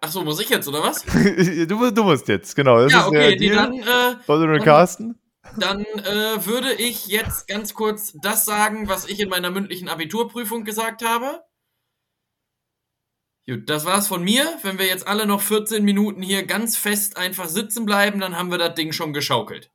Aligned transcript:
Ach 0.00 0.10
so, 0.10 0.22
muss 0.22 0.40
ich 0.40 0.48
jetzt, 0.48 0.68
oder 0.68 0.82
was? 0.82 1.04
du, 1.04 1.90
du 1.90 2.04
musst 2.04 2.28
jetzt, 2.28 2.54
genau. 2.54 2.82
Das 2.82 2.92
ja, 2.92 3.06
okay, 3.06 3.36
die 3.36 3.50
dann, 3.50 3.72
äh, 3.72 4.16
dann, 4.26 4.62
Carsten? 4.62 5.18
Dann 5.58 5.84
äh, 5.84 6.44
würde 6.44 6.72
ich 6.74 7.06
jetzt 7.06 7.48
ganz 7.48 7.74
kurz 7.74 8.12
das 8.20 8.44
sagen, 8.44 8.88
was 8.88 9.08
ich 9.08 9.20
in 9.20 9.28
meiner 9.28 9.50
mündlichen 9.50 9.88
Abiturprüfung 9.88 10.64
gesagt 10.64 11.04
habe. 11.04 11.42
Gut, 13.48 13.70
das 13.70 13.84
war's 13.84 14.08
von 14.08 14.24
mir. 14.24 14.44
Wenn 14.62 14.78
wir 14.78 14.86
jetzt 14.86 15.06
alle 15.06 15.24
noch 15.24 15.40
14 15.40 15.84
Minuten 15.84 16.20
hier 16.20 16.44
ganz 16.44 16.76
fest 16.76 17.16
einfach 17.16 17.48
sitzen 17.48 17.86
bleiben, 17.86 18.18
dann 18.18 18.36
haben 18.36 18.50
wir 18.50 18.58
das 18.58 18.74
Ding 18.74 18.92
schon 18.92 19.12
geschaukelt. 19.12 19.70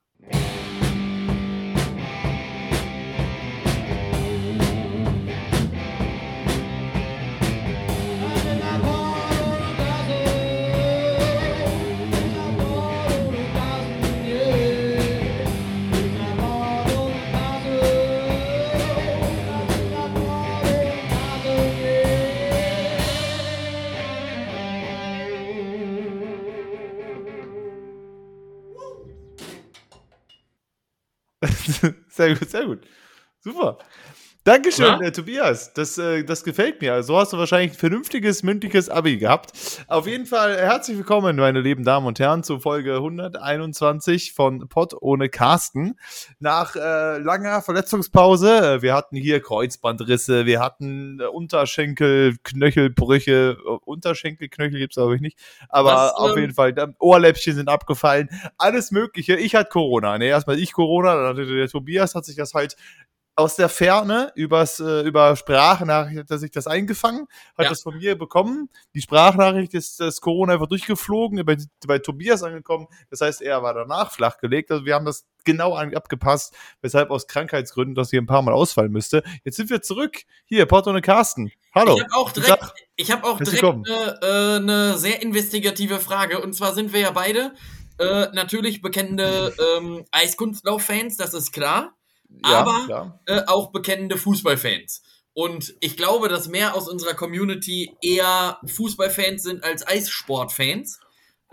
Sehr 32.21 32.35
gut, 32.35 32.49
sehr 32.49 32.65
gut. 32.65 32.87
Super. 33.39 33.79
Dankeschön, 34.43 34.85
ja? 34.85 34.99
äh, 35.01 35.11
Tobias. 35.11 35.71
Das, 35.73 35.99
äh, 35.99 36.23
das 36.23 36.43
gefällt 36.43 36.81
mir. 36.81 37.03
So 37.03 37.15
hast 37.15 37.31
du 37.31 37.37
wahrscheinlich 37.37 37.73
ein 37.73 37.77
vernünftiges, 37.77 38.41
mündliches 38.41 38.89
Abi 38.89 39.17
gehabt. 39.17 39.51
Auf 39.87 40.07
jeden 40.07 40.25
Fall 40.25 40.57
herzlich 40.57 40.97
willkommen, 40.97 41.35
meine 41.35 41.61
lieben 41.61 41.83
Damen 41.83 42.07
und 42.07 42.19
Herren, 42.19 42.41
zu 42.43 42.59
Folge 42.59 42.95
121 42.95 44.33
von 44.33 44.67
Pott 44.67 44.95
ohne 44.99 45.29
Carsten. 45.29 45.93
Nach 46.39 46.75
äh, 46.75 47.19
langer 47.19 47.61
Verletzungspause, 47.61 48.77
äh, 48.77 48.81
wir 48.81 48.95
hatten 48.95 49.15
hier 49.15 49.41
Kreuzbandrisse, 49.41 50.47
wir 50.47 50.59
hatten 50.59 51.19
äh, 51.19 51.25
Unterschenkel, 51.25 52.35
Knöchelbrüche, 52.41 53.57
äh, 53.63 53.69
Unterschenkelknöchel 53.85 54.79
gibt 54.79 54.93
es 54.93 54.95
glaube 54.95 55.13
ich 55.13 55.21
nicht, 55.21 55.37
aber 55.69 55.93
Was, 55.93 56.13
auf 56.13 56.31
ähm, 56.31 56.41
jeden 56.41 56.53
Fall, 56.55 56.73
Ohrläppchen 56.97 57.53
sind 57.53 57.69
abgefallen, 57.69 58.27
alles 58.57 58.89
Mögliche. 58.89 59.35
Ich 59.35 59.53
hatte 59.53 59.69
Corona. 59.69 60.17
Ne, 60.17 60.25
erstmal 60.25 60.57
ich 60.57 60.73
Corona, 60.73 61.13
dann 61.13 61.27
hatte 61.27 61.45
der 61.45 61.67
Tobias, 61.67 62.15
hat 62.15 62.25
sich 62.25 62.37
das 62.37 62.55
halt 62.55 62.75
aus 63.41 63.55
der 63.55 63.69
Ferne 63.69 64.31
übers, 64.35 64.79
äh, 64.79 65.01
über 65.01 65.35
Sprachnachricht 65.35 66.19
hat 66.19 66.31
er 66.31 66.37
sich 66.37 66.51
das 66.51 66.67
eingefangen, 66.67 67.27
hat 67.57 67.65
ja. 67.65 67.69
das 67.69 67.81
von 67.81 67.97
mir 67.97 68.17
bekommen. 68.17 68.69
Die 68.93 69.01
Sprachnachricht 69.01 69.73
ist 69.73 69.99
das 69.99 70.21
Corona 70.21 70.53
einfach 70.53 70.67
durchgeflogen, 70.67 71.43
bei, 71.45 71.57
bei 71.85 71.99
Tobias 71.99 72.43
angekommen. 72.43 72.87
Das 73.09 73.21
heißt, 73.21 73.41
er 73.41 73.63
war 73.63 73.73
danach 73.73 74.11
flachgelegt. 74.11 74.71
Also 74.71 74.85
wir 74.85 74.95
haben 74.95 75.05
das 75.05 75.25
genau 75.43 75.75
abgepasst, 75.75 76.55
weshalb 76.81 77.09
aus 77.09 77.27
Krankheitsgründen 77.27 77.95
das 77.95 78.11
hier 78.11 78.21
ein 78.21 78.27
paar 78.27 78.43
Mal 78.43 78.53
ausfallen 78.53 78.91
müsste. 78.91 79.23
Jetzt 79.43 79.57
sind 79.57 79.69
wir 79.69 79.81
zurück. 79.81 80.21
Hier, 80.45 80.65
Porto 80.67 80.91
und 80.91 81.01
Carsten. 81.01 81.51
Hallo. 81.73 81.95
Ich 81.97 82.03
habe 82.03 82.15
auch 82.15 82.31
direkt, 82.31 82.61
Sag, 82.61 82.73
ich 82.95 83.11
hab 83.11 83.23
auch 83.23 83.39
direkt 83.39 83.63
eine, 83.63 84.19
äh, 84.21 84.55
eine 84.57 84.97
sehr 84.97 85.21
investigative 85.21 85.99
Frage. 85.99 86.39
Und 86.39 86.53
zwar 86.53 86.73
sind 86.73 86.93
wir 86.93 86.99
ja 86.99 87.11
beide 87.11 87.53
äh, 87.97 88.27
natürlich 88.33 88.81
bekennende 88.81 89.53
ähm, 89.77 90.05
Eiskunstlauf-Fans, 90.11 91.17
das 91.17 91.33
ist 91.33 91.51
klar 91.51 91.95
aber 92.43 93.19
äh, 93.25 93.41
auch 93.47 93.71
bekennende 93.71 94.17
Fußballfans. 94.17 95.03
Und 95.33 95.73
ich 95.79 95.95
glaube, 95.95 96.27
dass 96.27 96.49
mehr 96.49 96.75
aus 96.75 96.89
unserer 96.89 97.13
Community 97.13 97.95
eher 98.01 98.59
Fußballfans 98.65 99.43
sind 99.43 99.63
als 99.63 99.87
Eissportfans. 99.87 100.99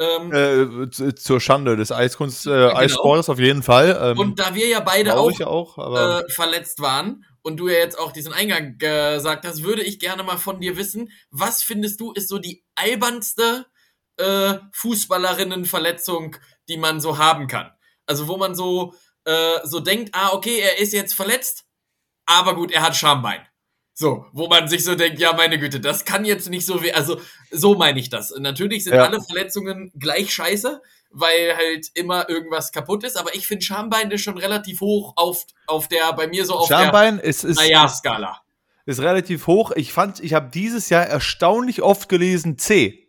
Ähm, 0.00 0.32
äh, 0.32 1.14
zur 1.14 1.40
Schande 1.40 1.76
des 1.76 1.90
Eiskunst, 1.90 2.46
äh, 2.46 2.50
genau. 2.50 2.74
Eissports 2.74 3.28
auf 3.28 3.40
jeden 3.40 3.62
Fall. 3.62 3.98
Ähm, 4.00 4.18
und 4.18 4.38
da 4.38 4.54
wir 4.54 4.68
ja 4.68 4.80
beide 4.80 5.16
auch, 5.16 5.40
auch 5.40 5.96
äh, 5.96 6.22
verletzt 6.30 6.80
waren 6.80 7.24
und 7.42 7.56
du 7.56 7.68
ja 7.68 7.78
jetzt 7.78 7.98
auch 7.98 8.12
diesen 8.12 8.32
Eingang 8.32 8.78
gesagt 8.78 9.44
hast, 9.44 9.64
würde 9.64 9.82
ich 9.82 9.98
gerne 9.98 10.22
mal 10.22 10.36
von 10.36 10.60
dir 10.60 10.76
wissen, 10.76 11.10
was 11.30 11.62
findest 11.62 12.00
du 12.00 12.12
ist 12.12 12.28
so 12.28 12.38
die 12.38 12.64
albernste 12.76 13.66
äh, 14.18 14.54
Fußballerinnenverletzung, 14.72 16.36
die 16.68 16.76
man 16.76 17.00
so 17.00 17.18
haben 17.18 17.48
kann? 17.48 17.70
Also 18.06 18.28
wo 18.28 18.36
man 18.36 18.54
so 18.54 18.94
äh, 19.28 19.60
so 19.64 19.80
denkt, 19.80 20.10
ah, 20.14 20.30
okay, 20.32 20.58
er 20.58 20.78
ist 20.78 20.92
jetzt 20.92 21.12
verletzt, 21.12 21.66
aber 22.24 22.54
gut, 22.54 22.72
er 22.72 22.82
hat 22.82 22.96
Schambein. 22.96 23.40
So, 23.92 24.26
wo 24.32 24.48
man 24.48 24.68
sich 24.68 24.84
so 24.84 24.94
denkt, 24.94 25.18
ja, 25.18 25.32
meine 25.32 25.58
Güte, 25.58 25.80
das 25.80 26.04
kann 26.04 26.24
jetzt 26.24 26.48
nicht 26.48 26.64
so 26.64 26.82
weh. 26.82 26.92
Also, 26.92 27.20
so 27.50 27.74
meine 27.74 27.98
ich 27.98 28.08
das. 28.10 28.32
Natürlich 28.38 28.84
sind 28.84 28.94
ja. 28.94 29.04
alle 29.04 29.20
Verletzungen 29.20 29.92
gleich 29.98 30.32
scheiße, 30.32 30.80
weil 31.10 31.56
halt 31.56 31.88
immer 31.94 32.28
irgendwas 32.28 32.70
kaputt 32.70 33.02
ist, 33.02 33.16
aber 33.16 33.34
ich 33.34 33.46
finde 33.46 33.64
Schambein 33.64 34.10
ist 34.10 34.22
schon 34.22 34.38
relativ 34.38 34.80
hoch 34.80 35.14
auf, 35.16 35.44
auf 35.66 35.88
der, 35.88 36.12
bei 36.12 36.28
mir 36.28 36.46
so 36.46 36.54
auf 36.54 36.68
Schambein 36.68 37.16
der 37.16 37.24
ist, 37.24 37.44
ist, 37.44 37.56
naja, 37.56 37.88
Skala. 37.88 38.40
Ist 38.86 39.00
relativ 39.00 39.46
hoch. 39.46 39.72
Ich 39.74 39.92
fand, 39.92 40.20
ich 40.20 40.32
habe 40.32 40.48
dieses 40.48 40.88
Jahr 40.88 41.04
erstaunlich 41.04 41.82
oft 41.82 42.08
gelesen 42.08 42.56
C. 42.56 43.07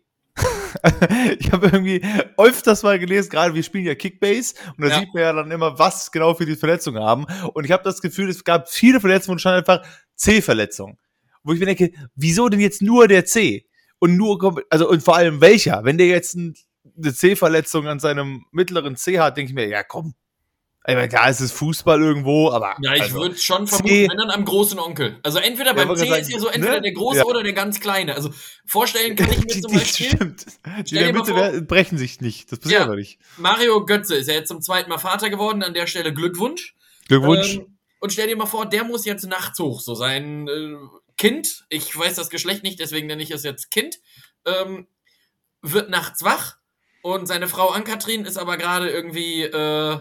ich 1.40 1.52
habe 1.52 1.68
irgendwie 1.68 2.02
öfters 2.38 2.84
mal 2.84 3.00
gelesen, 3.00 3.30
gerade 3.30 3.54
wir 3.54 3.64
spielen 3.64 3.86
ja 3.86 3.96
Kickbase 3.96 4.56
und 4.78 4.86
da 4.86 4.90
ja. 4.90 5.00
sieht 5.00 5.14
man 5.14 5.24
ja 5.24 5.34
dann 5.34 5.52
immer, 5.52 5.78
was 5.78 6.12
genau 6.12 6.34
für 6.34 6.46
die 6.46 6.56
Verletzungen 6.56 7.04
haben. 7.04 7.26
Und 7.54 7.66
ich 7.66 7.72
habe 7.72 7.84
das 7.84 8.02
Gefühl, 8.02 8.30
es 8.30 8.44
gab 8.44 8.70
viele 8.70 9.00
Verletzungen 9.00 9.34
und 9.34 9.40
stand 9.40 9.58
einfach 9.58 9.86
C-Verletzungen. 10.16 10.98
Wo 11.44 11.54
ich 11.54 11.60
mir 11.60 11.66
denke, 11.66 11.92
wieso 12.16 12.50
denn 12.50 12.60
jetzt 12.60 12.82
nur 12.82 13.08
der 13.08 13.26
C? 13.26 13.66
Und 14.00 14.18
nur, 14.18 14.64
also 14.70 14.90
und 14.90 15.04
vor 15.04 15.16
allem 15.16 15.42
welcher? 15.42 15.84
Wenn 15.84 15.98
der 15.98 16.08
jetzt 16.08 16.36
eine 16.36 17.14
C-Verletzung 17.14 17.88
an 17.88 18.00
seinem 18.00 18.46
mittleren 18.52 18.96
C 18.96 19.20
hat, 19.20 19.38
denke 19.38 19.50
ich 19.50 19.56
mir, 19.56 19.68
ja 19.68 19.84
komm, 19.84 20.14
ich 20.90 20.96
meine, 20.96 21.10
klar, 21.10 21.30
es 21.30 21.42
ist 21.42 21.52
Fußball 21.52 22.02
irgendwo, 22.02 22.50
aber. 22.50 22.76
Ja, 22.82 22.94
ich 22.96 23.04
also, 23.04 23.16
würde 23.16 23.38
schon 23.38 23.68
vermuten, 23.68 24.10
wenn 24.10 24.18
dann 24.18 24.32
am 24.32 24.46
großen 24.46 24.80
Onkel. 24.80 25.20
Also 25.24 25.40
entweder 25.40 25.74
beim 25.74 25.96
C 25.96 26.08
ist 26.20 26.32
ja 26.32 26.40
so 26.40 26.48
entweder 26.48 26.76
ne? 26.76 26.82
der 26.82 26.92
große 26.94 27.20
ja. 27.20 27.26
oder 27.26 27.44
der 27.44 27.54
ganz 27.54 27.80
kleine. 27.80 28.16
Also 28.16 28.32
vorstellen 28.66 29.16
kann 29.16 29.32
ich 29.32 29.44
mir 29.44 29.62
zum 29.62 29.74
Beispiel. 29.74 30.08
Stimmt. 30.08 30.46
Die 30.90 30.96
in 30.96 31.04
der 31.04 31.14
Mitte 31.14 31.34
vor, 31.34 31.62
brechen 31.62 31.98
sich 31.98 32.22
nicht. 32.22 32.52
Das 32.52 32.60
passiert 32.60 32.82
ja, 32.82 32.86
aber 32.86 32.96
nicht. 32.96 33.20
Mario 33.38 33.86
Götze 33.86 34.16
ist 34.16 34.28
ja 34.28 34.34
jetzt 34.34 34.48
zum 34.48 34.62
zweiten 34.62 34.90
Mal 34.90 34.98
Vater 34.98 35.30
geworden. 35.30 35.64
An 35.64 35.74
der 35.74 35.88
Stelle 35.88 36.14
Glückwunsch. 36.14 36.76
Glückwunsch. 37.08 37.56
Ähm, 37.56 37.78
und 38.00 38.14
stell 38.14 38.28
dir 38.28 38.38
mal 38.38 38.46
vor, 38.46 38.66
der 38.66 38.84
muss 38.84 39.06
jetzt 39.06 39.28
nachts 39.28 39.60
hoch. 39.60 39.82
So 39.82 39.94
sein 39.94 40.48
äh, 40.48 40.76
Kind, 41.18 41.66
ich 41.70 41.96
weiß 41.96 42.16
das 42.16 42.30
Geschlecht 42.30 42.64
nicht, 42.64 42.80
deswegen 42.80 43.08
nenne 43.08 43.22
ich 43.22 43.32
es 43.32 43.44
jetzt 43.44 43.72
Kind, 43.72 44.00
ähm, 44.46 44.88
wird 45.62 45.90
nachts 45.90 46.24
wach. 46.24 46.58
Und 47.02 47.28
seine 47.28 47.48
Frau 47.48 47.70
Ann-Kathrin 47.70 48.26
ist 48.26 48.38
aber 48.38 48.58
gerade 48.58 48.90
irgendwie. 48.90 49.44
Äh, 49.44 50.00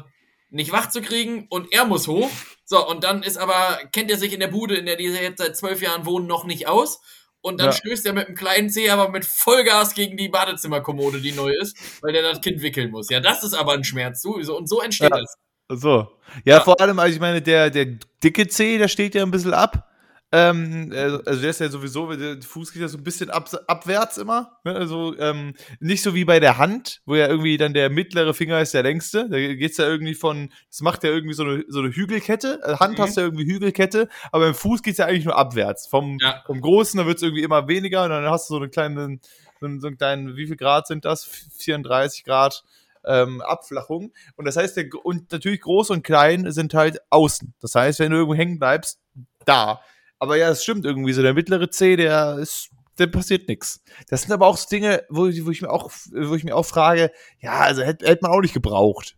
nicht 0.50 0.72
wach 0.72 0.88
zu 0.88 1.02
kriegen 1.02 1.46
und 1.50 1.72
er 1.72 1.84
muss 1.84 2.08
hoch. 2.08 2.30
So, 2.64 2.86
und 2.86 3.04
dann 3.04 3.22
ist 3.22 3.38
aber, 3.38 3.78
kennt 3.92 4.10
er 4.10 4.18
sich 4.18 4.32
in 4.32 4.40
der 4.40 4.48
Bude, 4.48 4.76
in 4.76 4.86
der 4.86 4.96
die 4.96 5.04
jetzt 5.04 5.38
seit 5.38 5.56
zwölf 5.56 5.80
Jahren 5.82 6.06
wohnen, 6.06 6.26
noch 6.26 6.44
nicht 6.44 6.68
aus. 6.68 7.00
Und 7.40 7.60
dann 7.60 7.68
ja. 7.68 7.72
stößt 7.72 8.04
er 8.06 8.12
mit 8.12 8.26
einem 8.26 8.36
kleinen 8.36 8.68
Zeh 8.68 8.90
aber 8.90 9.10
mit 9.10 9.24
Vollgas 9.24 9.94
gegen 9.94 10.16
die 10.16 10.28
Badezimmerkommode, 10.28 11.20
die 11.20 11.32
neu 11.32 11.52
ist, 11.52 11.76
weil 12.02 12.12
der 12.12 12.22
das 12.22 12.40
Kind 12.40 12.62
wickeln 12.62 12.90
muss. 12.90 13.08
Ja, 13.10 13.20
das 13.20 13.44
ist 13.44 13.54
aber 13.54 13.72
ein 13.72 13.84
Schmerz. 13.84 14.22
So, 14.22 14.34
und 14.34 14.68
so 14.68 14.80
entsteht 14.80 15.10
ja. 15.10 15.18
das. 15.18 15.34
So. 15.68 16.08
Ja, 16.44 16.56
ja, 16.56 16.60
vor 16.60 16.80
allem, 16.80 16.98
also 16.98 17.14
ich 17.14 17.20
meine, 17.20 17.40
der, 17.40 17.70
der 17.70 17.86
dicke 18.22 18.48
Zeh, 18.48 18.78
der 18.78 18.88
steht 18.88 19.14
ja 19.14 19.22
ein 19.22 19.30
bisschen 19.30 19.54
ab. 19.54 19.87
Ähm, 20.30 20.92
äh, 20.92 21.18
also 21.24 21.40
der 21.40 21.50
ist 21.50 21.60
ja 21.60 21.70
sowieso, 21.70 22.12
der 22.14 22.42
Fuß 22.42 22.72
geht 22.72 22.82
ja 22.82 22.88
so 22.88 22.98
ein 22.98 23.04
bisschen 23.04 23.30
ab, 23.30 23.48
abwärts 23.66 24.18
immer. 24.18 24.58
Ne? 24.62 24.74
Also 24.74 25.16
ähm, 25.18 25.54
nicht 25.80 26.02
so 26.02 26.14
wie 26.14 26.26
bei 26.26 26.38
der 26.38 26.58
Hand, 26.58 27.00
wo 27.06 27.14
ja 27.14 27.28
irgendwie 27.28 27.56
dann 27.56 27.72
der 27.72 27.88
mittlere 27.88 28.34
Finger 28.34 28.60
ist 28.60 28.74
der 28.74 28.82
längste. 28.82 29.28
Da 29.30 29.38
geht's 29.38 29.78
ja 29.78 29.86
irgendwie 29.86 30.14
von, 30.14 30.50
das 30.70 30.82
macht 30.82 31.02
ja 31.02 31.10
irgendwie 31.10 31.32
so 31.32 31.44
eine, 31.44 31.64
so 31.68 31.78
eine 31.78 31.90
Hügelkette. 31.90 32.60
Also 32.62 32.78
Hand 32.78 32.98
mhm. 32.98 33.02
hast 33.02 33.16
du 33.16 33.22
ja 33.22 33.26
irgendwie 33.26 33.46
Hügelkette, 33.46 34.08
aber 34.30 34.48
im 34.48 34.54
Fuß 34.54 34.82
geht's 34.82 34.98
ja 34.98 35.06
eigentlich 35.06 35.24
nur 35.24 35.36
abwärts. 35.36 35.86
Vom, 35.86 36.18
ja. 36.20 36.42
vom 36.44 36.60
Großen, 36.60 36.98
da 36.98 37.06
wird's 37.06 37.22
irgendwie 37.22 37.42
immer 37.42 37.66
weniger 37.66 38.04
und 38.04 38.10
dann 38.10 38.26
hast 38.26 38.50
du 38.50 38.54
so 38.54 38.60
eine 38.60 38.68
kleine, 38.68 39.18
so 39.60 39.66
einen, 39.66 39.80
so 39.80 39.86
einen 39.86 39.96
kleinen, 39.96 40.36
wie 40.36 40.46
viel 40.46 40.56
Grad 40.56 40.86
sind 40.86 41.06
das? 41.06 41.24
34 41.24 42.24
Grad. 42.24 42.64
Ähm, 43.04 43.40
Abflachung. 43.40 44.12
Und 44.36 44.44
das 44.44 44.56
heißt, 44.56 44.76
der, 44.76 44.86
und 45.02 45.32
natürlich 45.32 45.62
groß 45.62 45.90
und 45.90 46.02
klein 46.02 46.50
sind 46.52 46.74
halt 46.74 46.98
außen. 47.08 47.54
Das 47.60 47.74
heißt, 47.74 48.00
wenn 48.00 48.10
du 48.10 48.18
irgendwo 48.18 48.34
hängen 48.34 48.58
bleibst, 48.58 49.00
da. 49.46 49.80
Aber 50.18 50.36
ja, 50.36 50.50
es 50.50 50.62
stimmt 50.62 50.84
irgendwie 50.84 51.12
so. 51.12 51.22
Der 51.22 51.34
mittlere 51.34 51.70
C, 51.70 51.96
der 51.96 52.38
ist, 52.38 52.70
der 52.98 53.06
passiert 53.06 53.48
nichts. 53.48 53.82
Das 54.08 54.22
sind 54.22 54.32
aber 54.32 54.46
auch 54.46 54.56
so 54.56 54.68
Dinge, 54.68 55.04
wo, 55.08 55.22
wo 55.22 55.50
ich 55.50 55.62
mir 55.62 55.70
auch, 55.70 55.90
wo 56.10 56.34
ich 56.34 56.44
mir 56.44 56.56
auch 56.56 56.66
frage, 56.66 57.12
ja, 57.40 57.60
also 57.60 57.82
hätte, 57.82 58.06
hätte 58.06 58.22
man 58.22 58.32
auch 58.32 58.40
nicht 58.40 58.54
gebraucht. 58.54 59.16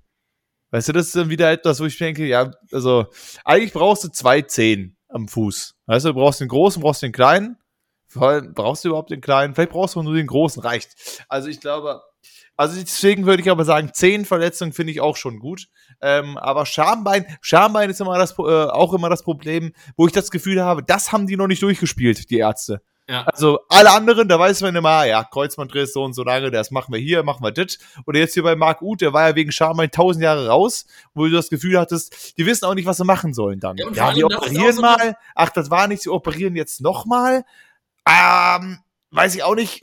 Weißt 0.70 0.88
du, 0.88 0.92
das 0.92 1.06
ist 1.06 1.16
dann 1.16 1.30
wieder 1.30 1.50
etwas, 1.50 1.80
wo 1.80 1.86
ich 1.86 1.98
denke, 1.98 2.26
ja, 2.26 2.52
also 2.70 3.06
eigentlich 3.44 3.72
brauchst 3.72 4.04
du 4.04 4.08
zwei 4.08 4.42
Zehen 4.42 4.96
am 5.08 5.26
Fuß. 5.26 5.74
Weißt 5.86 6.04
du, 6.04 6.10
du 6.10 6.14
brauchst 6.14 6.40
den 6.40 6.48
großen, 6.48 6.80
brauchst 6.80 7.02
den 7.02 7.12
kleinen. 7.12 7.56
Vor 8.06 8.28
allem 8.28 8.54
brauchst 8.54 8.84
du 8.84 8.88
überhaupt 8.88 9.10
den 9.10 9.20
kleinen? 9.20 9.54
Vielleicht 9.54 9.70
brauchst 9.70 9.94
du 9.94 10.02
nur 10.02 10.14
den 10.14 10.26
großen, 10.26 10.62
reicht. 10.62 11.24
Also 11.28 11.48
ich 11.48 11.60
glaube, 11.60 12.02
also 12.60 12.78
deswegen 12.78 13.24
würde 13.24 13.42
ich 13.42 13.50
aber 13.50 13.64
sagen, 13.64 13.90
zehn 13.94 14.26
Verletzungen 14.26 14.74
finde 14.74 14.92
ich 14.92 15.00
auch 15.00 15.16
schon 15.16 15.38
gut. 15.38 15.68
Ähm, 16.02 16.36
aber 16.36 16.66
Schambein, 16.66 17.24
Schambein 17.40 17.88
ist 17.88 18.02
immer 18.02 18.18
das, 18.18 18.38
äh, 18.38 18.42
auch 18.42 18.92
immer 18.92 19.08
das 19.08 19.22
Problem, 19.22 19.72
wo 19.96 20.06
ich 20.06 20.12
das 20.12 20.30
Gefühl 20.30 20.62
habe, 20.62 20.82
das 20.82 21.10
haben 21.10 21.26
die 21.26 21.38
noch 21.38 21.46
nicht 21.46 21.62
durchgespielt, 21.62 22.28
die 22.28 22.36
Ärzte. 22.36 22.82
Ja. 23.08 23.22
Also 23.22 23.60
alle 23.70 23.90
anderen, 23.90 24.28
da 24.28 24.38
weiß 24.38 24.60
man 24.60 24.76
immer, 24.76 25.06
ja, 25.06 25.24
Kreuzbandriss 25.24 25.94
so 25.94 26.04
und 26.04 26.12
so 26.12 26.22
lange, 26.22 26.50
das 26.50 26.70
machen 26.70 26.92
wir 26.92 27.00
hier, 27.00 27.22
machen 27.22 27.42
wir 27.42 27.50
das. 27.50 27.78
Oder 28.06 28.18
jetzt 28.18 28.34
hier 28.34 28.42
bei 28.42 28.54
Marc 28.54 28.82
Uth, 28.82 29.00
der 29.00 29.14
war 29.14 29.30
ja 29.30 29.34
wegen 29.34 29.52
Schambein 29.52 29.90
tausend 29.90 30.22
Jahre 30.22 30.48
raus, 30.48 30.84
wo 31.14 31.24
du 31.24 31.30
das 31.30 31.48
Gefühl 31.48 31.80
hattest, 31.80 32.36
die 32.36 32.44
wissen 32.44 32.66
auch 32.66 32.74
nicht, 32.74 32.84
was 32.84 32.98
sie 32.98 33.04
machen 33.06 33.32
sollen 33.32 33.58
dann. 33.60 33.78
Ja, 33.78 33.90
ja 33.90 34.12
die 34.12 34.22
operieren 34.22 34.74
so 34.74 34.82
mal, 34.82 35.16
ach, 35.34 35.48
das 35.48 35.70
war 35.70 35.88
nicht, 35.88 36.02
sie 36.02 36.10
operieren 36.10 36.56
jetzt 36.56 36.82
nochmal. 36.82 37.42
Ähm, 38.06 38.80
weiß 39.12 39.34
ich 39.34 39.44
auch 39.44 39.54
nicht, 39.54 39.82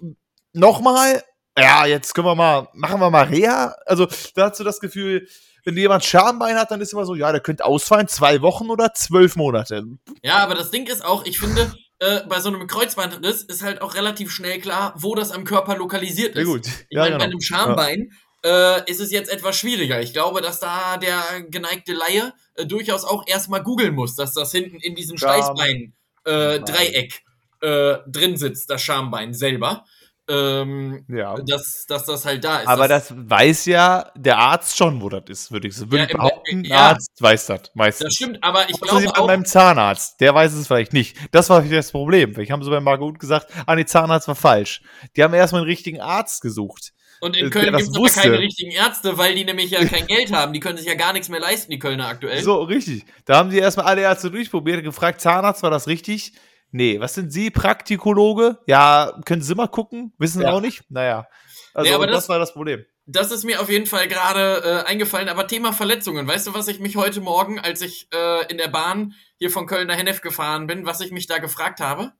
nochmal. 0.53 1.23
Ja, 1.57 1.85
jetzt 1.85 2.13
können 2.13 2.27
wir 2.27 2.35
mal, 2.35 2.67
machen 2.73 2.99
wir 2.99 3.09
mal 3.09 3.25
Reha. 3.25 3.75
Also 3.85 4.07
da 4.35 4.49
hast 4.49 4.59
du 4.59 4.63
das 4.63 4.79
Gefühl, 4.79 5.27
wenn 5.65 5.75
jemand 5.75 6.05
Schambein 6.05 6.55
hat, 6.55 6.71
dann 6.71 6.79
ist 6.79 6.93
immer 6.93 7.05
so, 7.05 7.15
ja, 7.15 7.31
der 7.31 7.41
könnte 7.41 7.65
ausfallen, 7.65 8.07
zwei 8.07 8.41
Wochen 8.41 8.69
oder 8.69 8.93
zwölf 8.93 9.35
Monate. 9.35 9.83
Ja, 10.23 10.37
aber 10.37 10.55
das 10.55 10.71
Ding 10.71 10.87
ist 10.87 11.03
auch, 11.03 11.25
ich 11.25 11.39
finde, 11.39 11.73
äh, 11.99 12.21
bei 12.29 12.39
so 12.39 12.49
einem 12.49 12.67
Kreuzbandriss 12.67 13.43
ist 13.43 13.63
halt 13.63 13.81
auch 13.81 13.95
relativ 13.95 14.31
schnell 14.31 14.61
klar, 14.61 14.93
wo 14.97 15.15
das 15.15 15.31
am 15.31 15.43
Körper 15.43 15.75
lokalisiert 15.75 16.35
ist. 16.35 16.47
Ja, 16.47 16.53
gut. 16.53 16.67
Ich 16.67 16.85
ja, 16.91 17.01
meine, 17.01 17.11
genau. 17.11 17.17
bei 17.17 17.25
einem 17.25 17.41
Schambein 17.41 18.11
ja. 18.45 18.77
äh, 18.77 18.89
ist 18.89 19.01
es 19.01 19.11
jetzt 19.11 19.29
etwas 19.29 19.57
schwieriger. 19.57 19.99
Ich 19.99 20.13
glaube, 20.13 20.41
dass 20.41 20.59
da 20.59 20.97
der 20.97 21.21
geneigte 21.49 21.93
Laie 21.93 22.33
äh, 22.55 22.65
durchaus 22.65 23.03
auch 23.03 23.27
erstmal 23.27 23.63
googeln 23.63 23.95
muss, 23.95 24.15
dass 24.15 24.33
das 24.33 24.51
hinten 24.51 24.77
in 24.77 24.95
diesem 24.95 25.17
Steißbein-Dreieck 25.17 27.23
äh, 27.61 27.67
äh, 27.67 27.99
drin 28.07 28.37
sitzt, 28.37 28.69
das 28.69 28.81
Schambein 28.81 29.33
selber 29.33 29.83
ähm, 30.29 31.05
ja. 31.07 31.35
dass, 31.45 31.85
dass 31.87 32.05
das 32.05 32.25
halt 32.25 32.43
da 32.43 32.59
ist. 32.59 32.67
Aber 32.67 32.87
das, 32.87 33.09
das, 33.09 33.17
weiß 33.17 33.65
ja 33.65 34.11
der 34.15 34.37
Arzt 34.37 34.77
schon, 34.77 35.01
wo 35.01 35.09
das 35.09 35.23
ist, 35.27 35.51
würde 35.51 35.67
ich 35.67 35.75
so 35.75 35.89
würde 35.91 36.07
ja, 36.09 36.17
behaupten. 36.17 36.63
Der 36.63 36.71
ja, 36.71 36.77
Arzt 36.89 37.11
weiß 37.19 37.45
das 37.47 37.71
meistens. 37.73 38.05
Das 38.05 38.13
stimmt, 38.13 38.43
aber 38.43 38.69
ich 38.69 38.79
glaube 38.79 39.07
auch... 39.17 39.27
beim 39.27 39.45
Zahnarzt, 39.45 40.19
der 40.19 40.35
weiß 40.35 40.53
es 40.53 40.67
vielleicht 40.67 40.93
nicht. 40.93 41.17
Das 41.31 41.49
war 41.49 41.61
das 41.61 41.91
Problem. 41.91 42.37
Ich 42.39 42.51
habe 42.51 42.63
so 42.63 42.71
bei 42.71 42.79
Margot 42.79 43.19
gesagt, 43.19 43.51
ah, 43.65 43.75
nee, 43.75 43.85
Zahnarzt 43.85 44.27
war 44.27 44.35
falsch. 44.35 44.81
Die 45.15 45.23
haben 45.23 45.33
erstmal 45.33 45.61
einen 45.61 45.69
richtigen 45.69 46.01
Arzt 46.01 46.41
gesucht. 46.41 46.93
Und 47.19 47.35
in 47.35 47.49
Köln 47.49 47.75
gibt 47.75 47.89
es 47.89 47.95
aber 47.95 48.09
keine 48.09 48.39
richtigen 48.39 48.71
Ärzte, 48.71 49.17
weil 49.17 49.33
die 49.33 49.43
nämlich 49.43 49.71
ja 49.71 49.83
kein 49.85 50.05
Geld 50.05 50.31
haben. 50.31 50.53
Die 50.53 50.59
können 50.59 50.77
sich 50.77 50.85
ja 50.85 50.93
gar 50.93 51.13
nichts 51.13 51.29
mehr 51.29 51.39
leisten, 51.39 51.71
die 51.71 51.79
Kölner 51.79 52.07
aktuell. 52.07 52.43
So, 52.43 52.61
richtig. 52.61 53.05
Da 53.25 53.37
haben 53.37 53.49
sie 53.49 53.57
erstmal 53.57 53.87
alle 53.87 54.01
Ärzte 54.01 54.29
durchprobiert, 54.29 54.83
gefragt, 54.83 55.21
Zahnarzt, 55.21 55.63
war 55.63 55.71
das 55.71 55.87
richtig? 55.87 56.33
Nee, 56.71 56.99
was 56.99 57.13
sind 57.13 57.31
Sie? 57.31 57.49
Praktikologe? 57.49 58.59
Ja, 58.67 59.19
können 59.25 59.41
Sie 59.41 59.55
mal 59.55 59.67
gucken? 59.67 60.13
Wissen 60.17 60.39
Sie 60.39 60.43
ja. 60.43 60.51
auch 60.51 60.61
nicht? 60.61 60.83
Naja. 60.89 61.27
Also, 61.73 61.89
nee, 61.89 61.95
aber 61.95 62.07
das, 62.07 62.15
das, 62.15 62.29
war 62.29 62.39
das 62.39 62.53
Problem. 62.53 62.85
Das 63.05 63.31
ist 63.31 63.45
mir 63.45 63.61
auf 63.61 63.69
jeden 63.69 63.85
Fall 63.85 64.07
gerade 64.07 64.83
äh, 64.85 64.89
eingefallen. 64.89 65.29
Aber 65.29 65.47
Thema 65.47 65.71
Verletzungen. 65.71 66.27
Weißt 66.27 66.47
du, 66.47 66.53
was 66.53 66.67
ich 66.67 66.79
mich 66.79 66.97
heute 66.97 67.21
Morgen, 67.21 67.59
als 67.59 67.81
ich 67.81 68.09
äh, 68.13 68.51
in 68.51 68.57
der 68.57 68.67
Bahn 68.67 69.13
hier 69.37 69.49
von 69.49 69.65
Köln 69.65 69.87
nach 69.87 69.95
Hennef 69.97 70.21
gefahren 70.21 70.67
bin, 70.67 70.85
was 70.85 71.01
ich 71.01 71.11
mich 71.11 71.27
da 71.27 71.37
gefragt 71.37 71.79
habe? 71.79 72.11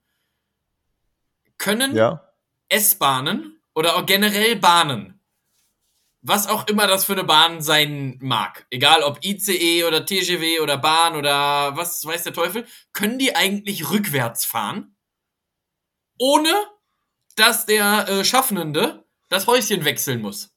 Können 1.58 1.96
ja. 1.96 2.24
S-Bahnen 2.70 3.60
oder 3.74 3.96
auch 3.96 4.06
generell 4.06 4.56
Bahnen 4.56 5.17
was 6.28 6.48
auch 6.48 6.68
immer 6.68 6.88
das 6.88 7.06
für 7.06 7.14
eine 7.14 7.24
Bahn 7.24 7.62
sein 7.62 8.18
mag, 8.22 8.68
egal 8.70 9.02
ob 9.02 9.24
ICE 9.24 9.86
oder 9.86 10.06
TGW 10.06 10.60
oder 10.60 10.78
Bahn 10.78 11.16
oder 11.16 11.78
was 11.78 12.04
weiß 12.04 12.24
der 12.24 12.34
Teufel, 12.34 12.68
können 12.92 13.18
die 13.18 13.36
eigentlich 13.36 13.90
rückwärts 13.90 14.44
fahren, 14.44 14.98
ohne 16.20 16.52
dass 17.38 17.66
der 17.66 18.10
äh, 18.10 18.26
Schaffnende 18.26 19.06
das 19.30 19.48
Häuschen 19.48 19.86
wechseln 19.86 20.22
muss. 20.22 20.54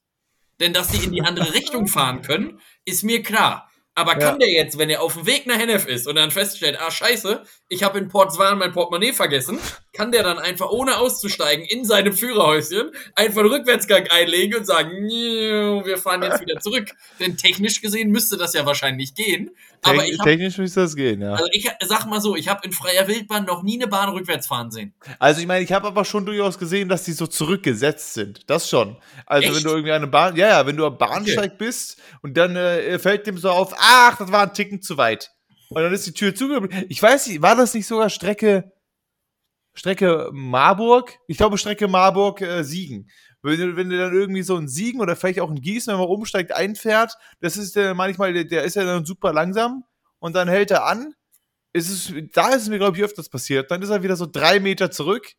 Denn 0.59 0.73
dass 0.73 0.89
die 0.89 1.05
in 1.05 1.13
die 1.13 1.21
andere 1.21 1.53
Richtung 1.53 1.87
fahren 1.87 2.21
können, 2.21 2.59
ist 2.83 3.03
mir 3.03 3.23
klar. 3.23 3.70
Aber 3.93 4.15
kann 4.15 4.39
ja. 4.39 4.47
der 4.47 4.49
jetzt, 4.49 4.77
wenn 4.77 4.89
er 4.89 5.01
auf 5.01 5.15
dem 5.15 5.25
Weg 5.25 5.47
nach 5.47 5.57
Hennef 5.57 5.85
ist 5.85 6.07
und 6.07 6.15
dann 6.15 6.31
feststellt, 6.31 6.79
ah 6.79 6.89
scheiße, 6.89 7.43
ich 7.67 7.83
habe 7.83 7.99
in 7.99 8.07
Port 8.07 8.31
Swan 8.31 8.57
mein 8.57 8.71
Portemonnaie 8.71 9.11
vergessen, 9.11 9.59
kann 9.91 10.13
der 10.13 10.23
dann 10.23 10.39
einfach 10.39 10.69
ohne 10.69 10.97
auszusteigen 10.97 11.65
in 11.65 11.83
seinem 11.83 12.13
Führerhäuschen 12.13 12.91
einfach 13.15 13.41
einen 13.41 13.51
Rückwärtsgang 13.51 14.07
einlegen 14.09 14.59
und 14.59 14.65
sagen, 14.65 14.91
wir 15.09 15.97
fahren 15.97 16.23
jetzt 16.23 16.39
wieder 16.39 16.59
zurück. 16.61 16.89
Denn 17.19 17.35
technisch 17.35 17.81
gesehen 17.81 18.11
müsste 18.11 18.37
das 18.37 18.53
ja 18.53 18.65
wahrscheinlich 18.65 19.13
gehen. 19.13 19.51
Aber 19.83 20.05
ich 20.05 20.19
hab, 20.19 20.25
technisch 20.25 20.57
müsste 20.57 20.81
das 20.81 20.95
gehen, 20.95 21.21
ja. 21.21 21.31
Also 21.31 21.47
ich 21.51 21.69
sag 21.81 22.05
mal 22.05 22.21
so, 22.21 22.35
ich 22.35 22.47
habe 22.47 22.61
in 22.63 22.71
freier 22.71 23.07
Wildbahn 23.07 23.45
noch 23.45 23.63
nie 23.63 23.75
eine 23.75 23.87
Bahn 23.87 24.09
rückwärts 24.09 24.45
fahren 24.45 24.69
sehen. 24.69 24.93
Also 25.17 25.41
ich 25.41 25.47
meine, 25.47 25.63
ich 25.63 25.71
habe 25.71 25.87
aber 25.87 26.05
schon 26.05 26.25
durchaus 26.25 26.59
gesehen, 26.59 26.87
dass 26.87 27.03
die 27.03 27.13
so 27.13 27.25
zurückgesetzt 27.25 28.13
sind. 28.13 28.49
Das 28.49 28.69
schon. 28.69 28.97
Also 29.25 29.47
Echt? 29.47 29.57
wenn 29.57 29.63
du 29.63 29.69
irgendwie 29.69 29.91
eine 29.91 30.07
Bahn, 30.07 30.35
ja, 30.35 30.49
ja, 30.49 30.67
wenn 30.67 30.77
du 30.77 30.85
am 30.85 30.97
Bahnsteig 30.97 31.53
okay. 31.53 31.55
bist 31.57 31.99
und 32.21 32.37
dann 32.37 32.55
äh, 32.55 32.99
fällt 32.99 33.25
dem 33.25 33.37
so 33.37 33.49
auf, 33.49 33.73
ach, 33.77 34.17
das 34.17 34.31
war 34.31 34.43
ein 34.43 34.53
Ticken 34.53 34.81
zu 34.81 34.97
weit. 34.97 35.31
Und 35.69 35.81
dann 35.81 35.93
ist 35.93 36.05
die 36.05 36.13
Tür 36.13 36.35
zugeblieben. 36.35 36.85
Ich 36.89 37.01
weiß 37.01 37.27
nicht, 37.27 37.41
war 37.41 37.55
das 37.55 37.73
nicht 37.73 37.87
sogar 37.87 38.09
Strecke, 38.09 38.71
Strecke 39.73 40.29
Marburg? 40.31 41.17
Ich 41.27 41.37
glaube 41.37 41.57
Strecke 41.57 41.87
Marburg-Siegen. 41.87 43.07
Äh, 43.07 43.11
wenn 43.43 43.59
du, 43.59 43.75
wenn 43.75 43.89
du 43.89 43.97
dann 43.97 44.13
irgendwie 44.13 44.43
so 44.43 44.55
ein 44.55 44.67
Siegen 44.67 45.01
oder 45.01 45.15
vielleicht 45.15 45.39
auch 45.39 45.49
ein 45.49 45.61
Gießen, 45.61 45.91
wenn 45.91 45.99
man 45.99 46.09
umsteigt, 46.09 46.51
einfährt, 46.51 47.17
das 47.39 47.57
ist 47.57 47.75
der 47.75 47.93
manchmal, 47.93 48.33
der, 48.33 48.45
der 48.45 48.63
ist 48.63 48.75
ja 48.75 48.83
dann 48.83 49.05
super 49.05 49.33
langsam 49.33 49.83
und 50.19 50.35
dann 50.35 50.47
hält 50.47 50.71
er 50.71 50.85
an. 50.85 51.13
Ist 51.73 51.89
es, 51.89 52.13
da 52.33 52.49
ist 52.49 52.63
es 52.63 52.69
mir, 52.69 52.77
glaube 52.77 52.97
ich, 52.97 53.03
öfters 53.03 53.29
passiert. 53.29 53.71
Dann 53.71 53.81
ist 53.81 53.89
er 53.89 54.03
wieder 54.03 54.15
so 54.15 54.25
drei 54.25 54.59
Meter 54.59 54.91
zurück. 54.91 55.33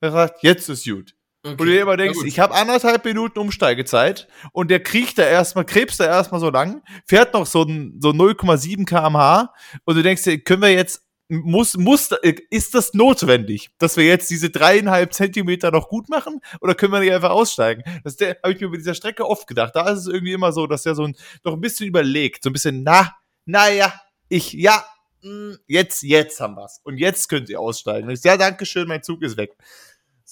Er 0.00 0.10
sagt, 0.10 0.42
jetzt 0.42 0.68
ist 0.68 0.84
gut. 0.84 1.14
Okay. 1.44 1.50
Und 1.50 1.60
du 1.60 1.64
dir 1.64 1.82
immer 1.82 1.96
denkst, 1.96 2.20
ich 2.24 2.38
habe 2.38 2.54
anderthalb 2.54 3.04
Minuten 3.04 3.38
Umsteigezeit 3.40 4.28
und 4.52 4.70
der 4.70 4.80
kriecht 4.80 5.18
da 5.18 5.24
erstmal, 5.24 5.64
krebst 5.64 5.98
da 5.98 6.04
erstmal 6.04 6.40
so 6.40 6.50
lang, 6.50 6.82
fährt 7.04 7.34
noch 7.34 7.46
so, 7.46 7.64
so 7.64 8.10
0,7 8.10 8.86
kmh 8.86 9.52
und 9.84 9.96
du 9.96 10.02
denkst 10.04 10.22
dir, 10.22 10.38
können 10.38 10.62
wir 10.62 10.72
jetzt, 10.72 11.01
muss, 11.28 11.76
muss, 11.76 12.10
ist 12.50 12.74
das 12.74 12.94
notwendig, 12.94 13.70
dass 13.78 13.96
wir 13.96 14.04
jetzt 14.04 14.30
diese 14.30 14.50
dreieinhalb 14.50 15.14
Zentimeter 15.14 15.70
noch 15.70 15.88
gut 15.88 16.08
machen 16.08 16.40
oder 16.60 16.74
können 16.74 16.92
wir 16.92 17.00
nicht 17.00 17.12
einfach 17.12 17.30
aussteigen? 17.30 17.82
Das 18.04 18.16
habe 18.20 18.52
ich 18.52 18.60
mir 18.60 18.68
bei 18.68 18.76
dieser 18.76 18.94
Strecke 18.94 19.26
oft 19.26 19.46
gedacht. 19.46 19.74
Da 19.74 19.88
ist 19.88 20.00
es 20.00 20.06
irgendwie 20.06 20.32
immer 20.32 20.52
so, 20.52 20.66
dass 20.66 20.82
der 20.82 20.94
so 20.94 21.04
ein, 21.04 21.16
noch 21.44 21.54
ein 21.54 21.60
bisschen 21.60 21.86
überlegt, 21.86 22.42
so 22.42 22.50
ein 22.50 22.52
bisschen, 22.52 22.82
na, 22.82 23.14
naja, 23.46 23.92
ich, 24.28 24.52
ja, 24.52 24.84
mm, 25.22 25.52
jetzt, 25.66 26.02
jetzt 26.02 26.40
haben 26.40 26.56
wir's. 26.56 26.80
Und 26.84 26.98
jetzt 26.98 27.28
könnt 27.28 27.48
ihr 27.48 27.60
aussteigen. 27.60 28.10
Ich, 28.10 28.22
ja, 28.24 28.36
danke 28.36 28.66
schön, 28.66 28.88
mein 28.88 29.02
Zug 29.02 29.22
ist 29.22 29.36
weg. 29.36 29.56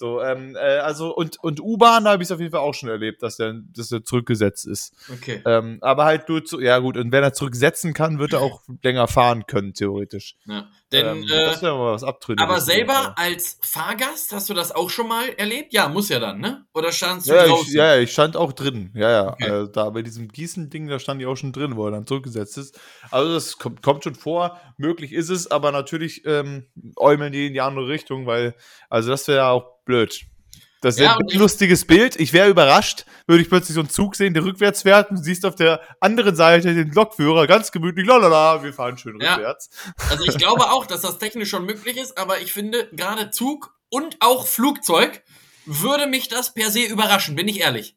So, 0.00 0.22
ähm, 0.22 0.56
äh, 0.56 0.78
also 0.78 1.14
und, 1.14 1.38
und 1.44 1.60
U-Bahn 1.60 2.08
habe 2.08 2.22
ich 2.22 2.28
es 2.28 2.32
auf 2.32 2.40
jeden 2.40 2.52
Fall 2.52 2.62
auch 2.62 2.72
schon 2.72 2.88
erlebt, 2.88 3.22
dass 3.22 3.36
der, 3.36 3.60
dass 3.76 3.88
der 3.88 4.02
zurückgesetzt 4.02 4.66
ist. 4.66 4.94
Okay. 5.12 5.42
Ähm, 5.44 5.76
aber 5.82 6.06
halt 6.06 6.26
nur 6.30 6.42
zu, 6.42 6.58
ja 6.58 6.78
gut, 6.78 6.96
und 6.96 7.12
wenn 7.12 7.22
er 7.22 7.34
zurücksetzen 7.34 7.92
kann, 7.92 8.18
wird 8.18 8.32
er 8.32 8.40
auch 8.40 8.62
länger 8.82 9.08
fahren 9.08 9.44
können, 9.46 9.74
theoretisch. 9.74 10.36
Ja. 10.46 10.70
Denn, 10.90 11.06
ähm, 11.06 11.22
äh, 11.24 11.44
das 11.44 11.60
wäre 11.60 11.76
mal 11.76 11.92
was 11.92 12.02
abtrünniges. 12.02 12.48
Aber 12.48 12.60
selber 12.62 12.92
ja. 12.94 13.14
als 13.14 13.58
Fahrgast 13.60 14.32
hast 14.32 14.48
du 14.48 14.54
das 14.54 14.74
auch 14.74 14.88
schon 14.88 15.06
mal 15.06 15.28
erlebt? 15.36 15.74
Ja, 15.74 15.88
muss 15.88 16.08
ja 16.08 16.18
dann, 16.18 16.40
ne? 16.40 16.64
Oder 16.72 16.92
standst 16.92 17.28
du 17.28 17.34
ja, 17.34 17.46
draußen? 17.46 17.68
Ich, 17.68 17.74
ja, 17.74 17.98
ich 17.98 18.10
stand 18.10 18.38
auch 18.38 18.54
drin. 18.54 18.92
Ja, 18.94 19.10
ja. 19.10 19.32
Okay. 19.34 19.50
Also, 19.50 19.66
da 19.66 19.90
bei 19.90 20.00
diesem 20.00 20.28
Gießen-Ding, 20.28 20.88
da 20.88 20.98
stand 20.98 21.20
ich 21.20 21.26
auch 21.26 21.36
schon 21.36 21.52
drin, 21.52 21.76
wo 21.76 21.84
er 21.84 21.90
dann 21.90 22.06
zurückgesetzt 22.06 22.56
ist. 22.56 22.80
Also 23.10 23.34
das 23.34 23.58
kommt, 23.58 23.82
kommt 23.82 24.02
schon 24.02 24.14
vor, 24.14 24.58
möglich 24.78 25.12
ist 25.12 25.28
es, 25.28 25.50
aber 25.50 25.70
natürlich 25.72 26.24
ähm, 26.24 26.66
äumeln 26.96 27.34
die 27.34 27.48
in 27.48 27.52
die 27.52 27.60
andere 27.60 27.86
Richtung, 27.86 28.26
weil, 28.26 28.54
also 28.88 29.10
das 29.10 29.28
wäre 29.28 29.48
auch 29.48 29.80
blöd. 29.90 30.20
Das 30.82 30.94
ist 30.94 31.00
ja, 31.00 31.16
ein 31.16 31.38
lustiges 31.38 31.84
Bild. 31.84 32.18
Ich 32.18 32.32
wäre 32.32 32.48
überrascht, 32.48 33.04
würde 33.26 33.42
ich 33.42 33.50
plötzlich 33.50 33.74
so 33.74 33.80
einen 33.80 33.90
Zug 33.90 34.16
sehen, 34.16 34.32
der 34.32 34.44
rückwärts 34.44 34.82
fährt 34.82 35.10
und 35.10 35.18
du 35.18 35.22
siehst 35.22 35.44
auf 35.44 35.54
der 35.54 35.82
anderen 36.00 36.34
Seite 36.36 36.72
den 36.74 36.90
Lokführer 36.92 37.46
ganz 37.46 37.70
gemütlich, 37.70 38.06
lalala, 38.06 38.62
wir 38.62 38.72
fahren 38.72 38.96
schön 38.96 39.20
ja. 39.20 39.34
rückwärts. 39.34 39.68
Also 40.08 40.24
ich 40.24 40.38
glaube 40.38 40.70
auch, 40.70 40.86
dass 40.86 41.02
das 41.02 41.18
technisch 41.18 41.50
schon 41.50 41.66
möglich 41.66 41.98
ist, 41.98 42.16
aber 42.16 42.40
ich 42.40 42.52
finde, 42.52 42.88
gerade 42.92 43.30
Zug 43.30 43.74
und 43.90 44.16
auch 44.20 44.46
Flugzeug 44.46 45.22
würde 45.66 46.06
mich 46.06 46.28
das 46.28 46.54
per 46.54 46.70
se 46.70 46.84
überraschen, 46.84 47.36
bin 47.36 47.48
ich 47.48 47.60
ehrlich. 47.60 47.96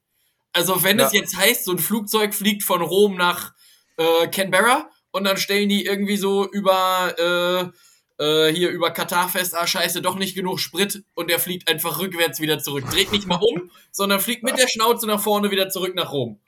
Also 0.52 0.84
wenn 0.84 1.00
ja. 1.00 1.06
es 1.06 1.14
jetzt 1.14 1.38
heißt, 1.38 1.64
so 1.64 1.72
ein 1.72 1.80
Flugzeug 1.80 2.34
fliegt 2.34 2.64
von 2.64 2.82
Rom 2.82 3.16
nach 3.16 3.54
äh, 3.96 4.28
Canberra 4.28 4.90
und 5.12 5.24
dann 5.24 5.38
stellen 5.38 5.70
die 5.70 5.86
irgendwie 5.86 6.18
so 6.18 6.50
über 6.52 7.16
äh, 7.18 7.78
äh, 8.20 8.50
hier 8.50 8.70
über 8.70 8.92
Katar 8.92 9.30
fest, 9.30 9.56
ah 9.58 9.68
scheiße, 9.68 10.02
doch 10.02 10.16
nicht 10.16 10.36
genug 10.36 10.60
Sprit 10.60 11.04
und 11.14 11.30
der 11.30 11.40
fliegt 11.40 11.70
einfach 11.70 12.00
rückwärts 12.00 12.40
wieder 12.40 12.60
zurück. 12.60 12.86
Dreht 12.90 13.12
nicht 13.12 13.28
mal 13.28 13.40
um, 13.42 13.72
sondern 13.92 14.20
fliegt 14.20 14.44
mit 14.44 14.58
der 14.58 14.68
Schnauze 14.68 15.08
nach 15.08 15.20
vorne 15.20 15.52
wieder 15.52 15.70
zurück 15.70 15.96
nach 15.96 16.12
Rom. 16.12 16.40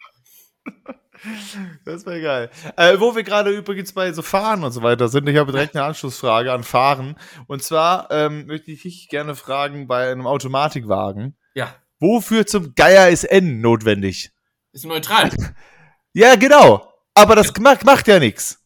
Das 1.85 2.05
wäre 2.05 2.21
geil. 2.21 2.49
Äh, 2.77 2.99
wo 2.99 3.15
wir 3.15 3.23
gerade 3.23 3.49
übrigens 3.49 3.93
bei 3.93 4.11
so 4.13 4.21
Fahren 4.21 4.63
und 4.63 4.71
so 4.71 4.83
weiter 4.83 5.07
sind, 5.07 5.27
ich 5.27 5.37
habe 5.37 5.51
direkt 5.51 5.75
eine 5.75 5.85
Anschlussfrage 5.85 6.51
an 6.51 6.63
Fahren. 6.63 7.15
Und 7.47 7.63
zwar 7.63 8.11
ähm, 8.11 8.45
möchte 8.45 8.71
ich 8.71 8.83
dich 8.83 9.09
gerne 9.09 9.35
fragen 9.35 9.87
bei 9.87 10.11
einem 10.11 10.27
Automatikwagen. 10.27 11.35
Ja. 11.55 11.73
Wofür 11.99 12.45
zum 12.45 12.75
Geier 12.75 13.09
ist 13.09 13.23
N 13.23 13.61
notwendig? 13.61 14.31
Ist 14.71 14.85
neutral. 14.85 15.31
ja, 16.13 16.35
genau. 16.35 16.93
Aber 17.13 17.35
das 17.35 17.53
macht, 17.59 17.85
macht 17.85 18.07
ja 18.07 18.19
nichts. 18.19 18.64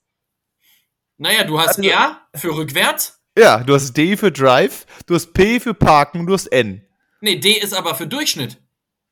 Naja, 1.20 1.44
du 1.44 1.60
hast 1.60 1.78
also, 1.78 1.90
R 1.90 2.22
für 2.34 2.56
rückwärts. 2.56 3.22
Ja, 3.38 3.62
du 3.64 3.76
hast 3.76 3.94
D 3.94 4.16
für 4.16 4.32
Drive, 4.32 4.86
du 5.06 5.16
hast 5.16 5.34
P 5.34 5.60
für 5.60 5.74
Parken 5.74 6.22
und 6.22 6.28
du 6.28 6.34
hast 6.34 6.48
N. 6.48 6.82
Nee, 7.22 7.36
D 7.36 7.52
ist 7.52 7.74
aber 7.74 7.94
für 7.94 8.08
Durchschnitt. 8.08 8.58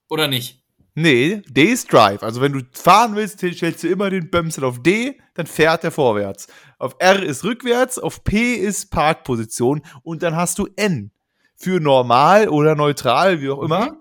Oder 0.10 0.28
nicht? 0.28 0.64
Nee, 0.96 1.42
D 1.48 1.66
ist 1.66 1.92
Drive. 1.92 2.24
Also 2.24 2.40
wenn 2.40 2.54
du 2.54 2.62
fahren 2.72 3.16
willst, 3.16 3.40
stellst 3.40 3.84
du 3.84 3.88
immer 3.90 4.10
den 4.10 4.32
Bömsel 4.32 4.64
auf 4.64 4.82
D, 4.82 5.20
dann 5.36 5.48
fährt 5.48 5.84
er 5.84 5.92
vorwärts. 5.92 6.48
Auf 6.80 6.96
R 6.98 7.22
ist 7.22 7.44
rückwärts, 7.44 8.00
auf 8.00 8.24
P 8.24 8.56
ist 8.56 8.90
Parkposition 8.90 9.82
und 10.02 10.24
dann 10.24 10.36
hast 10.36 10.60
du 10.60 10.68
N 10.78 11.12
für 11.56 11.82
normal 11.82 12.48
oder 12.48 12.76
neutral, 12.76 13.42
wie 13.42 13.50
auch 13.50 13.62
immer. 13.62 13.92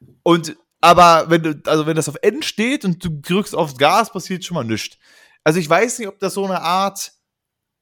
Mhm. 0.00 0.16
Und 0.22 0.56
aber 0.80 1.26
wenn 1.28 1.42
du, 1.42 1.60
also 1.66 1.86
wenn 1.86 1.96
das 1.96 2.08
auf 2.08 2.16
N 2.22 2.42
steht 2.42 2.86
und 2.86 3.04
du 3.04 3.10
drückst 3.20 3.54
aufs 3.54 3.76
Gas, 3.76 4.10
passiert 4.10 4.44
schon 4.44 4.54
mal 4.54 4.64
nichts. 4.64 4.96
Also 5.44 5.60
ich 5.60 5.68
weiß 5.68 5.98
nicht, 5.98 6.08
ob 6.08 6.18
das 6.18 6.34
so 6.34 6.44
eine 6.46 6.62
Art, 6.62 7.12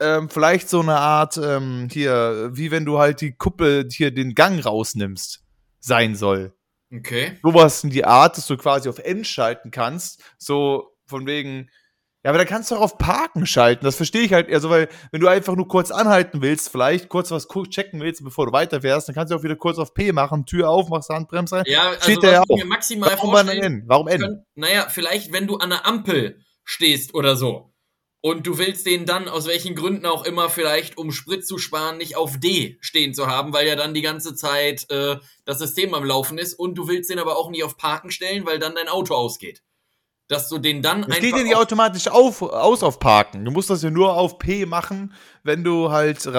ähm, 0.01 0.29
vielleicht 0.29 0.69
so 0.69 0.81
eine 0.81 0.97
Art, 0.97 1.37
ähm, 1.37 1.89
hier, 1.91 2.51
wie 2.53 2.71
wenn 2.71 2.85
du 2.85 2.99
halt 2.99 3.21
die 3.21 3.33
Kuppel, 3.33 3.89
hier 3.91 4.11
den 4.11 4.35
Gang 4.35 4.65
rausnimmst, 4.65 5.43
sein 5.81 6.15
soll. 6.15 6.55
Okay. 6.95 7.39
Sowas 7.43 7.85
in 7.85 7.91
die 7.91 8.05
Art, 8.05 8.37
dass 8.37 8.47
du 8.47 8.57
quasi 8.57 8.89
auf 8.89 8.99
N 8.99 9.25
schalten 9.25 9.71
kannst. 9.71 10.23
So 10.39 10.97
von 11.07 11.27
wegen, 11.27 11.69
ja, 12.25 12.31
aber 12.31 12.39
da 12.39 12.45
kannst 12.45 12.71
du 12.71 12.77
auch 12.77 12.81
auf 12.81 12.99
Parken 12.99 13.47
schalten. 13.47 13.85
Das 13.85 13.97
verstehe 13.97 14.23
ich 14.23 14.33
halt 14.33 14.49
eher 14.49 14.61
so, 14.61 14.71
weil 14.71 14.89
wenn 15.13 15.21
du 15.21 15.29
einfach 15.29 15.55
nur 15.55 15.69
kurz 15.69 15.91
anhalten 15.91 16.43
willst, 16.43 16.71
vielleicht 16.71 17.09
kurz 17.09 17.31
was 17.31 17.47
checken 17.71 18.01
willst, 18.01 18.25
bevor 18.25 18.47
du 18.47 18.53
weiterfährst, 18.53 19.09
dann 19.09 19.15
kannst 19.15 19.33
du 19.33 19.37
auch 19.37 19.43
wieder 19.43 19.57
kurz 19.57 19.79
auf 19.79 19.95
P 19.95 20.13
machen, 20.13 20.47
Tür 20.47 20.71
auf, 20.71 20.89
machst 20.89 21.11
Handbremse 21.11 21.57
rein. 21.57 21.65
Ja, 21.67 21.91
also 21.91 22.01
Steht 22.03 22.23
da 22.23 22.33
ja 22.33 22.43
was 22.47 22.63
auch. 22.63 22.65
maximal 22.67 23.11
Warum 23.11 23.49
N? 23.49 23.85
Warum 23.87 24.09
N? 24.09 24.45
Naja, 24.55 24.87
vielleicht, 24.89 25.33
wenn 25.33 25.47
du 25.47 25.59
an 25.59 25.71
der 25.71 25.87
Ampel 25.87 26.41
stehst 26.65 27.15
oder 27.15 27.37
so 27.37 27.73
und 28.21 28.47
du 28.47 28.59
willst 28.59 28.87
den 28.87 29.07
dann 29.07 29.29
aus 29.29 29.47
welchen 29.47 29.75
Gründen 29.75 30.07
auch 30.07 30.25
immer 30.25 30.49
vielleicht, 30.49 30.99
um 30.99 31.13
Sprit 31.13 31.47
zu 31.47 31.59
sparen, 31.59 31.99
nicht 31.99 32.17
auf 32.17 32.39
D 32.39 32.79
stehen 32.81 33.15
zu 33.15 33.29
haben, 33.29 33.53
weil 33.53 33.67
ja 33.67 33.77
dann 33.77 33.95
die 33.95 34.03
ganze 34.03 34.35
Zeit 34.35 34.91
äh, 34.91 35.17
das 35.45 35.59
System 35.59 35.95
am 35.95 36.05
Laufen 36.05 36.39
ist 36.39 36.55
und 36.55 36.75
du 36.75 36.89
willst 36.89 37.11
den 37.11 37.19
aber 37.21 37.37
auch 37.37 37.51
nicht 37.51 37.63
auf 37.63 37.77
Parken 37.77 38.11
stellen, 38.11 38.45
weil 38.45 38.59
dann 38.59 38.75
dein 38.75 38.89
Auto 38.89 39.15
ausgeht. 39.15 39.63
Dass 40.27 40.49
du 40.51 40.59
den 40.59 40.83
dann 40.83 41.03
Das 41.03 41.21
geht 41.21 41.31
ja 41.31 41.37
einfach 41.37 41.45
nicht 41.45 41.57
automatisch 41.57 42.09
auf, 42.09 42.43
aus 42.43 42.83
auf 42.83 42.99
Parken. 42.99 43.47
Du 43.47 43.51
musst 43.51 43.71
das 43.71 43.83
ja 43.83 43.89
nur 43.89 44.15
auf 44.15 44.39
P 44.39 44.67
machen, 44.67 45.15
wenn 45.43 45.65
du 45.65 45.91
halt 45.91 46.31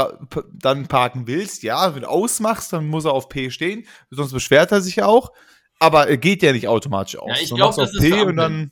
dann 0.54 0.88
parken 0.88 1.26
willst. 1.26 1.64
Ja, 1.64 1.96
wenn 1.96 2.04
du 2.04 2.10
ausmachst, 2.10 2.72
dann 2.72 2.88
muss 2.88 3.06
er 3.06 3.14
auf 3.14 3.30
P 3.30 3.50
stehen. 3.50 3.88
Sonst 4.12 4.32
beschwert 4.32 4.72
er 4.72 4.82
sich 4.82 4.98
ja 4.98 5.08
auch. 5.08 5.32
Aber 5.80 6.08
er 6.08 6.18
geht 6.18 6.44
ja 6.44 6.52
nicht 6.52 6.68
automatisch 6.68 7.18
aus. 7.18 7.30
Ja, 7.30 7.42
ich 7.42 7.50
Du 7.50 7.56
glaub, 7.56 7.70
machst 7.70 7.80
das 7.80 7.90
auf 7.90 7.96
ist 7.96 8.12
P 8.12 8.22
und 8.22 8.36
dann. 8.36 8.72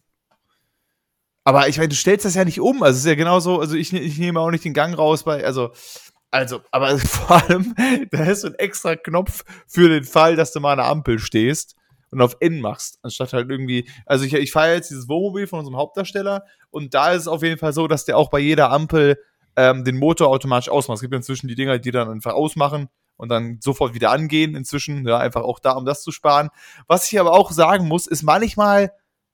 Aber 1.47 1.69
ich 1.69 1.77
meine, 1.77 1.87
du 1.87 1.95
stellst 1.95 2.25
das 2.25 2.35
ja 2.35 2.43
nicht 2.43 2.59
um. 2.59 2.83
Also 2.83 2.97
es 2.97 3.05
ist 3.05 3.05
ja 3.05 3.15
genauso, 3.15 3.61
also 3.61 3.77
ich, 3.77 3.93
ne- 3.93 4.01
ich 4.01 4.17
nehme 4.17 4.41
auch 4.41 4.51
nicht 4.51 4.65
den 4.65 4.73
Gang 4.73 4.97
raus 4.97 5.23
bei, 5.23 5.45
also, 5.45 5.71
also, 6.29 6.59
aber 6.71 6.97
vor 6.99 7.41
allem, 7.41 7.73
da 8.11 8.25
ist 8.25 8.41
so 8.41 8.47
ein 8.47 8.55
extra 8.55 8.97
Knopf 8.97 9.45
für 9.65 9.87
den 9.87 10.03
Fall, 10.03 10.35
dass 10.35 10.51
du 10.51 10.59
mal 10.59 10.73
an 10.73 10.79
der 10.79 10.87
Ampel 10.87 11.19
stehst 11.19 11.77
und 12.11 12.19
auf 12.19 12.35
N 12.41 12.59
machst, 12.59 12.99
anstatt 13.01 13.31
halt 13.31 13.49
irgendwie, 13.49 13.89
also 14.05 14.25
ich, 14.25 14.33
ich 14.33 14.51
fahre 14.51 14.73
jetzt 14.73 14.89
dieses 14.89 15.07
Wohnmobil 15.07 15.47
von 15.47 15.59
unserem 15.59 15.77
Hauptdarsteller 15.77 16.43
und 16.69 16.93
da 16.93 17.13
ist 17.13 17.21
es 17.21 17.27
auf 17.29 17.43
jeden 17.43 17.57
Fall 17.57 17.71
so, 17.71 17.87
dass 17.87 18.03
der 18.03 18.17
auch 18.17 18.29
bei 18.29 18.39
jeder 18.39 18.69
Ampel 18.69 19.17
ähm, 19.55 19.85
den 19.85 19.95
Motor 19.95 20.27
automatisch 20.27 20.67
ausmacht. 20.67 20.97
Es 20.97 21.01
gibt 21.01 21.13
inzwischen 21.13 21.47
die 21.47 21.55
Dinger, 21.55 21.79
die 21.79 21.91
dann 21.91 22.09
einfach 22.09 22.33
ausmachen 22.33 22.89
und 23.15 23.29
dann 23.29 23.59
sofort 23.61 23.93
wieder 23.93 24.11
angehen 24.11 24.53
inzwischen, 24.53 25.07
ja, 25.07 25.17
einfach 25.17 25.43
auch 25.43 25.59
da, 25.59 25.77
um 25.77 25.85
das 25.85 26.03
zu 26.03 26.11
sparen. 26.11 26.49
Was 26.87 27.09
ich 27.09 27.17
aber 27.21 27.31
auch 27.31 27.51
sagen 27.51 27.87
muss, 27.87 28.05
ist 28.05 28.23
manchmal 28.23 28.91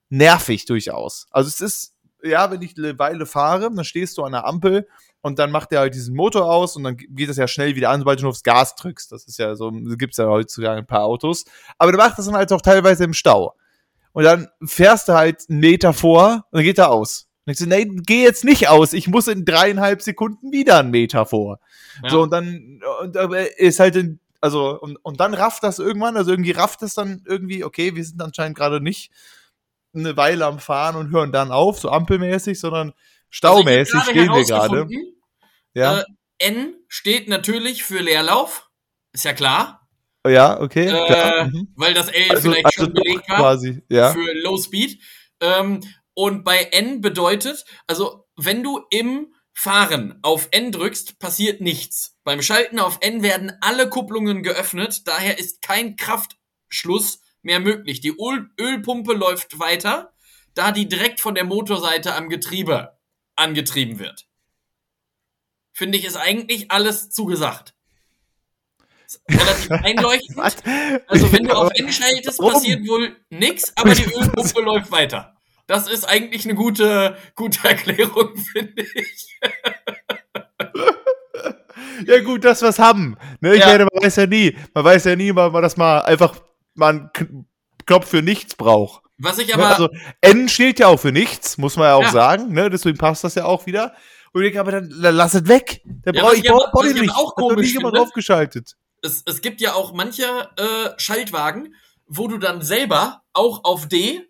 nervig 0.10 0.66
durchaus. 0.66 1.26
Also 1.32 1.48
es 1.48 1.60
ist, 1.60 1.93
ja, 2.24 2.52
wenn 2.52 2.62
ich 2.62 2.78
eine 2.78 2.98
Weile 2.98 3.26
fahre, 3.26 3.72
dann 3.74 3.86
stehst 3.86 4.18
du 4.18 4.24
an 4.24 4.32
der 4.32 4.46
Ampel 4.46 4.88
und 5.22 5.40
dann 5.40 5.52
macht 5.52 5.72
er 5.72 5.82
halt 5.82 5.96
diesen 5.96 6.16
Motor 6.16 6.46
aus 6.52 6.76
und 6.76 6.84
dann 6.84 6.98
geht 6.98 7.30
das 7.30 7.38
ja 7.38 7.48
schnell 7.48 7.76
wieder 7.76 7.90
an, 7.90 8.00
sobald 8.00 8.20
du 8.20 8.24
nur 8.24 8.32
aufs 8.32 8.44
Gas 8.44 8.76
drückst. 8.76 9.12
Das 9.12 9.26
ist 9.26 9.38
ja 9.38 9.56
so, 9.56 9.72
gibt's 9.72 10.18
ja 10.18 10.28
heutzutage 10.28 10.80
ein 10.80 10.88
paar 10.88 11.04
Autos. 11.04 11.46
Aber 11.78 11.92
der 11.92 12.00
macht 12.00 12.18
das 12.18 12.26
dann 12.26 12.36
halt 12.36 12.52
auch 12.52 12.62
teilweise 12.62 13.04
im 13.04 13.14
Stau. 13.14 13.56
Und 14.14 14.24
dann 14.24 14.48
fährst 14.64 15.10
du 15.10 15.14
halt 15.14 15.44
einen 15.50 15.60
Meter 15.60 15.94
vor 15.94 16.46
und 16.52 16.58
dann 16.58 16.64
geht 16.64 16.78
er 16.78 16.92
aus. 16.92 17.28
Und 17.46 17.54
ich 17.54 17.60
so, 17.60 17.66
nee, 17.66 17.86
geh 17.86 18.24
jetzt 18.24 18.44
nicht 18.46 18.70
aus. 18.70 18.94
Ich 18.94 19.08
muss 19.08 19.28
in 19.28 19.44
dreieinhalb 19.44 20.02
Sekunden 20.02 20.52
wieder 20.52 20.80
einen 20.80 20.92
Meter 20.92 21.26
vor. 21.26 21.60
Ja. 22.04 22.10
So, 22.10 22.22
und 22.22 22.32
dann, 22.32 22.82
und 23.02 23.16
ist 23.58 23.80
halt 23.80 23.96
in, 23.96 24.20
also, 24.40 24.80
und, 24.80 24.98
und 25.04 25.20
dann 25.20 25.34
rafft 25.34 25.64
das 25.64 25.80
irgendwann, 25.80 26.18
also 26.18 26.32
irgendwie 26.32 26.52
rafft 26.52 26.84
es 26.84 26.94
dann 26.94 27.24
irgendwie, 27.26 27.64
okay, 27.64 27.96
wir 27.96 28.04
sind 28.04 28.22
anscheinend 28.22 28.58
gerade 28.58 28.82
nicht 28.82 29.12
eine 29.96 30.18
Weile 30.18 30.46
am 30.46 30.60
Fahren 30.60 30.96
und 30.96 31.12
hören 31.12 31.32
dann 31.32 31.52
auf, 31.52 31.80
so 31.80 31.90
ampelmäßig, 31.90 32.60
sondern 32.60 32.94
staumäßig 33.30 33.96
Also 33.96 34.12
ich 34.12 34.18
hab 34.18 34.26
stehen 34.26 34.36
wir 34.36 34.46
gerade. 34.46 34.88
Ja, 35.74 36.00
Äh, 36.00 36.04
N 36.40 36.76
steht 36.88 37.28
natürlich 37.30 37.84
für 37.84 38.00
Leerlauf. 38.00 38.70
Ist 39.12 39.26
ja 39.26 39.34
klar. 39.34 39.88
ja, 40.28 40.60
okay. 40.60 40.88
Äh, 40.88 41.06
klar. 41.06 41.46
Mhm. 41.46 41.68
Weil 41.76 41.94
das 41.94 42.10
L 42.10 42.24
Also, 42.30 42.52
vielleicht 42.52 42.66
also 42.66 42.86
schon 42.86 42.94
belegt 42.94 43.30
war. 43.30 43.38
quasi, 43.38 43.84
ja. 43.90 44.12
für 44.14 44.34
Low 44.42 44.58
Speed. 44.58 45.00
Ähm, 45.40 45.82
und 46.16 46.44
bei 46.44 46.64
N 46.72 47.02
bedeutet, 47.02 47.66
also 47.88 48.28
wenn 48.36 48.64
du 48.64 48.82
im 48.92 49.34
Fahren 49.54 50.20
auf 50.24 50.48
N 50.52 50.72
drückst, 50.72 51.20
passiert 51.20 51.62
nichts. 51.62 52.18
Beim 52.24 52.42
Schalten 52.42 52.80
auf 52.80 53.00
N 53.02 53.22
werden 53.24 53.52
alle 53.62 53.90
Kupplungen 53.90 54.44
geöffnet, 54.44 55.08
daher 55.08 55.38
ist 55.40 55.62
kein 55.62 55.96
Kraftschluss 55.96 57.23
mehr 57.44 57.60
möglich. 57.60 58.02
Die 58.02 58.10
Öl 58.18 58.50
Ölpumpe 58.60 59.14
läuft 59.14 59.60
weiter, 59.60 60.14
da 60.54 60.72
die 60.72 60.88
direkt 60.88 61.20
von 61.20 61.36
der 61.36 61.44
Motorseite 61.46 62.16
am 62.16 62.30
Getriebe 62.30 62.98
angetrieben 63.36 64.00
wird. 64.00 64.26
Finde 65.72 65.98
ich, 65.98 66.06
ist 66.06 66.18
eigentlich 66.18 66.72
alles 66.72 67.10
zugesagt. 67.10 67.74
Ist 69.06 69.22
relativ 69.30 69.72
einleuchtend. 69.86 70.38
Was? 70.38 70.58
Also 71.08 71.32
wenn 71.34 71.46
du 71.46 71.54
auf 71.54 71.72
N 71.76 71.92
schaltest, 71.92 72.40
passiert 72.40 72.88
wohl 72.88 73.16
nix, 73.30 73.72
aber 73.76 73.94
die 73.96 74.04
Ölpumpe 74.06 74.62
läuft 74.64 74.92
weiter. 74.92 75.36
Das 75.66 75.88
ist 75.88 76.04
eigentlich 76.06 76.44
eine 76.46 76.56
gute, 76.56 77.18
gute 77.36 77.68
Erklärung, 77.68 78.36
finde 78.54 78.84
ich. 78.84 79.40
Ja, 82.06 82.20
gut, 82.22 82.44
dass 82.44 82.62
wir 82.62 82.70
es 82.70 82.80
haben. 82.80 83.18
Ne, 83.40 83.54
ich 83.56 83.62
Ja. 83.62 83.68
meine, 83.68 83.86
man 83.86 84.04
weiß 84.04 84.16
ja 84.18 84.26
nie. 84.28 84.58
Man 84.74 84.84
weiß 84.84 85.06
ja 85.06 85.16
nie, 85.16 85.34
weil 85.36 85.52
man 85.52 85.62
das 85.64 85.78
mal 85.78 86.00
einfach 86.02 86.36
K 87.14 87.28
Knopf 87.86 88.08
für 88.08 88.22
nichts 88.22 88.56
braucht. 88.56 89.04
Was 89.18 89.38
ich 89.40 89.48
Ne, 89.48 89.54
aber, 89.56 89.68
also 89.70 89.90
N 90.22 90.48
steht 90.50 90.80
ja 90.80 90.88
auch 90.88 91.00
für 91.00 91.12
nichts, 91.12 91.58
muss 91.58 91.76
man 91.76 91.86
ja 91.88 91.96
auch 91.96 92.02
Ja. 92.04 92.12
sagen. 92.12 92.54
Ne? 92.54 92.70
Deswegen 92.70 92.98
passt 92.98 93.24
das 93.24 93.36
ja 93.36 93.46
auch 93.46 93.66
wieder. 93.66 93.94
Und 94.32 94.42
ich 94.42 94.48
denke, 94.48 94.60
aber 94.62 94.72
dann, 94.72 94.90
dann 95.02 95.16
lass 95.16 95.34
es 95.36 95.48
weg. 95.48 95.82
Da 95.86 96.12
Ja, 96.12 96.22
brauche 96.24 96.36
ich 96.36 96.44
ich 96.46 96.50
aber- 96.52 96.70
brauch, 96.72 96.84
ich 96.86 96.96
ich 96.96 97.02
nicht. 97.02 97.16
auch 97.16 97.32
Hat 97.32 97.38
noch 97.38 97.50
nie 97.50 97.56
komisch 97.56 97.74
jemand 97.74 97.96
draufgeschaltet. 97.98 98.76
es, 99.02 99.22
es 99.26 99.42
gibt 99.42 99.62
ja 99.62 99.74
auch 99.74 99.94
manche 99.94 100.24
äh, 100.58 100.90
Schaltwagen, 100.98 101.76
wo 102.08 102.28
du 102.28 102.38
dann 102.38 102.62
selber 102.62 103.22
auch 103.34 103.64
auf 103.64 103.88
D 103.88 104.22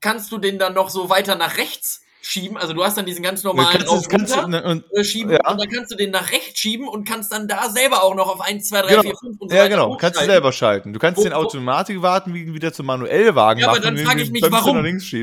kannst 0.00 0.32
du 0.32 0.38
den 0.38 0.58
dann 0.58 0.74
noch 0.74 0.90
so 0.90 1.08
weiter 1.10 1.36
nach 1.36 1.56
rechts 1.58 2.00
schieben. 2.28 2.56
Also 2.56 2.72
du 2.72 2.84
hast 2.84 2.96
dann 2.96 3.06
diesen 3.06 3.22
ganz 3.22 3.42
normalen 3.42 3.78
kannst, 3.86 4.12
du- 4.12 4.16
runter, 4.16 4.48
ne, 4.48 4.62
und, 4.64 4.84
äh, 4.92 5.04
schieben 5.04 5.32
ja. 5.32 5.50
und 5.50 5.60
dann 5.60 5.68
kannst 5.70 5.92
du 5.92 5.96
den 5.96 6.10
nach 6.10 6.30
rechts 6.30 6.58
schieben 6.60 6.88
und 6.88 7.06
kannst 7.08 7.32
dann 7.32 7.48
da 7.48 7.68
selber 7.70 8.02
auch 8.02 8.14
noch 8.14 8.28
auf 8.28 8.40
1, 8.40 8.68
2, 8.68 8.82
3, 8.82 8.88
Genau. 8.88 9.02
4, 9.02 9.14
5 9.16 9.40
und 9.40 9.48
so 9.50 9.54
ja, 9.56 9.62
weiter 9.62 9.70
genau. 9.76 9.96
Kannst 9.96 10.20
du 10.20 10.24
selber 10.24 10.52
schalten. 10.52 10.92
Du 10.92 10.98
kannst 10.98 11.18
Wo- 11.18 11.24
den 11.24 11.32
Automatikwagen 11.32 12.34
wieder 12.54 12.72
zum 12.72 12.86
Manuellwagen 12.86 13.60
Ja, 13.60 13.68
aber 13.68 13.76
machen, 13.78 13.84
dann 13.84 13.94
indem 13.94 14.06
frag 14.06 14.16
du 14.16 14.22
ich 14.22 14.30
mich, 14.30 14.42
warum? 14.42 14.76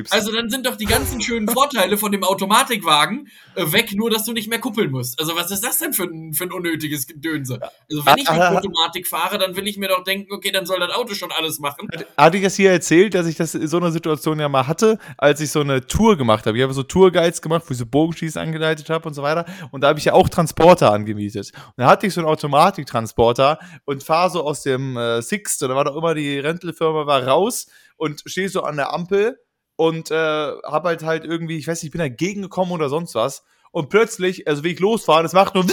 Also 0.09 0.31
dann 0.31 0.49
sind 0.49 0.65
doch 0.65 0.75
die 0.75 0.85
ganzen 0.85 1.21
schönen 1.21 1.47
Vorteile 1.47 1.97
von 1.97 2.11
dem 2.11 2.23
Automatikwagen 2.23 3.27
äh, 3.55 3.71
weg, 3.71 3.93
nur 3.93 4.09
dass 4.09 4.25
du 4.25 4.33
nicht 4.33 4.49
mehr 4.49 4.59
kuppeln 4.59 4.91
musst. 4.91 5.19
Also 5.19 5.35
was 5.35 5.51
ist 5.51 5.63
das 5.63 5.79
denn 5.79 5.93
für 5.93 6.03
ein, 6.03 6.33
für 6.33 6.45
ein 6.45 6.51
unnötiges 6.51 7.07
Gedönse? 7.07 7.59
Also 7.89 8.05
wenn 8.05 8.17
ich 8.17 8.29
mit 8.29 8.39
Ah, 8.39 8.47
ah, 8.49 8.51
ah. 8.53 8.57
Automatik 8.57 9.07
fahre, 9.07 9.37
dann 9.37 9.55
will 9.55 9.67
ich 9.67 9.77
mir 9.77 9.89
doch 9.89 10.03
denken, 10.03 10.33
okay, 10.33 10.51
dann 10.51 10.65
soll 10.65 10.79
das 10.79 10.91
Auto 10.91 11.13
schon 11.13 11.31
alles 11.31 11.59
machen. 11.59 11.87
Hatte 12.17 12.37
ich 12.37 12.43
das 12.43 12.55
hier 12.55 12.71
erzählt, 12.71 13.13
dass 13.13 13.27
ich 13.27 13.35
das 13.35 13.53
in 13.55 13.67
so 13.67 13.77
einer 13.77 13.91
Situation 13.91 14.39
ja 14.39 14.49
mal 14.49 14.67
hatte, 14.67 14.97
als 15.17 15.39
ich 15.41 15.51
so 15.51 15.61
eine 15.61 15.85
Tour 15.85 16.17
gemacht 16.17 16.45
habe. 16.45 16.57
Ich 16.57 16.63
habe 16.63 16.73
so 16.73 16.83
Tourguides 16.93 17.41
gemacht, 17.41 17.63
wo 17.67 17.71
ich 17.71 17.79
so 17.79 17.87
Bogenschießen 17.87 18.39
angeleitet 18.39 18.89
habe 18.91 19.07
und 19.07 19.15
so 19.15 19.23
weiter. 19.23 19.45
Und 19.71 19.81
da 19.81 19.87
habe 19.87 19.97
ich 19.97 20.05
ja 20.05 20.13
auch 20.13 20.29
Transporter 20.29 20.91
angemietet. 20.91 21.51
Und 21.55 21.73
da 21.77 21.87
hatte 21.87 22.05
ich 22.05 22.13
so 22.13 22.21
einen 22.21 22.29
Automatiktransporter 22.29 23.57
und 23.85 24.03
fahre 24.03 24.29
so 24.29 24.43
aus 24.43 24.61
dem 24.61 24.95
äh, 24.95 25.21
Sixt, 25.23 25.63
oder 25.63 25.75
war 25.75 25.85
doch 25.85 25.95
immer 25.95 26.13
die 26.13 26.37
Rentelfirma, 26.37 27.07
war 27.07 27.27
raus 27.27 27.65
und 27.97 28.21
stehe 28.27 28.47
so 28.47 28.61
an 28.61 28.75
der 28.75 28.93
Ampel 28.93 29.39
und 29.75 30.11
äh, 30.11 30.15
habe 30.15 30.89
halt 30.89 31.03
halt 31.03 31.25
irgendwie, 31.25 31.57
ich 31.57 31.67
weiß 31.67 31.81
nicht, 31.81 31.87
ich 31.87 31.91
bin 31.91 31.99
dagegen 31.99 32.43
gekommen 32.43 32.71
oder 32.71 32.89
sonst 32.89 33.15
was. 33.15 33.43
Und 33.71 33.89
plötzlich, 33.89 34.47
also 34.47 34.63
wie 34.63 34.73
ich 34.73 34.79
losfahre, 34.79 35.23
das 35.23 35.33
macht 35.33 35.55
nur 35.55 35.65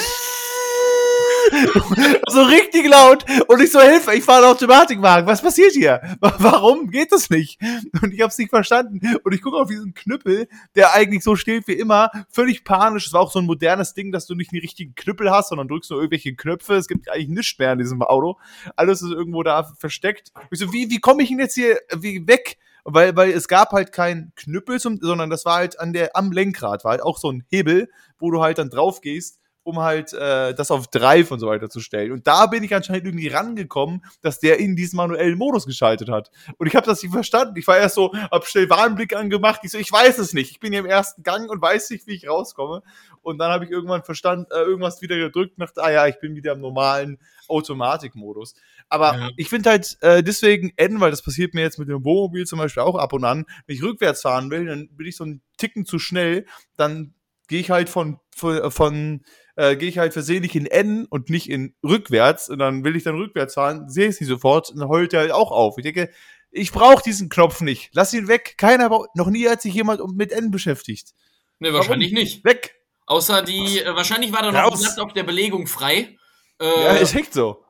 so 2.29 2.43
richtig 2.43 2.87
laut 2.89 3.25
und 3.49 3.61
ich 3.61 3.73
so 3.73 3.81
Hilfe, 3.81 4.15
ich 4.15 4.25
fahre 4.25 4.45
einen 4.45 4.53
Automatikwagen. 4.55 5.27
Was 5.27 5.43
passiert 5.43 5.73
hier? 5.73 6.01
Wa- 6.21 6.35
Warum 6.39 6.91
geht 6.91 7.13
das 7.13 7.31
nicht? 7.31 7.61
Und 8.03 8.13
ich 8.13 8.21
habe 8.21 8.31
es 8.31 8.39
nicht 8.39 8.51
verstanden 8.51 9.01
und 9.25 9.33
ich 9.35 9.43
gucke 9.43 9.57
auf 9.57 9.69
diesen 9.69 9.95
Knüppel, 9.95 10.49
der 10.75 10.95
eigentlich 10.95 11.23
so 11.25 11.37
steht 11.37 11.67
wie 11.69 11.73
immer, 11.73 12.11
völlig 12.29 12.65
panisch. 12.65 13.07
Es 13.07 13.13
war 13.13 13.21
auch 13.21 13.33
so 13.33 13.39
ein 13.39 13.47
modernes 13.47 13.95
Ding, 13.95 14.13
dass 14.13 14.27
du 14.27 14.35
nicht 14.35 14.53
den 14.53 14.61
richtigen 14.61 14.95
Knüppel 14.95 15.31
hast, 15.31 15.49
sondern 15.49 15.69
drückst 15.69 15.91
nur 15.91 16.01
irgendwelche 16.01 16.35
Knöpfe. 16.35 16.75
Es 16.75 16.89
gibt 16.89 17.11
eigentlich 17.11 17.29
nichts 17.29 17.59
mehr 17.59 17.73
in 17.73 17.79
diesem 17.79 18.03
Auto. 18.03 18.39
Alles 18.77 19.03
ist 19.03 19.11
irgendwo 19.11 19.43
da 19.43 19.65
versteckt. 19.79 20.33
Ich 20.51 20.59
so, 20.61 20.73
wie 20.73 20.91
wie 20.91 21.01
komme 21.01 21.23
ich 21.23 21.29
denn 21.31 21.39
jetzt 21.39 21.55
hier 21.55 21.79
wie 21.97 22.27
weg? 22.27 22.59
Weil, 22.85 23.15
weil 23.15 23.31
es 23.31 23.47
gab 23.47 23.73
halt 23.73 23.93
keinen 23.93 24.33
Knüppel, 24.37 24.81
zum, 24.81 24.99
sondern 25.03 25.29
das 25.29 25.45
war 25.45 25.57
halt 25.57 25.79
an 25.79 25.93
der, 25.93 26.17
am 26.17 26.33
Lenkrad, 26.33 26.83
war 26.83 26.93
halt 26.93 27.03
auch 27.03 27.19
so 27.19 27.31
ein 27.31 27.45
Hebel, 27.51 27.91
wo 28.19 28.31
du 28.31 28.41
halt 28.41 28.57
dann 28.57 28.71
drauf 28.71 29.03
gehst 29.03 29.40
um 29.63 29.79
halt 29.79 30.13
äh, 30.13 30.55
das 30.55 30.71
auf 30.71 30.89
Drive 30.89 31.31
und 31.31 31.39
so 31.39 31.47
weiter 31.47 31.69
zu 31.69 31.81
stellen. 31.81 32.13
Und 32.13 32.27
da 32.27 32.47
bin 32.47 32.65
ich 32.65 32.75
anscheinend 32.75 33.07
irgendwie 33.07 33.29
rangekommen, 33.29 34.05
dass 34.23 34.41
der 34.41 34.59
in 34.59 34.77
diesen 34.77 34.97
manuellen 34.97 35.37
Modus 35.37 35.67
geschaltet 35.67 36.09
hat. 36.09 36.31
Und 36.59 36.67
ich 36.67 36.75
habe 36.75 36.87
das 36.87 37.03
nicht 37.03 37.13
verstanden. 37.13 37.57
Ich 37.57 37.67
war 37.67 37.77
erst 37.79 37.95
so, 37.95 38.13
hab 38.13 38.47
schnell 38.47 38.71
Warnblick 38.71 39.15
angemacht. 39.15 39.61
Ich 39.63 39.73
so, 39.73 39.79
ich 39.79 39.93
weiß 39.93 40.19
es 40.19 40.33
nicht. 40.33 40.51
Ich 40.53 40.61
bin 40.61 40.73
hier 40.73 40.81
im 40.81 40.87
ersten 40.87 41.23
Gang 41.23 41.51
und 41.51 41.61
weiß 41.61 41.91
nicht, 41.91 42.07
wie 42.07 42.15
ich 42.15 42.29
rauskomme. 42.29 42.83
Und 43.23 43.39
dann 43.39 43.53
habe 43.53 43.65
ich 43.65 43.71
irgendwann 43.71 44.03
verstanden, 44.03 44.47
äh, 44.51 44.61
irgendwas 44.61 45.03
wieder 45.03 45.17
gedrückt 45.17 45.59
und 45.59 45.61
dachte, 45.61 45.83
ah 45.83 45.91
ja, 45.91 46.07
ich 46.07 46.19
bin 46.21 46.35
wieder 46.35 46.53
im 46.53 46.61
normalen 46.61 47.19
Automatikmodus. 47.49 48.55
Aber 48.89 49.15
ja. 49.15 49.31
ich 49.37 49.49
finde 49.49 49.71
halt 49.71 49.99
äh, 50.01 50.23
deswegen 50.23 50.73
N, 50.77 51.01
weil 51.01 51.11
das 51.11 51.23
passiert 51.23 51.55
mir 51.55 51.61
jetzt 51.61 51.79
mit 51.79 51.89
dem 51.89 52.05
Wohnmobil 52.05 52.47
zum 52.47 52.59
Beispiel 52.59 52.83
auch 52.83 52.97
ab 52.97 53.13
und 53.13 53.25
an, 53.25 53.45
wenn 53.67 53.77
ich 53.77 53.83
rückwärts 53.83 54.23
fahren 54.23 54.51
will, 54.51 54.67
dann 54.67 54.89
bin 54.97 55.07
ich 55.07 55.17
so 55.17 55.25
einen 55.25 55.43
Ticken 55.59 55.85
zu 55.85 55.99
schnell, 55.99 56.47
dann 56.77 57.15
gehe 57.47 57.61
ich 57.61 57.71
halt 57.71 57.89
von, 57.89 58.19
von, 58.35 58.71
von 58.71 59.23
äh, 59.61 59.77
gehe 59.77 59.91
ich 59.91 59.99
halt 59.99 60.15
versehentlich 60.15 60.57
in 60.57 60.65
N 60.65 61.07
und 61.11 61.29
nicht 61.29 61.51
in 61.51 61.75
rückwärts 61.85 62.49
und 62.49 62.59
dann 62.59 62.83
will 62.83 62.97
ich 62.97 63.03
dann 63.03 63.17
rückwärts 63.17 63.55
fahren, 63.55 63.91
sehe 63.91 64.09
ich 64.09 64.17
sie 64.17 64.25
sofort 64.25 64.71
und 64.71 64.89
heult 64.89 65.13
er 65.13 65.21
halt 65.21 65.33
auch 65.33 65.51
auf. 65.51 65.77
Ich 65.77 65.85
denke, 65.85 66.11
ich 66.51 66.73
brauche 66.73 67.03
diesen 67.03 67.29
Knopf 67.29 67.61
nicht. 67.61 67.91
Lass 67.93 68.15
ihn 68.15 68.27
weg. 68.27 68.55
Keiner, 68.57 68.89
noch 69.15 69.29
nie 69.29 69.47
hat 69.49 69.61
sich 69.61 69.75
jemand 69.75 70.01
mit 70.17 70.33
N 70.33 70.51
beschäftigt. 70.51 71.11
Ne, 71.59 71.75
wahrscheinlich 71.75 72.13
Warum? 72.13 72.25
nicht. 72.25 72.45
Weg. 72.45 72.75
Außer 73.05 73.43
die, 73.43 73.81
äh, 73.81 73.95
wahrscheinlich 73.95 74.33
war 74.33 74.41
da 74.41 74.51
noch 74.51 74.73
ein 74.73 74.81
Platz 74.81 74.97
auf 74.97 75.13
der 75.13 75.25
Belegung 75.25 75.67
frei. 75.67 76.17
Äh, 76.59 76.85
ja, 76.85 76.93
ist 76.93 77.15
echt 77.15 77.35
so. 77.35 77.63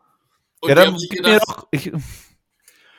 ja, 0.63 0.77
dann 0.77 0.97
gib 0.97 1.25
mir 1.25 1.41
doch, 1.41 1.67
ich, 1.73 1.91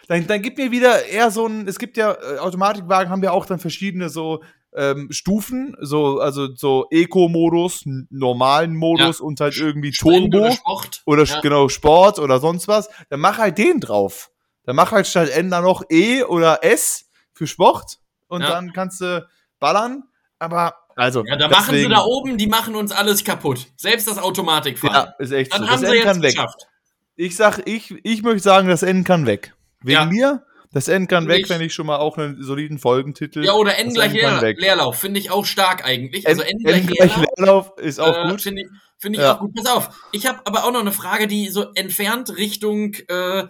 dann, 0.10 0.28
dann 0.28 0.42
gib 0.42 0.58
mir 0.58 0.72
wieder 0.72 1.06
eher 1.06 1.32
so 1.32 1.48
ein, 1.48 1.66
es 1.66 1.80
gibt 1.80 1.96
ja, 1.96 2.12
äh, 2.12 2.40
Automatikwagen 2.40 3.10
haben 3.10 3.24
ja 3.24 3.32
auch 3.32 3.46
dann 3.46 3.60
verschiedene 3.60 4.10
so 4.10 4.44
ähm, 4.76 5.08
Stufen, 5.12 5.76
so, 5.82 6.20
also 6.20 6.56
so 6.56 6.88
Eco-Modus, 6.90 7.84
normalen 8.10 8.76
Modus 8.76 9.20
ja. 9.20 9.26
und 9.26 9.40
halt 9.40 9.58
irgendwie 9.58 9.92
Turbo. 9.92 10.40
Oder 10.40 10.52
Sport. 10.52 11.02
Oder 11.06 11.24
ja. 11.26 11.40
genau, 11.42 11.70
Sport 11.70 12.20
oder 12.20 12.40
sonst 12.40 12.68
was. 12.68 12.90
Dann 13.10 13.20
mach 13.20 13.38
halt 13.38 13.58
den 13.58 13.80
drauf. 13.80 14.32
Dann 14.64 14.76
mach 14.76 14.92
halt 14.92 15.08
statt 15.08 15.30
N 15.30 15.50
dann 15.50 15.64
noch 15.64 15.84
E 15.90 16.24
oder 16.24 16.64
S 16.64 17.10
für 17.34 17.48
Sport 17.48 18.00
und 18.28 18.42
ja. 18.42 18.50
dann 18.50 18.74
kannst 18.74 19.02
du 19.02 19.28
ballern. 19.60 20.04
Aber 20.40 20.76
also, 20.96 21.24
ja, 21.26 21.36
da 21.36 21.48
deswegen, 21.48 21.62
machen 21.62 21.76
sie 21.76 21.90
da 21.90 22.02
oben, 22.04 22.38
die 22.38 22.48
machen 22.48 22.76
uns 22.76 22.92
alles 22.92 23.24
kaputt. 23.24 23.68
Selbst 23.76 24.08
das 24.08 24.18
Automatikfahren. 24.18 25.08
Ja, 25.08 25.16
ist 25.20 25.32
echt 25.32 25.54
Dann 25.54 25.64
so. 25.64 25.70
haben 25.70 25.82
das 25.82 25.92
sie 25.92 25.98
N 25.98 26.22
jetzt 26.22 26.36
geschafft. 26.36 26.68
Ich 27.16 27.36
sag, 27.36 27.68
ich, 27.68 27.94
ich 28.04 28.24
möchte 28.24 28.40
sagen, 28.42 28.68
das 28.68 28.84
N 28.84 29.04
kann 29.04 29.26
weg. 29.26 29.54
Wegen 29.82 29.94
ja. 29.94 30.06
mir, 30.06 30.46
das 30.72 30.88
N 30.88 31.08
kann 31.08 31.28
weg, 31.28 31.50
wenn 31.50 31.62
ich 31.62 31.74
schon 31.74 31.86
mal 31.86 31.98
auch 31.98 32.18
einen 32.18 32.42
soliden 32.42 32.80
Folgentitel. 32.80 33.44
Ja, 33.44 33.54
oder 33.54 33.78
N 33.78 33.88
das 33.88 33.96
gleich 33.96 34.14
Leer, 34.14 34.54
Leerlauf, 34.58 34.98
finde 34.98 35.20
ich 35.20 35.30
auch 35.30 35.46
stark 35.46 35.86
eigentlich. 35.86 36.28
Also 36.28 36.42
N, 36.42 36.60
N 36.60 36.64
gleich, 36.64 36.82
N 36.82 36.88
gleich 36.88 37.18
Leerlauf, 37.18 37.38
Leerlauf, 37.38 37.74
ist 37.78 38.00
auch 38.00 38.26
äh, 38.26 38.30
gut. 38.30 38.42
Finde 38.42 38.62
ich, 38.62 38.68
find 38.98 39.16
ich 39.16 39.22
ja. 39.22 39.36
auch 39.36 39.40
gut. 39.40 39.54
Pass 39.54 39.66
auf, 39.66 39.90
ich 40.12 40.28
habe 40.28 40.40
aber 40.46 40.64
auch 40.64 40.72
noch 40.72 40.80
eine 40.80 40.94
Frage, 40.94 41.28
die 41.28 41.50
so 41.50 41.74
entfernt 41.76 42.38
Richtung 42.38 42.94
äh, 43.10 43.48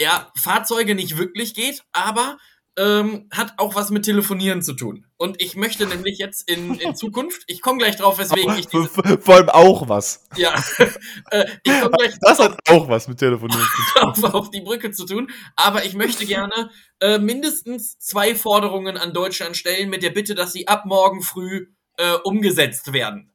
ja, 0.00 0.32
Fahrzeuge 0.36 0.94
nicht 0.94 1.18
wirklich 1.18 1.54
geht, 1.54 1.82
aber 1.92 2.38
ähm, 2.78 3.28
hat 3.32 3.54
auch 3.56 3.74
was 3.74 3.90
mit 3.90 4.04
Telefonieren 4.04 4.62
zu 4.62 4.72
tun. 4.72 5.04
Und 5.16 5.42
ich 5.42 5.56
möchte 5.56 5.84
nämlich 5.86 6.18
jetzt 6.18 6.48
in, 6.48 6.74
in 6.74 6.94
Zukunft, 6.94 7.42
ich 7.48 7.60
komme 7.60 7.78
gleich 7.78 7.96
drauf, 7.96 8.18
weswegen 8.18 8.56
ich 8.56 8.68
diese, 8.68 8.88
Vor 9.20 9.34
allem 9.34 9.48
auch 9.48 9.88
was. 9.88 10.24
Ja, 10.36 10.54
äh, 11.30 11.44
ich 11.64 11.72
gleich 11.72 12.16
Das 12.20 12.38
hat 12.38 12.56
auch 12.68 12.88
was 12.88 13.08
mit 13.08 13.18
Telefonieren 13.18 13.60
zu 13.60 14.00
tun. 14.00 14.24
Auf, 14.24 14.34
auf 14.34 14.50
die 14.50 14.60
Brücke 14.60 14.92
zu 14.92 15.06
tun. 15.06 15.30
Aber 15.56 15.84
ich 15.84 15.94
möchte 15.94 16.24
gerne 16.24 16.70
äh, 17.00 17.18
mindestens 17.18 17.98
zwei 17.98 18.36
Forderungen 18.36 18.96
an 18.96 19.12
Deutschland 19.12 19.56
stellen, 19.56 19.90
mit 19.90 20.04
der 20.04 20.10
Bitte, 20.10 20.36
dass 20.36 20.52
sie 20.52 20.68
ab 20.68 20.84
morgen 20.86 21.22
früh 21.22 21.66
äh, 21.96 22.12
umgesetzt 22.22 22.92
werden. 22.92 23.32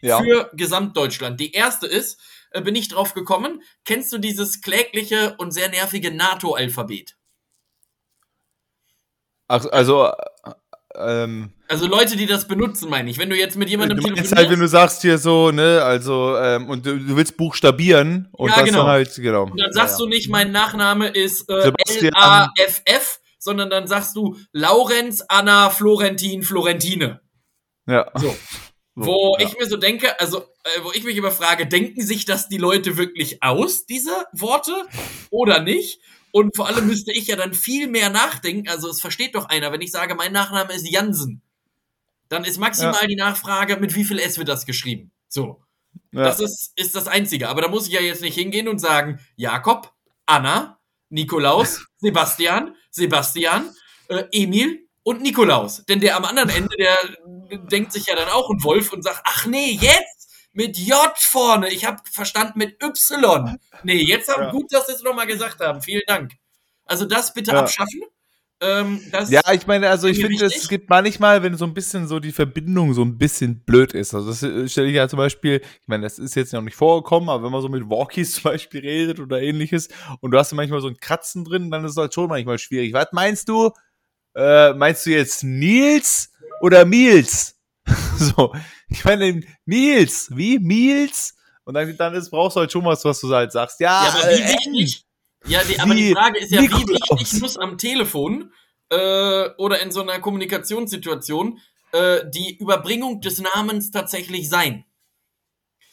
Ja. 0.00 0.20
Für 0.20 0.50
Gesamtdeutschland. 0.54 1.38
Die 1.38 1.52
erste 1.52 1.86
ist, 1.86 2.18
äh, 2.50 2.62
bin 2.62 2.74
ich 2.74 2.88
drauf 2.88 3.12
gekommen, 3.12 3.62
kennst 3.84 4.10
du 4.12 4.18
dieses 4.18 4.62
klägliche 4.62 5.34
und 5.36 5.52
sehr 5.52 5.68
nervige 5.68 6.10
NATO-Alphabet? 6.10 7.17
Ach, 9.48 9.64
also, 9.72 10.10
ähm, 10.94 11.50
also 11.68 11.86
Leute, 11.86 12.16
die 12.16 12.26
das 12.26 12.48
benutzen, 12.48 12.88
meine 12.88 13.10
ich. 13.10 13.18
Wenn 13.18 13.30
du 13.30 13.36
jetzt 13.36 13.56
mit 13.56 13.68
jemandem 13.68 13.98
du 13.98 14.02
telefonierst. 14.02 14.36
halt, 14.36 14.50
wenn 14.50 14.60
du 14.60 14.68
sagst 14.68 15.02
hier 15.02 15.18
so, 15.18 15.50
ne, 15.50 15.82
also, 15.82 16.36
ähm, 16.36 16.68
und 16.68 16.86
du, 16.86 16.98
du 16.98 17.16
willst 17.16 17.36
buchstabieren 17.36 18.28
und 18.32 18.50
ja, 18.50 18.56
das 18.56 18.64
genau. 18.64 18.78
dann 18.78 18.86
halt, 18.88 19.14
genau. 19.16 19.44
Und 19.44 19.60
dann 19.60 19.72
sagst 19.72 19.98
ja, 19.98 20.04
ja. 20.04 20.10
du 20.10 20.16
nicht, 20.16 20.28
mein 20.28 20.50
Nachname 20.50 21.08
ist 21.08 21.48
äh, 21.50 21.72
L-A-F-F, 21.86 23.20
sondern 23.38 23.70
dann 23.70 23.86
sagst 23.86 24.16
du 24.16 24.36
Laurenz, 24.52 25.22
Anna, 25.28 25.70
Florentin, 25.70 26.42
Florentine. 26.42 27.20
Ja. 27.86 28.10
So. 28.14 28.34
Wo 28.94 29.36
ja. 29.38 29.46
ich 29.46 29.56
mir 29.58 29.66
so 29.66 29.76
denke, 29.76 30.18
also, 30.18 30.40
äh, 30.64 30.82
wo 30.82 30.90
ich 30.92 31.04
mich 31.04 31.16
immer 31.16 31.30
frage, 31.30 31.66
denken 31.66 32.02
sich 32.02 32.24
das 32.24 32.48
die 32.48 32.58
Leute 32.58 32.96
wirklich 32.96 33.42
aus, 33.42 33.86
diese 33.86 34.10
Worte, 34.32 34.72
oder 35.30 35.60
nicht? 35.60 36.00
Und 36.32 36.56
vor 36.56 36.68
allem 36.68 36.86
müsste 36.86 37.12
ich 37.12 37.26
ja 37.26 37.36
dann 37.36 37.54
viel 37.54 37.88
mehr 37.88 38.10
nachdenken. 38.10 38.68
Also 38.68 38.88
es 38.88 39.00
versteht 39.00 39.34
doch 39.34 39.46
einer, 39.46 39.72
wenn 39.72 39.80
ich 39.80 39.90
sage, 39.90 40.14
mein 40.14 40.32
Nachname 40.32 40.72
ist 40.74 40.88
Jansen. 40.88 41.42
Dann 42.28 42.44
ist 42.44 42.58
maximal 42.58 42.98
ja. 43.00 43.06
die 43.06 43.16
Nachfrage, 43.16 43.78
mit 43.78 43.94
wie 43.94 44.04
viel 44.04 44.18
S 44.18 44.38
wird 44.38 44.48
das 44.48 44.66
geschrieben? 44.66 45.10
So. 45.28 45.62
Ja. 46.12 46.24
Das 46.24 46.40
ist, 46.40 46.72
ist 46.76 46.94
das 46.94 47.08
Einzige. 47.08 47.48
Aber 47.48 47.62
da 47.62 47.68
muss 47.68 47.86
ich 47.86 47.94
ja 47.94 48.00
jetzt 48.00 48.22
nicht 48.22 48.34
hingehen 48.34 48.68
und 48.68 48.78
sagen, 48.78 49.20
Jakob, 49.36 49.92
Anna, 50.26 50.78
Nikolaus, 51.08 51.86
Sebastian, 51.98 52.74
Sebastian, 52.90 53.74
äh, 54.08 54.24
Emil 54.32 54.86
und 55.02 55.22
Nikolaus. 55.22 55.84
Denn 55.86 56.00
der 56.00 56.16
am 56.16 56.24
anderen 56.24 56.50
Ende, 56.50 56.76
der 56.76 57.58
denkt 57.70 57.92
sich 57.92 58.06
ja 58.06 58.14
dann 58.14 58.28
auch 58.28 58.50
ein 58.50 58.62
Wolf 58.62 58.92
und 58.92 59.02
sagt, 59.02 59.22
ach 59.24 59.46
nee, 59.46 59.78
jetzt 59.80 60.17
mit 60.58 60.76
J 60.76 60.96
vorne. 61.14 61.68
Ich 61.68 61.84
habe 61.84 62.02
verstanden 62.10 62.58
mit 62.58 62.82
Y. 62.82 63.58
Nee, 63.84 64.02
jetzt 64.02 64.28
haben 64.28 64.42
ja. 64.42 64.50
gut, 64.50 64.72
dass 64.72 64.88
Sie 64.88 64.92
es 64.92 65.04
nochmal 65.04 65.28
gesagt 65.28 65.60
haben. 65.60 65.80
Vielen 65.80 66.02
Dank. 66.08 66.32
Also 66.84 67.04
das 67.04 67.32
bitte 67.32 67.52
ja. 67.52 67.60
abschaffen. 67.60 68.02
Ähm, 68.60 69.00
ja, 69.28 69.40
ich 69.52 69.68
meine, 69.68 69.88
also 69.88 70.08
ich 70.08 70.20
finde, 70.20 70.44
es 70.44 70.68
gibt 70.68 70.90
manchmal, 70.90 71.44
wenn 71.44 71.56
so 71.56 71.64
ein 71.64 71.74
bisschen 71.74 72.08
so 72.08 72.18
die 72.18 72.32
Verbindung 72.32 72.92
so 72.92 73.02
ein 73.02 73.16
bisschen 73.16 73.60
blöd 73.60 73.94
ist. 73.94 74.14
Also 74.14 74.30
das 74.30 74.42
äh, 74.42 74.68
stelle 74.68 74.88
ich 74.88 74.96
ja 74.96 75.06
zum 75.06 75.18
Beispiel, 75.18 75.60
ich 75.62 75.86
meine, 75.86 76.02
das 76.02 76.18
ist 76.18 76.34
jetzt 76.34 76.52
noch 76.52 76.62
nicht 76.62 76.74
vorgekommen, 76.74 77.28
aber 77.28 77.44
wenn 77.44 77.52
man 77.52 77.62
so 77.62 77.68
mit 77.68 77.88
Walkies 77.88 78.32
zum 78.42 78.50
Beispiel 78.50 78.80
redet 78.80 79.20
oder 79.20 79.40
ähnliches 79.40 79.88
und 80.20 80.32
du 80.32 80.38
hast 80.38 80.52
manchmal 80.54 80.80
so 80.80 80.88
ein 80.88 80.96
Kratzen 80.96 81.44
drin, 81.44 81.70
dann 81.70 81.84
ist 81.84 81.92
es 81.92 81.96
halt 81.98 82.12
schon 82.12 82.28
manchmal 82.28 82.58
schwierig. 82.58 82.92
Was 82.94 83.12
meinst 83.12 83.48
du? 83.48 83.70
Äh, 84.34 84.72
meinst 84.72 85.06
du 85.06 85.10
jetzt 85.10 85.44
Nils 85.44 86.32
oder 86.60 86.84
Miels? 86.84 87.54
so, 88.18 88.52
ich 88.88 89.04
meine, 89.04 89.42
Nils, 89.66 90.30
wie? 90.34 90.58
Miels? 90.58 91.34
Und 91.64 91.74
dann, 91.74 91.96
dann 91.96 92.14
ist, 92.14 92.30
brauchst 92.30 92.56
du 92.56 92.60
halt 92.60 92.72
schon 92.72 92.84
was, 92.84 93.04
was 93.04 93.20
du 93.20 93.28
halt 93.34 93.52
sagst. 93.52 93.80
Ja, 93.80 94.04
ja 94.04 94.10
aber 94.10 94.28
wie 94.30 94.40
äh, 94.40 94.54
wichtig? 94.54 95.04
Ja, 95.46 95.62
die, 95.62 95.78
aber 95.78 95.94
die 95.94 96.12
Frage 96.12 96.38
ist 96.38 96.50
ja, 96.50 96.62
wie 96.62 96.70
wichtig 96.70 97.40
muss 97.40 97.56
am 97.56 97.78
Telefon 97.78 98.52
äh, 98.90 99.48
oder 99.58 99.80
in 99.80 99.90
so 99.90 100.00
einer 100.00 100.18
Kommunikationssituation 100.18 101.60
äh, 101.92 102.20
die 102.30 102.56
Überbringung 102.56 103.20
des 103.20 103.40
Namens 103.40 103.90
tatsächlich 103.90 104.48
sein? 104.48 104.84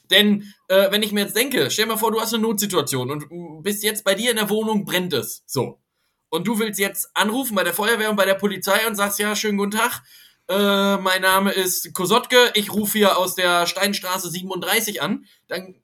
Denn 0.09 0.53
äh, 0.67 0.91
wenn 0.91 1.03
ich 1.03 1.11
mir 1.11 1.21
jetzt 1.21 1.35
denke, 1.35 1.69
stell 1.71 1.85
dir 1.85 1.93
mal 1.93 1.97
vor, 1.97 2.11
du 2.11 2.21
hast 2.21 2.33
eine 2.33 2.43
Notsituation 2.43 3.11
und 3.11 3.63
bist 3.63 3.83
jetzt 3.83 4.03
bei 4.03 4.15
dir 4.15 4.31
in 4.31 4.37
der 4.37 4.49
Wohnung, 4.49 4.85
brennt 4.85 5.13
es. 5.13 5.43
So. 5.45 5.81
Und 6.29 6.47
du 6.47 6.59
willst 6.59 6.79
jetzt 6.79 7.09
anrufen 7.13 7.55
bei 7.55 7.63
der 7.63 7.73
Feuerwehr 7.73 8.09
und 8.09 8.15
bei 8.15 8.25
der 8.25 8.35
Polizei 8.35 8.85
und 8.87 8.95
sagst, 8.95 9.19
ja, 9.19 9.35
schönen 9.35 9.57
guten 9.57 9.71
Tag, 9.71 10.03
äh, 10.47 10.97
mein 10.97 11.21
Name 11.21 11.51
ist 11.51 11.93
Kosotke, 11.93 12.51
ich 12.53 12.71
rufe 12.71 12.97
hier 12.97 13.17
aus 13.17 13.35
der 13.35 13.65
Steinstraße 13.67 14.29
37 14.29 15.01
an, 15.01 15.25
dann 15.47 15.75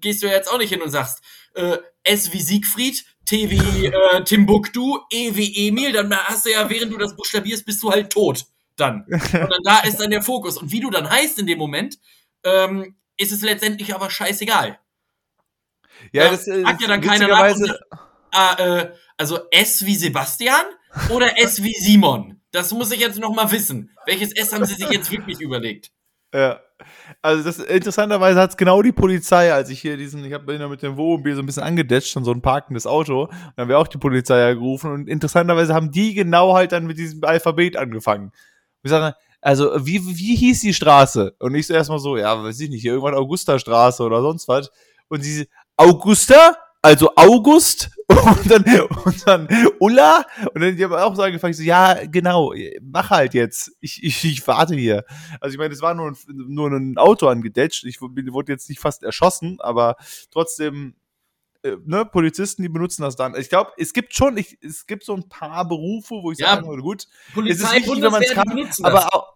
gehst 0.00 0.22
du 0.22 0.26
ja 0.26 0.34
jetzt 0.34 0.50
auch 0.50 0.58
nicht 0.58 0.70
hin 0.70 0.82
und 0.82 0.90
sagst, 0.90 1.22
äh, 1.54 1.78
S 2.04 2.32
wie 2.32 2.40
Siegfried, 2.40 3.04
T 3.24 3.50
wie 3.50 3.86
äh, 3.86 4.24
Timbuktu, 4.24 4.98
E 5.10 5.34
wie 5.34 5.68
Emil, 5.68 5.92
dann 5.92 6.14
hast 6.16 6.44
du 6.44 6.50
ja, 6.50 6.68
während 6.68 6.92
du 6.92 6.98
das 6.98 7.16
buchstabierst, 7.16 7.64
bist 7.64 7.82
du 7.82 7.90
halt 7.90 8.10
tot. 8.10 8.46
Dann. 8.76 9.04
Und 9.08 9.32
dann 9.32 9.62
da 9.64 9.80
ist 9.80 9.98
dann 9.98 10.10
der 10.10 10.22
Fokus. 10.22 10.56
Und 10.58 10.72
wie 10.72 10.80
du 10.80 10.90
dann 10.90 11.08
heißt 11.08 11.38
in 11.38 11.46
dem 11.46 11.58
Moment, 11.58 11.98
ähm, 12.42 12.96
ist 13.16 13.32
es 13.32 13.42
letztendlich 13.42 13.94
aber 13.94 14.10
scheißegal. 14.10 14.78
Ja, 16.10 16.30
das 16.30 16.48
äh, 16.48 16.62
sagt 16.62 16.80
ja 16.80 16.88
dann 16.88 17.00
keiner 17.00 17.28
nach. 17.28 17.54
Und, 17.54 17.78
ah, 18.32 18.54
äh, 18.58 18.92
also 19.16 19.38
S 19.50 19.84
wie 19.84 19.94
Sebastian 19.94 20.64
oder 21.10 21.38
S 21.38 21.62
wie 21.62 21.74
Simon? 21.74 22.31
Das 22.52 22.72
muss 22.72 22.92
ich 22.92 23.00
jetzt 23.00 23.18
noch 23.18 23.34
mal 23.34 23.50
wissen. 23.50 23.90
Welches 24.06 24.32
S 24.32 24.52
haben 24.52 24.64
Sie 24.64 24.74
sich 24.74 24.90
jetzt 24.90 25.10
wirklich 25.10 25.40
überlegt? 25.40 25.90
Ja. 26.34 26.60
Also 27.20 27.44
das 27.44 27.58
interessanterweise 27.58 28.40
hat 28.40 28.50
es 28.50 28.56
genau 28.56 28.82
die 28.82 28.92
Polizei, 28.92 29.52
als 29.52 29.70
ich 29.70 29.80
hier 29.80 29.96
diesen, 29.96 30.24
ich 30.24 30.32
habe 30.32 30.54
ja 30.54 30.68
mit 30.68 30.82
dem 30.82 30.96
Wohnmobil 30.96 31.34
so 31.34 31.42
ein 31.42 31.46
bisschen 31.46 31.62
angedetscht 31.62 32.16
und 32.16 32.24
so 32.24 32.32
ein 32.32 32.42
parkendes 32.42 32.86
Auto, 32.86 33.26
dann 33.26 33.52
haben 33.56 33.68
wir 33.68 33.78
auch 33.78 33.86
die 33.86 33.98
Polizei 33.98 34.52
gerufen 34.54 34.90
und 34.90 35.08
interessanterweise 35.08 35.74
haben 35.74 35.92
die 35.92 36.14
genau 36.14 36.54
halt 36.54 36.72
dann 36.72 36.86
mit 36.86 36.98
diesem 36.98 37.22
Alphabet 37.22 37.76
angefangen. 37.76 38.32
Wir 38.82 38.90
sagen, 38.90 39.14
also 39.40 39.86
wie, 39.86 40.00
wie 40.04 40.36
hieß 40.36 40.60
die 40.60 40.74
Straße? 40.74 41.34
Und 41.38 41.54
ich 41.54 41.66
so 41.66 41.74
erstmal 41.74 41.98
so, 41.98 42.16
ja, 42.16 42.42
weiß 42.42 42.58
ich 42.60 42.70
nicht, 42.70 42.82
hier 42.82 42.92
irgendwann 42.92 43.14
Augusta 43.14 43.58
Straße 43.58 44.02
oder 44.02 44.22
sonst 44.22 44.48
was. 44.48 44.70
Und 45.08 45.22
sie, 45.22 45.48
Augusta? 45.76 46.56
Also 46.82 47.10
August 47.14 47.90
und 48.08 48.50
dann, 48.50 48.64
und 49.04 49.26
dann 49.26 49.48
Ulla 49.78 50.26
und 50.52 50.60
dann 50.60 50.76
die 50.76 50.84
haben 50.84 50.92
auch 50.92 51.14
so 51.14 51.22
angefangen, 51.22 51.54
so, 51.54 51.62
ja, 51.62 52.04
genau, 52.06 52.52
mach 52.82 53.10
halt 53.10 53.34
jetzt. 53.34 53.72
Ich, 53.80 54.02
ich, 54.02 54.24
ich 54.24 54.46
warte 54.46 54.74
hier. 54.74 55.04
Also 55.40 55.54
ich 55.54 55.58
meine, 55.58 55.72
es 55.72 55.80
war 55.80 55.94
nur 55.94 56.10
ein, 56.10 56.16
nur 56.28 56.70
ein 56.70 56.98
Auto 56.98 57.28
angedetscht. 57.28 57.84
Ich 57.84 58.00
wurde 58.00 58.52
jetzt 58.52 58.68
nicht 58.68 58.80
fast 58.80 59.04
erschossen, 59.04 59.58
aber 59.60 59.96
trotzdem, 60.30 60.96
äh, 61.62 61.76
ne, 61.84 62.04
Polizisten, 62.04 62.62
die 62.62 62.68
benutzen 62.68 63.02
das 63.02 63.16
dann. 63.16 63.36
Ich 63.36 63.48
glaube, 63.48 63.70
es 63.78 63.92
gibt 63.92 64.14
schon, 64.14 64.36
ich, 64.36 64.58
es 64.62 64.86
gibt 64.86 65.04
so 65.04 65.14
ein 65.14 65.28
paar 65.28 65.66
Berufe, 65.66 66.16
wo 66.22 66.32
ich 66.32 66.38
Ja, 66.38 66.56
sagen 66.56 66.68
würde, 66.68 66.82
gut, 66.82 67.06
Polizei, 67.32 67.54
es 67.54 67.62
ist 67.62 67.74
wichtig, 67.74 68.02
wenn 68.02 68.10
Bundeswehr, 68.10 68.44
die 68.44 68.82
kann, 68.82 68.86
aber 68.86 69.14
auch, 69.14 69.32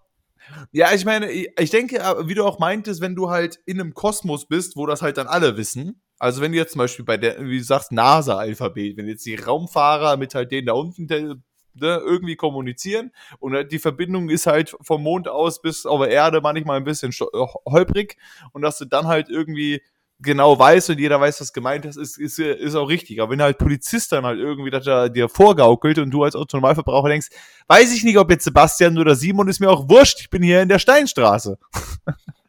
ja, 0.73 0.93
ich 0.93 1.05
meine, 1.05 1.31
ich 1.31 1.71
denke, 1.71 2.05
aber 2.05 2.29
wie 2.29 2.35
du 2.35 2.45
auch 2.45 2.59
meintest, 2.59 3.01
wenn 3.01 3.15
du 3.15 3.31
halt 3.31 3.61
in 3.67 3.81
einem 3.81 3.95
Kosmos 3.95 4.47
bist, 4.47 4.77
wo 4.77 4.87
das 4.87 5.03
halt 5.03 5.17
dann 5.17 5.27
alle 5.27 5.57
wissen. 5.57 6.03
Also 6.19 6.41
wenn 6.41 6.53
du 6.53 6.59
jetzt 6.59 6.73
zum 6.73 6.81
Beispiel 6.81 7.05
bei 7.05 7.17
der, 7.17 7.39
wie 7.41 7.59
du 7.59 7.65
sagst, 7.65 7.93
NASA-Alphabet, 7.93 8.97
wenn 8.97 9.09
jetzt 9.09 9.27
die 9.27 9.37
Raumfahrer 9.37 10.17
mit 10.17 10.35
halt 10.35 10.51
denen 10.51 10.67
da 10.67 10.73
unten 10.73 11.07
ne, 11.07 11.43
irgendwie 11.75 12.37
kommunizieren 12.37 13.13
und 13.39 13.55
halt 13.55 13.73
die 13.73 13.79
Verbindung 13.79 14.31
ist 14.31 14.47
halt 14.47 14.75
vom 14.81 15.03
Mond 15.03 15.29
aus 15.29 15.61
bis 15.61 15.87
auf 15.87 16.01
der 16.01 16.11
Erde 16.11 16.41
manchmal 16.41 16.79
ein 16.79 16.85
bisschen 16.85 17.13
äh, 17.13 17.47
holprig 17.67 18.17
und 18.53 18.63
dass 18.63 18.79
du 18.79 18.87
dann 18.87 19.07
halt 19.07 19.29
irgendwie 19.29 19.83
genau 20.19 20.59
weißt 20.59 20.91
und 20.91 20.99
jeder 20.99 21.21
weiß, 21.21 21.41
was 21.41 21.53
gemeint 21.53 21.85
ist, 21.85 21.97
ist, 21.97 22.19
ist, 22.19 22.39
ist 22.39 22.75
auch 22.75 22.89
richtig. 22.89 23.21
Aber 23.21 23.33
wenn 23.33 23.43
halt 23.43 23.59
Polizist 23.59 24.13
dann 24.13 24.25
halt 24.25 24.39
irgendwie 24.39 24.71
das 24.71 24.85
da 24.85 25.09
dir 25.09 25.29
vorgaukelt 25.29 25.99
und 25.99 26.11
du 26.11 26.25
als 26.25 26.35
Autonormalverbraucher 26.35 27.09
denkst, 27.09 27.29
weiß 27.69 27.95
ich 27.95 28.05
nicht, 28.05 28.17
ob 28.17 28.31
jetzt 28.31 28.45
Sebastian 28.45 28.99
oder 28.99 29.15
Simon 29.15 29.49
ist 29.49 29.61
mir 29.61 29.71
auch 29.71 29.89
wurscht, 29.89 30.21
ich 30.21 30.31
bin 30.31 30.43
hier 30.43 30.63
in 30.63 30.69
der 30.69 30.79
Steinstraße. 30.79 31.59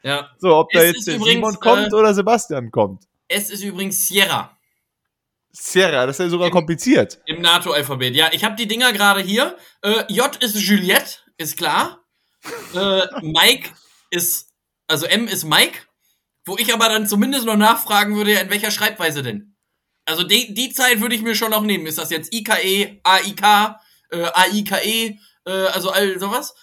Ja. 0.04 0.30
So, 0.38 0.56
ob 0.56 0.72
da 0.72 0.84
jetzt 0.84 1.06
übrigens, 1.08 1.34
Simon 1.34 1.60
kommt 1.60 1.92
äh, 1.92 1.96
oder 1.96 2.14
Sebastian 2.14 2.72
kommt. 2.72 3.04
Es 3.28 3.50
ist 3.50 3.64
übrigens 3.64 4.08
Sierra 4.08 4.58
Sierra, 5.52 6.06
das 6.06 6.20
ist 6.20 6.26
ja 6.26 6.30
sogar 6.30 6.48
Im- 6.48 6.54
kompliziert. 6.54 7.20
im 7.26 7.42
NATO-Alphabet. 7.42 8.16
Ja, 8.16 8.30
ich 8.32 8.44
habe 8.44 8.56
die 8.56 8.68
Dinger 8.68 8.94
gerade 8.94 9.22
hier. 9.22 9.58
Äh, 9.82 10.04
J 10.14 10.36
ist 10.44 10.56
Juliette, 10.56 11.18
ist 11.38 11.58
klar. 11.58 12.06
Äh, 12.76 13.02
Mike 13.24 13.72
ist, 14.12 14.54
also 14.88 15.06
M 15.08 15.28
ist 15.28 15.46
Mike. 15.46 15.80
Wo 16.46 16.58
ich 16.58 16.72
aber 16.74 16.88
dann 16.90 17.08
zumindest 17.08 17.46
noch 17.46 17.58
nachfragen 17.58 18.16
würde, 18.16 18.34
ja, 18.34 18.42
in 18.42 18.50
welcher 18.52 18.70
Schreibweise 18.72 19.24
denn? 19.24 19.56
Also 20.06 20.24
die, 20.24 20.54
die 20.54 20.70
Zeit 20.72 21.02
würde 21.02 21.16
ich 21.16 21.22
mir 21.24 21.34
schon 21.36 21.52
noch 21.52 21.64
nehmen. 21.64 21.88
Ist 21.88 21.98
das 21.98 22.12
jetzt 22.12 22.34
IKE, 22.34 23.00
AIK, 23.04 23.42
äh, 24.12 24.24
AIKE, 24.34 25.18
äh, 25.46 25.52
also 25.74 25.90
all 25.90 26.20
sowas? 26.20 26.54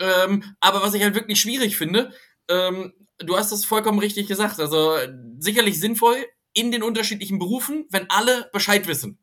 Ähm, 0.00 0.56
aber 0.60 0.82
was 0.82 0.92
ich 0.94 1.02
halt 1.02 1.14
wirklich 1.14 1.40
schwierig 1.40 1.76
finde, 1.76 2.12
ähm, 2.48 2.92
du 3.24 3.36
hast 3.36 3.52
das 3.52 3.64
vollkommen 3.64 3.98
richtig 3.98 4.26
gesagt. 4.26 4.58
Also 4.60 4.96
äh, 4.96 5.12
sicherlich 5.38 5.78
sinnvoll 5.80 6.16
in 6.52 6.72
den 6.72 6.82
unterschiedlichen 6.82 7.38
Berufen, 7.38 7.86
wenn 7.90 8.10
alle 8.10 8.48
Bescheid 8.52 8.86
wissen. 8.86 9.18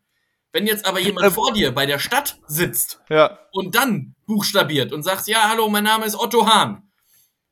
Wenn 0.53 0.65
jetzt 0.65 0.85
aber 0.85 0.99
jemand 0.99 1.27
Ähm. 1.27 1.33
vor 1.33 1.51
dir 1.53 1.71
bei 1.73 1.85
der 1.85 1.99
Stadt 1.99 2.39
sitzt 2.47 3.01
Ja. 3.09 3.39
und 3.51 3.75
dann 3.75 4.15
buchstabiert 4.25 4.93
und 4.93 5.03
sagst, 5.03 5.27
ja, 5.27 5.49
hallo, 5.49 5.67
mein 5.69 5.83
Name 5.83 6.05
ist 6.05 6.15
Otto 6.15 6.47
Hahn. 6.47 6.89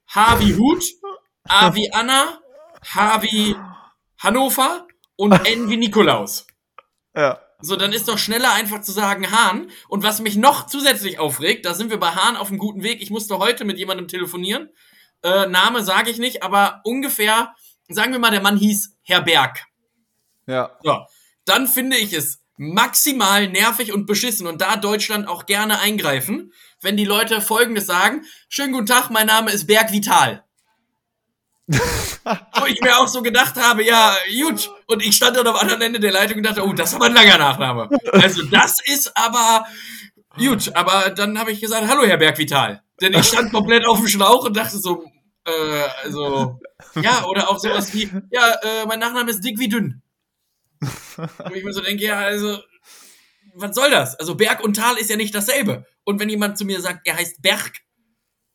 H 0.08 0.40
wie 0.40 0.56
Hut, 0.56 0.84
A 1.44 1.74
wie 1.76 1.92
Anna, 1.92 2.40
H 2.94 3.22
wie 3.22 3.56
Hannover 4.20 4.88
und 5.18 5.32
N 5.48 5.70
wie 5.70 5.78
Nikolaus. 5.78 6.48
Ja. 7.16 7.42
So, 7.62 7.76
dann 7.76 7.94
ist 7.94 8.08
doch 8.08 8.18
schneller 8.18 8.54
einfach 8.54 8.82
zu 8.82 8.92
sagen 8.92 9.32
Hahn. 9.32 9.72
Und 9.88 10.04
was 10.04 10.20
mich 10.22 10.36
noch 10.36 10.68
zusätzlich 10.68 11.20
aufregt, 11.20 11.66
da 11.66 11.74
sind 11.74 11.90
wir 11.90 12.00
bei 12.00 12.12
Hahn 12.12 12.36
auf 12.38 12.50
einem 12.50 12.60
guten 12.60 12.84
Weg. 12.84 13.02
Ich 13.02 13.10
musste 13.10 13.40
heute 13.40 13.66
mit 13.66 13.78
jemandem 13.78 14.08
telefonieren. 14.08 14.70
Äh, 15.24 15.48
Name 15.48 15.84
sage 15.84 16.12
ich 16.12 16.18
nicht, 16.18 16.44
aber 16.44 16.82
ungefähr, 16.84 17.56
sagen 17.90 18.12
wir 18.12 18.20
mal, 18.20 18.32
der 18.32 18.42
Mann 18.42 18.58
hieß 18.58 18.98
Herr 19.04 19.22
Berg. 19.22 19.66
Ja. 20.48 20.78
So, 20.84 21.06
dann 21.46 21.68
finde 21.68 21.98
ich 21.98 22.14
es 22.14 22.42
maximal 22.58 23.48
nervig 23.50 23.92
und 23.92 24.06
beschissen 24.06 24.48
und 24.48 24.62
da 24.62 24.78
Deutschland 24.78 25.28
auch 25.28 25.46
gerne 25.46 25.80
eingreifen, 25.80 26.54
wenn 26.82 26.98
die 26.98 27.06
Leute 27.06 27.42
Folgendes 27.42 27.86
sagen: 27.86 28.26
Schönen 28.50 28.74
guten 28.74 28.86
Tag, 28.86 29.10
mein 29.10 29.28
Name 29.28 29.52
ist 29.52 29.68
Berg 29.68 29.92
Vital. 29.92 30.44
Wo 31.68 32.66
ich 32.68 32.80
mir 32.82 32.98
auch 32.98 33.08
so 33.08 33.24
gedacht 33.24 33.56
habe, 33.56 33.84
ja, 33.84 34.16
gut. 34.40 34.70
Und 34.88 35.04
ich 35.04 35.16
stand 35.16 35.36
dann 35.36 35.48
am 35.48 35.56
anderen 35.56 35.82
Ende 35.82 36.00
der 36.00 36.12
Leitung 36.12 36.38
und 36.38 36.44
dachte, 36.44 36.64
oh, 36.64 36.74
das 36.74 36.90
ist 36.90 36.96
aber 36.96 37.06
ein 37.06 37.14
langer 37.14 37.40
Nachname. 37.40 37.90
Also 38.12 38.44
das 38.44 38.80
ist 38.86 39.12
aber 39.18 39.66
gut. 40.38 40.76
Aber 40.76 41.10
dann 41.10 41.40
habe 41.40 41.52
ich 41.52 41.62
gesagt, 41.62 41.88
hallo, 41.88 42.06
Herr 42.06 42.18
Berg 42.18 42.38
Vital. 42.38 42.84
Denn 43.02 43.14
ich 43.14 43.26
stand 43.26 43.52
komplett 43.52 43.86
auf 43.86 43.98
dem 43.98 44.08
Schlauch 44.08 44.46
und 44.46 44.56
dachte 44.56 44.78
so, 44.78 45.04
äh, 45.46 45.84
also, 46.04 46.60
ja, 47.02 47.26
oder 47.26 47.50
auch 47.50 47.60
sowas 47.60 47.94
wie, 47.94 48.10
ja, 48.32 48.54
äh, 48.64 48.86
mein 48.86 49.00
Nachname 49.00 49.32
ist 49.32 49.42
dick 49.42 49.60
wie 49.60 49.70
dünn. 49.70 50.02
Wo 50.80 51.54
ich 51.54 51.64
mir 51.64 51.74
so 51.74 51.82
denke, 51.82 52.04
ja, 52.04 52.20
also, 52.20 52.60
was 53.54 53.76
soll 53.76 53.90
das? 53.90 54.16
Also 54.20 54.36
Berg 54.36 54.64
und 54.64 54.76
Tal 54.76 54.98
ist 54.98 55.10
ja 55.10 55.16
nicht 55.16 55.34
dasselbe. 55.34 55.86
Und 56.04 56.20
wenn 56.20 56.30
jemand 56.30 56.58
zu 56.58 56.66
mir 56.66 56.82
sagt, 56.82 57.08
er 57.08 57.18
heißt 57.18 57.42
Berg, 57.42 57.72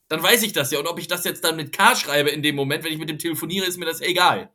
dann 0.08 0.22
weiß 0.22 0.42
ich 0.42 0.52
das 0.52 0.70
ja. 0.70 0.78
Und 0.78 0.86
ob 0.86 0.98
ich 0.98 1.08
das 1.08 1.24
jetzt 1.24 1.44
dann 1.44 1.56
mit 1.56 1.76
K 1.76 1.96
schreibe 1.96 2.30
in 2.30 2.42
dem 2.42 2.56
Moment, 2.56 2.84
wenn 2.84 2.92
ich 2.92 2.98
mit 2.98 3.08
dem 3.08 3.18
telefoniere, 3.18 3.66
ist 3.66 3.78
mir 3.78 3.86
das 3.86 4.00
egal. 4.00 4.50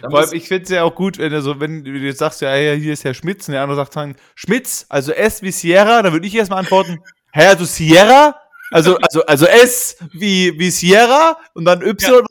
Vor 0.00 0.18
allem, 0.18 0.32
ich 0.32 0.48
finde 0.48 0.64
es 0.64 0.70
ja 0.70 0.82
auch 0.82 0.94
gut, 0.94 1.18
wenn 1.18 1.32
du 1.32 1.42
so, 1.42 1.60
wenn 1.60 1.84
du 1.84 1.90
jetzt 1.92 2.18
sagst, 2.18 2.40
ja, 2.40 2.54
hier 2.54 2.92
ist 2.92 3.04
Herr 3.04 3.14
Schmitz, 3.14 3.48
und 3.48 3.52
der 3.52 3.62
andere 3.62 3.76
sagt 3.76 3.96
dann, 3.96 4.16
Schmitz, 4.34 4.86
also 4.88 5.12
S 5.12 5.42
wie 5.42 5.52
Sierra, 5.52 6.02
dann 6.02 6.12
würde 6.12 6.26
ich 6.26 6.34
erstmal 6.34 6.60
antworten, 6.60 6.98
hä, 7.32 7.46
also 7.46 7.64
Sierra? 7.64 8.40
Also, 8.70 8.96
also, 8.98 9.24
also 9.26 9.46
S 9.46 9.96
wie, 10.12 10.58
wie 10.58 10.70
Sierra 10.70 11.38
und 11.54 11.64
dann 11.64 11.82
Y, 11.82 12.24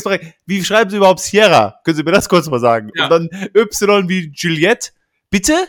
fragen, 0.00 0.32
wie 0.46 0.64
schreiben 0.64 0.90
Sie 0.90 0.96
überhaupt 0.96 1.20
Sierra? 1.20 1.80
Können 1.84 1.96
Sie 1.96 2.02
mir 2.02 2.12
das 2.12 2.28
kurz 2.28 2.48
mal 2.48 2.60
sagen? 2.60 2.90
Ja. 2.94 3.04
Und 3.04 3.10
dann 3.10 3.48
Y 3.54 4.08
wie 4.08 4.32
Juliette. 4.34 4.90
Bitte? 5.30 5.66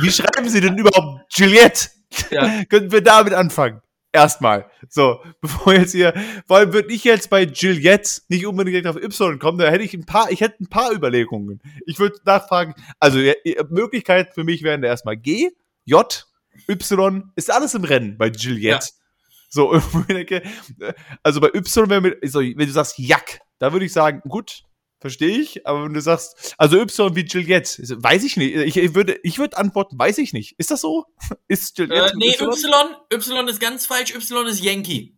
Wie 0.00 0.10
schreiben 0.10 0.48
Sie 0.48 0.60
denn 0.60 0.78
überhaupt 0.78 1.24
Juliette? 1.36 1.88
Ja. 2.30 2.64
Könnten 2.68 2.92
wir 2.92 3.02
damit 3.02 3.32
anfangen? 3.32 3.80
Erstmal. 4.12 4.70
So, 4.88 5.22
bevor 5.40 5.74
jetzt 5.74 5.92
hier, 5.92 6.14
vor 6.46 6.58
allem 6.58 6.72
würde 6.72 6.92
ich 6.92 7.04
jetzt 7.04 7.28
bei 7.28 7.42
Juliette 7.42 8.22
nicht 8.28 8.46
unbedingt 8.46 8.74
direkt 8.74 8.88
auf 8.88 8.96
Y 8.96 9.38
kommen, 9.38 9.58
da 9.58 9.68
hätte 9.68 9.84
ich 9.84 9.94
ein 9.94 10.06
paar, 10.06 10.30
ich 10.30 10.40
hätte 10.40 10.62
ein 10.62 10.68
paar 10.68 10.92
Überlegungen. 10.92 11.60
Ich 11.86 11.98
würde 11.98 12.16
nachfragen, 12.24 12.74
also 12.98 13.18
ja, 13.18 13.34
Möglichkeiten 13.68 14.32
für 14.32 14.44
mich 14.44 14.62
wären 14.62 14.80
da 14.80 14.88
erstmal 14.88 15.16
G, 15.16 15.50
J, 15.84 16.26
Y, 16.68 17.32
ist 17.36 17.50
alles 17.50 17.74
im 17.74 17.84
Rennen 17.84 18.16
bei 18.16 18.28
Juliette. 18.28 18.88
So, 19.48 19.72
irgendwo 19.72 20.00
ich 20.00 20.06
denke, 20.06 20.42
äh, 20.80 20.92
also 21.22 21.40
bei 21.40 21.48
Y 21.54 21.90
wäre 21.90 22.00
mit, 22.00 22.18
so, 22.30 22.40
wenn 22.40 22.56
du 22.56 22.70
sagst 22.70 22.98
Jack, 22.98 23.40
da 23.58 23.72
würde 23.72 23.86
ich 23.86 23.92
sagen, 23.92 24.22
gut, 24.28 24.62
verstehe 25.00 25.38
ich, 25.38 25.66
aber 25.66 25.84
wenn 25.84 25.94
du 25.94 26.00
sagst, 26.00 26.54
also 26.58 26.78
Y 26.80 27.16
wie 27.16 27.24
Juliette, 27.24 27.82
weiß 28.02 28.24
ich 28.24 28.36
nicht. 28.36 28.54
Ich, 28.56 28.76
ich 28.76 28.94
würde, 28.94 29.18
ich 29.22 29.38
würde 29.38 29.56
antworten, 29.56 29.98
weiß 29.98 30.18
ich 30.18 30.32
nicht. 30.32 30.54
Ist 30.58 30.70
das 30.70 30.80
so? 30.80 31.06
Ist 31.48 31.78
Juliette 31.78 32.12
äh, 32.12 32.16
nee, 32.16 32.34
Y, 32.34 32.96
Y 33.12 33.48
ist 33.48 33.60
ganz 33.60 33.86
falsch, 33.86 34.14
Y 34.14 34.46
ist 34.46 34.62
Yankee. 34.62 35.14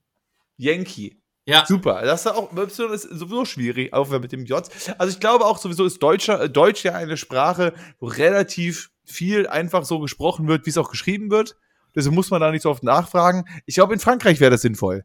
Yankee. 0.57 1.17
Ja. 1.47 1.65
Super. 1.67 2.03
Das 2.03 2.21
ist 2.21 2.27
auch, 2.33 2.53
Y 2.53 2.93
ist 2.93 3.03
sowieso 3.03 3.45
schwierig, 3.45 3.93
auch 3.93 4.11
wenn 4.11 4.21
mit 4.21 4.33
dem 4.33 4.45
J. 4.45 4.69
Also 4.99 5.13
ich 5.13 5.21
glaube 5.21 5.47
auch 5.47 5.59
sowieso 5.59 5.85
ist 5.85 6.03
Deutscher, 6.03 6.43
äh, 6.43 6.51
Deutsch 6.51 6.85
ja 6.85 6.95
eine 6.95 7.17
Sprache, 7.17 7.75
wo 7.99 8.07
relativ 8.07 8.91
viel 9.05 9.49
einfach 9.49 9.85
so 9.85 9.99
gesprochen 9.99 10.47
wird, 10.47 10.67
wie 10.67 10.71
es 10.71 10.79
auch 10.79 10.91
geschrieben 10.91 11.31
wird. 11.31 11.57
Deswegen 11.95 12.15
muss 12.15 12.31
man 12.31 12.41
da 12.41 12.51
nicht 12.51 12.63
so 12.63 12.71
oft 12.71 12.83
nachfragen. 12.83 13.45
Ich 13.67 13.75
glaube, 13.77 13.95
in 13.95 14.01
Frankreich 14.01 14.41
wäre 14.41 14.51
das 14.51 14.63
sinnvoll. 14.63 15.05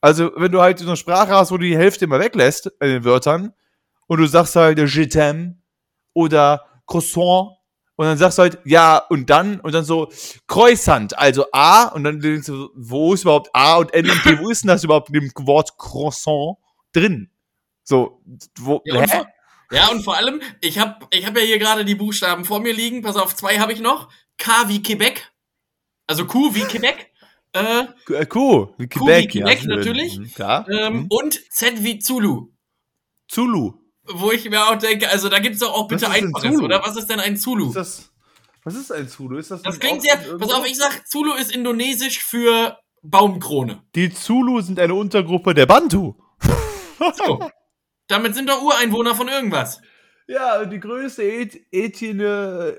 Also, 0.00 0.32
wenn 0.36 0.52
du 0.52 0.60
halt 0.60 0.78
so 0.78 0.86
eine 0.86 0.96
Sprache 0.96 1.30
hast, 1.32 1.52
wo 1.52 1.56
du 1.58 1.64
die 1.64 1.76
Hälfte 1.76 2.06
immer 2.06 2.18
weglässt 2.18 2.66
in 2.80 2.88
den 2.88 3.04
Wörtern 3.04 3.52
und 4.06 4.18
du 4.18 4.26
sagst 4.26 4.56
halt 4.56 4.78
äh, 4.78 4.84
Je 4.84 5.04
t'aime 5.04 5.54
oder 6.12 6.64
Croissant 6.86 7.56
und 7.96 8.06
dann 8.06 8.18
sagst 8.18 8.38
du 8.38 8.42
halt, 8.42 8.58
ja, 8.64 8.98
und 8.98 9.30
dann, 9.30 9.60
und 9.60 9.72
dann 9.72 9.84
so 9.84 10.10
Croissant, 10.48 11.16
also 11.16 11.46
A, 11.52 11.84
und 11.84 12.04
dann 12.04 12.20
denkst 12.20 12.46
du, 12.46 12.70
wo 12.74 13.14
ist 13.14 13.22
überhaupt 13.22 13.50
A 13.52 13.76
und 13.76 13.94
N 13.94 14.10
und 14.10 14.22
T, 14.22 14.38
wo 14.40 14.48
ist 14.50 14.62
denn 14.64 14.68
das 14.68 14.82
überhaupt 14.82 15.10
in 15.10 15.14
dem 15.20 15.30
Wort 15.46 15.78
Croissant 15.78 16.56
drin? 16.92 17.30
So, 17.84 18.22
wo, 18.58 18.80
Ja, 18.84 18.96
und, 18.96 19.02
hä? 19.02 19.16
vor, 19.18 19.26
ja, 19.70 19.88
und 19.88 20.02
vor 20.02 20.16
allem, 20.16 20.40
ich 20.60 20.78
habe 20.78 21.06
ich 21.10 21.26
hab 21.26 21.36
ja 21.36 21.42
hier 21.42 21.58
gerade 21.58 21.84
die 21.84 21.94
Buchstaben 21.94 22.44
vor 22.44 22.60
mir 22.60 22.72
liegen. 22.72 23.02
Pass 23.02 23.16
auf, 23.16 23.34
zwei 23.34 23.58
habe 23.58 23.72
ich 23.72 23.80
noch. 23.80 24.08
K 24.38 24.68
wie 24.68 24.82
Quebec. 24.82 25.31
Also 26.06 26.26
Q 26.26 26.54
wie 26.54 26.60
Quebec. 26.62 27.10
Äh, 27.54 27.84
Äh, 28.10 28.26
Q, 28.26 28.74
wie 28.78 28.88
Quebec, 28.88 29.34
wie 29.34 29.38
Quebec, 29.40 29.58
schön. 29.60 29.68
natürlich. 29.70 30.18
Mhm, 30.18 30.32
Klar. 30.34 30.66
ähm, 30.70 30.92
Mhm. 30.94 31.06
Und 31.10 31.40
Z 31.52 31.82
wie 31.84 31.98
Zulu. 31.98 32.48
Zulu. 33.28 33.74
Wo 34.04 34.32
ich 34.32 34.48
mir 34.48 34.66
auch 34.66 34.76
denke, 34.76 35.08
also 35.08 35.28
da 35.28 35.38
gibt's 35.38 35.60
doch 35.60 35.72
auch 35.72 35.86
bitte 35.86 36.08
Einfaches, 36.10 36.50
Zulu? 36.50 36.64
oder? 36.64 36.82
Was 36.84 36.96
ist 36.96 37.08
denn 37.08 37.20
ein 37.20 37.36
Zulu? 37.36 37.68
Ist 37.68 37.76
das, 37.76 38.12
was 38.64 38.74
ist 38.74 38.90
ein 38.90 39.08
Zulu? 39.08 39.36
Ist 39.38 39.50
das, 39.50 39.62
Das 39.62 39.74
ein 39.74 39.80
klingt 39.80 40.02
sehr. 40.02 40.16
Pass 40.38 40.50
auf, 40.52 40.66
ich 40.66 40.76
sag, 40.76 41.06
Zulu 41.08 41.34
ist 41.34 41.54
indonesisch 41.54 42.22
für 42.24 42.78
Baumkrone. 43.02 43.82
Die 43.94 44.12
Zulu 44.12 44.60
sind 44.60 44.78
eine 44.80 44.94
Untergruppe 44.94 45.54
der 45.54 45.66
Bantu. 45.66 46.14
So. 47.16 47.48
Damit 48.06 48.34
sind 48.36 48.48
doch 48.48 48.62
Ureinwohner 48.62 49.14
von 49.16 49.26
irgendwas. 49.28 49.80
Ja, 50.28 50.64
die 50.64 50.78
größte 50.78 51.22
Et 51.24 51.60
Ethnie, 51.72 52.72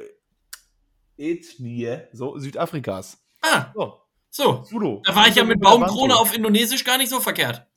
Ethnie, 1.17 1.97
so, 2.11 2.37
Südafrikas. 2.39 3.17
Ah, 3.41 3.67
So, 3.75 4.01
so. 4.29 4.63
Zulu. 4.63 5.01
Da 5.03 5.15
war 5.15 5.27
ich 5.27 5.35
ja 5.35 5.43
mit 5.43 5.59
Baumkrone 5.59 6.15
auf 6.15 6.35
Indonesisch 6.35 6.83
gar 6.83 6.97
nicht 6.97 7.09
so 7.09 7.19
verkehrt. 7.19 7.67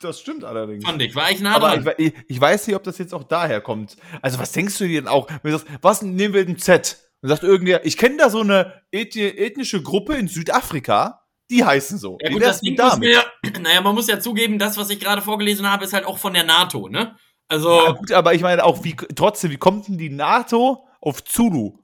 Das 0.00 0.18
stimmt 0.20 0.42
allerdings. 0.44 0.84
Fand 0.84 1.00
ich, 1.00 1.14
war 1.14 1.30
ich 1.30 1.40
nah 1.40 1.54
Aber 1.54 1.76
dran. 1.78 1.94
ich, 1.98 2.12
ich 2.26 2.40
weiß 2.40 2.66
nicht, 2.66 2.74
ob 2.74 2.82
das 2.82 2.98
jetzt 2.98 3.14
auch 3.14 3.22
daher 3.22 3.60
kommt. 3.60 3.96
Also, 4.20 4.38
was 4.40 4.50
denkst 4.50 4.76
du 4.78 4.84
dir 4.88 5.00
denn 5.00 5.08
auch? 5.08 5.28
Wenn 5.42 5.52
du 5.52 5.58
sagst, 5.58 5.72
was 5.80 6.02
nehmen 6.02 6.34
wir 6.34 6.44
denn 6.44 6.58
Z? 6.58 6.98
Dann 7.20 7.28
sagt 7.28 7.44
irgendwer, 7.44 7.86
ich 7.86 7.96
kenne 7.96 8.16
da 8.16 8.28
so 8.28 8.40
eine 8.40 8.82
ethni- 8.92 9.36
ethnische 9.36 9.80
Gruppe 9.80 10.14
in 10.14 10.26
Südafrika, 10.26 11.22
die 11.50 11.64
heißen 11.64 11.98
so. 11.98 12.18
Ja 12.20 12.30
gut, 12.32 12.42
das 12.42 12.60
Ding 12.62 12.76
muss 12.76 12.98
mir, 12.98 13.12
ja- 13.12 13.24
naja, 13.60 13.80
man 13.80 13.94
muss 13.94 14.08
ja 14.08 14.18
zugeben, 14.18 14.58
das, 14.58 14.76
was 14.76 14.90
ich 14.90 14.98
gerade 14.98 15.22
vorgelesen 15.22 15.70
habe, 15.70 15.84
ist 15.84 15.92
halt 15.92 16.04
auch 16.04 16.18
von 16.18 16.34
der 16.34 16.42
NATO, 16.44 16.88
ne? 16.88 17.16
Also, 17.46 17.70
Ja, 17.84 17.92
gut, 17.92 18.10
aber 18.10 18.34
ich 18.34 18.42
meine 18.42 18.64
auch, 18.64 18.82
wie, 18.82 18.96
trotzdem, 19.14 19.52
wie 19.52 19.56
kommt 19.58 19.86
denn 19.86 19.98
die 19.98 20.10
NATO 20.10 20.84
auf 21.02 21.22
Zulu? 21.24 21.78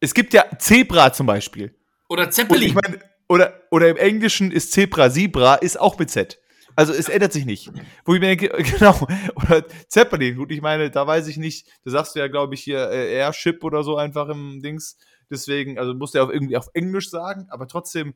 Es 0.00 0.14
gibt 0.14 0.34
ja 0.34 0.44
Zebra 0.58 1.12
zum 1.12 1.26
Beispiel. 1.26 1.74
oder 2.08 2.24
Und 2.24 2.28
ich 2.30 2.34
Zeppelin. 2.34 2.74
meine, 2.74 2.98
oder, 3.28 3.62
oder 3.70 3.88
im 3.88 3.96
Englischen 3.96 4.50
ist 4.50 4.72
Zebra, 4.72 5.10
Zebra, 5.10 5.54
ist 5.54 5.78
auch 5.78 5.98
mit 5.98 6.10
Z. 6.10 6.38
Also 6.74 6.92
es 6.92 7.08
ändert 7.08 7.32
sich 7.32 7.44
nicht. 7.44 7.70
Wo 8.04 8.14
ich 8.14 8.20
mir 8.20 8.34
denke, 8.34 8.48
genau, 8.78 9.06
oder 9.36 9.64
Zeppelin, 9.88 10.36
gut, 10.36 10.50
ich 10.50 10.60
meine, 10.62 10.90
da 10.90 11.06
weiß 11.06 11.28
ich 11.28 11.36
nicht, 11.36 11.68
da 11.84 11.90
sagst 11.90 12.14
du 12.14 12.18
ja, 12.18 12.28
glaube 12.28 12.54
ich, 12.54 12.62
hier 12.62 12.90
äh, 12.90 13.12
Airship 13.14 13.62
oder 13.62 13.84
so 13.84 13.96
einfach 13.96 14.28
im 14.28 14.60
Dings. 14.62 14.96
Deswegen, 15.30 15.78
also 15.78 15.94
musst 15.94 16.14
du 16.14 16.18
ja 16.18 16.24
auch 16.24 16.30
irgendwie 16.30 16.56
auf 16.56 16.68
Englisch 16.74 17.10
sagen, 17.10 17.46
aber 17.50 17.68
trotzdem, 17.68 18.14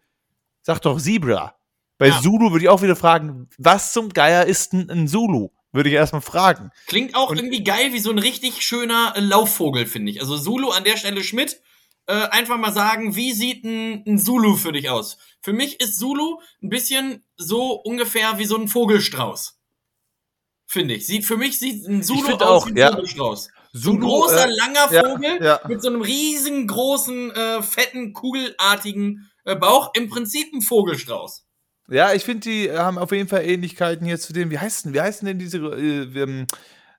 sag 0.63 0.81
doch 0.81 1.01
Zebra. 1.01 1.55
Bei 1.99 2.09
Ja. 2.09 2.21
Zulu 2.21 2.51
würde 2.51 2.65
ich 2.65 2.69
auch 2.69 2.83
wieder 2.83 2.97
fragen, 2.97 3.49
was 3.59 3.93
zum 3.93 4.11
Geier 4.11 4.45
ist 4.47 4.73
denn 4.73 4.91
ein 4.91 5.09
Zulu? 5.09 5.49
Würde 5.77 5.91
ich 5.91 5.95
erstmal 5.95 6.23
fragen. 6.23 6.71
Klingt 6.87 7.15
auch 7.15 7.31
Und- 7.31 7.37
irgendwie 7.37 7.63
geil 7.63 7.93
wie 7.93 7.99
so 7.99 8.11
ein 8.11 8.19
richtig 8.19 8.63
schöner 8.63 9.13
äh, 9.15 9.21
Laufvogel, 9.21 9.85
finde 9.85 10.11
ich. 10.11 10.21
Also 10.21 10.39
Zulu 10.39 10.71
an 10.71 10.85
der 10.85 10.97
Stelle 10.97 11.23
Schmidt. 11.23 11.61
Äh, 12.07 12.15
einfach 12.29 12.57
mal 12.57 12.73
sagen, 12.73 13.15
wie 13.17 13.33
sieht 13.33 13.65
ein, 13.65 14.05
ein 14.07 14.19
Zulu 14.19 14.57
für 14.57 14.73
dich 14.73 14.89
aus? 14.89 15.19
Für 15.43 15.53
mich 15.53 15.81
ist 15.81 15.99
Zulu 15.99 16.41
ein 16.63 16.69
bisschen 16.69 17.25
so 17.37 17.73
ungefähr 17.73 18.39
wie 18.39 18.47
so 18.47 18.57
ein 18.57 18.69
Vogelstrauß. 18.69 19.59
Finde 20.67 20.95
ich. 20.95 21.07
Sieht, 21.07 21.25
für 21.27 21.37
mich 21.37 21.59
sieht 21.59 21.87
ein 21.87 22.03
Zulu 22.03 22.35
aus 22.37 22.43
auch, 22.43 22.67
wie 22.67 22.71
ein 22.71 22.77
ja. 22.77 22.93
Vogelstrauß. 22.93 23.51
So 23.73 23.91
ein 23.91 24.01
Zulu, 24.01 24.07
großer, 24.07 24.47
äh, 24.47 24.51
langer 24.51 24.93
ja, 24.93 25.03
Vogel 25.03 25.45
ja. 25.45 25.61
mit 25.69 25.83
so 25.83 25.89
einem 25.89 26.01
riesengroßen, 26.01 27.31
äh, 27.33 27.63
fetten, 27.63 28.15
kugelartigen 28.15 29.31
äh, 29.45 29.57
Bauch. 29.57 29.91
Im 29.95 30.09
Prinzip 30.09 30.55
ein 30.55 30.63
Vogelstrauß. 30.63 31.46
Ja, 31.89 32.13
ich 32.13 32.25
finde, 32.25 32.49
die 32.49 32.71
haben 32.71 32.99
auf 32.99 33.13
jeden 33.13 33.29
Fall 33.29 33.45
Ähnlichkeiten 33.45 34.07
hier 34.07 34.19
zu 34.19 34.33
dem, 34.33 34.51
wie 34.51 34.59
heißen, 34.59 34.93
wie 34.93 35.01
heißen 35.01 35.27
denn 35.27 35.39
diese, 35.39 35.59
äh, 35.59 36.03
ähm, 36.21 36.47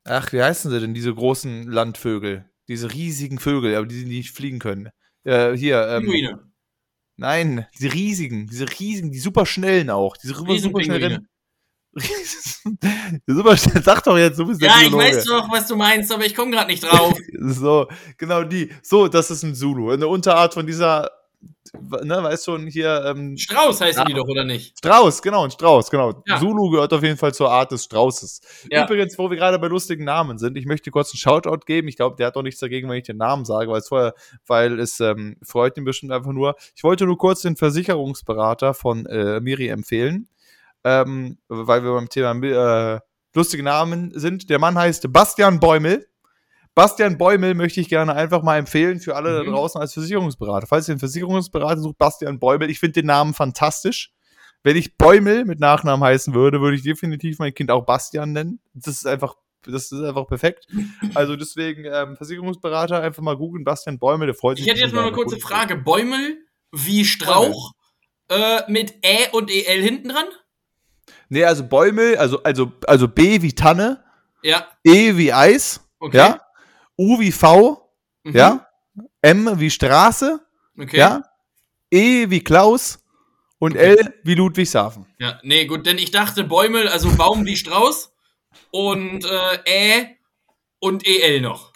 ach, 0.05 0.31
wie 0.31 0.41
heißen 0.41 0.71
sie 0.71 0.79
denn, 0.79 0.93
diese 0.93 1.13
großen 1.13 1.63
Landvögel? 1.63 2.45
Diese 2.69 2.93
riesigen 2.93 3.39
Vögel, 3.39 3.75
aber 3.75 3.85
die, 3.85 4.05
die 4.05 4.17
nicht 4.17 4.31
fliegen 4.31 4.59
können. 4.59 4.89
Äh, 5.23 5.53
hier, 5.53 5.87
ähm, 5.89 6.03
Pinguine. 6.03 6.51
nein, 7.17 7.67
diese 7.77 7.93
riesigen, 7.93 8.47
diese 8.47 8.65
riesigen, 8.79 9.11
die 9.11 9.19
super 9.19 9.45
schnellen 9.45 9.89
auch, 9.89 10.15
diese 10.15 10.35
super, 10.35 10.57
super 10.57 10.83
schnell 10.83 11.03
rennen. 11.03 11.27
super 13.27 13.57
schnell, 13.57 13.83
sag 13.83 14.03
doch 14.03 14.17
jetzt, 14.17 14.39
du 14.39 14.45
bist 14.45 14.61
der 14.61 14.69
Ja, 14.69 14.81
ich 14.85 14.93
weiß 14.93 15.25
doch, 15.25 15.51
was 15.51 15.67
du 15.67 15.75
meinst, 15.75 16.11
aber 16.11 16.25
ich 16.25 16.35
komme 16.35 16.51
gerade 16.51 16.71
nicht 16.71 16.83
drauf. 16.83 17.17
So, 17.39 17.87
genau 18.17 18.43
die. 18.43 18.71
So, 18.81 19.07
das 19.07 19.31
ist 19.31 19.43
ein 19.43 19.55
Zulu. 19.55 19.91
Eine 19.91 20.07
Unterart 20.07 20.53
von 20.53 20.65
dieser, 20.65 21.09
ne, 21.73 22.23
weißt 22.23 22.45
schon, 22.45 22.67
hier, 22.67 23.03
ähm, 23.05 23.37
Strauß 23.37 23.81
heißen 23.81 24.01
Ja. 24.01 24.05
die 24.05 24.13
doch, 24.13 24.27
oder 24.27 24.43
nicht? 24.43 24.77
Strauß, 24.77 25.21
genau, 25.21 25.43
ein 25.43 25.51
Strauß, 25.51 25.89
genau. 25.89 26.23
Ja. 26.25 26.39
Zulu 26.39 26.69
gehört 26.69 26.93
auf 26.93 27.03
jeden 27.03 27.17
Fall 27.17 27.33
zur 27.33 27.51
Art 27.51 27.71
des 27.71 27.83
Straußes. 27.85 28.41
Ja. 28.71 28.85
Übrigens, 28.85 29.17
wo 29.17 29.29
wir 29.29 29.37
gerade 29.37 29.59
bei 29.59 29.67
lustigen 29.67 30.03
Namen 30.05 30.37
sind, 30.37 30.57
ich 30.57 30.65
möchte 30.65 30.91
kurz 30.91 31.11
einen 31.11 31.19
Shoutout 31.19 31.65
geben. 31.65 31.87
Ich 31.87 31.95
glaube, 31.97 32.15
der 32.15 32.27
hat 32.27 32.35
doch 32.35 32.43
nichts 32.43 32.59
dagegen, 32.59 32.89
wenn 32.89 32.97
ich 32.97 33.05
den 33.05 33.17
Namen 33.17 33.45
sage, 33.45 33.71
weil 33.71 33.79
es 33.79 33.87
vorher, 33.87 34.13
weil 34.45 34.79
es 34.79 34.99
ähm, 34.99 35.37
freut 35.43 35.77
ihn 35.77 35.83
bestimmt 35.83 36.11
einfach 36.11 36.31
nur. 36.31 36.55
Ich 36.75 36.83
wollte 36.83 37.05
nur 37.05 37.17
kurz 37.17 37.41
den 37.41 37.55
Versicherungsberater 37.55 38.73
von 38.73 39.05
äh, 39.05 39.39
Miri 39.39 39.67
empfehlen, 39.67 40.27
ähm, 40.83 41.37
weil 41.47 41.83
wir 41.83 41.93
beim 41.93 42.09
Thema 42.09 42.33
äh, 42.43 42.99
lustige 43.33 43.63
Namen 43.63 44.11
sind. 44.15 44.49
Der 44.49 44.59
Mann 44.59 44.77
heißt 44.77 45.11
Bastian 45.11 45.59
Bäumel. 45.59 46.07
Bastian 46.77 47.17
Bäumel 47.17 47.55
möchte 47.55 47.81
ich 47.81 47.89
gerne 47.89 48.13
einfach 48.13 48.43
mal 48.43 48.57
empfehlen 48.59 48.99
für 48.99 49.15
alle 49.15 49.33
da 49.35 49.43
Mhm. 49.43 49.51
draußen 49.51 49.81
als 49.81 49.93
Versicherungsberater. 49.95 50.67
Falls 50.67 50.87
ihr 50.87 50.91
einen 50.91 50.99
Versicherungsberater 50.99 51.81
sucht, 51.81 51.97
Bastian 51.97 52.37
Bäumel. 52.37 52.69
Ich 52.69 52.79
finde 52.79 53.01
den 53.01 53.07
Namen 53.07 53.33
fantastisch. 53.33 54.11
Wenn 54.61 54.77
ich 54.77 54.95
Bäumel 54.95 55.43
mit 55.45 55.59
Nachnamen 55.59 56.05
heißen 56.07 56.35
würde, 56.35 56.61
würde 56.61 56.77
ich 56.77 56.83
definitiv 56.83 57.39
mein 57.39 57.51
Kind 57.55 57.71
auch 57.71 57.83
Bastian 57.83 58.31
nennen. 58.31 58.59
Das 58.75 58.93
ist 58.93 59.07
einfach, 59.07 59.33
das 59.65 59.91
ist 59.91 60.03
einfach 60.03 60.27
perfekt. 60.27 60.67
Also 61.15 61.35
deswegen 61.35 61.85
ähm, 61.85 62.15
Versicherungsberater 62.15 63.01
einfach 63.01 63.23
mal 63.23 63.35
googeln, 63.35 63.63
Bastian 63.63 63.97
Bäumel, 63.97 64.27
der 64.27 64.35
freut 64.35 64.57
sich. 64.57 64.67
Ich 64.67 64.71
hätte 64.71 64.83
jetzt 64.83 64.93
mal 64.93 65.01
eine 65.07 65.13
kurze 65.13 65.39
Frage. 65.39 65.77
Bäumel 65.77 66.45
wie 66.71 67.05
Strauch 67.05 67.73
äh, 68.29 68.71
mit 68.71 68.93
Ä 69.03 69.29
und 69.31 69.49
EL 69.49 69.81
hinten 69.81 70.09
dran? 70.09 70.25
Nee, 71.29 71.43
also 71.43 71.63
Bäumel, 71.67 72.17
also, 72.17 72.43
also, 72.43 72.71
also 72.85 73.07
B 73.07 73.41
wie 73.41 73.53
Tanne, 73.53 74.03
Ja, 74.43 74.67
E 74.83 75.17
wie 75.17 75.33
Eis, 75.33 75.81
okay. 75.99 76.17
ja, 76.17 76.39
U 76.97 77.19
wie 77.19 77.31
V, 77.31 77.83
Mhm. 78.23 78.35
ja, 78.35 78.67
M 79.21 79.59
wie 79.59 79.69
Straße, 79.69 80.39
Okay. 80.79 80.97
ja, 80.97 81.23
E 81.91 82.29
wie 82.29 82.43
Klaus 82.43 82.99
und 83.59 83.73
Okay. 83.73 83.95
L 83.99 84.13
wie 84.23 84.35
Ludwigshafen. 84.35 85.05
Ja, 85.19 85.39
nee, 85.43 85.65
gut, 85.65 85.85
denn 85.85 85.97
ich 85.97 86.11
dachte 86.11 86.43
Bäumel, 86.43 86.87
also 86.87 87.15
Baum 87.15 87.45
wie 87.45 87.55
Strauß 87.57 88.11
und 88.71 89.25
äh, 89.25 89.59
Ä 90.01 90.17
und 90.79 91.05
EL 91.07 91.41
noch. 91.41 91.73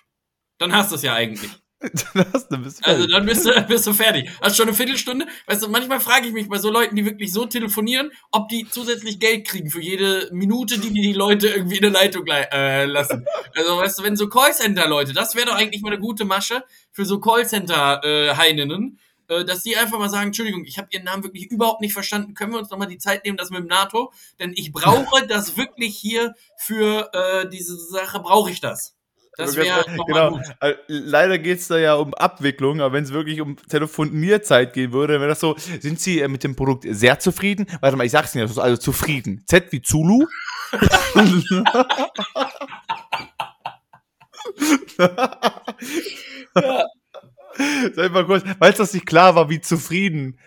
Dann 0.57 0.73
hast 0.75 0.91
du 0.91 0.95
es 0.95 1.01
ja 1.03 1.13
eigentlich. 1.13 1.51
das, 2.13 2.47
dann 2.47 2.63
bist 2.63 2.79
du 2.79 2.87
Also 2.87 3.07
dann 3.07 3.25
bist 3.25 3.45
du, 3.45 3.61
bist 3.67 3.87
du 3.87 3.93
fertig. 3.93 4.29
Hast 4.41 4.55
schon 4.55 4.67
eine 4.67 4.75
Viertelstunde. 4.75 5.25
Weißt 5.47 5.63
du, 5.63 5.67
manchmal 5.69 5.99
frage 5.99 6.27
ich 6.27 6.33
mich 6.33 6.47
bei 6.47 6.59
so 6.59 6.69
Leuten, 6.69 6.95
die 6.95 7.05
wirklich 7.05 7.33
so 7.33 7.45
telefonieren, 7.45 8.11
ob 8.31 8.49
die 8.49 8.67
zusätzlich 8.69 9.19
Geld 9.19 9.47
kriegen 9.47 9.69
für 9.71 9.81
jede 9.81 10.29
Minute, 10.31 10.79
die 10.79 10.91
die, 10.91 11.01
die 11.01 11.13
Leute 11.13 11.47
irgendwie 11.47 11.77
in 11.77 11.81
der 11.81 11.91
Leitung 11.91 12.25
lei- 12.25 12.47
äh, 12.51 12.85
lassen. 12.85 13.25
Also 13.55 13.77
weißt 13.77 13.99
du, 13.99 14.03
wenn 14.03 14.15
so 14.15 14.29
Callcenter-Leute, 14.29 15.11
das 15.13 15.35
wäre 15.35 15.47
doch 15.47 15.55
eigentlich 15.55 15.81
mal 15.81 15.89
eine 15.91 15.99
gute 15.99 16.23
Masche 16.23 16.63
für 16.91 17.03
so 17.03 17.19
Callcenter-Heininnen, 17.19 18.99
äh, 19.27 19.43
dass 19.45 19.63
die 19.63 19.75
einfach 19.75 19.99
mal 19.99 20.09
sagen, 20.09 20.27
Entschuldigung, 20.27 20.63
ich 20.65 20.77
habe 20.77 20.87
Ihren 20.91 21.03
Namen 21.03 21.23
wirklich 21.23 21.49
überhaupt 21.51 21.81
nicht 21.81 21.93
verstanden. 21.93 22.33
Können 22.33 22.53
wir 22.53 22.59
uns 22.59 22.69
noch 22.69 22.77
mal 22.77 22.85
die 22.85 22.97
Zeit 22.97 23.25
nehmen, 23.25 23.37
das 23.37 23.49
mit 23.49 23.59
dem 23.59 23.67
NATO? 23.67 24.11
Denn 24.39 24.53
ich 24.55 24.71
brauche 24.71 25.25
das 25.27 25.57
wirklich 25.57 25.97
hier 25.97 26.33
für 26.57 27.09
äh, 27.13 27.49
diese 27.49 27.77
Sache, 27.77 28.19
brauche 28.19 28.51
ich 28.51 28.61
das. 28.61 28.95
Das 29.37 29.55
wäre 29.55 29.79
noch 29.79 29.87
mal 29.87 30.05
genau. 30.05 30.29
gut. 30.31 30.41
Äh, 30.59 30.73
Leider 30.87 31.39
geht 31.39 31.59
es 31.59 31.67
da 31.67 31.77
ja 31.77 31.95
um 31.95 32.13
Abwicklung, 32.13 32.81
aber 32.81 32.93
wenn 32.93 33.03
es 33.03 33.13
wirklich 33.13 33.41
um 33.41 33.57
Telefonierzeit 33.57 34.73
gehen 34.73 34.91
würde, 34.91 35.13
dann 35.13 35.21
wäre 35.21 35.29
das 35.29 35.39
so, 35.39 35.55
sind 35.57 35.99
Sie 35.99 36.19
äh, 36.19 36.27
mit 36.27 36.43
dem 36.43 36.55
Produkt 36.55 36.85
sehr 36.89 37.19
zufrieden? 37.19 37.65
Warte 37.79 37.95
mal, 37.95 38.05
ich 38.05 38.11
sag's 38.11 38.35
Ihnen, 38.35 38.43
das 38.43 38.51
ist 38.51 38.57
also 38.57 38.77
zufrieden. 38.77 39.43
Z 39.45 39.71
wie 39.71 39.81
Zulu? 39.81 40.25
Sag 47.95 48.11
mal 48.11 48.25
kurz, 48.25 48.43
weil 48.59 48.73
das 48.73 48.93
nicht 48.93 49.05
klar 49.05 49.35
war, 49.35 49.49
wie 49.49 49.61
zufrieden. 49.61 50.37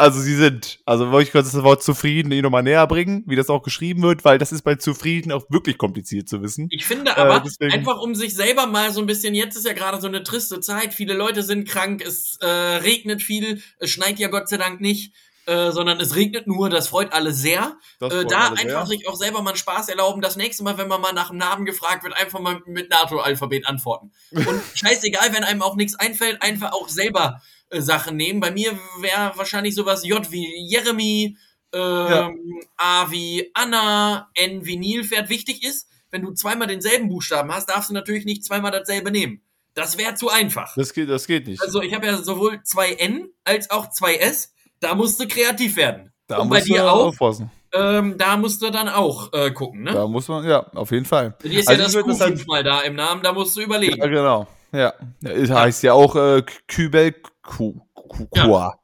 Also 0.00 0.18
sie 0.20 0.34
sind. 0.34 0.80
Also 0.86 1.10
wollte 1.10 1.28
ich 1.28 1.32
kurz 1.32 1.52
das 1.52 1.62
Wort 1.62 1.82
zufrieden 1.82 2.32
Ihnen 2.32 2.42
nochmal 2.42 2.62
näher 2.62 2.86
bringen, 2.86 3.22
wie 3.26 3.36
das 3.36 3.50
auch 3.50 3.62
geschrieben 3.62 4.02
wird, 4.02 4.24
weil 4.24 4.38
das 4.38 4.50
ist 4.50 4.62
bei 4.62 4.76
zufrieden 4.76 5.30
auch 5.30 5.44
wirklich 5.50 5.76
kompliziert 5.76 6.26
zu 6.28 6.42
wissen. 6.42 6.68
Ich 6.70 6.86
finde 6.86 7.16
aber, 7.18 7.36
Äh, 7.36 7.40
deswegen- 7.44 7.72
einfach 7.72 8.00
um 8.00 8.14
sich 8.14 8.34
selber 8.34 8.66
mal 8.66 8.92
so 8.92 9.00
ein 9.00 9.06
bisschen, 9.06 9.34
jetzt 9.34 9.56
ist 9.56 9.66
ja 9.66 9.74
gerade 9.74 10.00
so 10.00 10.06
eine 10.08 10.22
triste 10.22 10.60
Zeit, 10.60 10.94
viele 10.94 11.12
Leute 11.14 11.42
sind 11.42 11.68
krank, 11.68 12.02
es 12.02 12.38
äh, 12.40 12.46
regnet 12.46 13.22
viel, 13.22 13.60
es 13.78 13.90
schneit 13.90 14.18
ja 14.18 14.28
Gott 14.28 14.48
sei 14.48 14.56
Dank 14.56 14.80
nicht, 14.80 15.12
äh, 15.46 15.70
sondern 15.70 16.00
es 16.00 16.16
regnet 16.16 16.46
nur, 16.46 16.70
das 16.70 16.88
freut 16.88 17.12
alle 17.12 17.32
sehr. 17.32 17.76
Äh, 18.00 18.08
freut 18.10 18.30
da 18.30 18.48
alle 18.48 18.56
sehr. 18.56 18.66
einfach 18.66 18.86
sich 18.86 19.06
auch 19.08 19.16
selber 19.16 19.42
mal 19.42 19.50
einen 19.50 19.56
Spaß 19.58 19.88
erlauben, 19.90 20.22
das 20.22 20.36
nächste 20.36 20.62
Mal, 20.64 20.78
wenn 20.78 20.88
man 20.88 21.00
mal 21.00 21.12
nach 21.12 21.28
dem 21.28 21.38
Namen 21.38 21.64
gefragt 21.66 22.04
wird, 22.04 22.14
einfach 22.16 22.40
mal 22.40 22.62
mit 22.66 22.88
NATO-Alphabet 22.90 23.66
antworten. 23.66 24.12
Und 24.32 24.46
scheißegal, 24.74 25.32
wenn 25.34 25.44
einem 25.44 25.60
auch 25.62 25.76
nichts 25.76 25.94
einfällt, 25.94 26.40
einfach 26.42 26.72
auch 26.72 26.88
selber 26.88 27.42
äh, 27.70 27.80
Sachen 27.80 28.16
nehmen. 28.16 28.40
Bei 28.40 28.50
mir 28.50 28.72
wäre 29.00 29.32
wahrscheinlich 29.36 29.74
sowas 29.74 30.04
J 30.06 30.30
wie 30.30 30.46
Jeremy, 30.68 31.36
ähm, 31.72 32.60
A 32.76 33.10
wie 33.10 33.50
Anna, 33.54 34.28
N 34.34 34.64
wie 34.66 34.76
Nilpferd. 34.76 35.28
Wichtig 35.28 35.62
ist, 35.64 35.88
wenn 36.10 36.22
du 36.22 36.32
zweimal 36.32 36.66
denselben 36.68 37.08
Buchstaben 37.08 37.52
hast, 37.52 37.68
darfst 37.70 37.90
du 37.90 37.94
natürlich 37.94 38.24
nicht 38.24 38.44
zweimal 38.44 38.70
dasselbe 38.72 39.10
nehmen. 39.10 39.42
Das 39.74 39.96
wäre 39.96 40.14
zu 40.14 40.28
einfach. 40.28 40.74
Das 40.74 40.92
geht, 40.92 41.08
das 41.08 41.26
geht 41.28 41.46
nicht. 41.46 41.62
Also 41.62 41.80
ich 41.80 41.94
habe 41.94 42.06
ja 42.06 42.16
sowohl 42.16 42.60
zwei 42.64 42.92
N 42.94 43.28
als 43.44 43.70
auch 43.70 43.90
zwei 43.90 44.16
S. 44.16 44.52
Da 44.80 44.94
musst 44.94 45.20
du 45.20 45.28
kreativ 45.28 45.76
werden. 45.76 46.12
da 46.26 46.38
Und 46.38 46.48
bei 46.48 46.56
musst 46.56 46.68
du 46.70 46.72
dir 46.74 46.90
auch? 46.92 47.06
aufpassen. 47.06 47.50
Ähm, 47.72 48.18
da 48.18 48.36
musst 48.36 48.60
du 48.62 48.70
dann 48.70 48.88
auch 48.88 49.32
äh, 49.32 49.52
gucken, 49.52 49.84
ne? 49.84 49.92
Da 49.92 50.08
muss 50.08 50.26
man, 50.26 50.44
ja, 50.44 50.66
auf 50.74 50.90
jeden 50.90 51.04
Fall. 51.04 51.36
Bei 51.40 51.48
dir 51.48 51.60
ist 51.60 51.68
Also 51.68 51.82
ja 51.82 51.86
das 51.86 52.02
Q 52.02 52.08
das 52.08 52.20
halt- 52.20 52.30
fünfmal 52.38 52.64
da 52.64 52.80
im 52.80 52.96
Namen, 52.96 53.22
da 53.22 53.32
musst 53.32 53.56
du 53.56 53.60
überlegen. 53.60 53.96
Ja, 53.96 54.06
genau. 54.08 54.48
Ja. 54.72 54.94
Es 55.22 55.50
heißt 55.50 55.82
ja 55.82 55.92
auch 55.94 56.14
äh, 56.16 56.42
Kübel 56.68 57.12
Ku- 57.42 57.80
Ku- 57.94 58.28
Ja. 58.34 58.44
Qua. 58.44 58.78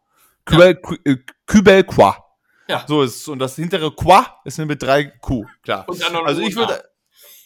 Kübel 0.45 0.75
Ku- 0.77 0.97
äh. 1.05 1.17
Ja. 2.69 2.85
So 2.89 3.03
ist 3.03 3.29
und 3.29 3.39
das 3.39 3.55
hintere 3.57 3.95
Qua 3.95 4.41
ist 4.45 4.59
mit 4.59 4.83
drei 4.83 5.05
Q, 5.05 5.45
klar. 5.63 5.87
Also 6.25 6.41
ich 6.43 6.57
würde 6.57 6.83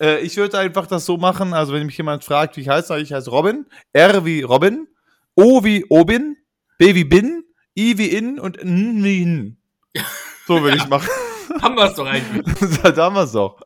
äh, 0.00 0.20
ich 0.20 0.36
würde 0.38 0.58
einfach 0.58 0.86
das 0.86 1.04
so 1.04 1.18
machen, 1.18 1.52
also 1.52 1.74
wenn 1.74 1.84
mich 1.84 1.96
jemand 1.98 2.24
fragt, 2.24 2.56
wie 2.56 2.62
ich 2.62 2.68
heiße, 2.70 2.98
ich 3.00 3.12
heiße 3.12 3.30
Robin, 3.30 3.66
R 3.92 4.24
wie 4.24 4.40
Robin, 4.42 4.88
O 5.34 5.62
wie 5.62 5.84
Obin, 5.90 6.36
B 6.78 6.94
wie 6.94 7.04
Bin, 7.04 7.44
I 7.78 7.98
wie 7.98 8.06
In 8.08 8.40
und 8.40 8.58
N 8.58 9.04
wie 9.04 9.22
N. 9.22 9.56
So 10.46 10.62
würde 10.62 10.78
ich 10.78 10.88
machen. 10.88 11.08
haben 11.62 11.76
wir 11.76 11.84
es 11.84 11.94
doch 11.94 12.06
eigentlich. 12.06 12.82
da 12.82 12.96
haben 13.04 13.14
wir 13.14 13.22
es 13.22 13.32
doch. 13.32 13.60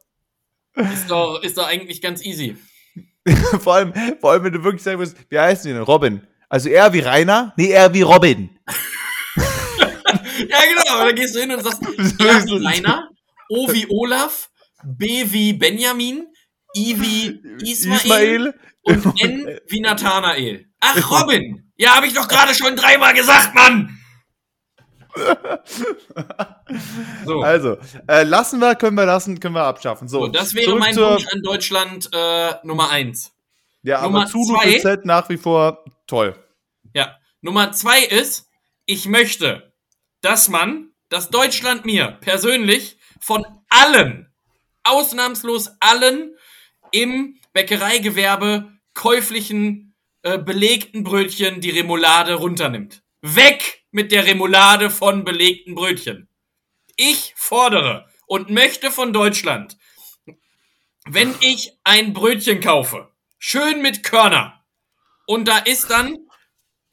Ist 0.75 1.09
doch. 1.09 1.41
Ist 1.43 1.57
doch 1.57 1.67
eigentlich 1.67 2.03
ganz 2.03 2.23
easy. 2.25 2.57
vor, 3.61 3.75
allem, 3.75 3.93
vor 4.21 4.33
allem, 4.33 4.45
wenn 4.45 4.53
du 4.53 4.63
wirklich 4.63 4.83
sagen 4.83 4.99
musst, 4.99 5.17
wie 5.31 5.39
heißen 5.39 5.67
die 5.67 5.73
denn? 5.75 5.83
Robin. 5.83 6.27
Also 6.49 6.69
er 6.69 6.93
wie 6.93 7.01
Rainer? 7.01 7.53
Nee, 7.57 7.71
er 7.71 7.93
wie 7.95 8.03
Robin. 8.03 8.51
ja, 9.37 10.59
genau. 10.69 10.91
Aber 10.91 11.07
dann 11.07 11.15
gehst 11.15 11.35
du 11.35 11.41
hin 11.41 11.53
und 11.53 11.63
sagst, 11.63 11.83
R 12.21 12.45
wie 12.45 12.67
Rainer, 12.67 13.09
O 13.49 13.73
wie 13.73 13.87
Olaf, 13.89 14.51
B 14.85 15.25
wie 15.31 15.55
Benjamin, 15.55 16.27
I 16.77 17.01
wie 17.01 17.41
Ismael, 17.63 17.99
Ismael. 18.01 18.55
und 18.83 19.23
N 19.23 19.59
wie 19.69 19.81
Nathanael. 19.81 20.67
Ach, 20.81 21.11
Robin. 21.11 21.73
Ja, 21.77 21.97
habe 21.97 22.07
ich 22.07 22.15
doch 22.15 22.29
gerade 22.29 22.55
schon 22.55 22.77
dreimal 22.77 23.15
gesagt, 23.15 23.55
Mann. 23.55 23.99
so. 27.25 27.43
Also, 27.43 27.79
äh, 28.09 28.25
lassen 28.25 28.61
wir, 28.61 28.75
können 28.75 28.97
wir 28.97 29.07
lassen, 29.07 29.39
können 29.41 29.55
wir 29.55 29.65
abschaffen. 29.65 30.09
So, 30.09 30.21
so 30.21 30.29
das 30.29 30.55
wäre 30.55 30.77
mein 30.77 30.97
Wunsch 30.97 31.27
an 31.33 31.43
Deutschland 31.43 32.09
äh, 32.13 32.53
Nummer 32.65 32.91
eins. 32.91 33.33
Ja, 33.83 34.03
Nummer 34.03 34.23
aber 34.23 34.31
Zulu 34.31 34.57
zwei, 34.57 34.79
Z 34.79 35.05
nach 35.05 35.29
wie 35.29 35.37
vor 35.37 35.85
toll. 36.07 36.35
Ja, 36.95 37.17
Nummer 37.43 37.73
zwei 37.73 38.03
ist, 38.03 38.49
ich 38.87 39.07
möchte, 39.07 39.73
dass 40.21 40.49
man, 40.49 40.91
dass 41.09 41.31
Deutschland 41.31 41.85
mir 41.85 42.19
persönlich 42.21 42.99
von 43.21 43.47
allen, 43.69 44.33
ausnahmslos 44.83 45.71
allen 45.81 46.37
im 46.91 47.39
Bäckereigewerbe 47.53 48.73
käuflichen 48.95 49.95
äh, 50.23 50.39
belegten 50.39 51.05
Brötchen 51.05 51.61
die 51.61 51.71
Remoulade 51.71 52.35
runternimmt. 52.35 53.03
Weg 53.21 53.84
mit 53.95 54.11
der 54.11 54.27
Remoulade 54.27 54.91
von 54.91 55.25
belegten 55.25 55.77
Brötchen. 55.77 56.29
Ich 56.97 57.33
fordere 57.37 58.09
und 58.27 58.51
möchte 58.51 58.91
von 58.91 59.13
Deutschland, 59.13 59.79
wenn 61.07 61.33
ich 61.41 61.79
ein 61.85 62.13
Brötchen 62.13 62.61
kaufe, 62.61 63.09
schön 63.39 63.83
mit 63.83 64.03
Körner, 64.03 64.65
und 65.27 65.47
da 65.47 65.59
ist 65.59 65.91
dann 65.91 66.19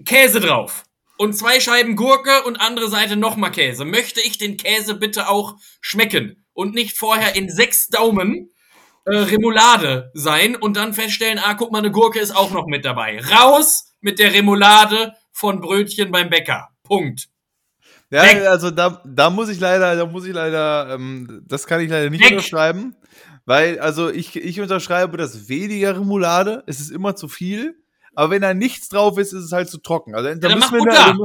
Käse 0.06 0.40
drauf 0.40 0.84
und 1.18 1.34
zwei 1.34 1.60
Scheiben 1.60 1.96
Gurke 1.96 2.44
und 2.44 2.62
andere 2.62 2.88
Seite 2.88 3.16
nochmal 3.16 3.52
Käse, 3.52 3.84
möchte 3.84 4.22
ich 4.22 4.38
den 4.38 4.58
Käse 4.58 4.94
bitte 4.94 5.28
auch 5.28 5.56
schmecken 5.82 6.46
und 6.54 6.76
nicht 6.76 6.96
vorher 6.96 7.36
in 7.36 7.50
sechs 7.50 7.88
Daumen 7.88 8.52
äh, 9.06 9.18
Remoulade 9.18 10.12
sein 10.14 10.56
und 10.56 10.78
dann 10.78 10.94
feststellen, 10.94 11.40
ah, 11.40 11.56
guck 11.56 11.72
mal, 11.72 11.80
eine 11.80 11.90
Gurke 11.90 12.20
ist 12.20 12.36
auch 12.36 12.52
noch 12.52 12.68
mit 12.68 12.86
dabei. 12.86 13.20
Raus 13.20 13.96
mit 14.02 14.20
der 14.20 14.34
Remoulade 14.34 15.16
von 15.32 15.62
Brötchen 15.62 16.12
beim 16.12 16.30
Bäcker. 16.30 16.71
Punkt. 16.92 17.30
Ja, 18.10 18.24
Weg. 18.24 18.46
also 18.46 18.72
da, 18.72 19.02
da 19.06 19.30
muss 19.30 19.50
ich 19.50 19.60
leider, 19.60 19.96
da 19.96 20.06
muss 20.06 20.26
ich 20.26 20.34
leider, 20.34 20.94
ähm, 20.94 21.44
das 21.48 21.66
kann 21.66 21.80
ich 21.80 21.90
leider 21.90 22.10
nicht 22.10 22.22
Weg. 22.24 22.32
unterschreiben. 22.32 22.96
Weil, 23.46 23.80
also 23.80 24.10
ich, 24.10 24.36
ich 24.36 24.62
unterschreibe 24.62 25.18
das 25.18 25.50
weniger 25.50 25.96
Remoulade, 25.96 26.64
es 26.68 26.80
ist 26.80 26.92
immer 26.92 27.16
zu 27.16 27.28
viel. 27.28 27.76
Aber 28.14 28.32
wenn 28.32 28.42
da 28.42 28.54
nichts 28.54 28.90
drauf 28.90 29.18
ist, 29.18 29.32
ist 29.32 29.46
es 29.46 29.52
halt 29.54 29.70
zu 29.70 29.78
trocken. 29.78 30.14
Also, 30.14 30.36
da 30.36 30.50
ja, 30.50 30.56
müssen 30.56 30.74
wir 30.74 30.86
da, 30.86 31.16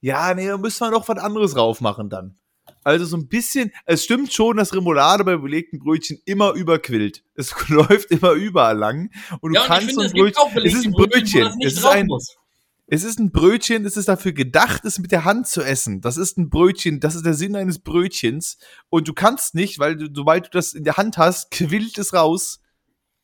ja, 0.00 0.34
nee, 0.34 0.48
da 0.48 0.56
müssen 0.56 0.80
wir 0.80 0.90
noch 0.90 1.08
was 1.08 1.18
anderes 1.18 1.52
drauf 1.52 1.80
machen 1.80 2.08
dann. 2.08 2.38
Also 2.82 3.04
so 3.04 3.16
ein 3.16 3.28
bisschen, 3.28 3.72
es 3.84 4.04
stimmt 4.04 4.32
schon, 4.32 4.56
dass 4.56 4.74
Remoulade 4.74 5.24
bei 5.24 5.36
belegten 5.36 5.78
Brötchen 5.78 6.18
immer 6.24 6.52
überquillt. 6.52 7.22
Es 7.34 7.54
läuft 7.68 8.10
immer 8.10 8.32
überall 8.32 8.78
lang. 8.78 9.10
Und 9.40 9.52
du 9.52 9.56
ja, 9.56 9.62
und 9.62 9.66
kannst 9.66 9.88
finde, 9.88 10.08
so 10.08 10.08
ein 10.08 10.12
Brötchen, 10.12 10.64
es 10.64 10.74
ist 10.74 10.86
ein 10.86 10.92
Brötchen, 10.92 11.42
Brötchen 11.42 11.60
es 11.62 11.72
ist 11.74 11.84
ein, 11.84 12.06
muss. 12.06 12.36
Es 12.88 13.02
ist 13.02 13.18
ein 13.18 13.32
Brötchen, 13.32 13.84
es 13.84 13.96
ist 13.96 14.08
dafür 14.08 14.32
gedacht, 14.32 14.84
es 14.84 15.00
mit 15.00 15.10
der 15.10 15.24
Hand 15.24 15.48
zu 15.48 15.62
essen. 15.62 16.00
Das 16.00 16.16
ist 16.16 16.38
ein 16.38 16.50
Brötchen, 16.50 17.00
das 17.00 17.16
ist 17.16 17.26
der 17.26 17.34
Sinn 17.34 17.56
eines 17.56 17.80
Brötchens. 17.80 18.58
Und 18.90 19.08
du 19.08 19.12
kannst 19.12 19.56
nicht, 19.56 19.80
weil 19.80 19.96
du, 19.96 20.08
sobald 20.12 20.46
du 20.46 20.50
das 20.52 20.72
in 20.72 20.84
der 20.84 20.96
Hand 20.96 21.18
hast, 21.18 21.50
quillt 21.50 21.98
es 21.98 22.14
raus 22.14 22.60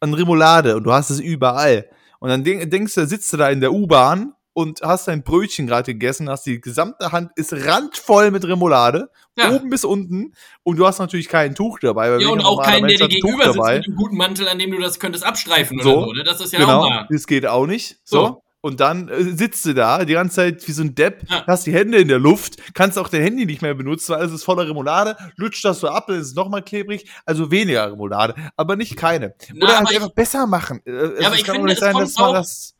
an 0.00 0.14
Remoulade 0.14 0.76
und 0.76 0.84
du 0.84 0.92
hast 0.92 1.10
es 1.10 1.20
überall. 1.20 1.88
Und 2.18 2.28
dann 2.28 2.44
denkst 2.44 2.94
du, 2.94 3.06
sitzt 3.06 3.32
du 3.32 3.36
da 3.36 3.50
in 3.50 3.60
der 3.60 3.72
U-Bahn 3.72 4.34
und 4.52 4.82
hast 4.82 5.08
dein 5.08 5.22
Brötchen 5.22 5.66
gerade 5.66 5.92
gegessen, 5.92 6.28
hast 6.28 6.44
die 6.44 6.60
gesamte 6.60 7.12
Hand 7.12 7.30
ist 7.36 7.52
randvoll 7.52 8.30
mit 8.30 8.44
Remoulade, 8.44 9.10
ja. 9.38 9.50
oben 9.50 9.70
bis 9.70 9.84
unten, 9.84 10.34
und 10.62 10.76
du 10.76 10.86
hast 10.86 10.98
natürlich 10.98 11.28
kein 11.28 11.54
Tuch 11.54 11.78
dabei. 11.78 12.18
ja, 12.18 12.28
und 12.28 12.44
auch 12.44 12.62
keinen, 12.62 12.86
der 12.86 12.96
dir 12.96 13.08
gegenüber 13.08 13.44
sitzt 13.44 13.56
mit 13.56 13.86
einem 13.86 13.96
guten 13.96 14.16
Mantel, 14.16 14.48
an 14.48 14.58
dem 14.58 14.70
du 14.72 14.78
das 14.78 14.98
könntest 14.98 15.24
abstreifen 15.24 15.80
so, 15.80 15.98
oder 15.98 16.06
so, 16.06 16.12
ne? 16.12 16.24
Das 16.24 16.40
ist 16.40 16.52
ja 16.52 16.58
genau, 16.58 16.80
auch 16.80 16.88
mal. 16.88 17.06
Das 17.10 17.26
geht 17.26 17.46
auch 17.46 17.66
nicht. 17.66 17.98
So. 18.04 18.26
so. 18.26 18.42
Und 18.64 18.78
dann 18.78 19.08
äh, 19.08 19.24
sitzt 19.24 19.66
du 19.66 19.74
da 19.74 20.04
die 20.04 20.12
ganze 20.12 20.36
Zeit 20.36 20.68
wie 20.68 20.72
so 20.72 20.82
ein 20.82 20.94
Depp, 20.94 21.28
ja. 21.28 21.44
hast 21.48 21.66
die 21.66 21.72
Hände 21.72 21.98
in 21.98 22.06
der 22.06 22.20
Luft, 22.20 22.74
kannst 22.74 22.96
auch 22.96 23.08
dein 23.08 23.22
Handy 23.22 23.44
nicht 23.44 23.60
mehr 23.60 23.74
benutzen, 23.74 24.14
weil 24.14 24.24
es 24.24 24.32
ist 24.32 24.44
voller 24.44 24.68
Remoulade, 24.68 25.16
lutscht 25.34 25.64
das 25.64 25.80
so 25.80 25.88
ab, 25.88 26.06
dann 26.06 26.20
ist 26.20 26.28
es 26.28 26.34
nochmal 26.34 26.62
klebrig, 26.62 27.10
also 27.26 27.50
weniger 27.50 27.90
Remoulade, 27.90 28.36
aber 28.56 28.76
nicht 28.76 28.96
keine. 28.96 29.34
Na, 29.52 29.66
Oder 29.66 29.78
halt 29.78 29.88
einfach 29.88 30.08
ich, 30.08 30.14
besser 30.14 30.46
machen. 30.46 30.80
Äh, 30.86 31.20
ja, 31.20 31.26
aber 31.26 31.34
ich 31.34 31.44
finde, 31.44 31.72
es 31.72 31.80
sein, 31.80 31.92
kommt 31.92 32.16
auch, 32.18 32.34
das 32.34 32.76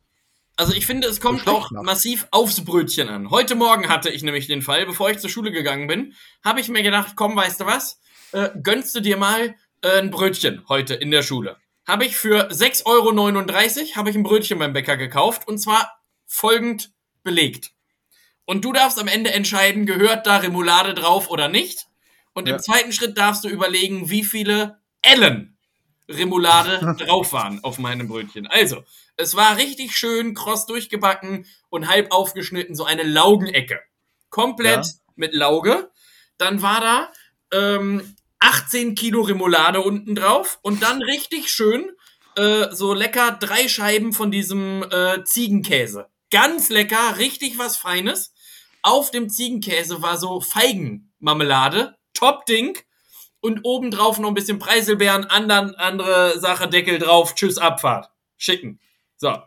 also 0.55 0.73
ich 0.73 0.85
finde, 0.85 1.07
es 1.09 1.19
kommt 1.19 1.47
auch 1.49 1.69
macht. 1.71 1.83
massiv 1.83 2.27
aufs 2.31 2.63
Brötchen 2.63 3.09
an. 3.09 3.29
Heute 3.29 3.55
Morgen 3.55 3.89
hatte 3.89 4.09
ich 4.09 4.23
nämlich 4.23 4.47
den 4.47 4.61
Fall, 4.61 4.85
bevor 4.85 5.09
ich 5.09 5.19
zur 5.19 5.29
Schule 5.29 5.51
gegangen 5.51 5.87
bin, 5.87 6.13
habe 6.45 6.61
ich 6.61 6.69
mir 6.69 6.83
gedacht, 6.83 7.13
komm, 7.17 7.35
weißt 7.35 7.59
du 7.59 7.65
was, 7.65 7.99
äh, 8.31 8.49
gönnst 8.61 8.95
du 8.95 9.01
dir 9.01 9.17
mal 9.17 9.55
äh, 9.81 9.99
ein 9.99 10.11
Brötchen 10.11 10.63
heute 10.69 10.93
in 10.93 11.11
der 11.11 11.23
Schule 11.23 11.57
habe 11.87 12.05
ich 12.05 12.15
für 12.15 12.49
6,39 12.49 12.85
Euro 12.85 13.95
habe 13.95 14.09
ich 14.09 14.15
ein 14.15 14.23
Brötchen 14.23 14.59
beim 14.59 14.73
Bäcker 14.73 14.97
gekauft 14.97 15.47
und 15.47 15.57
zwar 15.57 15.99
folgend 16.25 16.91
belegt. 17.23 17.71
Und 18.45 18.65
du 18.65 18.73
darfst 18.73 18.99
am 18.99 19.07
Ende 19.07 19.31
entscheiden, 19.31 19.85
gehört 19.85 20.27
da 20.27 20.37
Remoulade 20.37 20.93
drauf 20.93 21.29
oder 21.29 21.47
nicht. 21.47 21.87
Und 22.33 22.47
ja. 22.47 22.55
im 22.55 22.61
zweiten 22.61 22.91
Schritt 22.91 23.17
darfst 23.17 23.43
du 23.43 23.49
überlegen, 23.49 24.09
wie 24.09 24.23
viele 24.23 24.81
Ellen 25.01 25.57
Remoulade 26.09 26.95
drauf 26.99 27.31
waren 27.31 27.63
auf 27.63 27.77
meinem 27.77 28.07
Brötchen. 28.07 28.47
Also, 28.47 28.83
es 29.15 29.35
war 29.35 29.57
richtig 29.57 29.95
schön 29.95 30.33
kross 30.33 30.65
durchgebacken 30.65 31.45
und 31.69 31.87
halb 31.87 32.11
aufgeschnitten, 32.11 32.75
so 32.75 32.83
eine 32.83 33.03
Laugenecke. 33.03 33.79
Komplett 34.29 34.85
ja. 34.85 34.93
mit 35.15 35.33
Lauge. 35.33 35.91
Dann 36.37 36.61
war 36.61 36.81
da 36.81 37.11
ähm, 37.53 38.12
18 38.43 38.95
Kilo 38.95 39.21
Remoulade 39.21 39.79
unten 39.79 40.15
drauf 40.15 40.59
und 40.61 40.83
dann 40.83 41.01
richtig 41.01 41.49
schön 41.49 41.91
äh, 42.35 42.71
so 42.71 42.93
lecker 42.93 43.31
drei 43.39 43.67
Scheiben 43.67 44.11
von 44.11 44.31
diesem 44.31 44.83
äh, 44.91 45.23
Ziegenkäse. 45.23 46.09
Ganz 46.29 46.69
lecker, 46.69 47.17
richtig 47.17 47.57
was 47.57 47.77
Feines. 47.77 48.33
Auf 48.81 49.11
dem 49.11 49.29
Ziegenkäse 49.29 50.01
war 50.01 50.17
so 50.17 50.41
Feigenmarmelade, 50.41 51.95
top 52.13 52.45
Ding. 52.45 52.77
Und 53.39 53.61
obendrauf 53.63 54.19
noch 54.19 54.29
ein 54.29 54.35
bisschen 54.35 54.59
Preiselbeeren, 54.59 55.25
andern, 55.25 55.75
andere 55.75 56.39
Sache, 56.39 56.67
Deckel 56.67 56.97
drauf, 56.97 57.35
tschüss, 57.35 57.57
Abfahrt. 57.57 58.09
Schicken. 58.37 58.79
So. 59.17 59.37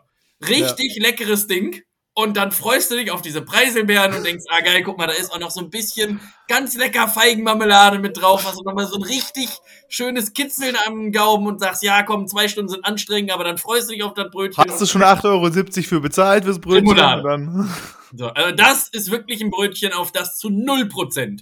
Richtig 0.47 0.95
ja. 0.95 1.03
leckeres 1.03 1.47
Ding. 1.47 1.81
Und 2.19 2.35
dann 2.35 2.51
freust 2.51 2.89
du 2.89 2.95
dich 2.95 3.11
auf 3.11 3.21
diese 3.21 3.43
Preiselbeeren 3.43 4.11
und 4.15 4.25
denkst, 4.25 4.45
ah 4.49 4.61
geil, 4.61 4.81
guck 4.81 4.97
mal, 4.97 5.05
da 5.05 5.13
ist 5.13 5.31
auch 5.31 5.37
noch 5.37 5.51
so 5.51 5.61
ein 5.61 5.69
bisschen 5.69 6.19
ganz 6.47 6.75
lecker 6.75 7.07
Feigenmarmelade 7.07 7.99
mit 7.99 8.19
drauf. 8.19 8.43
Hast 8.43 8.57
du 8.57 8.63
nochmal 8.63 8.87
so 8.87 8.95
ein 8.95 9.03
richtig 9.03 9.49
schönes 9.87 10.33
Kitzeln 10.33 10.75
am 10.87 11.11
Gaumen 11.11 11.45
und 11.45 11.59
sagst, 11.59 11.83
ja 11.83 12.01
komm, 12.01 12.27
zwei 12.27 12.47
Stunden 12.47 12.69
sind 12.69 12.83
anstrengend, 12.85 13.31
aber 13.31 13.43
dann 13.43 13.59
freust 13.59 13.87
du 13.87 13.93
dich 13.93 14.01
auf 14.01 14.15
das 14.15 14.31
Brötchen. 14.31 14.63
Hast 14.67 14.81
du 14.81 14.87
schon 14.87 15.03
8,70 15.03 15.25
Euro 15.25 15.83
für 15.83 16.01
bezahlt 16.01 16.45
fürs 16.45 16.57
Brötchen? 16.57 16.95
Dann. 16.95 17.71
So, 18.15 18.27
also 18.27 18.55
das 18.55 18.87
ist 18.87 19.11
wirklich 19.11 19.41
ein 19.41 19.51
Brötchen, 19.51 19.91
auf 19.91 20.13
das 20.13 20.37
zu 20.37 20.47
0% 20.47 21.41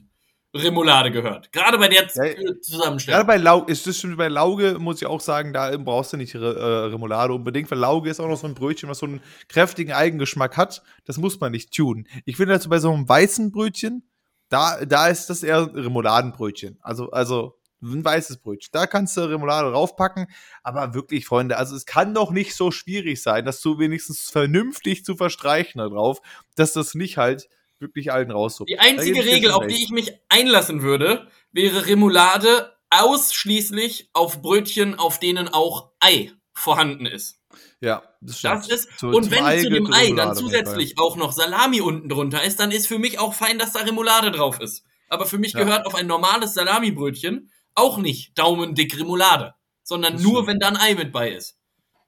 Remoulade 0.56 1.12
gehört. 1.12 1.52
Gerade 1.52 1.78
bei 1.78 1.90
der 1.90 2.04
ja, 2.04 2.62
Zusammenstellung. 2.62 3.18
Gerade 3.18 3.28
bei 3.28 3.38
Lauge, 3.38 3.72
ist 3.72 3.86
das 3.86 3.98
stimmt, 3.98 4.18
bei 4.18 4.30
Lauge 4.30 4.80
muss 4.80 5.02
ich 5.02 5.08
auch 5.08 5.20
sagen, 5.20 5.52
da 5.52 5.76
brauchst 5.78 6.14
du 6.14 6.18
nicht 6.18 6.34
äh, 6.34 6.38
Remoulade 6.38 7.34
unbedingt, 7.34 7.70
weil 7.70 7.80
Lauge 7.80 8.10
ist 8.10 8.20
auch 8.20 8.28
noch 8.30 8.38
so 8.38 8.48
ein 8.48 8.56
Brötchen, 8.56 8.90
was 8.90 9.00
so 9.00 9.06
einen 9.06 9.22
kräftigen 9.50 9.94
Eigengeschmack 9.94 10.56
hat. 10.56 10.82
Das 11.06 11.18
muss 11.18 11.40
man 11.40 11.52
nicht 11.52 11.74
tun. 11.74 12.08
Ich 12.24 12.38
finde 12.38 12.54
also 12.54 12.70
bei 12.70 12.80
so 12.80 12.92
einem 12.92 13.08
weißen 13.08 13.52
Brötchen, 13.52 14.10
da, 14.50 14.86
da 14.86 15.08
ist 15.08 15.30
das 15.30 15.44
eher 15.44 15.74
Remouladenbrötchen. 15.74 16.78
Also, 16.82 17.12
also 17.12 17.58
ein 17.82 18.06
weißes 18.06 18.38
Brötchen. 18.38 18.70
Da 18.72 18.88
kannst 18.88 19.18
du 19.18 19.22
Remoulade 19.22 19.72
draufpacken. 19.72 20.28
Aber 20.64 20.94
wirklich, 20.94 21.26
Freunde, 21.26 21.58
also 21.58 21.76
es 21.76 21.86
kann 21.86 22.14
doch 22.14 22.32
nicht 22.32 22.56
so 22.56 22.72
schwierig 22.72 23.22
sein, 23.22 23.46
das 23.46 23.62
du 23.62 23.78
wenigstens 23.78 24.30
vernünftig 24.30 25.04
zu 25.04 25.16
verstreichen 25.16 25.80
da 25.80 25.90
drauf, 25.90 26.22
dass 26.56 26.74
das 26.74 26.96
nicht 26.96 27.18
halt 27.18 27.50
wirklich 27.80 28.12
allen 28.12 28.32
raussuchen. 28.32 28.68
Die 28.68 28.80
einzige 28.80 29.26
Regel, 29.26 29.52
auf 29.52 29.68
die 29.68 29.84
ich 29.84 29.90
mich 29.90 30.14
einlassen 30.30 30.82
würde, 30.82 31.28
wäre 31.52 31.88
Remoulade 31.88 32.76
ausschließlich 32.90 34.10
auf 34.14 34.42
Brötchen, 34.42 34.96
auf 34.96 35.20
denen 35.20 35.48
auch 35.48 35.92
Ei 36.00 36.32
vorhanden 36.54 37.06
ist. 37.06 37.42
Ja, 37.82 38.04
das 38.22 38.40
stimmt. 38.40 38.56
Das 38.56 38.68
ist, 38.68 39.00
zu, 39.00 39.10
und 39.10 39.32
wenn 39.32 39.62
zu 39.62 39.70
dem 39.70 39.92
Ei 39.94 40.12
dann 40.12 40.36
zusätzlich 40.36 40.98
auch 40.98 41.16
noch 41.16 41.32
Salami 41.32 41.82
unten 41.82 42.10
drunter 42.10 42.44
ist, 42.44 42.60
dann 42.60 42.72
ist 42.72 42.88
für 42.88 43.00
mich 43.00 43.20
auch 43.20 43.34
fein, 43.34 43.60
dass 43.60 43.74
da 43.74 43.82
Remoulade 43.82 44.32
drauf 44.32 44.60
ist. 44.60 44.86
Aber 45.10 45.26
für 45.26 45.38
mich 45.38 45.54
ja. 45.54 45.64
gehört 45.64 45.86
auf 45.86 45.96
ein 45.96 46.08
normales 46.08 46.54
Salamibrötchen 46.54 47.52
auch 47.76 47.98
nicht 47.98 48.38
daumendick 48.38 48.98
Remoulade, 48.98 49.54
sondern 49.84 50.14
das 50.14 50.24
nur, 50.24 50.44
stimmt. 50.44 50.48
wenn 50.48 50.60
da 50.60 50.68
ein 50.70 50.78
Ei 50.78 50.96
mit 50.96 51.12
bei 51.12 51.32
ist. 51.32 51.58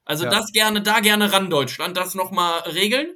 Also 0.04 0.24
ja. 0.24 0.30
das 0.30 0.52
gerne, 0.52 0.82
da 0.82 1.00
gerne 1.00 1.32
ran, 1.32 1.50
Deutschland, 1.50 1.96
das 1.96 2.14
nochmal 2.14 2.60
regeln. 2.60 3.14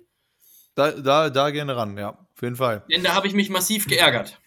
Da, 0.75 0.91
da, 0.93 1.31
da 1.31 1.51
gerne 1.51 1.77
ran, 1.77 1.97
ja. 1.97 2.11
Auf 2.11 2.43
jeden 2.43 2.57
Fall. 2.57 2.85
Denn 2.91 3.03
da 3.05 3.15
habe 3.15 3.27
ich 3.27 3.35
mich 3.35 3.51
massiv 3.51 3.87
geärgert. 3.87 4.41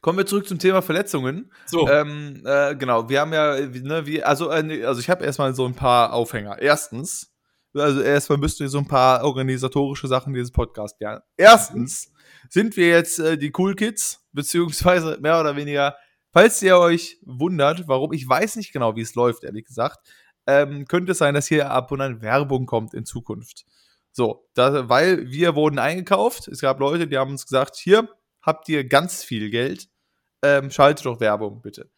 kommen 0.00 0.18
wir 0.18 0.26
zurück 0.26 0.48
zum 0.48 0.58
Thema 0.58 0.82
Verletzungen. 0.82 1.52
So. 1.66 1.88
Ähm, 1.88 2.42
äh, 2.44 2.74
genau, 2.76 3.08
wir 3.08 3.20
haben 3.20 3.32
ja, 3.32 3.60
ne, 3.60 4.06
wie, 4.06 4.22
also, 4.22 4.50
äh, 4.50 4.84
also 4.84 5.00
ich 5.00 5.10
habe 5.10 5.24
erstmal 5.24 5.54
so 5.54 5.66
ein 5.66 5.74
paar 5.74 6.12
Aufhänger. 6.12 6.58
Erstens, 6.60 7.32
also 7.74 8.00
erstmal 8.00 8.38
müsst 8.38 8.60
ihr 8.60 8.68
so 8.68 8.78
ein 8.78 8.88
paar 8.88 9.24
organisatorische 9.24 10.08
Sachen 10.08 10.32
dieses 10.32 10.50
Podcast 10.50 11.00
lernen. 11.00 11.20
Erstens 11.36 12.12
sind 12.48 12.76
wir 12.76 12.88
jetzt 12.88 13.18
äh, 13.18 13.36
die 13.36 13.52
Cool 13.56 13.74
Kids, 13.74 14.26
beziehungsweise 14.32 15.18
mehr 15.20 15.38
oder 15.40 15.56
weniger, 15.56 15.96
falls 16.32 16.62
ihr 16.62 16.78
euch 16.78 17.18
wundert, 17.24 17.86
warum, 17.86 18.12
ich 18.12 18.28
weiß 18.28 18.56
nicht 18.56 18.72
genau, 18.72 18.96
wie 18.96 19.02
es 19.02 19.14
läuft, 19.14 19.44
ehrlich 19.44 19.66
gesagt, 19.66 19.98
ähm, 20.46 20.86
könnte 20.86 21.12
es 21.12 21.18
sein, 21.18 21.34
dass 21.34 21.46
hier 21.46 21.70
ab 21.70 21.92
und 21.92 22.00
an 22.00 22.22
Werbung 22.22 22.66
kommt 22.66 22.94
in 22.94 23.04
Zukunft. 23.04 23.66
So, 24.12 24.48
da, 24.54 24.88
weil 24.88 25.30
wir 25.30 25.54
wurden 25.54 25.78
eingekauft. 25.78 26.48
Es 26.48 26.60
gab 26.60 26.80
Leute, 26.80 27.06
die 27.06 27.16
haben 27.16 27.30
uns 27.30 27.46
gesagt, 27.46 27.76
hier 27.76 28.08
habt 28.42 28.68
ihr 28.68 28.84
ganz 28.84 29.22
viel 29.22 29.50
Geld, 29.50 29.88
ähm, 30.42 30.70
schaltet 30.70 31.06
doch 31.06 31.20
Werbung, 31.20 31.62
bitte. 31.62 31.90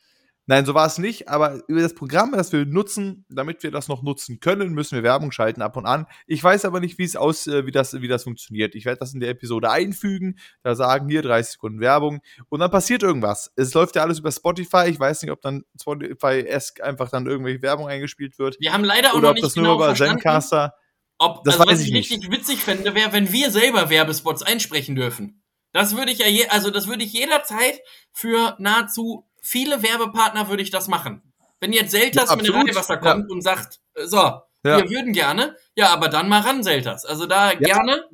Nein, 0.47 0.67
so 0.67 0.75
war 0.75 0.87
es 0.89 0.99
nicht, 0.99 1.29
aber 1.29 1.61
über 1.69 1.81
das 1.81 1.95
Programm, 1.95 2.33
das 2.33 2.53
wir 2.53 2.67
nutzen, 2.67 3.25
damit 3.29 3.63
wir 3.63 3.71
das 3.71 3.87
noch 3.87 4.03
nutzen 4.03 4.41
können, 4.41 4.73
müssen 4.73 4.97
wir 4.97 5.05
Werbung 5.05 5.31
schalten 5.31 5.63
ab 5.63 5.77
und 5.77 5.87
an. 5.87 6.07
Ich 6.27 6.43
weiß 6.43 6.65
aber 6.65 6.81
nicht, 6.81 6.99
wie 6.99 7.05
es 7.05 7.15
aus, 7.15 7.47
äh, 7.47 7.65
wie 7.65 7.71
das, 7.71 8.01
wie 8.01 8.09
das 8.09 8.25
funktioniert. 8.25 8.75
Ich 8.75 8.85
werde 8.85 8.99
das 8.99 9.15
in 9.15 9.21
der 9.21 9.31
Episode 9.31 9.71
einfügen, 9.71 10.39
da 10.65 10.75
sagen 10.75 11.09
hier 11.09 11.23
30 11.23 11.53
Sekunden 11.53 11.81
Werbung 11.81 12.23
und 12.49 12.59
dann 12.59 12.73
passiert 12.73 13.05
irgendwas. 13.05 13.53
Es 13.55 13.73
läuft 13.73 13.95
ja 13.95 14.03
alles 14.03 14.19
über 14.19 14.33
Spotify. 14.33 14.89
Ich 14.89 14.99
weiß 14.99 15.23
nicht, 15.23 15.31
ob 15.31 15.41
dann 15.43 15.63
Spotify-esque 15.81 16.83
einfach 16.83 17.09
dann 17.09 17.27
irgendwelche 17.29 17.63
Werbung 17.63 17.87
eingespielt 17.87 18.41
wird. 18.41 18.57
Wir 18.59 18.73
haben 18.73 18.85
leider 18.85 19.11
auch 19.13 19.19
oder 19.19 19.23
noch 19.23 19.31
ob 19.31 19.35
nicht 19.37 19.47
das 19.47 19.55
genau 19.55 19.69
nur 19.69 19.77
über 19.77 19.87
verstanden, 19.87 20.15
Zencaster. 20.17 20.75
Ob, 21.23 21.45
das 21.45 21.55
also 21.59 21.67
weiß 21.71 21.75
was 21.75 21.81
ich 21.81 21.87
ich 21.89 21.93
nicht. 21.93 22.11
richtig 22.13 22.31
witzig 22.31 22.59
fände, 22.61 22.95
wäre, 22.95 23.13
wenn 23.13 23.33
wir 23.33 23.51
selber 23.51 23.91
Werbespots 23.91 24.43
einsprechen 24.43 24.95
dürfen. 24.97 25.43
Das 25.73 25.97
würde 25.97 26.13
ich 26.13 26.19
ja 26.19 26.27
je, 26.27 26.49
also 26.49 26.71
das 26.71 26.87
würde 26.87 27.03
ich 27.05 27.13
jederzeit 27.13 27.81
für 28.13 28.57
nahezu 28.59 29.27
viele 29.41 29.83
Werbepartner 29.83 30.49
würde 30.49 30.63
ich 30.63 30.71
das 30.71 30.87
machen. 30.89 31.23
Wenn 31.61 31.73
jetzt 31.73 31.93
Selters 31.93 32.27
Ja, 32.29 32.33
absolut. 32.35 32.57
Mineralwasser 32.65 32.97
kommt 32.99 33.31
und 33.31 33.41
sagt, 33.43 33.79
äh, 33.95 34.07
so, 34.07 34.17
Ja. 34.19 34.43
wir 34.65 34.91
würden 34.91 35.13
gerne, 35.13 35.57
ja, 35.75 35.89
aber 35.91 36.09
dann 36.09 36.29
mal 36.29 36.41
ran, 36.41 36.63
Selters. 36.63 37.05
Also 37.05 37.27
da 37.27 37.55
gerne, 37.55 38.05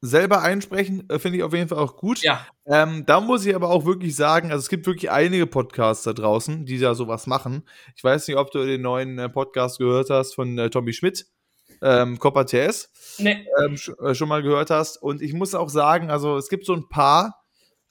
Selber 0.00 0.42
einsprechen 0.42 1.08
äh, 1.08 1.18
finde 1.18 1.38
ich 1.38 1.44
auf 1.44 1.52
jeden 1.54 1.68
Fall 1.68 1.78
auch 1.78 1.96
gut. 1.96 2.22
ja. 2.22 2.46
Ähm, 2.66 3.04
da 3.06 3.20
muss 3.20 3.46
ich 3.46 3.54
aber 3.54 3.70
auch 3.70 3.84
wirklich 3.86 4.14
sagen, 4.14 4.50
also 4.52 4.60
es 4.62 4.68
gibt 4.68 4.86
wirklich 4.86 5.10
einige 5.10 5.46
Podcasts 5.46 6.04
da 6.04 6.12
draußen, 6.12 6.66
die 6.66 6.78
da 6.78 6.94
sowas 6.94 7.26
machen. 7.26 7.62
Ich 7.96 8.04
weiß 8.04 8.28
nicht, 8.28 8.36
ob 8.36 8.50
du 8.50 8.64
den 8.66 8.82
neuen 8.82 9.18
äh, 9.18 9.28
Podcast 9.28 9.78
gehört 9.78 10.10
hast 10.10 10.34
von 10.34 10.58
äh, 10.58 10.68
Tommy 10.70 10.92
Schmidt, 10.92 11.26
ähm, 11.82 12.18
Copper 12.18 12.46
TS, 12.46 12.90
Ne, 13.18 13.44
ähm, 13.64 13.76
sch 13.76 13.90
äh, 14.00 14.14
schon 14.14 14.28
mal 14.28 14.42
gehört 14.42 14.70
hast. 14.70 15.00
Und 15.02 15.22
ich 15.22 15.32
muss 15.32 15.54
auch 15.54 15.68
sagen, 15.68 16.10
also 16.10 16.36
es 16.36 16.48
gibt 16.48 16.64
so 16.64 16.74
ein 16.74 16.88
paar, 16.88 17.42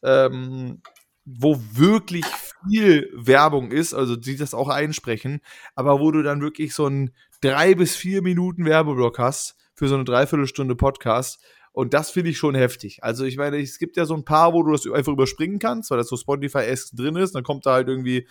ähm, 0.03 0.81
wo 1.25 1.59
wirklich 1.73 2.25
viel 2.69 3.09
Werbung 3.13 3.71
ist, 3.71 3.93
also 3.93 4.15
die 4.15 4.37
das 4.37 4.53
auch 4.53 4.69
einsprechen, 4.69 5.41
aber 5.75 5.99
wo 5.99 6.11
du 6.11 6.23
dann 6.23 6.41
wirklich 6.41 6.73
so 6.73 6.85
einen 6.85 7.13
drei 7.41 7.75
bis 7.75 7.95
vier 7.95 8.21
Minuten 8.21 8.65
Werbeblock 8.65 9.19
hast 9.19 9.55
für 9.73 9.87
so 9.87 9.95
eine 9.95 10.05
Dreiviertelstunde 10.05 10.75
Podcast. 10.75 11.39
Und 11.71 11.93
das 11.93 12.09
finde 12.09 12.31
ich 12.31 12.39
schon 12.39 12.55
heftig. 12.55 13.03
Also 13.03 13.23
ich 13.23 13.37
meine, 13.37 13.57
es 13.61 13.77
gibt 13.77 13.97
ja 13.97 14.05
so 14.05 14.15
ein 14.15 14.25
paar, 14.25 14.53
wo 14.53 14.63
du 14.63 14.71
das 14.71 14.87
einfach 14.91 15.11
überspringen 15.11 15.59
kannst, 15.59 15.91
weil 15.91 15.99
das 15.99 16.07
so 16.07 16.17
Spotify-esque 16.17 16.95
drin 16.95 17.15
ist. 17.15 17.35
Dann 17.35 17.43
kommt 17.43 17.67
da 17.67 17.73
halt 17.73 17.87
irgendwie, 17.87 18.27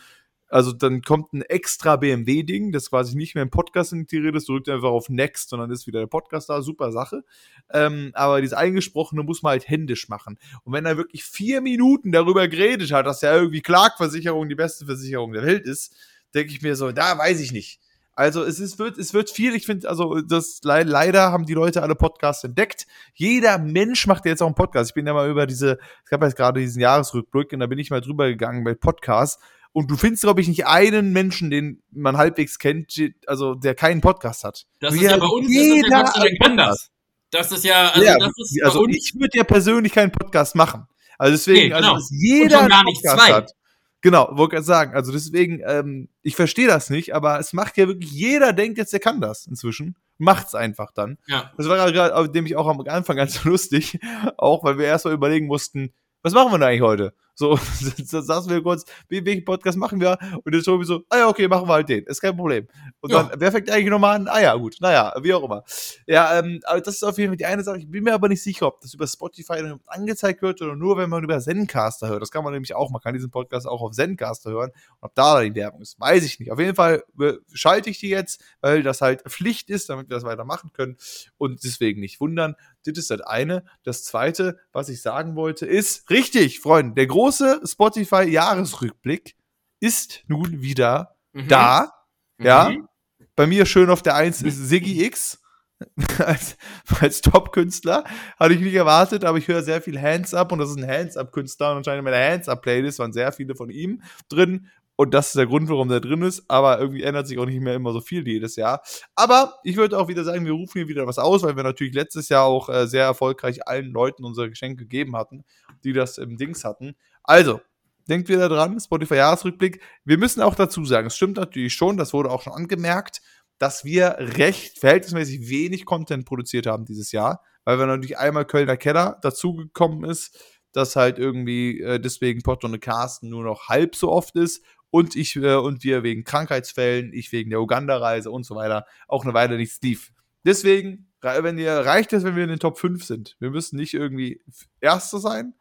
also 0.48 0.72
dann 0.72 1.02
kommt 1.02 1.32
ein 1.32 1.42
extra 1.42 1.96
BMW-Ding, 1.96 2.70
das 2.72 2.90
quasi 2.90 3.16
nicht 3.16 3.34
mehr 3.34 3.42
im 3.42 3.50
Podcast 3.50 3.92
integriert 3.92 4.36
ist. 4.36 4.48
Du 4.48 4.52
drückst 4.52 4.70
einfach 4.70 4.90
auf 4.90 5.08
Next 5.08 5.52
und 5.52 5.58
dann 5.58 5.70
ist 5.70 5.86
wieder 5.86 6.00
der 6.00 6.06
Podcast 6.06 6.48
da. 6.48 6.62
Super 6.62 6.92
Sache. 6.92 7.24
Ähm, 7.70 8.12
aber 8.14 8.40
dieses 8.40 8.56
Eingesprochene 8.56 9.22
muss 9.22 9.42
man 9.42 9.50
halt 9.50 9.68
händisch 9.68 10.08
machen. 10.08 10.38
Und 10.62 10.72
wenn 10.72 10.86
er 10.86 10.96
wirklich 10.96 11.24
vier 11.24 11.60
Minuten 11.60 12.12
darüber 12.12 12.46
geredet 12.46 12.92
hat, 12.92 13.06
dass 13.06 13.22
ja 13.22 13.34
irgendwie 13.34 13.60
Klagversicherung 13.60 14.48
die 14.48 14.54
beste 14.54 14.86
Versicherung 14.86 15.32
der 15.32 15.42
Welt 15.42 15.66
ist, 15.66 15.94
denke 16.34 16.52
ich 16.52 16.62
mir 16.62 16.76
so, 16.76 16.92
da 16.92 17.18
weiß 17.18 17.40
ich 17.40 17.52
nicht. 17.52 17.80
Also 18.18 18.44
es 18.44 18.60
ist, 18.60 18.78
wird, 18.78 18.96
es 18.96 19.12
wird 19.12 19.28
viel, 19.28 19.54
ich 19.54 19.66
finde, 19.66 19.90
also 19.90 20.22
das 20.22 20.60
le 20.64 20.84
leider 20.84 21.32
haben 21.32 21.44
die 21.44 21.52
Leute 21.52 21.82
alle 21.82 21.94
Podcasts 21.94 22.44
entdeckt. 22.44 22.86
Jeder 23.12 23.58
Mensch 23.58 24.06
macht 24.06 24.24
jetzt 24.24 24.40
auch 24.40 24.46
einen 24.46 24.54
Podcast. 24.54 24.90
Ich 24.90 24.94
bin 24.94 25.06
ja 25.06 25.12
mal 25.12 25.28
über 25.28 25.46
diese, 25.46 25.78
es 26.02 26.08
gab 26.08 26.22
jetzt 26.22 26.34
gerade 26.34 26.60
diesen 26.60 26.80
Jahresrückblick 26.80 27.52
und 27.52 27.60
da 27.60 27.66
bin 27.66 27.78
ich 27.78 27.90
mal 27.90 28.00
drüber 28.00 28.26
gegangen 28.28 28.64
bei 28.64 28.72
Podcasts. 28.72 29.38
Und 29.76 29.90
du 29.90 29.96
findest, 29.98 30.22
glaube 30.22 30.40
ich, 30.40 30.48
nicht 30.48 30.66
einen 30.66 31.12
Menschen, 31.12 31.50
den 31.50 31.82
man 31.90 32.16
halbwegs 32.16 32.58
kennt, 32.58 32.98
also 33.26 33.54
der 33.54 33.74
keinen 33.74 34.00
Podcast 34.00 34.42
hat. 34.42 34.64
das 34.80 34.94
ist 34.94 35.02
ja 35.02 35.18
bei 35.18 35.26
uns, 35.26 35.48
ist 35.50 35.54
das 35.54 35.62
jeder 35.66 35.88
ja 35.90 36.06
sei 36.06 36.20
Dank 36.20 36.40
hat 36.40 36.50
anders. 36.50 36.90
Das 37.30 37.52
ist 37.52 37.62
ja, 37.62 37.90
also 37.90 38.02
ja, 38.06 38.16
das 38.18 38.32
ist 38.38 38.64
also 38.64 38.78
bei 38.78 38.84
uns, 38.86 38.96
ich 38.96 39.12
würde 39.20 39.36
ja 39.36 39.44
persönlich 39.44 39.92
keinen 39.92 40.12
Podcast 40.12 40.54
machen. 40.54 40.86
Also 41.18 41.32
deswegen, 41.32 41.68
Nee, 41.68 41.78
genau. 41.78 41.92
also 41.92 42.06
jeder 42.10 42.56
Und 42.56 42.62
schon 42.62 42.70
gar 42.70 42.84
nicht 42.84 43.02
Podcast 43.02 43.26
zwei. 43.26 43.32
hat. 43.34 43.52
Genau, 44.00 44.28
wollte 44.32 44.54
gerade 44.54 44.64
sagen. 44.64 44.94
Also 44.94 45.12
deswegen, 45.12 45.60
ähm, 45.66 46.08
ich 46.22 46.36
verstehe 46.36 46.68
das 46.68 46.88
nicht, 46.88 47.14
aber 47.14 47.38
es 47.38 47.52
macht 47.52 47.76
ja 47.76 47.86
wirklich, 47.86 48.10
jeder 48.10 48.54
denkt 48.54 48.78
jetzt, 48.78 48.94
er 48.94 49.00
kann 49.00 49.20
das 49.20 49.46
inzwischen. 49.46 49.94
Macht's 50.16 50.54
einfach 50.54 50.90
dann. 50.90 51.18
ja. 51.26 51.52
Das 51.58 51.68
war 51.68 51.92
gerade, 51.92 52.32
nämlich 52.32 52.56
auch 52.56 52.66
am 52.66 52.80
Anfang 52.80 53.16
ganz 53.18 53.44
lustig, 53.44 53.98
auch 54.38 54.64
weil 54.64 54.78
wir 54.78 54.86
erstmal 54.86 55.12
überlegen 55.12 55.48
mussten, 55.48 55.92
was 56.22 56.32
machen 56.32 56.50
wir 56.50 56.58
denn 56.58 56.66
eigentlich 56.68 56.80
heute? 56.80 57.12
So, 57.38 57.58
da 58.10 58.22
saßen 58.22 58.50
wir 58.50 58.62
kurz, 58.62 58.84
welchen 59.10 59.44
Podcast 59.44 59.76
machen 59.76 60.00
wir? 60.00 60.18
Und 60.42 60.54
der 60.54 60.62
Tobi 60.62 60.86
so, 60.86 61.02
ah 61.10 61.18
ja, 61.18 61.28
okay, 61.28 61.46
machen 61.48 61.68
wir 61.68 61.74
halt 61.74 61.88
den, 61.90 62.04
ist 62.04 62.20
kein 62.22 62.34
Problem. 62.34 62.66
Und 63.00 63.12
Ja. 63.12 63.24
dann, 63.24 63.38
wer 63.40 63.52
fängt 63.52 63.70
eigentlich 63.70 63.90
nochmal 63.90 64.16
an? 64.16 64.26
Ah 64.26 64.40
ja, 64.40 64.54
gut, 64.54 64.76
naja, 64.80 65.14
wie 65.20 65.34
auch 65.34 65.44
immer. 65.44 65.62
Ja, 66.06 66.38
ähm, 66.38 66.60
aber 66.64 66.80
das 66.80 66.94
ist 66.94 67.02
auf 67.02 67.18
jeden 67.18 67.30
Fall 67.30 67.36
die 67.36 67.44
eine 67.44 67.62
Sache. 67.62 67.76
Ich 67.78 67.90
bin 67.90 68.04
mir 68.04 68.14
aber 68.14 68.28
nicht 68.28 68.42
sicher, 68.42 68.66
ob 68.66 68.80
das 68.80 68.94
über 68.94 69.06
Spotify 69.06 69.56
dann 69.58 69.80
angezeigt 69.86 70.40
wird 70.40 70.62
oder 70.62 70.74
nur, 70.76 70.96
wenn 70.96 71.10
man 71.10 71.22
über 71.22 71.38
Zencaster 71.38 72.08
hört. 72.08 72.22
Das 72.22 72.30
kann 72.30 72.42
man 72.42 72.54
nämlich 72.54 72.74
auch. 72.74 72.90
Man 72.90 73.02
kann 73.02 73.12
diesen 73.12 73.30
Podcast 73.30 73.66
auch 73.66 73.82
auf 73.82 73.92
Zencaster 73.92 74.50
hören. 74.50 74.70
Und 74.70 75.02
ob 75.02 75.14
da 75.14 75.42
die 75.42 75.54
Werbung 75.54 75.82
ist, 75.82 76.00
weiß 76.00 76.24
ich 76.24 76.40
nicht. 76.40 76.50
Auf 76.50 76.58
jeden 76.58 76.74
Fall 76.74 77.04
äh, 77.20 77.34
schalte 77.52 77.90
ich 77.90 77.98
die 77.98 78.08
jetzt, 78.08 78.42
weil 78.62 78.82
das 78.82 79.02
halt 79.02 79.22
Pflicht 79.28 79.68
ist, 79.68 79.90
damit 79.90 80.08
wir 80.08 80.14
das 80.16 80.24
weitermachen 80.24 80.72
können. 80.72 80.96
Und 81.36 81.62
deswegen 81.64 82.00
nicht 82.00 82.18
wundern. 82.18 82.54
Das 82.86 82.96
ist 82.96 83.10
das 83.10 83.20
eine. 83.20 83.64
Das 83.82 84.04
zweite, 84.04 84.58
was 84.72 84.88
ich 84.88 85.02
sagen 85.02 85.36
wollte, 85.36 85.66
ist 85.66 86.08
richtig, 86.08 86.60
Freunde. 86.60 86.94
Der 86.94 87.06
große 87.06 87.25
Spotify-Jahresrückblick 87.32 89.34
ist 89.80 90.22
nun 90.28 90.62
wieder 90.62 91.16
Mhm. 91.32 91.48
da. 91.48 91.92
Ja. 92.40 92.70
Mhm. 92.70 92.88
Bei 93.34 93.46
mir 93.46 93.66
schön 93.66 93.90
auf 93.90 94.02
der 94.02 94.14
Eins 94.14 94.42
ist 94.42 94.56
Siggy 94.68 95.04
X. 95.04 95.42
als 96.18 96.56
als 97.00 97.20
Top-Künstler. 97.20 98.04
Hatte 98.38 98.54
ich 98.54 98.60
nicht 98.60 98.74
erwartet, 98.74 99.24
aber 99.24 99.36
ich 99.36 99.46
höre 99.46 99.62
sehr 99.62 99.82
viel 99.82 100.00
Hands-Up 100.00 100.50
und 100.50 100.58
das 100.58 100.70
ist 100.70 100.78
ein 100.78 100.88
Hands-Up-Künstler 100.88 101.72
und 101.72 101.76
anscheinend 101.78 101.98
in 101.98 102.04
meiner 102.04 102.32
Hands-Up-Playlist 102.32 102.98
waren 102.98 103.12
sehr 103.12 103.30
viele 103.32 103.54
von 103.54 103.68
ihm 103.68 104.02
drin. 104.30 104.68
Und 104.98 105.12
das 105.12 105.26
ist 105.26 105.36
der 105.36 105.44
Grund, 105.44 105.68
warum 105.68 105.90
der 105.90 106.00
drin 106.00 106.22
ist. 106.22 106.44
Aber 106.48 106.80
irgendwie 106.80 107.02
ändert 107.02 107.28
sich 107.28 107.38
auch 107.38 107.44
nicht 107.44 107.60
mehr 107.60 107.74
immer 107.74 107.92
so 107.92 108.00
viel 108.00 108.26
jedes 108.26 108.56
Jahr. 108.56 108.80
Aber 109.14 109.58
ich 109.62 109.76
würde 109.76 109.98
auch 109.98 110.08
wieder 110.08 110.24
sagen, 110.24 110.46
wir 110.46 110.52
rufen 110.52 110.78
hier 110.78 110.88
wieder 110.88 111.06
was 111.06 111.18
aus, 111.18 111.42
weil 111.42 111.54
wir 111.56 111.64
natürlich 111.64 111.92
letztes 111.92 112.30
Jahr 112.30 112.44
auch 112.44 112.70
äh, 112.70 112.86
sehr 112.86 113.04
erfolgreich 113.04 113.68
allen 113.68 113.90
Leuten 113.92 114.24
unsere 114.24 114.48
Geschenke 114.48 114.84
gegeben 114.84 115.14
hatten, 115.14 115.44
die 115.84 115.92
das 115.92 116.16
im 116.16 116.38
Dings 116.38 116.64
hatten. 116.64 116.96
Also, 117.26 117.60
denkt 118.08 118.28
wieder 118.28 118.48
dran, 118.48 118.78
Spotify-Jahresrückblick. 118.78 119.80
Wir 120.04 120.18
müssen 120.18 120.42
auch 120.42 120.54
dazu 120.54 120.84
sagen, 120.84 121.08
es 121.08 121.16
stimmt 121.16 121.36
natürlich 121.36 121.74
schon, 121.74 121.96
das 121.96 122.12
wurde 122.12 122.30
auch 122.30 122.42
schon 122.42 122.52
angemerkt, 122.52 123.20
dass 123.58 123.84
wir 123.84 124.16
recht 124.18 124.78
verhältnismäßig 124.78 125.48
wenig 125.48 125.84
Content 125.84 126.26
produziert 126.26 126.66
haben 126.66 126.84
dieses 126.84 127.12
Jahr, 127.12 127.42
weil 127.64 127.78
wir 127.78 127.86
natürlich 127.86 128.18
einmal 128.18 128.44
Kölner 128.44 128.76
Keller 128.76 129.18
dazugekommen 129.22 130.08
ist, 130.08 130.38
dass 130.72 130.94
halt 130.94 131.18
irgendwie 131.18 131.80
äh, 131.80 131.98
deswegen 131.98 132.42
Pott 132.42 132.62
und 132.64 132.78
Carsten 132.80 133.30
nur 133.30 133.44
noch 133.44 133.68
halb 133.68 133.96
so 133.96 134.12
oft 134.12 134.36
ist 134.36 134.62
und 134.90 135.16
ich 135.16 135.36
äh, 135.36 135.54
und 135.54 135.84
wir 135.84 136.02
wegen 136.02 136.24
Krankheitsfällen, 136.24 137.12
ich 137.12 137.32
wegen 137.32 137.50
der 137.50 137.60
Uganda-Reise 137.60 138.30
und 138.30 138.44
so 138.44 138.54
weiter 138.54 138.84
auch 139.08 139.24
eine 139.24 139.34
Weile 139.34 139.56
nichts 139.56 139.80
lief. 139.82 140.12
Deswegen, 140.44 141.10
wenn 141.22 141.58
ihr, 141.58 141.72
reicht 141.72 142.12
es, 142.12 142.22
wenn 142.22 142.36
wir 142.36 142.44
in 142.44 142.50
den 142.50 142.60
Top 142.60 142.78
5 142.78 143.04
sind. 143.04 143.36
Wir 143.40 143.50
müssen 143.50 143.76
nicht 143.76 143.94
irgendwie 143.94 144.42
Erster 144.80 145.18
sein. 145.18 145.54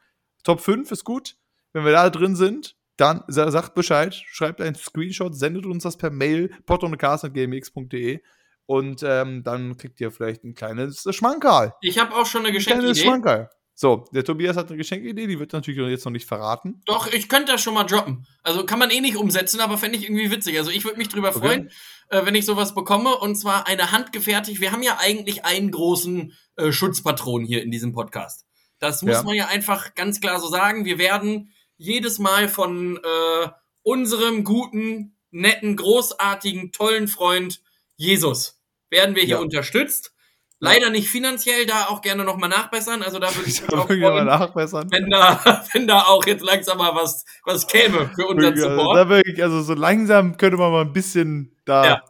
Top 0.43 0.59
5 0.59 0.91
ist 0.91 1.03
gut. 1.03 1.37
Wenn 1.75 1.83
wir 1.83 1.91
da 1.91 2.09
drin 2.09 2.37
sind, 2.37 2.77
dann 2.95 3.21
sa- 3.27 3.51
sagt 3.51 3.73
Bescheid, 3.75 4.15
schreibt 4.15 4.61
einen 4.61 4.75
Screenshot, 4.75 5.35
sendet 5.35 5.65
uns 5.65 5.83
das 5.83 5.97
per 5.97 6.09
Mail, 6.09 6.49
pottundcast.gmx.de 6.65 8.21
und 8.65 9.03
ähm, 9.03 9.43
dann 9.43 9.77
kriegt 9.77 9.99
ihr 10.01 10.11
vielleicht 10.11 10.43
ein 10.43 10.53
kleines 10.55 11.05
Schmankerl. 11.11 11.73
Ich 11.81 11.99
habe 11.99 12.15
auch 12.15 12.25
schon 12.25 12.45
eine 12.45 12.55
Ein 12.57 12.63
kleines 12.63 12.83
Geschenkidee. 12.85 13.01
Schmankerl. 13.05 13.49
So, 13.77 14.05
der 14.13 14.23
Tobias 14.23 14.55
hat 14.55 14.69
eine 14.69 14.77
Geschenkidee, 14.77 15.27
die 15.27 15.37
wird 15.37 15.51
natürlich 15.51 15.77
jetzt 15.89 16.05
noch 16.05 16.11
nicht 16.13 16.25
verraten. 16.25 16.81
Doch, 16.85 17.11
ich 17.11 17.27
könnte 17.27 17.51
das 17.51 17.61
schon 17.61 17.73
mal 17.73 17.83
droppen. 17.83 18.25
Also 18.41 18.65
kann 18.65 18.79
man 18.79 18.89
eh 18.89 19.01
nicht 19.01 19.17
umsetzen, 19.17 19.59
aber 19.59 19.77
fände 19.77 19.97
ich 19.97 20.05
irgendwie 20.05 20.31
witzig. 20.31 20.57
Also 20.57 20.71
ich 20.71 20.85
würde 20.85 20.97
mich 20.97 21.09
drüber 21.09 21.29
Okay. 21.35 21.39
freuen, 21.39 21.71
äh, 22.07 22.25
wenn 22.25 22.35
ich 22.35 22.45
sowas 22.45 22.73
bekomme. 22.73 23.17
Und 23.17 23.35
zwar 23.35 23.67
eine 23.67 23.91
handgefertigt. 23.91 24.61
Wir 24.61 24.71
haben 24.71 24.81
ja 24.81 24.97
eigentlich 24.97 25.43
einen 25.43 25.71
großen 25.71 26.31
äh, 26.55 26.71
Schutzpatron 26.71 27.43
hier 27.43 27.61
in 27.63 27.69
diesem 27.71 27.91
Podcast. 27.91 28.45
Das 28.79 29.01
muss 29.01 29.11
Ja. 29.15 29.23
man 29.23 29.35
ja 29.35 29.47
einfach 29.47 29.93
ganz 29.93 30.21
klar 30.21 30.39
so 30.39 30.47
sagen. 30.47 30.85
Wir 30.85 30.97
werden 30.97 31.51
jedes 31.77 32.19
Mal 32.19 32.47
von 32.49 32.97
äh, 32.97 33.47
unserem 33.83 34.43
guten, 34.43 35.17
netten, 35.31 35.75
großartigen, 35.75 36.71
tollen 36.71 37.07
Freund 37.07 37.61
Jesus 37.97 38.61
werden 38.89 39.15
wir 39.15 39.23
hier 39.23 39.35
Ja. 39.35 39.39
unterstützt. 39.41 40.11
Leider 40.59 40.89
nicht 40.89 41.09
finanziell, 41.09 41.65
da 41.65 41.87
auch 41.87 42.01
gerne 42.01 42.23
nochmal 42.23 42.47
nachbessern. 42.49 43.03
Also 43.03 43.19
da 43.19 43.33
würde 43.35 43.49
ich 43.49 43.61
auch 43.73 43.89
ich 43.89 43.99
mal 43.99 44.11
freuen, 44.11 44.25
nachbessern. 44.25 44.87
wenn 44.91 45.09
da, 45.09 45.65
wenn 45.73 45.85
da 45.87 46.03
auch 46.03 46.25
jetzt 46.25 46.43
langsam 46.43 46.77
mal 46.77 46.95
was, 46.95 47.25
was 47.43 47.67
käme 47.67 48.09
für 48.15 48.25
unseren 48.27 48.53
Also, 48.53 48.69
Support. 48.69 48.97
da 48.97 49.09
wirklich, 49.09 49.43
also 49.43 49.61
so 49.61 49.73
langsam 49.73 50.37
könnte 50.37 50.57
man 50.57 50.71
mal 50.71 50.81
ein 50.81 50.93
bisschen 50.93 51.55
da. 51.65 51.85
Ja. 51.85 52.03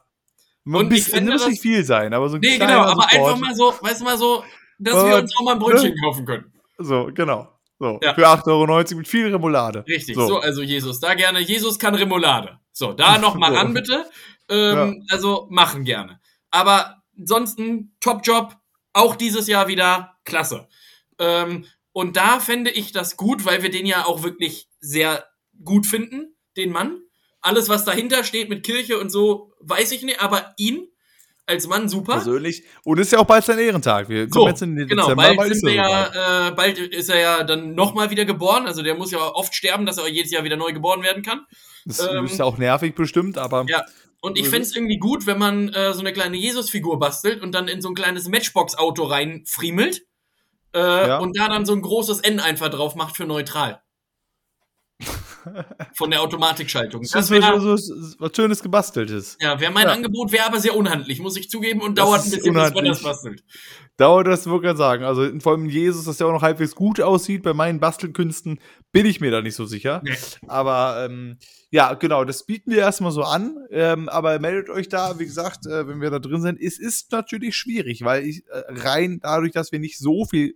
Mal 0.63 0.81
ein 0.83 0.89
bisschen, 0.89 1.13
fände 1.13 1.31
muss 1.31 1.41
das- 1.41 1.49
nicht 1.51 1.61
viel 1.61 1.83
sein, 1.83 2.13
aber 2.13 2.29
so 2.29 2.35
ein 2.35 2.41
Nee, 2.41 2.57
genau, 2.57 2.81
aber 2.81 2.89
Support. 3.03 3.13
einfach 3.13 3.37
mal 3.39 3.55
so, 3.55 3.73
weißt 3.81 4.01
du 4.01 4.05
mal 4.05 4.17
so, 4.17 4.43
dass 4.79 4.93
wir 4.95 5.01
Aber, 5.01 5.19
uns 5.21 5.33
auch 5.37 5.43
mal 5.43 5.53
ein 5.53 5.59
Brötchen 5.59 5.95
kaufen 6.03 6.25
können. 6.25 6.53
So, 6.77 7.09
genau. 7.13 7.54
So, 7.79 7.99
Ja. 8.01 8.13
für 8.13 8.27
8,90 8.27 8.47
Euro 8.93 8.97
mit 8.97 9.07
viel 9.07 9.27
Remoulade. 9.27 9.83
Richtig, 9.87 10.15
So. 10.15 10.27
so. 10.27 10.39
also 10.39 10.61
Jesus, 10.61 10.99
da 10.99 11.13
gerne. 11.13 11.39
Jesus 11.39 11.77
kann 11.79 11.95
Remoulade. 11.95 12.59
So, 12.71 12.93
da 12.93 13.17
nochmal 13.17 13.51
So. 13.51 13.57
ran, 13.57 13.73
bitte. 13.73 14.05
Ähm, 14.49 15.05
Also 15.09 15.47
machen 15.49 15.83
gerne. 15.83 16.19
Aber 16.51 17.01
ansonsten, 17.17 17.95
Top-Job, 17.99 18.55
auch 18.93 19.15
dieses 19.15 19.47
Jahr 19.47 19.67
wieder 19.67 20.15
klasse. 20.23 20.67
Ähm, 21.19 21.65
und 21.91 22.15
da 22.17 22.39
fände 22.39 22.71
ich 22.71 22.91
das 22.91 23.17
gut, 23.17 23.45
weil 23.45 23.61
wir 23.63 23.69
den 23.71 23.85
ja 23.85 24.05
auch 24.05 24.23
wirklich 24.23 24.67
sehr 24.79 25.25
gut 25.63 25.85
finden, 25.85 26.35
den 26.57 26.71
Mann. 26.71 27.01
Alles, 27.41 27.69
was 27.69 27.85
dahinter 27.85 28.23
steht 28.23 28.49
mit 28.49 28.65
Kirche 28.65 28.99
und 28.99 29.09
so, 29.09 29.53
weiß 29.59 29.91
ich 29.91 30.03
nicht, 30.03 30.21
aber 30.21 30.53
ihn 30.57 30.87
als 31.47 31.67
Mann 31.67 31.87
super. 31.89 32.13
Persönlich. 32.13 32.63
Und 32.83 32.99
ist 32.99 33.11
ja 33.11 33.19
auch 33.19 33.25
bald 33.25 33.45
sein 33.45 33.59
Ehrentag. 33.59 34.09
Wir 34.09 34.23
So, 34.25 34.39
kommen 34.39 34.49
jetzt 34.49 34.61
in 34.61 34.75
den 34.75 34.87
genau, 34.87 35.03
Dezember, 35.03 35.35
bald, 35.35 35.51
ist 35.51 35.59
sind 35.61 35.69
wir 35.69 35.81
er 35.81 35.89
ja, 36.15 36.47
äh, 36.47 36.51
bald 36.51 36.77
ist 36.79 37.09
er 37.09 37.19
ja 37.19 37.43
dann 37.43 37.75
nochmal 37.75 38.09
wieder 38.09 38.25
geboren. 38.25 38.65
Also 38.65 38.81
der 38.81 38.95
muss 38.95 39.11
ja 39.11 39.19
oft 39.19 39.53
sterben, 39.53 39.85
dass 39.85 39.97
er 39.97 40.07
jedes 40.07 40.31
Jahr 40.31 40.43
wieder 40.43 40.57
neu 40.57 40.73
geboren 40.73 41.03
werden 41.03 41.23
kann. 41.23 41.45
Das 41.85 41.99
ähm, 41.99 42.25
ist 42.25 42.39
ja 42.39 42.45
auch 42.45 42.57
nervig 42.57 42.95
bestimmt, 42.95 43.37
aber 43.37 43.65
Ja. 43.67 43.83
Und 44.21 44.39
ich 44.39 44.45
So 44.45 44.51
fände 44.51 44.65
es 44.67 44.75
irgendwie 44.75 44.97
gut, 44.97 45.27
wenn 45.27 45.37
man 45.37 45.69
äh, 45.69 45.93
so 45.93 45.99
eine 45.99 46.11
kleine 46.11 46.35
Jesus-Figur 46.35 46.97
bastelt 46.97 47.43
und 47.43 47.51
dann 47.51 47.67
in 47.67 47.81
so 47.81 47.89
ein 47.89 47.95
kleines 47.95 48.27
Matchbox-Auto 48.27 49.03
reinfriemelt 49.03 50.01
äh, 50.73 50.79
Ja. 50.79 51.17
und 51.19 51.37
da 51.37 51.47
dann 51.47 51.65
so 51.67 51.73
ein 51.73 51.81
großes 51.83 52.21
N 52.21 52.39
einfach 52.39 52.69
drauf 52.69 52.95
macht 52.95 53.15
für 53.15 53.25
neutral. 53.25 53.83
Von 55.95 56.11
der 56.11 56.21
Automatikschaltung. 56.21 57.01
das 57.03 57.11
Das 57.11 57.29
wäre 57.29 57.59
so, 57.59 57.75
so, 57.77 57.93
was 58.19 58.31
Schönes 58.35 58.61
gebasteltes. 58.63 59.37
ja, 59.39 59.59
wär 59.59 59.71
mein 59.71 59.87
Ja. 59.87 59.93
Angebot, 59.93 60.31
wäre 60.31 60.45
aber 60.45 60.59
sehr 60.59 60.75
unhandlich, 60.75 61.19
muss 61.19 61.37
ich 61.37 61.49
zugeben, 61.49 61.81
und 61.81 61.97
Das 61.97 62.05
dauert 62.05 62.19
ein 62.21 62.23
bisschen, 62.31 62.41
bis 62.41 62.53
man 62.53 62.55
unhandlich. 62.67 62.89
das 62.93 63.03
bastelt. 63.03 63.43
Dauert 63.97 64.27
das 64.27 64.45
wirklich 64.45 64.63
gerade 64.63 64.77
sagen. 64.77 65.03
Also 65.05 65.29
vor 65.39 65.53
allem 65.53 65.69
Jesus, 65.69 66.05
dass 66.05 66.17
der 66.17 66.27
auch 66.27 66.33
noch 66.33 66.41
halbwegs 66.41 66.75
gut 66.75 66.99
aussieht. 66.99 67.43
Bei 67.43 67.53
meinen 67.53 67.79
Bastelkünsten 67.79 68.59
bin 68.91 69.05
ich 69.05 69.21
mir 69.21 69.31
da 69.31 69.41
nicht 69.41 69.55
so 69.55 69.65
sicher. 69.65 70.01
Nee. 70.03 70.15
Aber 70.47 71.05
ähm, 71.09 71.37
ja, 71.71 71.93
genau, 71.93 72.25
das 72.25 72.45
bieten 72.45 72.71
wir 72.71 72.79
erstmal 72.79 73.11
so 73.13 73.23
an. 73.23 73.55
Ähm, 73.71 74.09
aber 74.09 74.37
meldet 74.39 74.69
euch 74.69 74.89
da, 74.89 75.17
wie 75.17 75.25
gesagt, 75.25 75.65
äh, 75.65 75.87
wenn 75.87 76.01
wir 76.01 76.09
da 76.09 76.19
drin 76.19 76.41
sind. 76.41 76.59
Es 76.59 76.77
ist 76.77 77.11
natürlich 77.13 77.55
schwierig, 77.55 78.03
weil 78.03 78.25
ich 78.25 78.43
äh, 78.49 78.63
rein 78.67 79.19
dadurch, 79.21 79.53
dass 79.53 79.71
wir 79.71 79.79
nicht 79.79 79.97
so 79.97 80.25
viel 80.25 80.55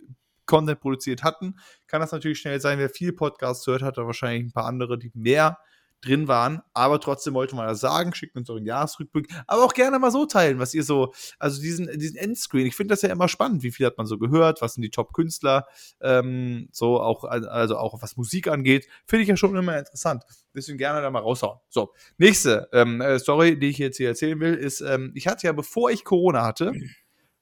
Content 0.50 0.80
produziert 0.80 1.22
hatten, 1.22 1.56
kann 1.86 2.00
das 2.00 2.12
natürlich 2.12 2.40
schnell 2.40 2.60
sein, 2.60 2.78
wer 2.78 2.90
viel 2.90 3.12
Podcasts 3.12 3.66
hört, 3.66 3.82
hat 3.82 3.96
da 3.96 4.04
wahrscheinlich 4.04 4.48
ein 4.48 4.52
paar 4.52 4.66
andere, 4.66 4.98
die 4.98 5.12
mehr 5.14 5.58
drin 6.02 6.28
waren. 6.28 6.62
Aber 6.72 7.00
trotzdem 7.00 7.34
wollte 7.34 7.54
man 7.54 7.66
das 7.66 7.80
sagen, 7.80 8.14
schickt 8.14 8.36
uns 8.36 8.48
euren 8.50 8.64
Jahresrückblick. 8.64 9.28
Aber 9.46 9.64
auch 9.64 9.74
gerne 9.74 9.98
mal 9.98 10.10
so 10.10 10.26
teilen, 10.26 10.58
was 10.58 10.74
ihr 10.74 10.82
so, 10.82 11.12
also 11.38 11.60
diesen, 11.60 11.86
diesen 11.98 12.16
Endscreen. 12.16 12.66
Ich 12.66 12.76
finde 12.76 12.92
das 12.92 13.02
ja 13.02 13.10
immer 13.10 13.28
spannend. 13.28 13.62
Wie 13.62 13.70
viel 13.70 13.86
hat 13.86 13.98
man 13.98 14.06
so 14.06 14.18
gehört? 14.18 14.62
Was 14.62 14.74
sind 14.74 14.82
die 14.82 14.90
Top-Künstler? 14.90 15.66
Ähm, 16.00 16.68
so 16.72 17.00
auch, 17.00 17.24
also 17.24 17.76
auch 17.76 18.00
was 18.02 18.16
Musik 18.16 18.48
angeht. 18.48 18.88
Finde 19.06 19.22
ich 19.22 19.28
ja 19.28 19.36
schon 19.36 19.54
immer 19.56 19.78
interessant. 19.78 20.24
Deswegen 20.54 20.78
gerne 20.78 21.02
da 21.02 21.10
mal 21.10 21.20
raushauen. 21.20 21.58
So, 21.68 21.92
nächste 22.18 22.68
ähm, 22.72 23.00
äh, 23.00 23.18
Story, 23.18 23.58
die 23.58 23.68
ich 23.68 23.78
jetzt 23.78 23.98
hier 23.98 24.08
erzählen 24.08 24.40
will, 24.40 24.54
ist, 24.54 24.80
ähm, 24.80 25.12
ich 25.14 25.26
hatte 25.26 25.46
ja, 25.46 25.52
bevor 25.52 25.90
ich 25.90 26.04
Corona 26.04 26.44
hatte, 26.44 26.72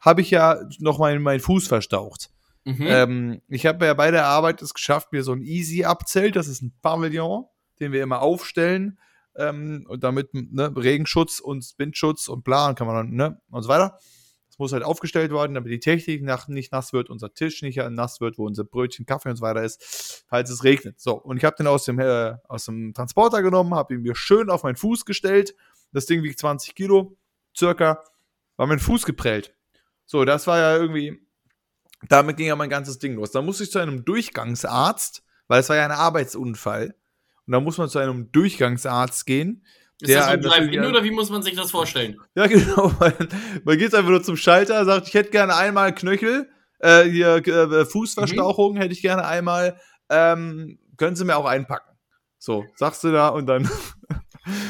habe 0.00 0.20
ich 0.20 0.30
ja 0.30 0.60
noch 0.80 0.98
meinen 0.98 1.22
meinen 1.22 1.40
Fuß 1.40 1.68
verstaucht. 1.68 2.30
Mhm. 2.68 2.86
Ähm, 2.86 3.42
ich 3.48 3.64
habe 3.64 3.86
ja 3.86 3.94
bei 3.94 4.10
der 4.10 4.26
Arbeit 4.26 4.60
es 4.60 4.74
geschafft, 4.74 5.10
mir 5.10 5.22
so 5.22 5.32
ein 5.32 5.40
Easy-Abzelt, 5.40 6.36
das 6.36 6.48
ist 6.48 6.60
ein 6.60 6.74
Pavillon, 6.82 7.46
den 7.80 7.92
wir 7.92 8.02
immer 8.02 8.20
aufstellen. 8.20 8.98
Ähm, 9.36 9.86
und 9.88 10.04
damit 10.04 10.34
ne, 10.34 10.70
Regenschutz 10.76 11.40
und 11.40 11.74
Windschutz 11.78 12.28
und 12.28 12.44
bla, 12.44 12.68
und 12.68 12.74
kann 12.78 12.86
man 12.86 12.96
dann, 12.96 13.10
ne, 13.14 13.40
und 13.50 13.62
so 13.62 13.70
weiter. 13.70 13.98
Das 14.48 14.58
muss 14.58 14.74
halt 14.74 14.82
aufgestellt 14.82 15.32
werden, 15.32 15.54
damit 15.54 15.72
die 15.72 15.80
Technik 15.80 16.22
nach, 16.22 16.46
nicht 16.48 16.70
nass 16.70 16.92
wird, 16.92 17.08
unser 17.08 17.32
Tisch 17.32 17.62
nicht 17.62 17.78
nass 17.78 18.20
wird, 18.20 18.36
wo 18.36 18.44
unser 18.44 18.64
Brötchen, 18.64 19.06
Kaffee 19.06 19.30
und 19.30 19.36
so 19.36 19.42
weiter 19.42 19.62
ist, 19.62 20.24
falls 20.28 20.50
es 20.50 20.62
regnet. 20.62 21.00
So, 21.00 21.14
und 21.14 21.38
ich 21.38 21.44
habe 21.44 21.56
den 21.56 21.68
aus 21.68 21.86
dem, 21.86 21.98
äh, 21.98 22.34
aus 22.48 22.66
dem 22.66 22.92
Transporter 22.92 23.40
genommen, 23.40 23.74
habe 23.74 23.94
ihn 23.94 24.02
mir 24.02 24.14
schön 24.14 24.50
auf 24.50 24.64
meinen 24.64 24.76
Fuß 24.76 25.06
gestellt. 25.06 25.54
Das 25.92 26.04
Ding 26.04 26.22
wiegt 26.22 26.38
20 26.38 26.74
Kilo, 26.74 27.16
circa, 27.56 28.02
war 28.56 28.66
mein 28.66 28.78
Fuß 28.78 29.06
geprellt. 29.06 29.54
So, 30.04 30.26
das 30.26 30.46
war 30.46 30.58
ja 30.58 30.76
irgendwie, 30.76 31.27
damit 32.08 32.36
ging 32.36 32.46
ja 32.46 32.56
mein 32.56 32.70
ganzes 32.70 32.98
Ding 32.98 33.14
los. 33.14 33.32
Da 33.32 33.42
musste 33.42 33.64
ich 33.64 33.70
zu 33.70 33.78
einem 33.78 34.04
Durchgangsarzt, 34.04 35.22
weil 35.48 35.60
es 35.60 35.68
war 35.68 35.76
ja 35.76 35.84
ein 35.84 35.90
Arbeitsunfall. 35.90 36.94
Und 37.46 37.52
da 37.52 37.60
muss 37.60 37.78
man 37.78 37.88
zu 37.88 37.98
einem 37.98 38.30
Durchgangsarzt 38.30 39.26
gehen. 39.26 39.64
ist 40.00 40.14
das 40.14 40.26
ein 40.26 40.42
Drive-In 40.42 40.84
oder 40.84 41.02
wie 41.02 41.10
muss 41.10 41.30
man 41.30 41.42
sich 41.42 41.56
das 41.56 41.70
vorstellen? 41.70 42.16
Ja, 42.34 42.46
genau. 42.48 42.92
Man, 43.00 43.14
man 43.64 43.78
geht 43.78 43.94
einfach 43.94 44.10
nur 44.10 44.22
zum 44.22 44.36
Schalter, 44.36 44.84
sagt, 44.84 45.08
ich 45.08 45.14
hätte 45.14 45.30
gerne 45.30 45.56
einmal 45.56 45.94
Knöchel, 45.94 46.48
äh, 46.78 47.04
hier 47.04 47.36
äh, 47.46 47.84
Fußverstauchung 47.84 48.76
hätte 48.76 48.92
ich 48.92 49.02
gerne 49.02 49.24
einmal. 49.26 49.80
Ähm, 50.10 50.78
können 50.96 51.16
Sie 51.16 51.24
mir 51.24 51.36
auch 51.36 51.46
einpacken? 51.46 51.96
So, 52.38 52.64
sagst 52.76 53.02
du 53.04 53.12
da 53.12 53.28
und 53.28 53.46
dann. 53.46 53.68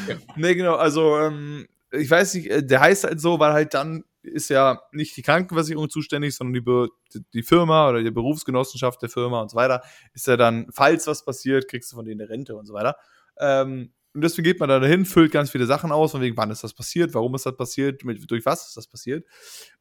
Ja. 0.08 0.16
Nee, 0.34 0.56
genau, 0.56 0.74
also 0.74 1.16
ähm, 1.18 1.68
ich 1.92 2.10
weiß 2.10 2.34
nicht, 2.34 2.50
äh, 2.50 2.66
der 2.66 2.80
heißt 2.80 3.04
halt 3.04 3.20
so, 3.20 3.38
weil 3.38 3.52
halt 3.52 3.74
dann 3.74 4.02
ist 4.22 4.50
ja 4.50 4.80
nicht 4.92 5.16
die 5.16 5.22
Krankenversicherung 5.22 5.88
zuständig, 5.90 6.34
sondern 6.34 6.62
die, 6.62 7.20
die 7.32 7.42
Firma 7.42 7.88
oder 7.88 8.02
die 8.02 8.10
Berufsgenossenschaft 8.10 9.00
der 9.02 9.08
Firma 9.08 9.40
und 9.40 9.50
so 9.50 9.56
weiter. 9.56 9.82
Ist 10.12 10.26
ja 10.26 10.36
dann, 10.36 10.66
falls 10.72 11.06
was 11.06 11.24
passiert, 11.24 11.68
kriegst 11.68 11.92
du 11.92 11.96
von 11.96 12.04
denen 12.04 12.20
eine 12.20 12.30
Rente 12.30 12.56
und 12.56 12.66
so 12.66 12.74
weiter. 12.74 12.96
Ähm, 13.38 13.92
und 14.14 14.22
deswegen 14.22 14.44
geht 14.44 14.58
man 14.58 14.68
da 14.68 14.80
dahin, 14.80 15.04
füllt 15.04 15.32
ganz 15.32 15.50
viele 15.50 15.66
Sachen 15.66 15.92
aus, 15.92 16.12
von 16.12 16.20
wegen, 16.20 16.36
wann 16.36 16.50
ist 16.50 16.64
das 16.64 16.74
passiert, 16.74 17.14
warum 17.14 17.34
ist 17.34 17.46
das 17.46 17.56
passiert, 17.56 18.04
mit, 18.04 18.30
durch 18.30 18.44
was 18.44 18.68
ist 18.68 18.76
das 18.76 18.86
passiert. 18.88 19.26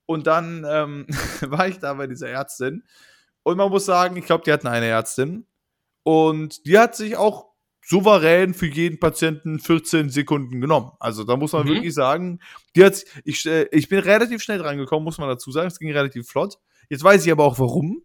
Und 0.05 0.27
dann 0.27 0.65
ähm, 0.69 1.07
war 1.41 1.67
ich 1.67 1.79
da 1.79 1.93
bei 1.93 2.07
dieser 2.07 2.29
Ärztin. 2.29 2.83
Und 3.43 3.57
man 3.57 3.69
muss 3.69 3.85
sagen, 3.85 4.17
ich 4.17 4.25
glaube, 4.25 4.43
die 4.43 4.51
hatten 4.51 4.67
eine 4.67 4.87
Ärztin. 4.87 5.47
Und 6.03 6.65
die 6.65 6.77
hat 6.77 6.95
sich 6.95 7.17
auch 7.17 7.46
souverän 7.89 8.53
für 8.53 8.65
jeden 8.67 8.99
Patienten 8.99 9.59
14 9.59 10.09
Sekunden 10.09 10.59
genommen. 10.59 10.91
Also 10.99 11.23
da 11.23 11.37
muss 11.37 11.53
man 11.53 11.63
Mhm. 11.65 11.69
wirklich 11.69 11.93
sagen, 11.93 12.39
die 12.75 12.83
hat, 12.83 13.03
ich, 13.23 13.45
äh, 13.45 13.67
ich 13.71 13.87
bin 13.87 13.99
relativ 13.99 14.41
schnell 14.43 14.57
drangekommen, 14.59 15.03
muss 15.05 15.17
man 15.17 15.29
dazu 15.29 15.51
sagen. 15.51 15.67
Es 15.67 15.79
ging 15.79 15.91
relativ 15.91 16.27
flott. 16.27 16.57
Jetzt 16.89 17.03
weiß 17.03 17.25
ich 17.25 17.31
aber 17.31 17.45
auch 17.45 17.57
warum. 17.59 18.03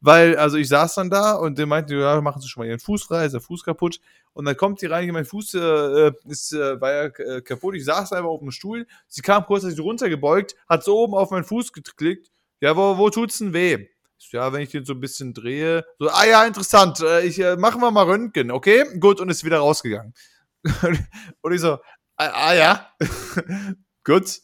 Weil, 0.00 0.36
also 0.36 0.56
ich 0.56 0.68
saß 0.68 0.94
dann 0.94 1.10
da 1.10 1.34
und 1.34 1.58
der 1.58 1.66
meinte, 1.66 1.96
ja, 1.96 2.20
machen 2.20 2.40
Sie 2.40 2.48
schon 2.48 2.62
mal 2.62 2.68
Ihren 2.68 2.78
Fuß 2.78 3.02
frei, 3.02 3.26
ist 3.26 3.32
der 3.32 3.40
Fuß 3.40 3.64
kaputt. 3.64 4.00
Und 4.32 4.44
dann 4.44 4.56
kommt 4.56 4.80
die 4.80 4.86
rein, 4.86 5.08
mein 5.10 5.24
Fuß 5.24 5.54
äh, 5.54 6.12
ist, 6.28 6.52
äh, 6.52 6.80
war 6.80 6.92
ja 6.92 7.04
äh, 7.06 7.40
kaputt. 7.42 7.74
Ich 7.74 7.84
saß 7.84 8.12
einfach 8.12 8.28
auf 8.30 8.38
dem 8.40 8.52
Stuhl. 8.52 8.86
Sie 9.08 9.22
kam 9.22 9.44
kurz, 9.44 9.64
als 9.64 9.74
ich 9.74 9.80
runtergebeugt, 9.80 10.54
hat 10.68 10.84
so 10.84 10.96
oben 10.98 11.14
auf 11.14 11.30
meinen 11.32 11.42
Fuß 11.44 11.72
geklickt. 11.72 12.30
Ja, 12.60 12.76
wo, 12.76 12.96
wo 12.96 13.10
tut's 13.10 13.38
denn 13.38 13.52
weh? 13.52 13.88
Ja, 14.30 14.52
wenn 14.52 14.62
ich 14.62 14.70
den 14.70 14.84
so 14.84 14.94
ein 14.94 15.00
bisschen 15.00 15.34
drehe. 15.34 15.84
So, 15.98 16.08
ah 16.10 16.24
ja, 16.24 16.44
interessant. 16.44 17.00
Äh, 17.00 17.22
ich, 17.22 17.38
äh, 17.38 17.56
machen 17.56 17.80
wir 17.80 17.90
mal 17.90 18.04
Röntgen, 18.04 18.50
okay? 18.50 18.84
Gut, 18.98 19.20
und 19.20 19.30
ist 19.30 19.44
wieder 19.44 19.58
rausgegangen. 19.58 20.14
und 21.40 21.52
ich 21.52 21.60
so, 21.60 21.78
ah, 22.16 22.30
ah 22.48 22.54
ja. 22.54 22.92
gut. 24.04 24.40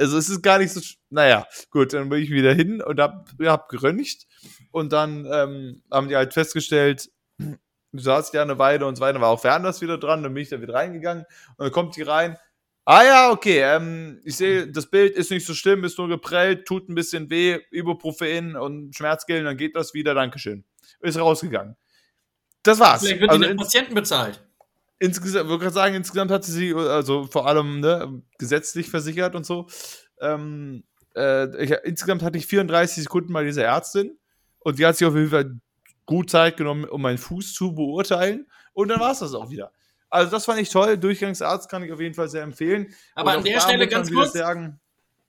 Also 0.00 0.16
es 0.16 0.28
ist 0.28 0.42
gar 0.42 0.58
nicht 0.58 0.72
so, 0.72 0.80
naja, 1.10 1.46
gut, 1.70 1.92
dann 1.92 2.08
bin 2.08 2.22
ich 2.22 2.30
wieder 2.30 2.54
hin 2.54 2.80
und 2.80 3.00
hab, 3.00 3.28
hab 3.42 3.68
geröntgt 3.68 4.26
und 4.70 4.92
dann 4.92 5.26
ähm, 5.30 5.82
haben 5.90 6.08
die 6.08 6.14
halt 6.14 6.32
festgestellt, 6.32 7.10
du 7.38 7.58
saßt 7.92 8.32
ja 8.34 8.42
eine 8.42 8.58
Weile 8.60 8.86
und 8.86 8.94
so 8.94 9.02
weiter, 9.02 9.20
war 9.20 9.30
auch 9.30 9.40
Fernanders 9.40 9.80
wieder 9.80 9.98
dran, 9.98 10.22
dann 10.22 10.34
bin 10.34 10.44
ich 10.44 10.50
da 10.50 10.60
wieder 10.60 10.74
reingegangen 10.74 11.24
und 11.56 11.64
dann 11.64 11.72
kommt 11.72 11.96
die 11.96 12.02
rein, 12.02 12.38
ah 12.88 13.04
ja, 13.04 13.30
okay, 13.30 13.60
ähm, 13.60 14.18
ich 14.24 14.36
sehe, 14.36 14.66
das 14.66 14.86
Bild 14.86 15.14
ist 15.14 15.30
nicht 15.30 15.44
so 15.46 15.52
schlimm, 15.52 15.84
ist 15.84 15.98
nur 15.98 16.08
geprellt, 16.08 16.66
tut 16.66 16.88
ein 16.88 16.94
bisschen 16.94 17.28
weh, 17.28 17.58
Ibuprofen 17.70 18.56
und 18.56 18.96
Schmerzgel, 18.96 19.44
dann 19.44 19.58
geht 19.58 19.76
das 19.76 19.92
wieder, 19.92 20.14
Dankeschön. 20.14 20.64
Ist 21.00 21.18
rausgegangen. 21.18 21.76
Das 22.62 22.80
war's. 22.80 23.02
Vielleicht 23.02 23.20
wird 23.20 23.30
Also 23.30 23.44
die 23.44 23.54
Patienten 23.54 23.94
bezahlt. 23.94 24.42
insgesamt, 24.98 25.50
würde 25.50 25.64
gerade 25.64 25.74
sagen, 25.74 25.94
insgesamt 25.96 26.30
hat 26.30 26.44
sie 26.44 26.52
sie, 26.52 26.74
also 26.74 27.24
vor 27.26 27.46
allem 27.46 27.80
ne, 27.80 28.22
gesetzlich 28.38 28.88
versichert 28.88 29.34
und 29.34 29.44
so. 29.44 29.68
Ähm, 30.22 30.84
äh, 31.14 31.62
ich, 31.62 31.70
insgesamt 31.84 32.22
hatte 32.22 32.38
ich 32.38 32.46
34 32.46 33.02
Sekunden 33.02 33.34
bei 33.34 33.44
dieser 33.44 33.64
Ärztin 33.64 34.18
und 34.60 34.78
die 34.78 34.86
hat 34.86 34.96
sich 34.96 35.06
auf 35.06 35.14
jeden 35.14 35.28
Fall 35.28 35.60
gut 36.06 36.30
Zeit 36.30 36.56
genommen, 36.56 36.84
um 36.86 37.02
meinen 37.02 37.18
Fuß 37.18 37.52
zu 37.52 37.74
beurteilen. 37.74 38.46
Und 38.72 38.88
dann 38.88 38.98
war 38.98 39.12
es 39.12 39.18
das 39.18 39.34
auch 39.34 39.50
wieder. 39.50 39.72
Also 40.10 40.30
das 40.30 40.44
fand 40.46 40.60
ich 40.60 40.70
toll. 40.70 40.96
Durchgangsarzt 40.98 41.68
kann 41.70 41.82
ich 41.82 41.92
auf 41.92 42.00
jeden 42.00 42.14
Fall 42.14 42.28
sehr 42.28 42.42
empfehlen. 42.42 42.94
Aber 43.14 43.32
Und 43.32 43.38
an 43.38 43.44
der 43.44 43.60
Stelle 43.60 43.86
ganz 43.88 44.10
kurz, 44.12 44.32
Sagen, 44.32 44.80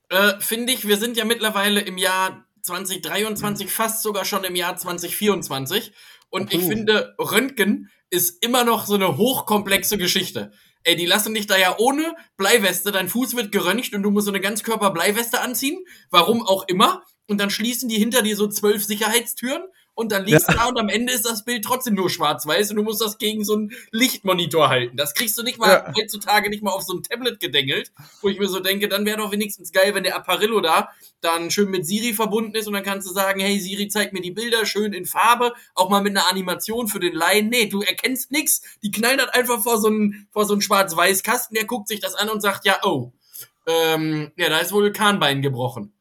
äh, 0.08 0.32
finde 0.40 0.72
ich, 0.72 0.86
wir 0.88 0.96
sind 0.96 1.16
ja 1.16 1.24
mittlerweile 1.24 1.80
im 1.80 1.98
Jahr 1.98 2.44
2023, 2.62 3.70
fast 3.70 4.02
sogar 4.02 4.24
schon 4.24 4.44
im 4.44 4.56
Jahr 4.56 4.76
2024. 4.76 5.92
Und 6.30 6.52
ich 6.52 6.62
Oh. 6.64 6.68
finde, 6.68 7.14
Röntgen 7.18 7.90
ist 8.10 8.42
immer 8.44 8.64
noch 8.64 8.86
so 8.86 8.94
eine 8.94 9.16
hochkomplexe 9.16 9.98
Geschichte. 9.98 10.52
Ey, 10.82 10.96
die 10.96 11.06
lassen 11.06 11.34
dich 11.34 11.46
da 11.46 11.58
ja 11.58 11.76
ohne 11.78 12.14
Bleiweste, 12.36 12.90
dein 12.90 13.08
Fuß 13.08 13.36
wird 13.36 13.52
geröntgt 13.52 13.92
und 13.94 14.02
du 14.02 14.10
musst 14.10 14.24
so 14.26 14.32
eine 14.32 14.40
Ganzkörper-Bleiweste 14.40 15.40
anziehen. 15.40 15.84
Warum 16.10 16.42
auch 16.46 16.66
immer. 16.68 17.02
und 17.28 17.38
dann 17.38 17.50
schließen 17.50 17.88
die 17.88 17.94
hinter 17.96 18.22
dir 18.22 18.34
so 18.34 18.48
zwölf 18.48 18.84
Sicherheitstüren 18.84 19.62
und 20.00 20.10
dann 20.10 20.24
liegst 20.24 20.48
Ja. 20.48 20.54
du 20.54 20.58
da 20.58 20.66
und 20.66 20.78
am 20.78 20.88
Ende 20.88 21.12
ist 21.12 21.24
das 21.24 21.44
Bild 21.44 21.64
trotzdem 21.64 21.94
nur 21.94 22.10
schwarz-weiß 22.10 22.70
und 22.70 22.76
du 22.76 22.82
musst 22.82 23.00
das 23.00 23.18
gegen 23.18 23.44
so 23.44 23.54
einen 23.54 23.72
Lichtmonitor 23.92 24.68
halten. 24.68 24.96
Das 24.96 25.14
kriegst 25.14 25.38
du 25.38 25.42
nicht 25.42 25.58
mal 25.58 25.68
Ja. 25.68 25.92
heutzutage 25.96 26.50
nicht 26.50 26.62
mal 26.62 26.72
auf 26.72 26.82
so 26.82 26.94
ein 26.94 27.02
Tablet 27.02 27.38
gedengelt, 27.38 27.92
wo 28.22 28.28
ich 28.28 28.38
mir 28.38 28.48
so 28.48 28.60
denke, 28.60 28.88
dann 28.88 29.04
wäre 29.06 29.18
doch 29.18 29.30
wenigstens 29.30 29.72
geil, 29.72 29.94
wenn 29.94 30.02
der 30.04 30.16
Apparillo 30.16 30.60
da 30.60 30.88
dann 31.20 31.50
schön 31.50 31.70
mit 31.70 31.86
Siri 31.86 32.14
verbunden 32.14 32.54
ist 32.54 32.66
und 32.66 32.72
dann 32.72 32.82
kannst 32.82 33.06
du 33.06 33.12
sagen, 33.12 33.40
hey 33.40 33.60
Siri, 33.60 33.88
zeig 33.88 34.14
mir 34.14 34.22
die 34.22 34.30
Bilder 34.30 34.64
schön 34.64 34.94
in 34.94 35.04
Farbe, 35.04 35.52
auch 35.74 35.90
mal 35.90 36.00
mit 36.02 36.16
einer 36.16 36.28
Animation 36.30 36.88
für 36.88 36.98
den 36.98 37.14
Laien. 37.14 37.50
Nee, 37.50 37.66
du 37.66 37.82
erkennst 37.82 38.30
nix. 38.32 38.62
Die 38.82 38.90
knallen 38.90 39.18
das 39.18 39.28
einfach 39.28 39.62
vor 39.62 39.78
so 39.78 39.88
einen 39.88 40.26
vor 40.32 40.46
so 40.46 40.54
einen 40.54 40.62
schwarz-weiß 40.62 41.22
Kasten, 41.22 41.54
der 41.54 41.66
guckt 41.66 41.88
sich 41.88 42.00
das 42.00 42.14
an 42.14 42.30
und 42.30 42.40
sagt, 42.40 42.64
ja, 42.64 42.78
oh, 42.84 43.12
ähm, 43.66 44.32
ja, 44.36 44.48
da 44.48 44.58
ist 44.60 44.72
wohl 44.72 44.92
Kahnbein 44.92 45.42
gebrochen. 45.42 45.92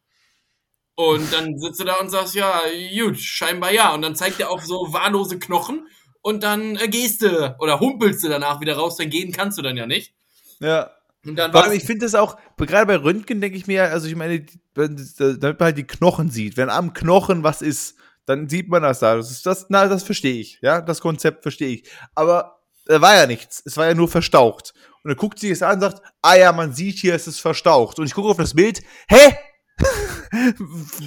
Und 1.00 1.32
dann 1.32 1.58
sitzt 1.58 1.80
du 1.80 1.86
da 1.86 1.96
und 2.02 2.10
sagst, 2.10 2.36
ja, 2.36 2.62
gut, 2.94 3.18
scheinbar 3.18 3.72
ja. 3.72 3.94
Und 3.94 4.02
dann 4.02 4.18
zeigt 4.18 4.38
er 4.42 4.50
auf 4.50 4.66
so 4.66 4.92
wahllose 4.92 5.40
Knochen 5.40 5.88
und 6.22 6.44
dann 6.44 6.76
äh, 6.76 6.90
gehst 6.90 7.22
du 7.22 7.56
oder 7.60 7.80
humpelst 7.80 8.22
du 8.22 8.28
danach 8.28 8.60
wieder 8.60 8.76
raus, 8.76 8.98
dann 8.98 9.10
gehen 9.10 9.32
kannst 9.32 9.58
du 9.58 9.62
dann 9.62 9.78
ja 9.78 9.86
nicht. 9.86 10.14
Ja. 10.60 10.92
Und 11.26 11.38
dann 11.38 11.52
allem, 11.52 11.72
ich 11.72 11.86
finde 11.86 12.06
das 12.06 12.16
auch, 12.16 12.36
gerade 12.58 12.86
bei 12.86 12.98
Röntgen 12.98 13.40
denke 13.40 13.58
ich 13.58 13.66
mir, 13.66 13.84
also 13.84 14.10
ich 14.10 14.16
meine, 14.18 14.46
damit 14.74 15.42
man 15.42 15.58
halt 15.62 15.78
die 15.78 15.88
Knochen 15.88 16.32
sieht, 16.32 16.58
wenn 16.58 16.70
am 16.70 16.92
Knochen 16.92 17.44
was 17.44 17.62
ist, 17.62 17.96
dann 18.26 18.50
sieht 18.50 18.68
man 18.68 18.84
das 18.84 19.00
da. 19.00 19.16
Das 19.16 19.32
ist 19.32 19.46
das, 19.46 19.68
na, 19.70 19.88
das 19.88 20.04
verstehe 20.04 20.42
ich, 20.42 20.60
ja, 20.62 20.82
das 20.82 21.00
Konzept 21.00 21.44
verstehe 21.44 21.76
ich. 21.76 21.90
Aber 22.14 22.60
da 22.88 23.00
war 23.00 23.16
ja 23.16 23.26
nichts, 23.26 23.64
es 23.66 23.78
war 23.78 23.88
ja 23.88 23.94
nur 23.94 24.10
verstaucht. 24.10 24.74
Und 25.02 25.12
dann 25.12 25.18
guckt 25.18 25.40
sie 25.40 25.50
es 25.50 25.64
an 25.64 25.76
und 25.76 25.80
sagt, 25.80 26.02
ah 26.22 26.36
ja, 26.36 26.52
man 26.52 26.74
sieht 26.74 26.98
hier, 26.98 27.16
es 27.16 27.26
ist 27.26 27.40
verstaucht. 27.40 28.00
Und 28.00 28.06
ich 28.06 28.14
gucke 28.14 28.28
auf 28.28 28.36
das 28.36 28.54
Bild, 28.54 28.82
hä? 29.08 29.38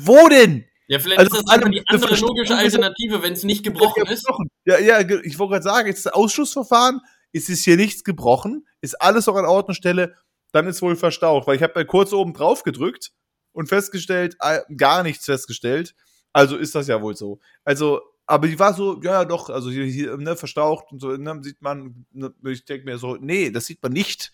Wo 0.05 0.29
denn? 0.29 0.65
ja, 0.89 0.99
vielleicht 0.99 1.21
also 1.21 1.37
ist 1.37 1.45
das 1.47 1.55
einfach 1.55 1.71
die 1.71 1.83
andere 1.87 2.11
eine 2.11 2.21
logische 2.21 2.53
ist- 2.53 2.59
Alternative, 2.59 3.23
wenn 3.23 3.33
es 3.33 3.45
nicht 3.45 3.63
gebrochen 3.65 4.07
ist. 4.09 4.27
Ja, 4.65 4.79
ja, 4.79 5.01
ich 5.01 5.39
wollte 5.39 5.53
gerade 5.53 5.63
sagen, 5.63 5.89
jetzt 5.89 6.07
das 6.07 6.13
Ausschussverfahren, 6.13 7.01
ist 7.33 7.49
es 7.49 7.65
hier 7.65 7.77
nichts 7.77 8.05
gebrochen, 8.05 8.67
ist 8.81 9.01
alles 9.01 9.27
noch 9.27 9.37
an 9.37 9.47
Ort 9.47 9.69
und 9.69 9.75
Stelle, 9.75 10.17
dann 10.53 10.67
ist 10.67 10.83
wohl 10.83 10.97
verstaucht, 10.97 11.47
weil 11.47 11.57
ich 11.57 11.63
habe 11.63 11.85
kurz 11.87 12.13
oben 12.13 12.35
drauf 12.35 12.63
gedrückt 12.63 13.13
und 13.53 13.69
festgestellt, 13.69 14.37
äh, 14.41 14.61
gar 14.77 15.03
nichts 15.03 15.25
festgestellt. 15.25 15.95
Also 16.35 16.57
ist 16.57 16.75
das 16.75 16.89
ja 16.89 17.01
wohl 17.01 17.17
so. 17.17 17.41
Also, 17.65 18.01
aber 18.27 18.49
die 18.49 18.59
war 18.59 18.75
so, 18.75 19.01
ja, 19.03 19.13
ja, 19.13 19.25
doch, 19.25 19.51
also 19.51 19.71
hier, 19.71 19.85
hier 19.85 20.17
ne, 20.17 20.37
verstaucht 20.37 20.87
und 20.93 21.01
so, 21.01 21.17
ne, 21.17 21.41
sieht 21.43 21.61
man, 21.63 22.07
ne, 22.13 22.33
ich 22.47 22.65
denke 22.65 22.85
mir 22.85 22.99
so, 22.99 23.17
nee, 23.17 23.51
das 23.51 23.67
sieht 23.67 23.83
man 23.83 23.93
nicht, 23.93 24.33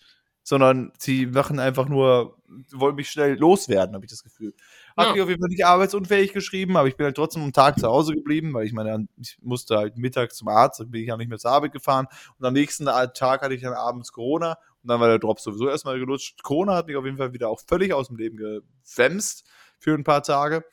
sondern 0.49 0.91
sie 0.97 1.27
machen 1.27 1.59
einfach 1.59 1.87
nur, 1.87 2.35
wollen 2.71 2.95
mich 2.95 3.11
schnell 3.11 3.35
loswerden, 3.37 3.93
habe 3.93 4.03
ich 4.05 4.09
das 4.09 4.23
Gefühl. 4.23 4.55
Hat 4.97 5.05
Ja. 5.07 5.13
mich 5.13 5.21
auf 5.21 5.29
jeden 5.29 5.39
Fall 5.39 5.49
nicht 5.49 5.63
arbeitsunfähig 5.63 6.33
geschrieben, 6.33 6.75
aber 6.75 6.87
ich 6.87 6.97
bin 6.97 7.05
halt 7.05 7.15
trotzdem 7.15 7.43
am 7.43 7.53
Tag 7.53 7.79
zu 7.79 7.87
Hause 7.87 8.15
geblieben, 8.15 8.51
weil 8.55 8.65
ich 8.65 8.73
meine, 8.73 9.07
ich 9.21 9.37
musste 9.43 9.77
halt 9.77 9.95
mittags 9.99 10.37
zum 10.37 10.47
Arzt, 10.47 10.79
dann 10.79 10.89
bin 10.89 11.01
ich 11.01 11.07
ja 11.09 11.17
nicht 11.17 11.29
mehr 11.29 11.37
zur 11.37 11.51
Arbeit 11.51 11.71
gefahren 11.71 12.07
und 12.39 12.45
am 12.45 12.53
nächsten 12.53 12.85
Tag 12.85 13.43
hatte 13.43 13.53
ich 13.53 13.61
dann 13.61 13.73
abends 13.73 14.11
Corona 14.11 14.53
und 14.81 14.89
dann 14.89 14.99
war 14.99 15.07
der 15.07 15.19
Drop 15.19 15.39
sowieso 15.39 15.69
erstmal 15.69 15.99
gelutscht. 15.99 16.41
Corona 16.41 16.75
hat 16.75 16.87
mich 16.87 16.95
auf 16.95 17.05
jeden 17.05 17.17
Fall 17.17 17.31
wieder 17.31 17.47
auch 17.49 17.61
völlig 17.67 17.93
aus 17.93 18.07
dem 18.07 18.17
Leben 18.17 18.37
gewämst 18.37 19.47
für 19.77 19.93
ein 19.93 20.03
paar 20.03 20.23
Tage. 20.23 20.65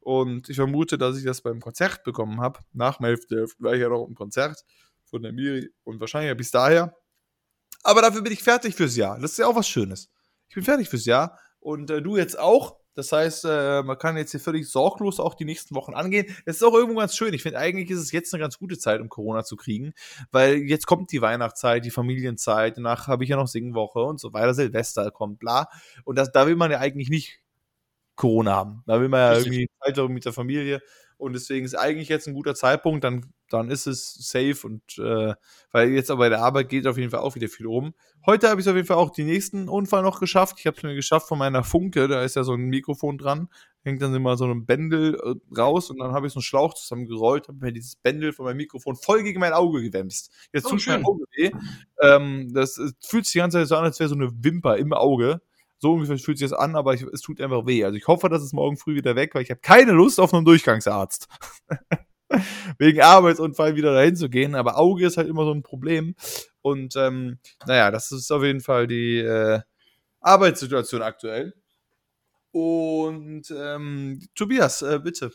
Und 0.00 0.48
ich 0.48 0.56
vermute, 0.56 0.96
dass 0.96 1.18
ich 1.18 1.24
das 1.24 1.42
beim 1.42 1.60
Konzert 1.60 2.02
bekommen 2.02 2.40
habe. 2.40 2.60
Nach 2.72 2.98
11.11. 2.98 3.56
war 3.58 3.74
ich 3.74 3.82
ja 3.82 3.90
noch 3.90 4.06
im 4.06 4.14
Konzert 4.14 4.64
von 5.04 5.22
der 5.22 5.32
Miri 5.34 5.68
und 5.84 6.00
wahrscheinlich 6.00 6.34
bis 6.34 6.50
daher. 6.50 6.94
Aber 7.82 8.02
dafür 8.02 8.22
bin 8.22 8.32
ich 8.32 8.42
fertig 8.42 8.74
fürs 8.74 8.96
Jahr. 8.96 9.18
Das 9.18 9.32
ist 9.32 9.38
ja 9.38 9.46
auch 9.46 9.56
was 9.56 9.68
Schönes. 9.68 10.10
Ich 10.48 10.54
bin 10.54 10.64
fertig 10.64 10.88
fürs 10.88 11.04
Jahr 11.04 11.38
und 11.60 11.90
äh, 11.90 12.02
du 12.02 12.16
jetzt 12.16 12.38
auch. 12.38 12.76
Das 12.94 13.12
heißt, 13.12 13.44
äh, 13.44 13.82
man 13.84 13.96
kann 13.96 14.16
jetzt 14.16 14.32
hier 14.32 14.40
völlig 14.40 14.68
sorglos 14.68 15.20
auch 15.20 15.34
die 15.34 15.44
nächsten 15.44 15.76
Wochen 15.76 15.94
angehen. 15.94 16.26
Es 16.46 16.56
ist 16.56 16.64
auch 16.64 16.74
irgendwo 16.74 16.98
ganz 16.98 17.14
schön. 17.14 17.32
Ich 17.32 17.44
finde, 17.44 17.58
eigentlich 17.58 17.90
ist 17.90 18.00
es 18.00 18.10
jetzt 18.10 18.34
eine 18.34 18.40
ganz 18.40 18.58
gute 18.58 18.76
Zeit, 18.76 19.00
um 19.00 19.08
Corona 19.08 19.44
zu 19.44 19.54
kriegen, 19.54 19.92
weil 20.32 20.56
jetzt 20.56 20.86
kommt 20.86 21.12
die 21.12 21.22
Weihnachtszeit, 21.22 21.84
die 21.84 21.92
Familienzeit, 21.92 22.76
danach 22.76 23.06
habe 23.06 23.22
ich 23.22 23.30
ja 23.30 23.36
noch 23.36 23.46
Singwoche 23.46 24.00
und 24.00 24.18
so 24.18 24.32
weiter, 24.32 24.52
Silvester 24.52 25.12
kommt, 25.12 25.38
bla. 25.38 25.68
Und 26.02 26.18
das, 26.18 26.32
da 26.32 26.48
will 26.48 26.56
man 26.56 26.72
ja 26.72 26.80
eigentlich 26.80 27.08
nicht 27.08 27.38
Corona 28.16 28.56
haben. 28.56 28.82
Da 28.86 29.00
will 29.00 29.08
man 29.08 29.20
ja 29.20 29.30
Richtig. 29.30 29.52
irgendwie 29.52 29.70
Zeit 29.94 30.10
mit 30.10 30.24
der 30.24 30.32
Familie. 30.32 30.82
Und 31.18 31.32
deswegen 31.34 31.66
ist 31.66 31.74
eigentlich 31.74 32.08
jetzt 32.08 32.28
ein 32.28 32.34
guter 32.34 32.54
Zeitpunkt, 32.54 33.02
dann, 33.04 33.32
dann 33.50 33.70
ist 33.70 33.86
es 33.86 34.14
safe 34.14 34.56
und 34.64 34.82
äh, 34.98 35.34
weil 35.72 35.90
jetzt 35.90 36.10
aber 36.10 36.20
bei 36.20 36.28
der 36.28 36.42
Arbeit 36.42 36.68
geht 36.68 36.86
auf 36.86 36.96
jeden 36.96 37.10
Fall 37.10 37.20
auch 37.20 37.34
wieder 37.34 37.48
viel 37.48 37.66
rum. 37.66 37.92
Heute 38.24 38.48
habe 38.48 38.60
ich 38.60 38.68
auf 38.68 38.76
jeden 38.76 38.86
Fall 38.86 38.96
auch 38.98 39.10
den 39.10 39.26
nächsten 39.26 39.68
Unfall 39.68 40.02
noch 40.02 40.20
geschafft. 40.20 40.56
Ich 40.60 40.66
habe 40.66 40.76
es 40.76 40.82
mir 40.84 40.94
geschafft 40.94 41.28
von 41.28 41.38
meiner 41.38 41.64
Funke, 41.64 42.06
da 42.08 42.22
ist 42.22 42.36
ja 42.36 42.44
so 42.44 42.52
ein 42.54 42.68
Mikrofon 42.68 43.18
dran, 43.18 43.48
hängt 43.82 44.00
dann 44.00 44.14
immer 44.14 44.36
so 44.36 44.44
ein 44.46 44.64
Bändel 44.64 45.16
äh, 45.16 45.58
raus 45.58 45.90
und 45.90 45.98
dann 45.98 46.12
habe 46.12 46.26
ich 46.28 46.32
so 46.32 46.38
einen 46.38 46.44
Schlauch 46.44 46.74
zusammengerollt, 46.74 47.48
habe 47.48 47.58
mir 47.58 47.72
dieses 47.72 47.96
Bändel 47.96 48.32
von 48.32 48.44
meinem 48.44 48.58
Mikrofon 48.58 48.94
voll 48.96 49.22
gegen 49.24 49.40
mein 49.40 49.52
Auge 49.54 49.82
gewämst. 49.82 50.30
Jetzt 50.52 50.66
Oh, 50.66 50.70
tut 50.70 50.82
schön. 50.82 50.94
mein 50.94 51.04
Auge 51.04 51.24
weh. 51.36 51.50
Ähm, 52.00 52.52
das 52.54 52.78
äh, 52.78 52.90
fühlt 53.04 53.24
sich 53.24 53.32
die 53.32 53.38
ganze 53.38 53.58
Zeit 53.58 53.68
so 53.68 53.76
an, 53.76 53.84
als 53.84 53.98
wäre 53.98 54.08
so 54.08 54.14
eine 54.14 54.30
Wimper 54.44 54.76
im 54.76 54.92
Auge. 54.92 55.40
So 55.78 55.92
ungefähr 55.94 56.18
fühlt 56.18 56.38
sich 56.38 56.50
das 56.50 56.58
an, 56.58 56.74
aber 56.74 56.94
ich, 56.94 57.02
es 57.02 57.20
tut 57.20 57.40
einfach 57.40 57.66
weh. 57.66 57.84
Also 57.84 57.96
ich 57.96 58.06
hoffe, 58.06 58.28
dass 58.28 58.42
es 58.42 58.52
morgen 58.52 58.76
früh 58.76 58.96
wieder 58.96 59.14
weg, 59.16 59.34
weil 59.34 59.42
ich 59.42 59.50
habe 59.50 59.60
keine 59.60 59.92
Lust 59.92 60.18
auf 60.18 60.34
einen 60.34 60.44
Durchgangsarzt. 60.44 61.28
Wegen 62.78 63.00
Arbeitsunfall 63.00 63.76
wieder 63.76 63.94
dahin 63.94 64.16
zu 64.16 64.28
gehen. 64.28 64.54
Aber 64.54 64.78
Auge 64.78 65.06
ist 65.06 65.16
halt 65.16 65.28
immer 65.28 65.44
so 65.44 65.52
ein 65.52 65.62
Problem. 65.62 66.14
Und 66.62 66.96
ähm, 66.96 67.38
naja, 67.66 67.90
das 67.90 68.12
ist 68.12 68.30
auf 68.30 68.42
jeden 68.42 68.60
Fall 68.60 68.86
die 68.86 69.18
äh, 69.18 69.60
Arbeitssituation 70.20 71.02
aktuell. 71.02 71.54
Und 72.50 73.50
ähm, 73.56 74.20
Tobias, 74.34 74.82
äh, 74.82 74.98
bitte. 75.02 75.30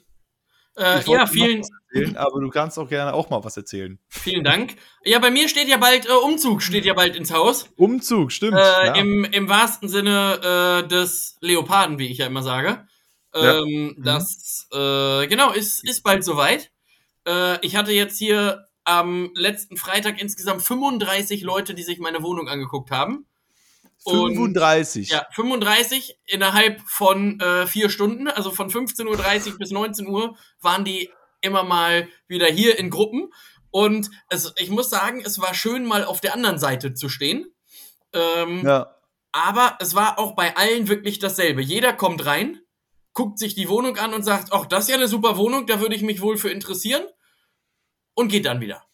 Äh, 0.76 1.04
ja, 1.06 1.28
vielen, 1.28 1.64
erzählen, 1.94 2.18
aber 2.18 2.40
du 2.42 2.50
kannst 2.50 2.80
auch 2.80 2.90
gerne 2.90 3.14
auch 3.14 3.30
mal 3.30 3.44
was 3.44 3.56
erzählen. 3.58 4.00
vielen 4.08 4.44
Dank. 4.44 4.76
Ja, 5.04 5.20
bei 5.20 5.30
mir 5.30 5.48
steht 5.48 5.68
ja 5.68 5.78
bald, 5.78 6.08
äh, 6.08 6.14
Umzug 6.14 6.64
steht 6.64 6.86
ja 6.86 6.96
bald 6.96 7.16
ins 7.16 7.32
Haus. 7.32 7.70
Umzug, 7.76 8.32
stimmt. 8.32 8.58
Äh, 8.58 8.88
ja. 8.88 8.96
im, 8.96 9.24
Im 9.24 9.50
wahrsten 9.50 9.88
Sinne 9.88 10.84
äh, 10.84 10.88
des 10.88 11.38
Leoparden, 11.42 12.00
wie 12.00 12.08
ich 12.08 12.18
ja 12.18 12.26
immer 12.26 12.42
sage. 12.44 12.88
Ja. 13.36 13.60
Ähm, 13.60 13.96
Mhm. 13.98 14.04
Das, 14.04 14.68
äh, 14.72 15.28
genau, 15.28 15.52
ist, 15.52 15.88
ist 15.88 16.04
bald 16.04 16.24
soweit. 16.24 16.72
Äh, 17.28 17.64
ich 17.66 17.76
hatte 17.76 17.92
jetzt 17.92 18.18
hier 18.18 18.68
am 18.84 19.32
letzten 19.36 19.78
Freitag 19.78 20.22
insgesamt 20.22 20.62
35 20.62 21.42
Leute, 21.44 21.74
die 21.74 21.84
sich 21.84 22.00
meine 22.00 22.22
Wohnung 22.22 22.48
angeguckt 22.50 22.92
haben. 22.92 23.26
Und- 24.04 24.36
35. 24.36 25.10
Ja, 25.10 25.26
35 25.32 26.18
innerhalb 26.26 26.82
von 26.82 27.40
äh, 27.40 27.68
vier 27.68 27.90
Stunden, 27.90 28.28
also 28.28 28.52
von 28.52 28.70
15.30 28.70 29.54
Uhr 29.54 29.58
bis 29.58 29.72
19 29.72 30.08
Uhr 30.08 30.38
waren 30.62 30.86
die 30.86 31.10
immer 31.42 31.64
mal 31.64 32.08
wieder 32.28 32.48
hier 32.48 32.80
in 32.80 32.90
Gruppen. 32.90 33.32
Und 33.70 34.10
es, 34.30 34.54
ich 34.58 34.70
muss 34.70 34.90
sagen, 34.90 35.22
es 35.26 35.40
war 35.40 35.54
schön, 35.54 35.86
mal 35.86 36.06
auf 36.06 36.22
der 36.22 36.34
anderen 36.34 36.60
Seite 36.60 36.94
zu 36.94 37.10
stehen. 37.10 37.48
Ähm, 38.14 38.64
ja. 38.64 38.96
aber 39.32 39.78
es 39.80 39.96
war 39.96 40.20
auch 40.20 40.36
bei 40.36 40.56
allen 40.56 40.88
wirklich 40.88 41.18
dasselbe. 41.18 41.64
Jeder 41.64 41.94
kommt 41.94 42.28
rein, 42.28 42.62
guckt 43.14 43.40
sich 43.40 43.56
die 43.56 43.68
Wohnung 43.70 43.98
an 43.98 44.14
und 44.14 44.22
sagt, 44.22 44.54
ach, 44.54 44.68
das 44.68 44.84
ist 44.84 44.90
ja 44.90 44.96
eine 44.96 45.08
super 45.08 45.38
Wohnung, 45.38 45.66
da 45.66 45.80
würde 45.80 45.96
ich 45.96 46.04
mich 46.04 46.22
wohl 46.22 46.38
für 46.38 46.52
interessieren. 46.52 47.04
Und 48.14 48.28
geht 48.28 48.46
dann 48.46 48.62
wieder. 48.62 48.86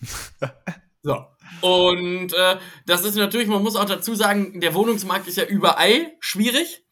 so. 1.02 1.24
Und 1.60 2.32
äh, 2.32 2.56
das 2.86 3.04
ist 3.04 3.16
natürlich, 3.16 3.48
man 3.48 3.62
muss 3.62 3.76
auch 3.76 3.84
dazu 3.84 4.14
sagen, 4.14 4.60
der 4.60 4.74
Wohnungsmarkt 4.74 5.26
ist 5.28 5.36
ja 5.36 5.44
überall 5.44 6.12
schwierig. 6.20 6.84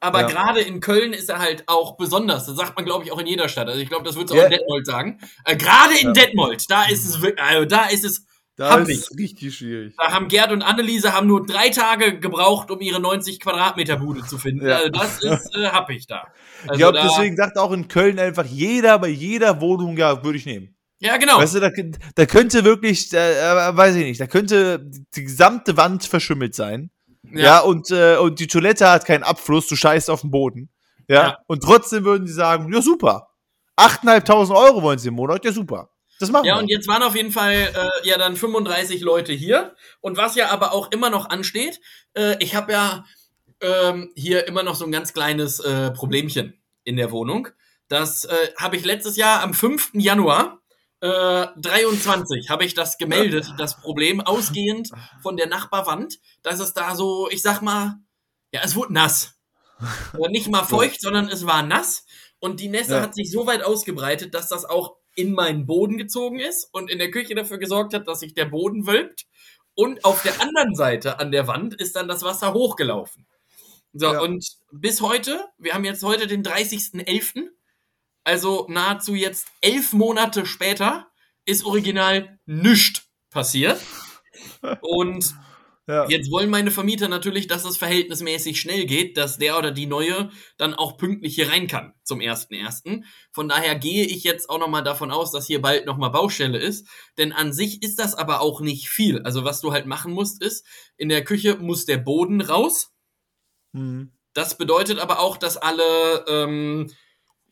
Aber 0.00 0.22
Ja. 0.22 0.26
gerade 0.26 0.60
in 0.60 0.80
Köln 0.80 1.12
ist 1.14 1.30
er 1.30 1.38
halt 1.38 1.64
auch 1.66 1.96
besonders. 1.96 2.44
Das 2.46 2.56
sagt 2.56 2.76
man, 2.76 2.84
glaube 2.84 3.04
ich, 3.04 3.12
auch 3.12 3.18
in 3.18 3.26
jeder 3.26 3.48
Stadt. 3.48 3.68
Also 3.68 3.80
ich 3.80 3.88
glaube, 3.88 4.04
das 4.04 4.16
wird 4.16 4.26
es 4.26 4.32
auch 4.32 4.36
Ja. 4.36 4.44
in 4.44 4.50
Detmold 4.50 4.86
sagen. 4.86 5.18
Äh, 5.44 5.56
gerade 5.56 5.94
in 5.98 6.08
Ja. 6.08 6.12
Detmold, 6.12 6.70
da 6.70 6.84
ist 6.84 7.06
es 7.06 7.22
wirklich, 7.22 7.40
also 7.42 7.64
da 7.64 7.86
ist 7.86 8.04
es 8.04 8.26
Da 8.56 8.76
ist 8.78 8.88
es 9.10 9.18
richtig 9.18 9.56
schwierig. 9.56 9.94
da 9.98 10.12
haben 10.12 10.28
Gerd 10.28 10.52
und 10.52 10.62
Anneliese 10.62 11.12
haben 11.14 11.26
nur 11.26 11.46
drei 11.46 11.70
Tage 11.70 12.18
gebraucht, 12.20 12.70
um 12.70 12.80
ihre 12.80 13.00
90 13.00 13.40
Quadratmeter 13.40 13.96
Bude 13.96 14.22
zu 14.26 14.36
finden. 14.38 14.66
Ja. 14.66 14.76
Also 14.76 14.88
das 14.90 15.22
ist 15.22 15.56
äh, 15.56 15.68
happig 15.68 16.06
da. 16.06 16.28
Also 16.62 16.72
ich 16.74 16.78
glaube, 16.78 16.98
deswegen 17.02 17.36
sagt 17.36 17.56
auch 17.56 17.72
in 17.72 17.88
Köln 17.88 18.18
einfach 18.18 18.44
jeder 18.44 18.98
bei 18.98 19.08
jeder 19.08 19.60
Wohnung, 19.62 19.96
ja, 19.96 20.22
würde 20.22 20.36
ich 20.38 20.44
nehmen. 20.46 20.76
Ja, 21.00 21.16
genau. 21.18 21.38
Weißt 21.38 21.54
du, 21.56 21.60
da, 21.60 21.70
da 22.14 22.26
könnte 22.26 22.64
wirklich, 22.64 23.12
äh, 23.12 23.32
äh, 23.68 23.76
weiß 23.76 23.94
ich 23.96 24.04
nicht, 24.04 24.20
da 24.20 24.26
könnte 24.26 24.90
die 25.14 25.24
gesamte 25.24 25.76
Wand 25.76 26.04
verschimmelt 26.04 26.54
sein. 26.54 26.90
Ja, 27.32 27.60
und, 27.60 27.90
äh, 27.90 28.16
und 28.16 28.38
die 28.38 28.46
Toilette 28.46 28.88
hat 28.88 29.04
keinen 29.06 29.22
Abfluss, 29.24 29.66
du 29.66 29.76
scheißt 29.76 30.08
auf 30.10 30.20
den 30.20 30.30
Boden. 30.30 30.68
Ja, 31.08 31.14
Ja. 31.22 31.38
und 31.46 31.62
trotzdem 31.62 32.04
würden 32.04 32.26
sie 32.26 32.32
sagen, 32.32 32.72
ja, 32.72 32.80
super. 32.80 33.28
8.500 33.76 34.54
Euro 34.54 34.82
wollen 34.82 34.98
sie 34.98 35.08
im 35.08 35.14
Monat, 35.14 35.44
ja, 35.44 35.52
super. 35.52 35.90
Das 36.20 36.30
machen 36.30 36.44
Ja, 36.46 36.54
wir. 36.54 36.62
und 36.62 36.68
jetzt 36.68 36.86
waren 36.86 37.02
auf 37.02 37.16
jeden 37.16 37.32
Fall 37.32 37.54
äh, 37.54 38.08
ja 38.08 38.16
dann 38.18 38.36
35 38.36 39.00
Leute 39.02 39.32
hier. 39.32 39.74
Und 40.00 40.16
was 40.16 40.36
ja 40.36 40.50
aber 40.50 40.72
auch 40.72 40.92
immer 40.92 41.10
noch 41.10 41.28
ansteht, 41.28 41.80
äh, 42.16 42.36
ich 42.42 42.54
habe 42.54 42.72
ja 42.72 43.04
ähm, 43.60 44.12
hier 44.14 44.46
immer 44.46 44.62
noch 44.62 44.76
so 44.76 44.84
ein 44.84 44.92
ganz 44.92 45.12
kleines 45.12 45.58
äh, 45.60 45.90
Problemchen 45.90 46.54
in 46.84 46.96
der 46.96 47.10
Wohnung. 47.10 47.48
Das 47.88 48.24
äh, 48.26 48.34
habe 48.56 48.76
ich 48.76 48.84
letztes 48.84 49.16
Jahr 49.16 49.42
am 49.42 49.54
5. 49.54 49.90
Januar 49.94 50.60
äh, 51.04 51.46
23 51.60 52.48
habe 52.50 52.64
ich 52.64 52.74
das 52.74 52.96
gemeldet, 52.98 53.46
das 53.58 53.80
Problem, 53.80 54.20
ausgehend 54.20 54.88
von 55.22 55.36
der 55.36 55.46
Nachbarwand, 55.48 56.18
dass 56.42 56.60
es 56.60 56.72
da 56.72 56.94
so, 56.94 57.28
ich 57.30 57.42
sag 57.42 57.60
mal, 57.60 57.96
ja, 58.52 58.60
es 58.64 58.74
wurde 58.74 58.94
nass. 58.94 59.34
Aber 60.12 60.28
nicht 60.30 60.48
mal 60.48 60.64
feucht, 60.64 61.00
sondern 61.00 61.28
es 61.28 61.46
war 61.46 61.62
nass. 61.62 62.06
und 62.38 62.60
die 62.60 62.68
Nässe 62.68 62.94
Ja. 62.94 63.00
hat 63.02 63.14
sich 63.14 63.30
so 63.30 63.46
weit 63.46 63.62
ausgebreitet, 63.62 64.34
dass 64.34 64.48
das 64.48 64.64
auch 64.64 64.96
in 65.16 65.32
meinen 65.32 65.66
Boden 65.66 65.96
gezogen 65.98 66.40
ist 66.40 66.68
und 66.72 66.90
in 66.90 66.98
der 66.98 67.10
Küche 67.10 67.34
dafür 67.34 67.58
gesorgt 67.58 67.94
hat, 67.94 68.06
dass 68.08 68.20
sich 68.20 68.34
der 68.34 68.46
Boden 68.46 68.86
wölbt. 68.86 69.24
Und 69.74 70.04
auf 70.04 70.22
der 70.22 70.40
anderen 70.40 70.74
Seite 70.74 71.18
an 71.20 71.30
der 71.32 71.46
Wand 71.48 71.74
ist 71.74 71.96
dann 71.96 72.06
das 72.08 72.22
Wasser 72.22 72.52
hochgelaufen. 72.54 73.26
So, 73.92 74.12
Ja. 74.12 74.20
und 74.20 74.44
bis 74.72 75.00
heute, 75.00 75.44
wir 75.58 75.74
haben 75.74 75.84
jetzt 75.84 76.02
heute 76.02 76.26
den 76.26 76.42
30.11., 76.42 77.48
also 78.24 78.66
nahezu 78.68 79.14
jetzt 79.14 79.48
elf 79.60 79.92
Monate 79.92 80.46
später, 80.46 81.08
ist 81.44 81.64
original 81.64 82.38
nichts 82.46 83.02
passiert. 83.30 83.80
Und 84.80 85.34
Ja. 85.86 86.08
Jetzt 86.08 86.30
wollen 86.30 86.48
meine 86.48 86.70
Vermieter 86.70 87.08
natürlich, 87.08 87.46
dass 87.46 87.64
es 87.66 87.76
verhältnismäßig 87.76 88.58
schnell 88.58 88.86
geht, 88.86 89.18
dass 89.18 89.36
der 89.36 89.58
oder 89.58 89.70
die 89.70 89.86
neue 89.86 90.30
dann 90.56 90.72
auch 90.72 90.96
pünktlich 90.96 91.34
hier 91.34 91.50
rein 91.50 91.66
kann 91.66 91.92
zum 92.02 92.20
1.1. 92.20 93.02
Von 93.32 93.48
daher 93.48 93.74
gehe 93.74 94.06
ich 94.06 94.24
jetzt 94.24 94.48
auch 94.48 94.58
nochmal 94.58 94.82
davon 94.82 95.10
aus, 95.10 95.30
dass 95.30 95.46
hier 95.46 95.60
bald 95.60 95.84
nochmal 95.84 96.10
Baustelle 96.10 96.58
ist. 96.58 96.88
Denn 97.18 97.32
an 97.32 97.52
sich 97.52 97.82
ist 97.82 97.98
das 97.98 98.14
aber 98.14 98.40
auch 98.40 98.62
nicht 98.62 98.88
viel. 98.88 99.20
Also 99.22 99.44
was 99.44 99.60
du 99.60 99.72
halt 99.72 99.84
machen 99.84 100.12
musst, 100.14 100.42
ist, 100.42 100.66
in 100.96 101.10
der 101.10 101.22
Küche 101.22 101.56
muss 101.56 101.84
der 101.84 101.98
Boden 101.98 102.40
raus. 102.40 102.94
Mhm. 103.72 104.12
Das 104.32 104.56
bedeutet 104.56 104.98
aber 104.98 105.20
auch, 105.20 105.36
dass 105.36 105.58
alle 105.58 106.24
ähm, 106.26 106.90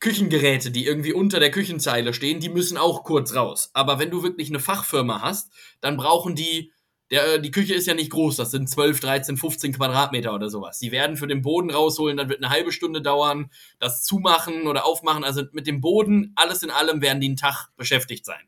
Küchengeräte, 0.03 0.69
die 0.69 0.85
irgendwie 0.85 1.13
unter 1.13 1.39
der 1.39 1.49
Küchenzeile 1.49 2.13
stehen, 2.13 2.41
die 2.41 2.49
müssen 2.49 2.77
auch 2.77 3.05
kurz 3.05 3.35
raus. 3.35 3.69
Aber 3.73 3.99
wenn 3.99 4.11
du 4.11 4.21
wirklich 4.21 4.49
eine 4.49 4.59
Fachfirma 4.59 5.21
hast, 5.21 5.49
dann 5.79 5.95
brauchen 5.95 6.35
die, 6.35 6.73
der, 7.09 7.37
die 7.37 7.51
Küche 7.51 7.73
ist 7.73 7.87
ja 7.87 7.93
nicht 7.93 8.11
groß, 8.11 8.35
das 8.35 8.51
sind 8.51 8.69
12, 8.69 8.99
13, 8.99 9.37
15 9.37 9.71
Quadratmeter 9.71 10.33
oder 10.33 10.49
sowas. 10.49 10.77
Die 10.79 10.91
werden 10.91 11.15
für 11.15 11.27
den 11.27 11.41
Boden 11.41 11.71
rausholen, 11.71 12.17
dann 12.17 12.27
wird 12.27 12.43
eine 12.43 12.53
halbe 12.53 12.73
Stunde 12.73 13.01
dauern, 13.01 13.49
das 13.79 14.03
zumachen 14.03 14.67
oder 14.67 14.85
aufmachen. 14.85 15.23
Also 15.23 15.43
mit 15.53 15.67
dem 15.67 15.79
Boden, 15.79 16.33
alles 16.35 16.63
in 16.63 16.69
allem, 16.69 17.01
werden 17.01 17.21
die 17.21 17.27
einen 17.27 17.37
Tag 17.37 17.69
beschäftigt 17.77 18.25
sein. 18.25 18.41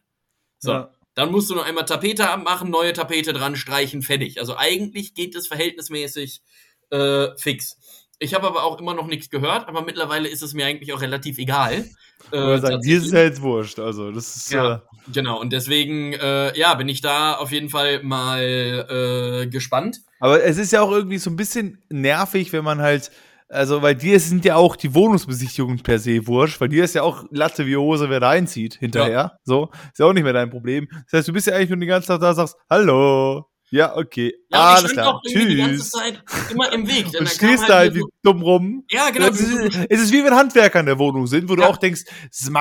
So. 0.59 0.71
Ja. 0.71 0.91
Dann 1.13 1.31
musst 1.31 1.49
du 1.49 1.55
noch 1.55 1.65
einmal 1.65 1.85
Tapete 1.85 2.29
abmachen, 2.29 2.69
neue 2.69 2.91
Tapete 2.91 3.31
dran 3.31 3.55
streichen, 3.55 4.01
fertig. 4.01 4.41
Also 4.41 4.57
eigentlich 4.57 5.13
geht 5.13 5.35
es 5.35 5.47
verhältnismäßig 5.47 6.41
äh, 6.89 7.29
fix. 7.37 7.77
Ich 8.19 8.33
habe 8.33 8.47
aber 8.47 8.63
auch 8.63 8.79
immer 8.79 8.93
noch 8.93 9.07
nichts 9.07 9.29
gehört, 9.29 9.67
aber 9.67 9.83
mittlerweile 9.83 10.29
ist 10.29 10.41
es 10.41 10.53
mir 10.53 10.65
eigentlich 10.65 10.93
auch 10.93 11.01
relativ 11.01 11.37
egal. 11.37 11.85
Äh, 12.31 12.57
sagen, 12.59 12.81
dir 12.81 12.97
ist 12.97 13.07
es 13.07 13.11
ja 13.11 13.23
jetzt 13.23 13.41
wurscht. 13.41 13.79
Also, 13.79 14.11
das 14.11 14.35
ist 14.35 14.51
Ja. 14.51 14.75
äh, 14.75 14.79
Genau, 15.13 15.39
und 15.39 15.53
deswegen, 15.53 16.13
äh, 16.13 16.57
ja, 16.57 16.73
bin 16.73 16.89
ich 16.89 17.01
da 17.01 17.33
auf 17.35 17.51
jeden 17.51 17.69
Fall 17.69 18.01
mal 18.01 19.43
äh, 19.43 19.47
gespannt. 19.47 19.99
Aber 20.19 20.43
es 20.43 20.57
ist 20.57 20.71
ja 20.71 20.81
auch 20.81 20.91
irgendwie 20.91 21.19
so 21.19 21.29
ein 21.29 21.35
bisschen 21.35 21.83
nervig, 21.89 22.51
wenn 22.53 22.63
man 22.63 22.81
halt, 22.81 23.11
also, 23.49 23.83
weil 23.83 23.93
dir 23.95 24.19
sind 24.19 24.43
ja 24.45 24.55
auch 24.55 24.75
die 24.75 24.95
Wohnungsbesichtigungen 24.95 25.83
per 25.83 25.99
se 25.99 26.25
wurscht, 26.25 26.59
weil 26.59 26.69
dir 26.69 26.83
ist 26.83 26.95
ja 26.95 27.03
auch 27.03 27.25
Latte 27.29 27.67
wie 27.67 27.77
Hose, 27.77 28.09
wer 28.09 28.21
reinzieht 28.21 28.75
hinterher. 28.75 29.37
So, 29.43 29.69
ist 29.91 29.99
ja 29.99 30.07
auch 30.07 30.13
nicht 30.13 30.23
mehr 30.23 30.33
dein 30.33 30.49
Problem. 30.49 30.87
Das 31.11 31.19
heißt, 31.19 31.27
du 31.27 31.33
bist 31.33 31.45
ja 31.45 31.53
eigentlich 31.53 31.69
nur 31.69 31.77
den 31.77 31.89
ganzen 31.89 32.07
Tag 32.07 32.21
da 32.21 32.29
und 32.29 32.35
sagst, 32.35 32.55
hallo, 32.69 33.45
ja, 33.71 33.95
okay, 33.97 34.33
Ja, 34.51 34.73
ich 34.73 34.77
alles 34.79 34.91
klar, 34.93 35.21
irgendwie 35.25 35.55
die 35.55 35.61
ganze 35.61 35.75
tschüss. 35.77 35.89
Zeit 35.91 36.23
immer 36.51 36.71
im 36.73 36.87
Weg. 36.87 37.11
denn 37.11 37.21
Und 37.21 37.29
stehst 37.29 37.67
da 37.67 37.77
halt 37.77 37.95
wie 37.95 38.03
dumm 38.23 38.41
rum. 38.41 38.85
so, 38.89 38.95
Ja, 38.97 39.09
genau. 39.09 39.27
es, 39.27 39.39
ist, 39.41 39.85
es 39.89 40.01
ist 40.01 40.11
wie 40.11 40.23
wenn 40.23 40.33
Handwerker 40.35 40.79
in 40.79 40.85
der 40.85 40.99
Wohnung 40.99 41.27
sind, 41.27 41.49
wo 41.49 41.55
du 41.55 41.63
Ja. 41.63 41.69
auch 41.69 41.77
denkst, 41.77 42.03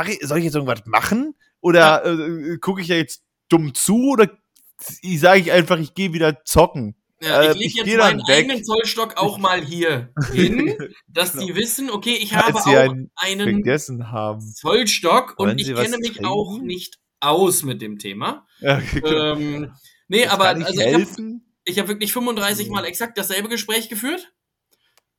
ich, 0.09 0.21
soll 0.27 0.39
ich 0.39 0.45
jetzt 0.45 0.55
irgendwas 0.55 0.83
machen? 0.87 1.35
Oder 1.61 2.05
äh, 2.05 2.59
gucke 2.59 2.81
ich 2.83 2.89
ja 2.89 2.97
jetzt 2.97 3.23
dumm 3.49 3.75
zu? 3.75 4.11
Oder 4.11 4.31
sage 5.19 5.41
ich 5.41 5.53
einfach, 5.53 5.79
ich 5.79 5.95
gehe 5.95 6.13
wieder 6.13 6.45
zocken? 6.45 6.97
Ja, 7.23 7.43
Äh, 7.43 7.47
ich 7.53 7.55
lege 7.55 7.65
ich 7.67 7.75
jetzt 7.75 7.87
dann 7.97 8.17
meinen 8.17 8.29
weg. 8.29 8.37
eigenen 8.39 8.65
Zollstock 8.65 9.17
auch 9.17 9.39
mal 9.39 9.65
hier 9.65 10.13
hin, 10.33 10.75
dass 11.09 11.33
die 11.33 11.55
wissen, 11.55 11.89
okay, 11.91 12.19
ich 12.21 12.35
habe 12.35 12.55
auch 12.59 12.67
einen 13.17 13.63
haben. 14.11 14.41
Zollstock 14.41 15.35
und 15.39 15.47
Wollen 15.47 15.59
ich 15.59 15.67
kenne 15.75 15.99
mich 15.99 16.13
trinken? 16.15 16.27
auch 16.27 16.59
nicht 16.61 16.99
aus 17.21 17.63
mit 17.63 17.81
dem 17.81 17.99
Thema. 17.99 18.47
Ja, 18.61 18.81
genau. 18.93 19.35
Ähm, 19.37 19.73
nee, 20.09 20.25
Das 20.25 20.33
aber 20.33 20.57
ich 20.57 20.67
also 20.67 20.81
ich 21.67 21.79
habe 21.79 21.83
hab 21.83 21.89
wirklich 21.89 22.13
35 22.13 22.69
Mal 22.71 22.85
exakt 22.85 23.17
dasselbe 23.17 23.49
Gespräch 23.49 23.89
geführt. 23.89 24.33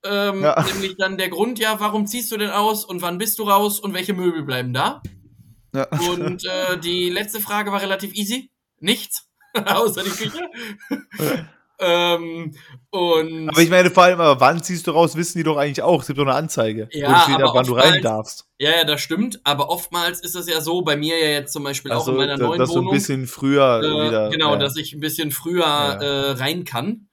Ähm, 0.03 0.43
Ja. 0.43 0.63
Nämlich 0.63 0.95
dann 0.97 1.17
der 1.17 1.29
Grund, 1.29 1.59
ja, 1.59 1.79
warum 1.79 2.05
ziehst 2.05 2.31
du 2.31 2.37
denn 2.37 2.51
aus 2.51 2.85
und 2.85 3.01
wann 3.01 3.17
bist 3.17 3.39
du 3.39 3.43
raus 3.43 3.79
und 3.79 3.93
welche 3.93 4.13
Möbel 4.13 4.43
bleiben 4.43 4.73
da? 4.73 5.01
Ja. 5.73 5.87
Und 6.09 6.45
äh, 6.45 6.77
die 6.79 7.09
letzte 7.09 7.41
Frage 7.41 7.71
war 7.71 7.81
relativ 7.81 8.13
easy. 8.13 8.51
Nichts. 8.79 9.27
Außer 9.53 10.03
die 10.03 10.09
Küche. 10.09 10.49
Ähm, 11.79 12.53
und 12.89 13.49
Aber 13.49 13.61
ich 13.61 13.69
meine, 13.69 13.89
vor 13.91 14.03
allem, 14.03 14.19
aber 14.21 14.39
wann 14.39 14.63
ziehst 14.63 14.87
du 14.87 14.91
raus, 14.91 15.15
wissen 15.15 15.37
die 15.37 15.43
doch 15.43 15.57
eigentlich 15.57 15.81
auch. 15.81 16.01
Es 16.01 16.07
gibt 16.07 16.19
doch 16.19 16.23
eine 16.25 16.33
Anzeige. 16.35 16.87
Ja, 16.91 17.11
wo 17.11 17.19
steht, 17.23 17.35
aber 17.35 17.49
ab 17.49 17.55
wann 17.55 17.65
du 17.65 17.73
rein 17.73 18.01
darfst. 18.01 18.45
ja, 18.59 18.71
ja, 18.71 18.83
das 18.85 19.01
stimmt. 19.01 19.39
Aber 19.43 19.69
oftmals 19.69 20.21
ist 20.21 20.35
es 20.35 20.47
ja 20.47 20.61
so, 20.61 20.81
bei 20.81 20.95
mir 20.95 21.17
ja 21.19 21.27
jetzt 21.31 21.53
zum 21.53 21.63
Beispiel 21.63 21.91
auch 21.91 21.99
Also, 21.99 22.11
in 22.11 22.17
meiner 22.17 22.37
da- 22.37 22.45
neuen 22.47 22.59
dass 22.59 22.69
du 22.69 22.75
ein 22.75 22.79
Wohnung. 22.81 22.93
bisschen 22.93 23.27
früher 23.27 23.81
äh, 23.83 24.07
wieder. 24.07 24.29
genau, 24.29 24.51
ja. 24.53 24.57
dass 24.57 24.77
ich 24.77 24.93
ein 24.93 24.99
bisschen 25.01 25.31
früher 25.31 25.63
Ja. 25.65 25.93
äh, 26.01 26.31
rein 26.31 26.63
kann. 26.63 27.07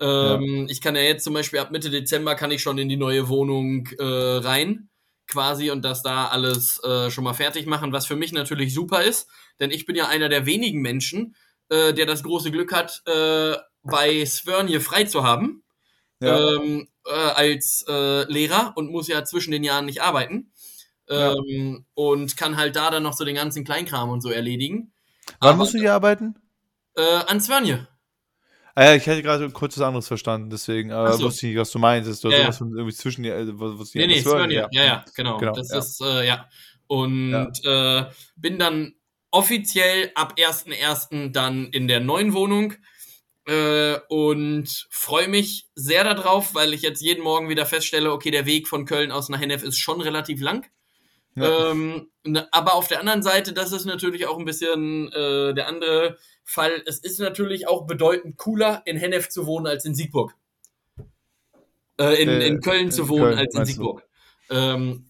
Ähm, 0.00 0.66
Ich 0.70 0.80
kann 0.80 0.94
ja 0.96 1.02
jetzt 1.02 1.24
zum 1.24 1.34
Beispiel 1.34 1.58
ab 1.60 1.70
Mitte 1.70 1.90
Dezember 1.90 2.34
kann 2.34 2.50
ich 2.50 2.62
schon 2.62 2.78
in 2.78 2.88
die 2.88 2.96
neue 2.96 3.28
Wohnung 3.28 3.88
äh, 3.98 4.04
rein, 4.04 4.88
quasi, 5.26 5.70
und 5.70 5.84
das 5.84 6.02
da 6.02 6.26
alles 6.28 6.80
äh, 6.84 7.10
schon 7.10 7.24
mal 7.24 7.34
fertig 7.34 7.66
machen, 7.66 7.92
was 7.92 8.06
für 8.06 8.16
mich 8.16 8.32
natürlich 8.32 8.72
super 8.72 9.02
ist, 9.02 9.28
denn 9.60 9.70
ich 9.70 9.86
bin 9.86 9.96
ja 9.96 10.06
einer 10.08 10.28
der 10.28 10.46
wenigen 10.46 10.80
Menschen, 10.82 11.34
äh, 11.68 11.92
der 11.92 12.06
das 12.06 12.22
große 12.22 12.50
Glück 12.50 12.72
hat, 12.72 13.02
äh, 13.06 13.54
bei 13.90 14.24
Svörnje 14.26 14.80
frei 14.80 15.04
zu 15.04 15.24
haben 15.24 15.62
ja. 16.20 16.38
ähm, 16.56 16.88
äh, 17.06 17.10
als 17.12 17.84
äh, 17.88 18.24
Lehrer 18.30 18.72
und 18.76 18.90
muss 18.90 19.08
ja 19.08 19.24
zwischen 19.24 19.50
den 19.52 19.64
Jahren 19.64 19.86
nicht 19.86 20.02
arbeiten. 20.02 20.52
Ja. 21.08 21.32
Ähm, 21.32 21.86
Und 21.94 22.36
kann 22.36 22.56
halt 22.58 22.76
da 22.76 22.90
dann 22.90 23.02
noch 23.02 23.14
so 23.14 23.24
den 23.24 23.34
ganzen 23.36 23.64
Kleinkram 23.64 24.10
und 24.10 24.20
so 24.20 24.30
erledigen. 24.30 24.92
Wann 25.40 25.50
aber- 25.50 25.58
musst 25.58 25.72
du 25.74 25.78
hier 25.78 25.94
arbeiten? 25.94 26.34
Äh, 26.96 27.02
an 27.26 27.40
Svörnje. 27.40 27.86
Ah 28.74 28.84
ja, 28.84 28.94
ich 28.94 29.06
hätte 29.06 29.22
gerade 29.22 29.48
kurz 29.50 29.76
was 29.78 29.84
anderes 29.84 30.06
verstanden, 30.06 30.50
deswegen 30.50 30.90
äh, 30.90 31.12
so. 31.14 31.24
wusste 31.24 31.46
ich 31.46 31.52
nicht, 31.54 31.60
was 31.60 31.70
du 31.70 31.78
meinst. 31.78 32.22
Du 32.22 32.28
Ja, 32.28 32.36
ja. 32.36 32.42
sowas 32.44 32.58
von 32.58 32.76
irgendwie 32.76 32.94
zwischen 32.94 33.22
die, 33.22 33.30
äh, 33.30 33.46
was, 33.54 33.90
die 33.90 33.98
Nee, 33.98 34.06
nee, 34.06 34.14
hören, 34.16 34.22
Svörnje. 34.50 34.68
Ja, 34.70 34.84
ja, 34.84 35.04
genau. 35.16 35.38
Genau, 35.38 35.52
das 35.52 35.70
ja. 35.70 35.78
ist, 35.78 36.00
äh, 36.02 36.26
ja. 36.26 36.48
Und 36.86 37.34
Äh, 37.64 38.04
bin 38.36 38.58
dann 38.58 38.94
offiziell 39.30 40.10
ab 40.14 40.34
1.1. 40.36 41.32
dann 41.32 41.66
in 41.68 41.88
der 41.88 42.00
neuen 42.00 42.34
Wohnung 42.34 42.74
äh, 43.48 43.98
und 44.08 44.86
freue 44.90 45.26
mich 45.26 45.68
sehr 45.74 46.04
darauf, 46.04 46.54
weil 46.54 46.74
ich 46.74 46.82
jetzt 46.82 47.00
jeden 47.00 47.24
Morgen 47.24 47.48
wieder 47.48 47.64
feststelle, 47.64 48.12
okay, 48.12 48.30
der 48.30 48.44
Weg 48.44 48.68
von 48.68 48.84
Köln 48.84 49.10
aus 49.10 49.30
nach 49.30 49.40
Hennef 49.40 49.62
ist 49.62 49.78
schon 49.78 50.02
relativ 50.02 50.42
lang. 50.42 50.66
Ja. 51.34 51.70
Ähm, 51.70 52.10
ne, 52.24 52.46
aber 52.52 52.74
auf 52.74 52.88
der 52.88 53.00
anderen 53.00 53.22
Seite, 53.22 53.54
das 53.54 53.72
ist 53.72 53.86
natürlich 53.86 54.26
auch 54.26 54.38
ein 54.38 54.44
bisschen 54.44 55.10
äh, 55.12 55.54
der 55.54 55.66
andere 55.66 56.18
Fall. 56.44 56.82
Es 56.84 56.98
ist 56.98 57.20
natürlich 57.20 57.66
auch 57.66 57.86
bedeutend 57.86 58.36
cooler, 58.36 58.82
in 58.84 58.98
Hennef 58.98 59.30
zu 59.30 59.46
wohnen 59.46 59.66
als 59.66 59.86
in 59.86 59.94
Siegburg. 59.94 60.34
Äh, 61.98 62.22
in, 62.22 62.28
Äh, 62.28 62.46
in 62.46 62.60
Köln 62.60 62.90
zu 62.90 63.08
wohnen 63.08 63.34
Köln, 63.34 63.38
als 63.38 63.54
in? 63.54 63.64
Siegburg. 63.64 64.06
Ähm, 64.50 65.07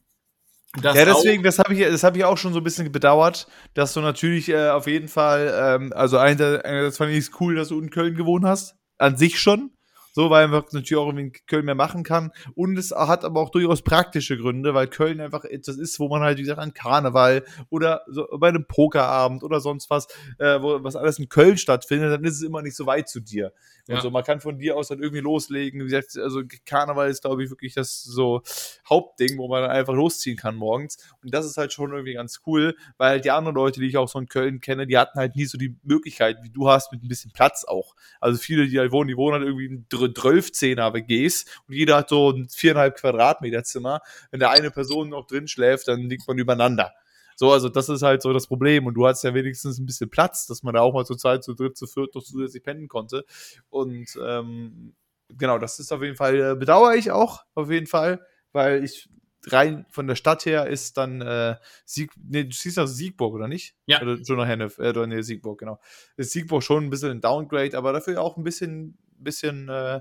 das 0.81 0.97
Ja, 0.97 1.05
deswegen, 1.05 1.43
das 1.43 1.59
habe 1.59 1.75
ich, 1.75 1.81
das 1.81 2.03
hab 2.03 2.17
ich 2.17 2.25
auch 2.25 2.37
schon 2.37 2.53
so 2.53 2.61
ein 2.61 2.65
bisschen 2.65 2.91
bedauert, 2.93 3.47
dass 3.75 3.95
du 3.95 4.01
natürlich 4.01 4.49
äh, 4.49 4.71
auf 4.71 4.87
jeden 4.87 5.09
Fall, 5.09 5.53
ähm, 5.55 5.93
also 5.95 6.19
einerseits 6.19 6.97
fand 6.97 7.11
ich 7.11 7.19
es 7.19 7.31
cool, 7.41 7.55
dass 7.55 7.69
du 7.69 7.81
in 7.81 7.91
Köln 7.91 8.15
gewohnt 8.15 8.45
hast, 8.45 8.77
an 8.99 9.17
sich 9.17 9.41
schon, 9.41 9.71
so, 10.19 10.31
weil 10.31 10.49
man 10.49 10.65
natürlich 10.73 10.97
auch 10.97 11.07
irgendwie 11.07 11.27
in 11.27 11.33
Köln 11.47 11.65
mehr 11.65 11.77
machen 11.77 12.03
kann. 12.03 12.33
Und 12.57 12.77
es 12.77 12.91
hat 12.91 13.25
aber 13.25 13.41
auch 13.41 13.51
durchaus 13.51 13.83
praktische 13.83 14.37
Gründe, 14.37 14.75
weil 14.75 14.89
Köln 14.89 15.21
einfach 15.21 15.45
etwas 15.45 15.77
ist, 15.77 16.01
wo 16.01 16.09
man 16.09 16.23
halt, 16.23 16.39
wie 16.39 16.43
gesagt, 16.43 16.59
an 16.59 16.75
Karneval 16.75 17.45
oder 17.71 18.03
so 18.09 18.27
bei 18.37 18.49
einem 18.49 18.67
Pokerabend 18.67 19.45
oder 19.45 19.61
sonst 19.61 19.91
was, 19.91 20.09
äh, 20.41 20.61
wo, 20.61 20.83
was 20.83 20.97
alles 20.97 21.21
in 21.21 21.29
Köln 21.29 21.57
stattfindet, 21.57 22.11
dann 22.13 22.25
ist 22.25 22.35
es 22.35 22.43
immer 22.43 22.63
nicht 22.63 22.75
so 22.75 22.85
weit 22.85 23.09
zu 23.09 23.21
dir. 23.21 23.53
Und 23.87 23.95
Ja. 23.95 24.01
so, 24.01 24.11
man 24.11 24.25
kann 24.25 24.41
von 24.41 24.59
dir 24.59 24.77
aus 24.77 24.89
dann 24.89 24.99
irgendwie 24.99 25.23
loslegen. 25.23 25.81
Wie 25.81 25.85
gesagt, 25.85 26.19
also 26.19 26.43
Karneval 26.67 27.09
ist, 27.09 27.23
glaube 27.23 27.45
ich, 27.45 27.51
wirklich 27.51 27.75
das 27.75 28.03
so 28.03 28.43
Hauptding, 28.89 29.39
wo 29.39 29.47
man 29.49 29.63
dann 29.63 29.71
einfach 29.71 29.95
losziehen 29.95 30.37
kann 30.37 30.57
morgens. 30.57 30.99
Und 31.23 31.33
das 31.33 31.47
ist 31.47 31.57
halt 31.57 31.73
schon 31.73 31.93
irgendwie 31.93 32.15
ganz 32.15 32.41
cool, 32.47 32.77
weil 32.97 33.21
die 33.21 33.31
anderen 33.31 33.55
Leute, 33.55 33.81
die 33.81 33.87
ich 33.87 33.97
auch 33.97 34.09
so 34.09 34.19
in 34.19 34.27
Köln 34.29 34.61
kenne, 34.61 34.87
die 34.89 34.99
hatten 34.99 35.19
halt 35.19 35.37
nie 35.37 35.45
so 35.45 35.57
die 35.57 35.77
Möglichkeit, 35.85 36.39
wie 36.43 36.51
du 36.51 36.69
hast, 36.69 36.93
mit 36.93 37.03
ein 37.03 37.09
bisschen 37.09 37.31
Platz 37.31 37.65
auch. 37.65 37.95
Also 38.21 38.39
viele, 38.39 38.67
die 38.67 38.79
halt 38.79 38.93
wohnen, 38.93 39.09
die 39.09 39.17
wohnen 39.17 39.35
halt 39.39 39.45
irgendwie 39.47 39.85
in 40.09 40.15
12-10er 40.15 40.93
WGs 40.95 41.45
und 41.67 41.75
jeder 41.75 41.97
hat 41.97 42.09
so 42.09 42.31
ein 42.31 42.49
viereinhalb 42.49 42.97
Quadratmeter 42.97 43.65
Zimmer. 43.65 44.01
Wenn 44.31 44.41
da 44.41 44.51
eine 44.51 44.71
Person 44.71 45.11
noch 45.11 45.27
drin 45.27 45.49
schläft, 45.49 45.89
dann 45.89 46.01
liegt 46.09 46.27
man 46.27 46.39
übereinander. 46.39 46.93
So, 47.37 47.53
also 47.53 47.69
das 47.69 47.89
ist 47.89 48.03
halt 48.03 48.21
so 48.21 48.33
das 48.33 48.49
Problem. 48.49 48.87
Und 48.87 48.95
du 48.95 49.07
hast 49.07 49.23
ja 49.23 49.33
wenigstens 49.33 49.79
ein 49.79 49.87
bisschen 49.87 50.11
Platz, 50.11 50.47
dass 50.47 50.65
man 50.65 50.75
da 50.75 50.81
auch 50.81 50.93
mal 50.93 51.07
zu 51.07 51.15
zweit, 51.15 51.45
zu 51.45 51.55
dritt, 51.55 51.77
zu 51.77 51.87
viert 51.87 52.15
noch 52.17 52.23
zusätzlich 52.23 52.65
pennen 52.65 52.89
konnte. 52.89 53.25
Und 53.71 54.19
ähm, 54.21 54.95
genau, 55.29 55.59
das 55.59 55.79
ist 55.79 55.93
auf 55.93 56.03
jeden 56.03 56.17
Fall, 56.17 56.41
äh, 56.41 56.57
bedauere 56.57 56.97
ich 56.97 57.13
auch, 57.13 57.45
auf 57.55 57.71
jeden 57.71 57.87
Fall, 57.87 58.21
weil 58.53 58.83
ich 58.83 59.09
rein 59.47 59.87
von 59.91 60.07
der 60.07 60.17
Stadt 60.17 60.47
her 60.47 60.67
ist 60.67 60.97
dann 60.97 61.21
äh, 61.21 61.57
Sieg, 61.85 62.13
nee, 62.23 62.45
du 62.45 62.53
siehst 62.53 62.79
also 62.79 62.93
Siegburg, 62.93 63.35
oder 63.35 63.49
nicht? 63.49 63.75
Ja. 63.87 64.03
Oder 64.03 64.19
noch 64.37 64.47
Hennef, 64.47 64.79
äh, 64.79 64.91
oder 64.91 65.07
nee, 65.07 65.23
Siegburg, 65.23 65.59
genau. 65.59 65.81
Ist 66.17 66.33
Siegburg 66.33 66.63
schon 66.63 66.85
ein 66.85 66.91
bisschen 66.91 67.11
ein 67.11 67.21
Downgrade, 67.21 67.77
aber 67.77 67.93
dafür 67.93 68.21
auch 68.21 68.37
ein 68.37 68.45
bisschen, 68.45 68.99
bisschen 69.19 69.69
äh, 69.69 70.01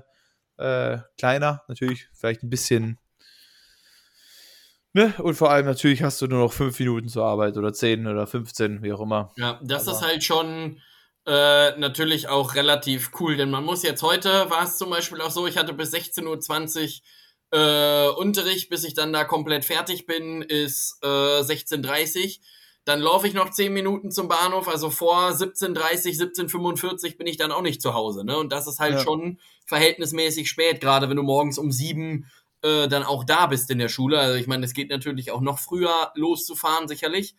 äh, 0.56 0.98
kleiner, 1.16 1.62
natürlich, 1.68 2.08
vielleicht 2.12 2.42
ein 2.42 2.50
bisschen 2.50 2.98
Ne? 4.94 5.14
Und 5.18 5.34
vor 5.34 5.50
allem 5.50 5.66
natürlich 5.66 6.02
hast 6.02 6.20
du 6.22 6.26
nur 6.26 6.40
noch 6.40 6.52
fünf 6.52 6.78
Minuten 6.78 7.08
zur 7.08 7.24
Arbeit 7.24 7.56
oder 7.56 7.72
zehn 7.72 8.06
oder 8.06 8.26
15, 8.26 8.82
wie 8.82 8.92
auch 8.92 9.00
immer. 9.00 9.32
Ja, 9.36 9.60
das 9.62 9.86
Aber 9.86 9.96
ist 9.96 10.02
halt 10.02 10.24
schon 10.24 10.80
äh, 11.26 11.78
natürlich 11.78 12.28
auch 12.28 12.54
relativ 12.54 13.10
cool, 13.20 13.36
denn 13.36 13.50
man 13.50 13.64
muss 13.64 13.82
jetzt 13.82 14.02
heute, 14.02 14.50
war 14.50 14.64
es 14.64 14.78
zum 14.78 14.90
Beispiel 14.90 15.20
auch 15.20 15.30
so, 15.30 15.46
ich 15.46 15.58
hatte 15.58 15.74
bis 15.74 15.92
16.20 15.92 16.24
Uhr 16.26 16.90
äh, 17.50 18.08
Unterricht, 18.08 18.68
bis 18.68 18.84
ich 18.84 18.94
dann 18.94 19.12
da 19.12 19.24
komplett 19.24 19.64
fertig 19.64 20.06
bin, 20.06 20.42
ist 20.42 20.98
äh, 21.02 21.06
16.30 21.06 22.24
Uhr. 22.24 22.44
Dann 22.84 23.00
laufe 23.00 23.26
ich 23.26 23.34
noch 23.34 23.50
10 23.50 23.72
Minuten 23.72 24.10
zum 24.10 24.28
Bahnhof, 24.28 24.66
also 24.66 24.88
vor 24.88 25.28
17.30 25.30 26.18
17.45 26.18 27.18
bin 27.18 27.26
ich 27.26 27.36
dann 27.36 27.52
auch 27.52 27.60
nicht 27.60 27.82
zu 27.82 27.92
Hause. 27.92 28.24
Ne? 28.24 28.38
Und 28.38 28.50
das 28.50 28.66
ist 28.66 28.78
halt 28.78 28.94
ja. 28.94 29.00
schon 29.00 29.38
verhältnismäßig 29.66 30.48
spät, 30.48 30.80
gerade 30.80 31.10
wenn 31.10 31.16
du 31.16 31.22
morgens 31.22 31.58
um 31.58 31.70
sieben 31.70 32.30
äh, 32.62 32.88
dann 32.88 33.02
auch 33.02 33.24
da 33.24 33.46
bist 33.46 33.70
in 33.70 33.78
der 33.78 33.88
Schule. 33.88 34.18
Also 34.18 34.36
ich 34.36 34.46
meine, 34.46 34.64
es 34.64 34.72
geht 34.72 34.90
natürlich 34.90 35.30
auch 35.30 35.42
noch 35.42 35.58
früher 35.58 36.12
loszufahren, 36.14 36.88
sicherlich. 36.88 37.34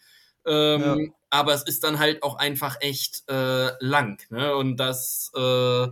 Ähm, 0.46 0.82
ja. 0.82 0.98
Aber 1.32 1.54
es 1.54 1.64
ist 1.64 1.84
dann 1.84 2.00
halt 2.00 2.24
auch 2.24 2.36
einfach 2.36 2.78
echt 2.80 3.24
äh, 3.28 3.72
lang. 3.80 4.22
Ne? 4.30 4.56
Und 4.56 4.78
das 4.78 5.32
äh, 5.36 5.88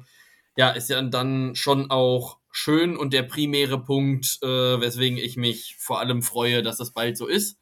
ja, 0.55 0.69
ist 0.71 0.89
ja 0.89 1.01
dann 1.01 1.55
schon 1.55 1.91
auch 1.91 2.37
schön 2.57 2.97
und 2.97 3.13
der 3.13 3.23
primäre 3.23 3.83
Punkt, 3.83 4.39
äh, 4.41 4.47
weswegen 4.47 5.17
ich 5.19 5.37
mich 5.37 5.75
vor 5.77 5.99
allem 5.99 6.23
freue, 6.23 6.63
dass 6.63 6.77
das 6.77 6.91
bald 6.91 7.15
so 7.15 7.27
ist. 7.27 7.59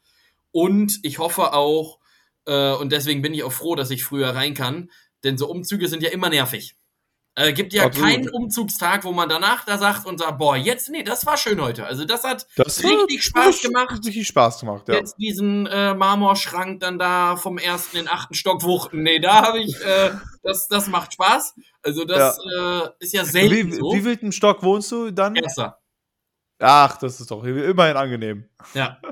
Und 0.52 1.00
ich 1.02 1.18
hoffe 1.18 1.52
auch, 1.52 1.98
äh, 2.46 2.72
und 2.72 2.92
deswegen 2.92 3.20
bin 3.20 3.34
ich 3.34 3.44
auch 3.44 3.52
froh, 3.52 3.74
dass 3.74 3.90
ich 3.90 4.04
früher 4.04 4.30
rein 4.30 4.54
kann, 4.54 4.90
denn 5.22 5.36
so 5.36 5.48
Umzüge 5.50 5.88
sind 5.88 6.02
ja 6.02 6.10
immer 6.10 6.30
nervig. 6.30 6.76
Äh, 7.38 7.52
gibt 7.52 7.74
ja 7.74 7.84
Absolut. 7.84 8.08
keinen 8.08 8.28
Umzugstag, 8.30 9.04
wo 9.04 9.12
man 9.12 9.28
danach 9.28 9.66
da 9.66 9.76
sagt 9.76 10.06
und 10.06 10.16
sagt, 10.16 10.38
boah, 10.38 10.56
jetzt, 10.56 10.88
nee, 10.88 11.02
das 11.02 11.26
war 11.26 11.36
schön 11.36 11.60
heute. 11.60 11.84
Also 11.84 12.06
das 12.06 12.24
hat 12.24 12.46
das 12.56 12.82
richtig 12.82 13.24
Spaß 13.24 13.60
gemacht. 13.60 13.90
Richtig 14.06 14.26
Spaß 14.26 14.60
gemacht, 14.60 14.88
ja. 14.88 14.94
Jetzt 14.94 15.16
diesen 15.18 15.66
äh, 15.66 15.92
Marmorschrank 15.92 16.80
dann 16.80 16.98
da 16.98 17.36
vom 17.36 17.58
ersten 17.58 17.98
in 17.98 18.04
den 18.04 18.10
achten 18.10 18.32
Stock 18.32 18.62
wuchten. 18.62 19.02
Nee, 19.02 19.18
da 19.18 19.42
habe 19.42 19.60
ich, 19.60 19.78
äh, 19.84 20.12
das, 20.42 20.66
das 20.68 20.86
macht 20.88 21.12
Spaß. 21.12 21.56
Also 21.82 22.06
das 22.06 22.38
ja. 22.42 22.84
Äh, 22.86 22.90
ist 23.00 23.12
ja 23.12 23.26
selten 23.26 23.70
wie, 23.70 23.72
so. 23.74 23.92
Wie 23.92 24.00
viel 24.00 24.32
Stock 24.32 24.62
wohnst 24.62 24.90
du 24.90 25.10
dann? 25.10 25.36
Erster. 25.36 25.78
Ach, 26.58 26.96
das 26.96 27.20
ist 27.20 27.30
doch 27.30 27.44
immerhin 27.44 27.96
angenehm. 27.96 28.48
Ja. 28.72 28.98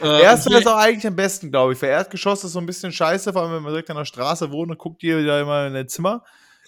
Äh, 0.00 0.22
Erster 0.22 0.58
ist 0.58 0.66
auch 0.66 0.78
eigentlich 0.78 1.06
am 1.06 1.14
besten, 1.14 1.52
glaube 1.52 1.74
ich. 1.74 1.78
Für 1.78 1.86
Erdgeschoss 1.86 2.42
ist 2.42 2.52
so 2.52 2.58
ein 2.58 2.66
bisschen 2.66 2.90
scheiße, 2.90 3.32
vor 3.32 3.42
allem 3.42 3.52
wenn 3.52 3.62
man 3.62 3.72
direkt 3.72 3.88
an 3.88 3.98
der 3.98 4.04
Straße 4.04 4.50
wohnt 4.50 4.72
und 4.72 4.78
guckt 4.78 5.00
dir 5.00 5.24
da 5.24 5.40
immer 5.40 5.68
in 5.68 5.74
dein 5.74 5.86
Zimmer 5.86 6.24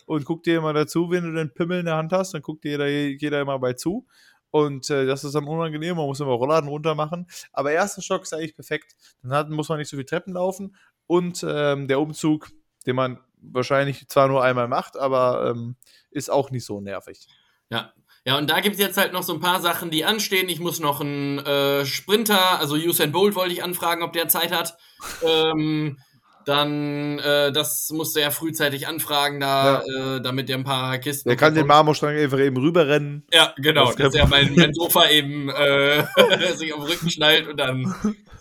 und 0.07 0.25
guckt 0.25 0.47
dir 0.47 0.59
immer 0.59 0.73
dazu, 0.73 1.11
wenn 1.11 1.25
du 1.25 1.33
den 1.33 1.53
Pimmel 1.53 1.81
in 1.81 1.87
der 1.87 1.97
Hand 1.97 2.13
hast, 2.13 2.35
dann 2.35 2.43
guckt 2.43 2.65
dir 2.65 2.73
jeder, 2.73 2.89
jeder 2.89 3.41
immer 3.41 3.59
bei 3.59 3.73
zu. 3.75 4.07
Und 4.51 4.89
äh, 4.91 5.05
das 5.05 5.25
ist 5.25 5.35
dann 5.35 5.49
unangenehm, 5.49 5.97
man 5.97 6.07
muss 6.07 6.21
immer 6.21 6.33
Rollladen 6.33 6.69
runter 6.69 6.95
machen. 6.95 7.27
Aber 7.53 7.73
erster 7.73 8.03
Stock 8.03 8.23
ist 8.23 8.33
eigentlich 8.33 8.55
perfekt. 8.55 8.95
Dann 9.23 9.33
hat, 9.33 9.51
muss 9.51 9.69
man 9.69 9.79
nicht 9.79 9.89
so 9.89 9.97
viel 9.97 10.07
Treppen 10.07 10.35
laufen. 10.35 10.77
Und 11.07 11.45
ähm, 11.49 11.89
der 11.89 12.01
Umzug, 12.01 12.51
den 12.87 12.97
man 12.97 13.19
wahrscheinlich 13.41 14.09
zwar 14.09 14.29
nur 14.29 14.45
einmal 14.45 14.69
macht, 14.69 14.97
aber 14.97 15.51
ähm, 15.51 15.77
ist 16.11 16.31
auch 16.31 16.51
nicht 16.51 16.65
so 16.65 16.81
nervig. 16.81 17.27
Ja, 17.69 17.93
ja, 18.27 18.39
und 18.39 18.49
da 18.49 18.61
gibt 18.61 18.77
es 18.77 18.81
jetzt 18.81 18.97
halt 18.97 19.13
noch 19.13 19.23
so 19.23 19.35
ein 19.35 19.41
paar 19.41 19.61
Sachen, 19.61 19.91
die 19.91 20.05
anstehen. 20.05 20.49
Ich 20.49 20.59
muss 20.59 20.81
noch 20.81 21.01
einen 21.01 21.39
äh, 21.41 21.85
Sprinter, 21.85 22.59
also 22.59 22.75
Usain 22.75 23.13
Bolt 23.13 23.35
wollte 23.35 23.53
ich 23.53 23.63
anfragen, 23.63 24.03
ob 24.03 24.15
der 24.15 24.29
Zeit 24.29 24.51
hat. 24.51 24.79
ähm, 25.23 25.99
dann, 26.45 27.19
äh, 27.19 27.53
das 27.53 27.91
musste 27.91 28.21
er 28.21 28.31
frühzeitig 28.31 28.87
anfragen, 28.87 29.41
da, 29.41 29.83
ja. 29.87 30.17
äh, 30.17 30.21
damit 30.21 30.51
er 30.51 30.59
ein 30.59 30.65
paar 30.65 30.99
Kisten. 30.99 31.29
Er 31.29 31.37
kann 31.37 31.55
den 31.55 31.67
Marmorstrang 31.67 32.17
einfach 32.17 32.39
eben 32.39 32.57
rüberrennen. 32.57 33.27
Ja, 33.33 33.55
genau, 33.57 33.87
das 33.87 33.97
dass 33.97 34.15
er 34.15 34.27
mein, 34.29 34.55
mein 34.55 34.73
Sofa 34.75 35.09
eben 35.09 35.49
äh, 35.49 36.05
sich 36.55 36.73
auf 36.73 36.85
den 36.85 36.93
Rücken 36.93 37.11
schnallt 37.11 37.49
und 37.49 37.59
dann 37.59 37.95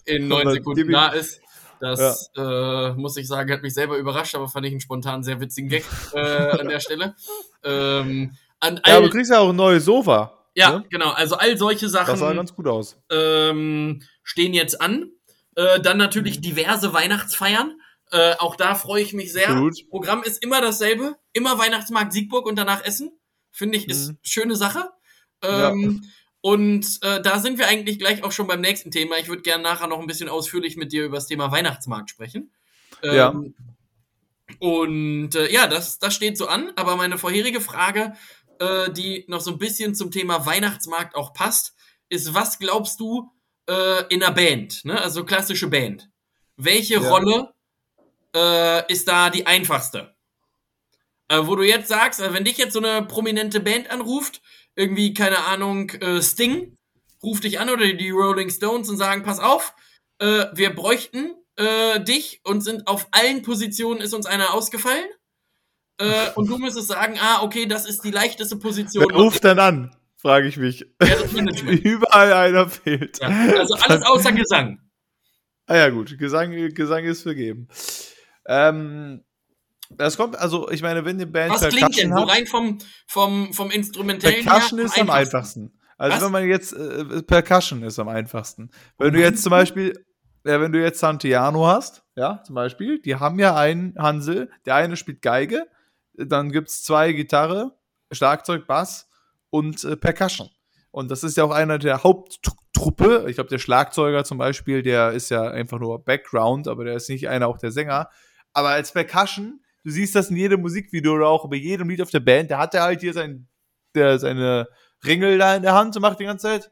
in 0.05 0.27
neun 0.27 0.51
Sekunden 0.51 0.91
da 0.91 1.09
ist. 1.09 1.41
Das 1.79 2.29
ja. 2.35 2.89
äh, 2.89 2.93
muss 2.93 3.17
ich 3.17 3.27
sagen, 3.27 3.51
hat 3.51 3.61
mich 3.61 3.73
selber 3.73 3.97
überrascht, 3.97 4.35
aber 4.35 4.47
fand 4.47 4.65
ich 4.65 4.71
einen 4.71 4.79
spontan 4.79 5.23
sehr 5.23 5.41
witzigen 5.41 5.69
Gag 5.69 5.83
äh, 6.13 6.19
an 6.19 6.69
der 6.69 6.79
Stelle. 6.79 7.15
Ähm, 7.63 8.37
an 8.59 8.79
ja, 8.85 8.97
aber 8.97 9.07
du 9.07 9.11
kriegst 9.11 9.31
ja 9.31 9.39
auch 9.39 9.49
ein 9.49 9.55
neues 9.55 9.83
Sofa. 9.83 10.39
Ja, 10.55 10.77
ne? 10.77 10.85
genau. 10.89 11.11
Also 11.11 11.35
all 11.35 11.57
solche 11.57 11.89
Sachen. 11.89 12.11
Das 12.11 12.19
sah 12.19 12.33
ganz 12.33 12.55
gut 12.55 12.67
aus. 12.67 12.97
Ähm, 13.11 14.01
stehen 14.23 14.53
jetzt 14.53 14.79
an. 14.81 15.11
Äh, 15.55 15.81
dann 15.81 15.97
natürlich 15.97 16.41
diverse 16.41 16.93
Weihnachtsfeiern. 16.93 17.75
Äh, 18.13 18.35
auch 18.37 18.55
da 18.55 18.75
freue 18.75 19.01
ich 19.01 19.13
mich 19.13 19.33
sehr. 19.33 19.55
Gut. 19.55 19.89
Programm 19.89 20.21
ist 20.21 20.43
immer 20.43 20.61
dasselbe. 20.61 21.17
Immer 21.33 21.57
Weihnachtsmarkt 21.57 22.13
Siegburg 22.13 22.45
und 22.45 22.55
danach 22.55 22.85
Essen. 22.85 23.11
Finde 23.51 23.75
ich, 23.75 23.89
ist 23.89 24.11
mhm. 24.11 24.17
schöne 24.21 24.55
Sache. 24.55 24.87
Ähm, 25.41 26.01
ja. 26.03 26.09
Und 26.41 26.99
äh, 27.01 27.21
da 27.23 27.39
sind 27.39 27.57
wir 27.57 27.67
eigentlich 27.67 27.97
gleich 27.97 28.23
auch 28.23 28.31
schon 28.31 28.45
beim 28.45 28.61
nächsten 28.61 28.91
Thema. 28.91 29.17
Ich 29.17 29.29
würde 29.29 29.41
gerne 29.41 29.63
nachher 29.63 29.87
noch 29.87 29.99
ein 29.99 30.05
bisschen 30.05 30.29
ausführlich 30.29 30.77
mit 30.77 30.91
dir 30.91 31.05
über 31.05 31.17
das 31.17 31.25
Thema 31.25 31.51
Weihnachtsmarkt 31.51 32.11
sprechen. 32.11 32.53
Ähm, 33.01 33.15
ja. 33.15 33.33
Und 34.59 35.33
äh, 35.33 35.51
ja, 35.51 35.65
das, 35.65 35.97
das 35.97 36.13
steht 36.13 36.37
so 36.37 36.45
an. 36.45 36.71
Aber 36.75 36.95
meine 36.95 37.17
vorherige 37.17 37.61
Frage, 37.61 38.13
äh, 38.59 38.91
die 38.91 39.25
noch 39.27 39.41
so 39.41 39.49
ein 39.49 39.57
bisschen 39.57 39.95
zum 39.95 40.11
Thema 40.11 40.45
Weihnachtsmarkt 40.45 41.15
auch 41.15 41.33
passt, 41.33 41.73
ist, 42.09 42.35
was 42.35 42.59
glaubst 42.59 42.99
du 42.99 43.31
äh, 43.67 44.03
in 44.09 44.21
einer 44.21 44.35
Band, 44.35 44.85
ne? 44.85 45.01
also 45.01 45.25
klassische 45.25 45.67
Band? 45.67 46.11
Welche 46.57 46.95
ja. 46.95 47.09
Rolle 47.09 47.53
äh, 48.35 48.91
ist 48.91 49.07
da 49.07 49.29
die 49.29 49.45
einfachste. 49.45 50.13
Äh, 51.33 51.47
wo 51.47 51.55
du 51.55 51.63
jetzt 51.63 51.87
sagst, 51.87 52.19
äh, 52.19 52.33
wenn 52.33 52.43
dich 52.43 52.57
jetzt 52.57 52.73
so 52.73 52.79
eine 52.79 53.05
prominente 53.05 53.59
Band 53.59 53.89
anruft, 53.89 54.41
irgendwie, 54.75 55.13
keine 55.13 55.39
Ahnung, 55.45 55.89
äh, 55.91 56.21
Sting 56.21 56.77
ruft 57.23 57.43
dich 57.43 57.59
an 57.59 57.69
oder 57.69 57.91
die 57.93 58.09
Rolling 58.09 58.49
Stones 58.49 58.89
und 58.89 58.97
sagen, 58.97 59.23
pass 59.23 59.39
auf, 59.39 59.73
äh, 60.19 60.45
wir 60.53 60.73
bräuchten 60.73 61.35
dich 62.07 62.41
und 62.45 62.61
sind 62.61 62.87
auf 62.87 63.09
allen 63.11 63.43
Positionen 63.43 64.01
ist 64.01 64.15
uns 64.15 64.25
einer 64.25 64.55
ausgefallen. 64.55 65.05
Und 66.35 66.49
du 66.49 66.57
müsstest 66.57 66.87
sagen, 66.87 67.19
ah, 67.21 67.43
okay, 67.43 67.67
das 67.67 67.85
ist 67.85 68.03
die 68.03 68.09
leichteste 68.09 68.57
Position. 68.57 69.05
Wer 69.07 69.15
ruft 69.15 69.45
dann 69.45 69.59
an? 69.59 69.95
Frage 70.17 70.47
ich 70.47 70.57
mich. 70.57 70.83
Ja, 70.99 71.21
Überall 71.83 72.33
einer 72.33 72.67
fehlt. 72.67 73.19
Ja, 73.21 73.27
also 73.27 73.75
alles 73.75 74.01
außer 74.01 74.31
Gesang. 74.31 74.79
Ah 75.67 75.75
ja, 75.75 75.89
gut. 75.89 76.17
Gesang, 76.17 76.51
Gesang 76.73 77.05
ist 77.05 77.21
vergeben. 77.21 77.67
Ähm, 78.45 79.23
das 79.89 80.17
kommt, 80.17 80.37
also 80.37 80.69
ich 80.71 80.81
meine, 80.81 81.05
wenn 81.05 81.17
die 81.17 81.25
Band 81.25 81.53
Was 81.53 81.67
klingt 81.67 81.97
denn? 81.97 82.13
Hat, 82.13 82.19
so 82.19 82.25
rein 82.25 82.45
vom, 82.45 82.77
vom, 83.07 83.53
vom 83.53 83.71
Instrumentellen 83.71 84.43
Percussion 84.43 84.79
her, 84.79 84.85
ist 84.85 84.99
am 84.99 85.09
einfachsten. 85.09 85.79
Also 85.97 86.17
Was? 86.17 86.23
wenn 86.23 86.31
man 86.31 86.47
jetzt, 86.47 86.73
äh, 86.73 87.21
Percussion 87.23 87.83
ist 87.83 87.99
am 87.99 88.09
einfachsten. 88.09 88.71
Wenn 88.97 89.13
du 89.13 89.19
jetzt 89.19 89.43
zum 89.43 89.51
Beispiel, 89.51 90.05
ja, 90.45 90.59
wenn 90.59 90.71
du 90.71 90.81
jetzt 90.81 90.99
Santiano 90.99 91.67
hast, 91.67 92.03
ja, 92.15 92.41
zum 92.43 92.55
Beispiel, 92.55 93.01
die 93.01 93.15
haben 93.15 93.39
ja 93.39 93.55
einen 93.55 93.95
Hansel, 93.97 94.49
der 94.65 94.75
eine 94.75 94.97
spielt 94.97 95.21
Geige, 95.21 95.67
dann 96.13 96.51
gibt 96.51 96.69
es 96.69 96.83
zwei 96.83 97.11
Gitarre, 97.13 97.77
Schlagzeug, 98.11 98.67
Bass 98.67 99.07
und 99.49 99.83
äh, 99.83 99.95
Percussion. 99.95 100.49
Und 100.91 101.09
das 101.09 101.23
ist 101.23 101.37
ja 101.37 101.43
auch 101.43 101.51
einer 101.51 101.79
der 101.79 102.03
Haupttruppe. 102.03 103.25
Ich 103.27 103.35
glaube, 103.35 103.49
der 103.49 103.57
Schlagzeuger 103.57 104.23
zum 104.23 104.37
Beispiel, 104.37 104.83
der 104.83 105.11
ist 105.11 105.29
ja 105.29 105.43
einfach 105.43 105.79
nur 105.79 106.03
Background, 106.03 106.67
aber 106.67 106.83
der 106.83 106.95
ist 106.95 107.09
nicht 107.09 107.27
einer 107.27 107.47
auch 107.47 107.57
der 107.57 107.71
Sänger. 107.71 108.09
Aber 108.53 108.69
als 108.69 108.91
Percussion, 108.91 109.61
du 109.83 109.91
siehst 109.91 110.15
das 110.15 110.29
in 110.29 110.37
jedem 110.37 110.61
Musikvideo 110.61 111.13
oder 111.13 111.27
auch 111.27 111.49
bei 111.49 111.57
jedem 111.57 111.89
Lied 111.89 112.01
auf 112.01 112.11
der 112.11 112.19
Band, 112.19 112.51
da 112.51 112.59
hat 112.59 112.73
er 112.73 112.83
halt 112.83 113.01
hier 113.01 113.13
sein, 113.13 113.47
der, 113.95 114.19
seine 114.19 114.67
Ringel 115.05 115.37
da 115.37 115.55
in 115.55 115.63
der 115.63 115.73
Hand 115.73 115.95
und 115.95 116.01
macht 116.01 116.19
die 116.19 116.25
ganze 116.25 116.47
Zeit. 116.47 116.71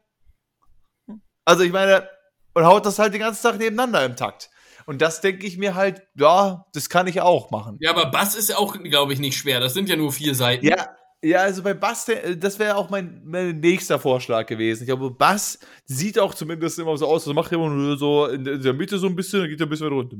Also 1.44 1.64
ich 1.64 1.72
meine, 1.72 2.08
und 2.54 2.64
haut 2.64 2.86
das 2.86 2.98
halt 2.98 3.12
den 3.14 3.20
ganzen 3.20 3.42
Tag 3.42 3.58
nebeneinander 3.58 4.04
im 4.04 4.16
Takt. 4.16 4.50
Und 4.86 5.00
das 5.00 5.20
denke 5.20 5.46
ich 5.46 5.58
mir 5.58 5.74
halt, 5.74 6.02
ja, 6.14 6.66
das 6.72 6.88
kann 6.88 7.06
ich 7.06 7.20
auch 7.20 7.50
machen. 7.50 7.78
Ja, 7.80 7.90
aber 7.90 8.10
Bass 8.10 8.34
ist 8.34 8.48
ja 8.48 8.56
auch, 8.58 8.76
glaube 8.82 9.12
ich, 9.12 9.20
nicht 9.20 9.36
schwer. 9.36 9.60
Das 9.60 9.74
sind 9.74 9.88
ja 9.88 9.96
nur 9.96 10.12
vier 10.12 10.34
Seiten. 10.34 10.66
Ja, 10.66 10.96
ja, 11.24 11.42
also 11.42 11.62
bei 11.62 11.72
Bass, 11.72 12.10
das 12.36 12.58
wäre 12.58 12.74
auch 12.74 12.90
mein, 12.90 13.22
mein, 13.24 13.60
nächster 13.60 14.00
Vorschlag 14.00 14.46
gewesen. 14.46 14.82
Ich 14.82 14.88
glaube, 14.88 15.10
Bass 15.10 15.60
sieht 15.84 16.18
auch 16.18 16.34
zumindest 16.34 16.80
immer 16.80 16.96
so 16.96 17.06
aus, 17.06 17.24
das 17.24 17.32
macht 17.32 17.52
immer 17.52 17.70
nur 17.70 17.96
so 17.96 18.26
in 18.26 18.44
der 18.44 18.72
Mitte 18.72 18.98
so 18.98 19.06
ein 19.06 19.14
bisschen, 19.14 19.40
dann 19.40 19.48
geht 19.48 19.60
er 19.60 19.66
ein 19.66 19.70
bisschen 19.70 19.88
runter. 19.88 20.16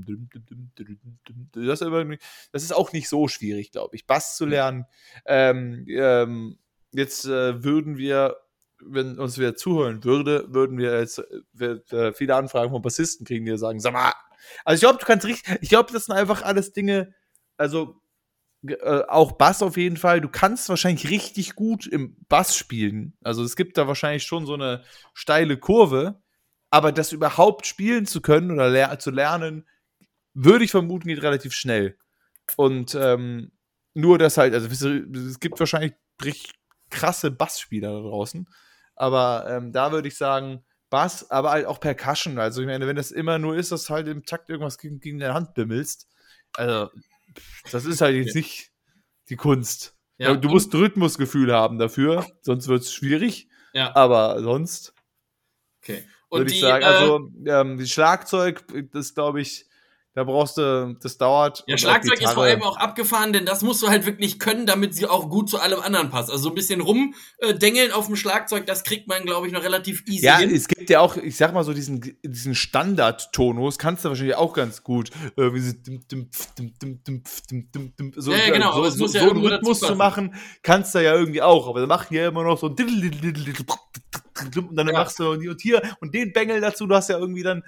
Das 1.55 1.81
ist, 1.81 2.19
das 2.53 2.63
ist 2.63 2.73
auch 2.73 2.93
nicht 2.93 3.09
so 3.09 3.27
schwierig, 3.27 3.73
glaube 3.73 3.97
ich, 3.97 4.07
Bass 4.07 4.37
zu 4.37 4.47
lernen. 4.47 4.87
Ähm, 5.27 5.85
ähm, 5.89 6.59
jetzt 6.93 7.25
äh, 7.25 7.65
würden 7.65 7.99
wir, 7.99 8.37
wenn 8.81 9.19
uns 9.19 9.39
wer 9.39 9.57
zuhören 9.57 10.05
würde, 10.05 10.47
würden 10.55 10.79
wir 10.79 11.01
jetzt 11.01 11.21
äh, 11.59 12.13
viele 12.13 12.37
Anfragen 12.37 12.71
von 12.71 12.83
Bassisten 12.83 13.27
kriegen, 13.27 13.45
die 13.45 13.59
sagen, 13.59 13.81
sag 13.81 13.93
mal, 13.93 14.13
also 14.65 14.77
ich 14.77 14.81
glaube, 14.83 15.01
du 15.01 15.07
kannst 15.07 15.27
richtig, 15.27 15.59
ich 15.61 15.69
glaube, 15.69 15.93
das 15.93 16.05
sind 16.05 16.15
einfach 16.15 16.43
alles 16.43 16.73
Dinge, 16.73 17.13
also 17.57 18.02
äh, 18.67 19.03
auch 19.09 19.33
Bass 19.33 19.63
auf 19.63 19.77
jeden 19.77 19.97
Fall. 19.97 20.21
Du 20.21 20.29
kannst 20.29 20.69
wahrscheinlich 20.69 21.11
richtig 21.11 21.55
gut 21.55 21.87
im 21.87 22.17
Bass 22.29 22.57
spielen. 22.57 23.15
Also 23.23 23.43
es 23.43 23.57
gibt 23.57 23.77
da 23.77 23.89
wahrscheinlich 23.89 24.25
schon 24.25 24.47
so 24.47 24.55
eine 24.55 24.83
steile 25.15 25.57
Kurve. 25.57 26.21
Aber 26.71 26.91
das 26.91 27.13
überhaupt 27.13 27.67
spielen 27.67 28.07
zu 28.07 28.23
können 28.23 28.51
oder 28.51 28.71
ler 28.71 28.99
zu 28.99 29.11
lernen, 29.11 29.69
würde 30.33 30.65
ich 30.65 30.71
vermuten, 30.71 31.09
geht 31.09 31.23
relativ 31.23 31.53
schnell. 31.53 31.99
Und 32.57 32.95
ähm, 32.95 33.53
nur 33.93 34.17
das 34.17 34.39
halt, 34.39 34.55
also 34.55 34.69
es 34.69 35.39
gibt 35.39 35.61
wahrscheinlich 35.61 35.93
richtig 36.25 36.53
krasse 36.89 37.31
Bassspieler 37.31 37.93
da 37.93 38.01
draußen. 38.01 38.49
Aber 38.95 39.47
ähm, 39.51 39.73
da 39.73 39.93
würde 39.93 40.09
ich 40.09 40.17
sagen, 40.17 40.65
Bass, 40.89 41.31
aber 41.31 41.51
halt 41.51 41.67
auch 41.67 41.81
Percussion. 41.81 42.39
Also 42.39 42.63
ich 42.63 42.67
meine, 42.67 42.87
wenn 42.87 42.97
das 42.97 43.11
immer 43.11 43.39
nur 43.39 43.57
ist, 43.57 43.73
dass 43.73 43.91
halt 43.91 44.09
im 44.09 44.25
Takt 44.25 44.49
irgendwas 44.49 44.79
gegen, 44.79 45.01
gegen 45.01 45.19
deine 45.19 45.35
Hand 45.35 45.55
bimmelst, 45.55 46.09
also 46.55 46.91
das 47.71 47.85
ist 47.85 48.01
halt 48.01 48.17
jetzt 48.17 48.35
nicht 48.35 48.71
die 49.29 49.37
Kunst. 49.37 49.97
Ja, 50.19 50.37
du 50.37 50.49
musst 50.49 50.75
Rhythmusgefühl 50.75 51.53
haben 51.53 51.79
dafür, 51.79 52.27
sonst 52.43 52.69
wird 52.69 52.83
es 52.83 52.93
schwierig. 52.93 53.49
Ja. 53.73 53.95
Aber 53.97 54.41
sonst 54.43 54.95
okay. 55.83 56.05
würde 56.31 56.53
ich 56.53 56.61
sagen, 56.61 56.85
also 56.85 57.31
ähm, 57.47 57.79
die 57.79 57.87
Schlagzeug, 57.87 58.65
das 58.93 59.15
glaube 59.15 59.41
ich, 59.41 59.67
da 60.15 60.25
brauchst 60.25 60.59
du, 60.59 60.95
das 61.01 61.17
dauert. 61.17 61.65
Ja, 61.67 61.79
Schlagzeug 61.79 62.21
ist 62.21 62.33
vor 62.33 62.43
allem 62.45 62.63
auch 62.63 62.77
abgefahren, 62.77 63.33
denn 63.33 63.47
das 63.47 63.63
musst 63.63 63.83
du 63.83 63.89
halt 63.89 64.05
wirklich 64.05 64.39
können, 64.39 64.67
damit 64.67 64.95
sie 64.95 65.07
auch 65.07 65.31
gut 65.31 65.49
zu 65.49 65.59
allem 65.59 65.81
anderen 65.81 66.11
passt. 66.11 66.31
Also 66.31 66.43
so 66.45 66.49
ein 66.51 66.55
bisschen 66.55 66.83
rumdengeln 66.83 67.93
auf 67.93 68.07
dem 68.07 68.17
Schlagzeug, 68.17 68.67
das 68.67 68.85
kriegt 68.85 69.09
man, 69.09 69.23
glaube 69.23 69.47
ich, 69.47 69.55
noch 69.55 69.63
relativ 69.63 70.05
easy 70.07 70.27
ja, 70.27 70.39
hin. 70.39 70.55
es 70.55 70.69
gibt 70.69 70.91
ja 70.91 71.01
auch, 71.01 71.17
ich 71.17 71.37
sag 71.37 71.55
mal 71.55 71.65
so, 71.65 71.73
diesen, 71.73 72.15
diesen 72.23 72.55
Standard-Tonus 72.55 73.79
kannst 73.79 74.05
du 74.05 74.11
wahrscheinlich 74.11 74.37
auch 74.37 74.53
ganz 74.53 74.83
gut. 74.83 75.11
Irgendwie 75.37 75.61
so, 78.17 78.33
ja, 78.33 78.51
genau, 78.51 78.83
so, 78.85 78.91
so, 78.91 79.07
so 79.07 79.31
einen 79.31 79.47
Rhythmus 79.47 79.81
zu 79.81 79.97
machen, 79.97 80.35
kannst 80.63 80.95
du 80.95 81.03
ja 81.03 81.15
irgendwie 81.15 81.41
auch. 81.41 81.69
Aber 81.69 81.81
da 81.81 81.87
machen 81.87 82.15
ja 82.15 82.29
immer 82.29 82.45
noch 82.45 82.59
so 82.59 82.67
und 82.67 82.79
dann 84.77 84.87
machst 84.87 85.19
du 85.19 85.31
und 85.31 85.61
hier 85.61 85.83
und 86.01 86.15
den 86.15 86.33
Bengel 86.33 86.61
dazu, 86.61 86.87
du 86.87 86.95
hast 86.95 87.09
ja 87.09 87.19
irgendwie 87.19 87.43
dann 87.43 87.63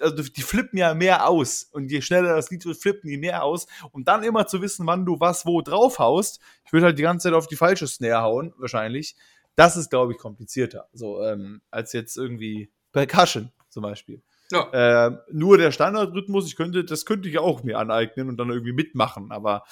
also 0.00 0.22
die 0.22 0.42
flippen 0.42 0.78
ja 0.78 0.94
mehr 0.94 1.28
aus. 1.28 1.64
Und 1.64 1.90
je 1.90 2.00
schneller 2.00 2.34
das 2.34 2.50
Lied 2.50 2.64
wird, 2.64 2.76
flippen 2.76 3.08
die 3.08 3.16
mehr 3.16 3.44
aus. 3.44 3.66
Und 3.92 4.08
dann 4.08 4.22
immer 4.22 4.46
zu 4.46 4.62
wissen, 4.62 4.86
wann 4.86 5.06
du 5.06 5.20
was 5.20 5.46
wo 5.46 5.62
drauf 5.62 5.98
haust. 5.98 6.40
Ich 6.64 6.72
würde 6.72 6.86
halt 6.86 6.98
die 6.98 7.02
ganze 7.02 7.28
Zeit 7.28 7.34
auf 7.34 7.46
die 7.46 7.56
falsche 7.56 7.86
Snare 7.86 8.22
hauen, 8.22 8.54
wahrscheinlich. 8.58 9.16
Das 9.54 9.76
ist, 9.76 9.90
glaube 9.90 10.12
ich, 10.12 10.18
komplizierter. 10.18 10.88
So, 10.92 11.22
ähm, 11.24 11.60
als 11.70 11.92
jetzt 11.92 12.16
irgendwie 12.16 12.70
Percussion 12.92 13.50
zum 13.68 13.82
Beispiel. 13.82 14.22
Ja. 14.50 15.06
Äh, 15.06 15.18
nur 15.30 15.58
der 15.58 15.72
Standardrhythmus, 15.72 16.46
ich 16.46 16.56
könnte, 16.56 16.84
das 16.84 17.04
könnte 17.04 17.28
ich 17.28 17.38
auch 17.38 17.62
mir 17.62 17.78
aneignen 17.78 18.28
und 18.28 18.36
dann 18.38 18.50
irgendwie 18.50 18.72
mitmachen. 18.72 19.30
Aber 19.30 19.64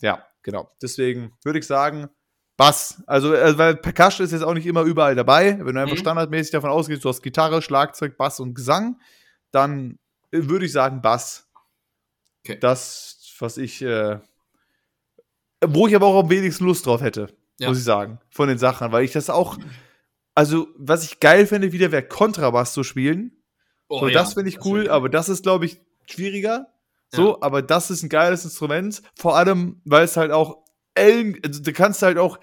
ja, 0.00 0.26
genau. 0.42 0.70
Deswegen 0.80 1.32
würde 1.44 1.58
ich 1.60 1.66
sagen, 1.66 2.08
Bass. 2.56 3.02
Also, 3.06 3.34
äh, 3.34 3.56
weil 3.58 3.76
Percussion 3.76 4.24
ist 4.24 4.32
jetzt 4.32 4.42
auch 4.42 4.54
nicht 4.54 4.66
immer 4.66 4.82
überall 4.82 5.14
dabei. 5.14 5.58
Wenn 5.60 5.74
du 5.74 5.80
einfach 5.80 5.96
mhm. 5.96 6.00
standardmäßig 6.00 6.52
davon 6.52 6.70
ausgehst, 6.70 7.04
du 7.04 7.08
hast 7.08 7.22
Gitarre, 7.22 7.62
Schlagzeug, 7.62 8.16
Bass 8.16 8.40
und 8.40 8.54
Gesang, 8.54 9.00
dann 9.52 9.98
äh, 10.32 10.48
würde 10.48 10.66
ich 10.66 10.72
sagen 10.72 11.00
Bass. 11.00 11.48
Okay. 12.44 12.58
Das, 12.58 13.34
was 13.38 13.56
ich, 13.56 13.82
äh, 13.82 14.18
wo 15.64 15.86
ich 15.86 15.94
aber 15.94 16.06
auch 16.06 16.24
am 16.24 16.30
wenigsten 16.30 16.64
Lust 16.64 16.86
drauf 16.86 17.00
hätte, 17.00 17.28
ja. 17.60 17.68
muss 17.68 17.78
ich 17.78 17.84
sagen, 17.84 18.18
von 18.30 18.48
den 18.48 18.58
Sachen, 18.58 18.90
weil 18.90 19.04
ich 19.04 19.12
das 19.12 19.30
auch, 19.30 19.58
also 20.34 20.66
was 20.76 21.04
ich 21.04 21.20
geil 21.20 21.46
fände, 21.46 21.72
wieder 21.72 21.92
wäre 21.92 22.02
Kontrabass 22.02 22.72
zu 22.72 22.82
spielen. 22.82 23.42
Oh, 23.88 24.00
so, 24.00 24.08
ja. 24.08 24.14
das 24.14 24.34
finde 24.34 24.48
ich 24.48 24.64
cool, 24.64 24.88
aber 24.88 25.08
das 25.08 25.28
ist, 25.28 25.42
glaube 25.42 25.66
ich, 25.66 25.80
schwieriger. 26.06 26.66
So, 27.14 27.32
ja. 27.32 27.38
aber 27.42 27.60
das 27.62 27.90
ist 27.90 28.02
ein 28.02 28.08
geiles 28.08 28.44
Instrument, 28.44 29.02
vor 29.16 29.36
allem, 29.36 29.82
weil 29.84 30.04
es 30.04 30.16
halt 30.16 30.32
auch, 30.32 30.64
also 30.96 31.62
du 31.62 31.72
kannst 31.74 32.00
halt 32.02 32.16
auch 32.16 32.40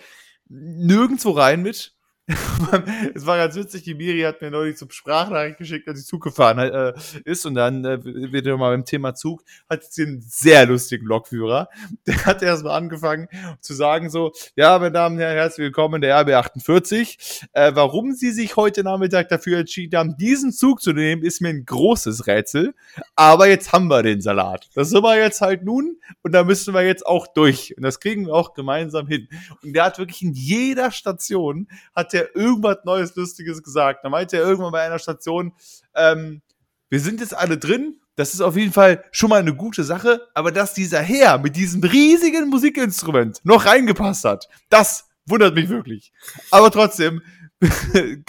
nirgendwo 0.48 1.32
rein 1.32 1.64
mit. 1.64 1.96
es 3.16 3.26
war 3.26 3.38
ganz 3.38 3.56
witzig, 3.56 3.84
die 3.84 3.96
Miri 3.96 4.22
hat 4.22 4.42
mir 4.42 4.52
neulich 4.52 4.78
zum 4.78 4.92
Sprachnachricht 4.92 5.58
geschickt, 5.58 5.88
als 5.88 6.00
sie 6.00 6.06
Zug 6.06 6.22
gefahren 6.22 6.60
äh, 6.60 6.94
ist 7.26 7.46
und 7.48 7.56
dann 7.56 7.84
äh, 7.84 7.98
wird 8.04 8.46
er 8.46 8.58
mal 8.58 8.70
beim 8.70 8.86
Thema 8.86 9.16
Zug, 9.16 9.44
hat 9.68 9.84
sie 9.84 10.04
einen 10.04 10.22
sehr 10.22 10.68
lustigen 10.68 11.08
Lokführer. 11.08 11.70
Der 12.08 12.26
hat 12.26 12.44
erstmal 12.44 12.78
angefangen 12.78 13.28
zu 13.62 13.74
sagen 13.74 14.12
so, 14.12 14.32
ja, 14.56 14.78
meine 14.78 14.92
Damen 14.92 15.16
und 15.16 15.22
Herren, 15.22 15.38
herzlich 15.38 15.66
willkommen 15.66 15.96
in 15.96 16.02
der 16.02 16.24
RB48. 16.24 17.48
Äh, 17.54 17.72
warum 17.74 18.14
Sie 18.14 18.32
sich 18.32 18.56
heute 18.56 18.84
Nachmittag 18.84 19.30
dafür 19.30 19.60
entschieden 19.60 19.98
haben, 19.98 20.18
diesen 20.18 20.52
Zug 20.52 20.82
zu 20.82 20.94
nehmen, 20.94 21.24
ist 21.24 21.42
mir 21.42 21.50
ein 21.50 21.66
großes 21.66 22.28
Rätsel. 22.28 22.76
Aber 23.16 23.48
jetzt 23.48 23.72
haben 23.72 23.88
wir 23.88 24.04
den 24.04 24.22
Salat. 24.22 24.70
Das 24.76 24.90
sind 24.90 25.02
wir 25.02 25.18
jetzt 25.18 25.42
halt 25.42 25.64
nun 25.64 25.98
und 26.22 26.34
da 26.34 26.44
müssen 26.44 26.76
wir 26.76 26.86
jetzt 26.86 27.08
auch 27.08 27.26
durch. 27.26 27.76
Und 27.76 27.82
das 27.82 28.00
kriegen 28.00 28.28
wir 28.28 28.34
auch 28.34 28.54
gemeinsam 28.54 29.08
hin. 29.08 29.28
Und 29.64 29.74
der 29.74 29.86
hat 29.86 29.98
wirklich 29.98 30.22
in 30.22 30.34
jeder 30.34 30.92
Station, 30.92 31.68
hat 31.96 32.14
der 32.14 32.19
er 32.20 32.36
irgendwas 32.36 32.78
Neues, 32.86 33.16
Lustiges 33.16 33.64
gesagt. 33.64 34.04
Da 34.04 34.10
meinte 34.10 34.38
er 34.38 34.44
irgendwann 34.44 34.72
bei 34.72 34.82
einer 34.82 35.00
Station, 35.00 35.54
ähm, 35.96 36.42
wir 36.90 37.00
sind 37.00 37.20
jetzt 37.20 37.36
alle 37.36 37.58
drin. 37.58 38.00
Das 38.16 38.34
ist 38.34 38.42
auf 38.42 38.58
jeden 38.58 38.74
Fall 38.74 39.06
schon 39.12 39.30
mal 39.30 39.40
eine 39.40 39.56
gute 39.56 39.84
Sache. 39.84 40.28
Aber 40.34 40.52
dass 40.52 40.74
dieser 40.74 41.00
Herr 41.00 41.38
mit 41.38 41.56
diesem 41.56 41.84
riesigen 41.84 42.50
Musikinstrument 42.50 43.40
noch 43.44 43.66
reingepasst 43.66 44.26
hat, 44.26 44.50
das 44.70 45.08
wundert 45.26 45.56
mich 45.56 45.70
wirklich. 45.70 46.12
Aber 46.52 46.72
trotzdem, 46.72 47.22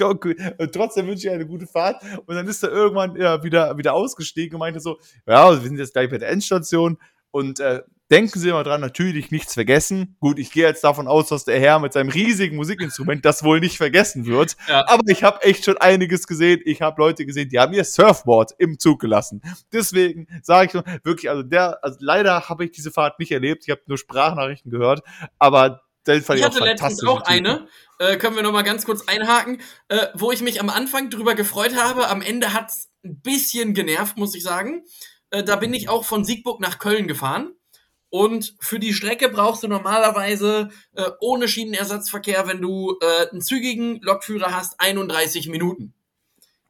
trotzdem 0.72 1.06
wünsche 1.06 1.26
ich 1.26 1.30
eine 1.30 1.46
gute 1.46 1.66
Fahrt. 1.66 2.02
Und 2.26 2.34
dann 2.34 2.46
ist 2.46 2.62
er 2.62 2.70
irgendwann 2.70 3.16
ja, 3.16 3.42
wieder, 3.42 3.76
wieder 3.78 3.94
ausgestiegen 3.94 4.54
und 4.54 4.60
meinte 4.60 4.80
so, 4.80 4.98
ja, 5.26 5.50
wir 5.50 5.68
sind 5.68 5.78
jetzt 5.78 5.94
gleich 5.94 6.10
bei 6.10 6.18
der 6.18 6.28
Endstation. 6.28 6.98
Und 7.30 7.60
äh, 7.60 7.82
denken 8.10 8.38
Sie 8.38 8.48
immer 8.48 8.64
dran, 8.64 8.80
natürlich 8.80 9.30
nichts 9.30 9.54
vergessen. 9.54 10.16
Gut, 10.20 10.38
ich 10.38 10.50
gehe 10.50 10.66
jetzt 10.66 10.82
davon 10.82 11.06
aus, 11.06 11.28
dass 11.28 11.44
der 11.44 11.60
Herr 11.60 11.78
mit 11.78 11.92
seinem 11.92 12.08
riesigen 12.08 12.56
Musikinstrument 12.56 13.24
das 13.24 13.44
wohl 13.44 13.60
nicht 13.60 13.76
vergessen 13.76 14.26
wird. 14.26 14.56
Ja. 14.68 14.86
Aber 14.88 15.02
ich 15.06 15.22
habe 15.22 15.42
echt 15.42 15.64
schon 15.64 15.78
einiges 15.78 16.26
gesehen. 16.26 16.60
Ich 16.64 16.82
habe 16.82 17.00
Leute 17.00 17.24
gesehen, 17.24 17.48
die 17.48 17.58
haben 17.58 17.72
ihr 17.72 17.84
Surfboard 17.84 18.52
im 18.58 18.78
Zug 18.78 19.00
gelassen. 19.00 19.40
Deswegen 19.72 20.26
sage 20.42 20.66
ich 20.66 20.72
schon, 20.72 20.82
wirklich, 21.04 21.30
also 21.30 21.42
der, 21.42 21.82
also 21.84 21.98
leider 22.00 22.48
habe 22.48 22.64
ich 22.64 22.72
diese 22.72 22.90
Fahrt 22.90 23.18
nicht 23.18 23.30
erlebt. 23.30 23.64
Ich 23.64 23.70
habe 23.70 23.82
nur 23.86 23.98
Sprachnachrichten 23.98 24.70
gehört. 24.70 25.02
Aber 25.38 25.82
ich, 26.06 26.28
ich 26.28 26.42
hatte 26.42 26.64
letztens 26.64 27.04
auch 27.04 27.22
eine, 27.22 27.68
äh, 27.98 28.16
können 28.16 28.34
wir 28.34 28.42
noch 28.42 28.52
mal 28.52 28.62
ganz 28.62 28.84
kurz 28.84 29.06
einhaken, 29.06 29.60
äh, 29.88 30.06
wo 30.14 30.32
ich 30.32 30.40
mich 30.40 30.60
am 30.60 30.70
Anfang 30.70 31.10
drüber 31.10 31.34
gefreut 31.34 31.76
habe. 31.76 32.08
Am 32.08 32.22
Ende 32.22 32.52
hat's 32.52 32.88
ein 33.04 33.20
bisschen 33.20 33.74
genervt, 33.74 34.16
muss 34.16 34.34
ich 34.34 34.42
sagen. 34.42 34.82
Äh, 35.30 35.44
da 35.44 35.56
bin 35.56 35.72
ich 35.74 35.88
auch 35.88 36.04
von 36.04 36.24
Siegburg 36.24 36.60
nach 36.60 36.78
Köln 36.78 37.06
gefahren 37.06 37.52
und 38.10 38.56
für 38.58 38.78
die 38.80 38.92
Strecke 38.92 39.28
brauchst 39.28 39.62
du 39.62 39.68
normalerweise 39.68 40.70
äh, 40.94 41.10
ohne 41.20 41.48
Schienenersatzverkehr, 41.48 42.46
wenn 42.48 42.60
du 42.60 42.98
äh, 43.00 43.30
einen 43.30 43.40
zügigen 43.40 44.00
Lokführer 44.02 44.54
hast, 44.54 44.80
31 44.80 45.48
Minuten. 45.48 45.94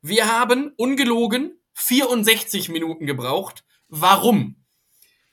Wir 0.03 0.31
haben 0.31 0.73
ungelogen 0.77 1.59
64 1.73 2.69
Minuten 2.69 3.07
gebraucht. 3.07 3.65
Warum? 3.89 4.57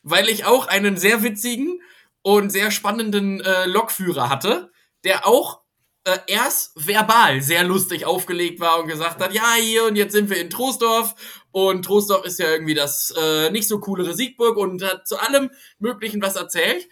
Weil 0.01 0.30
ich 0.30 0.45
auch 0.45 0.68
einen 0.68 0.97
sehr 0.97 1.24
witzigen 1.24 1.82
und 2.22 2.49
sehr 2.49 2.72
spannenden 2.72 3.41
äh, 3.41 3.66
Lokführer 3.66 4.30
hatte, 4.30 4.72
der 5.03 5.28
auch 5.28 5.62
äh, 6.08 6.20
erst 6.28 6.72
verbal 6.76 7.41
sehr 7.41 7.64
lustig 7.66 8.05
aufgelegt 8.05 8.62
war 8.62 8.80
und 8.80 8.88
gesagt 8.88 9.22
hat, 9.22 9.34
ja, 9.34 9.55
hier 9.60 9.84
und 9.84 9.97
jetzt 9.97 10.14
sind 10.14 10.30
wir 10.30 10.39
in 10.39 10.49
Troisdorf 10.49 11.16
und 11.51 11.84
Troisdorf 11.84 12.26
ist 12.26 12.39
ja 12.39 12.49
irgendwie 12.49 12.74
das 12.74 13.14
äh, 13.20 13.51
nicht 13.51 13.68
so 13.68 13.80
coolere 13.80 14.14
Siegburg 14.14 14.58
und 14.58 14.82
hat 14.84 15.05
zu 15.05 15.20
allem 15.20 15.51
Möglichen 15.80 16.22
was 16.22 16.38
erzählt. 16.38 16.88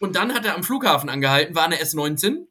Und 0.00 0.16
dann 0.16 0.34
hat 0.34 0.44
er 0.44 0.56
am 0.56 0.64
Flughafen 0.64 1.08
angehalten, 1.08 1.54
war 1.54 1.64
eine 1.64 1.76
S19 1.76 2.46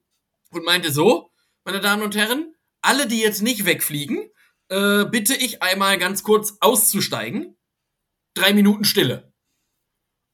und 0.52 0.66
meinte 0.66 0.92
so, 0.92 1.32
meine 1.66 1.82
Damen 1.82 2.02
und 2.02 2.16
Herren, 2.16 2.56
alle, 2.82 3.08
die 3.08 3.20
jetzt 3.20 3.42
nicht 3.42 3.66
wegfliegen, 3.66 4.30
äh, 4.70 5.04
bitte 5.06 5.36
ich 5.36 5.62
einmal 5.62 5.98
ganz 5.98 6.24
kurz 6.24 6.58
auszusteigen. 6.62 7.58
Drei 8.36 8.54
Minuten 8.54 8.86
Stille. 8.86 9.34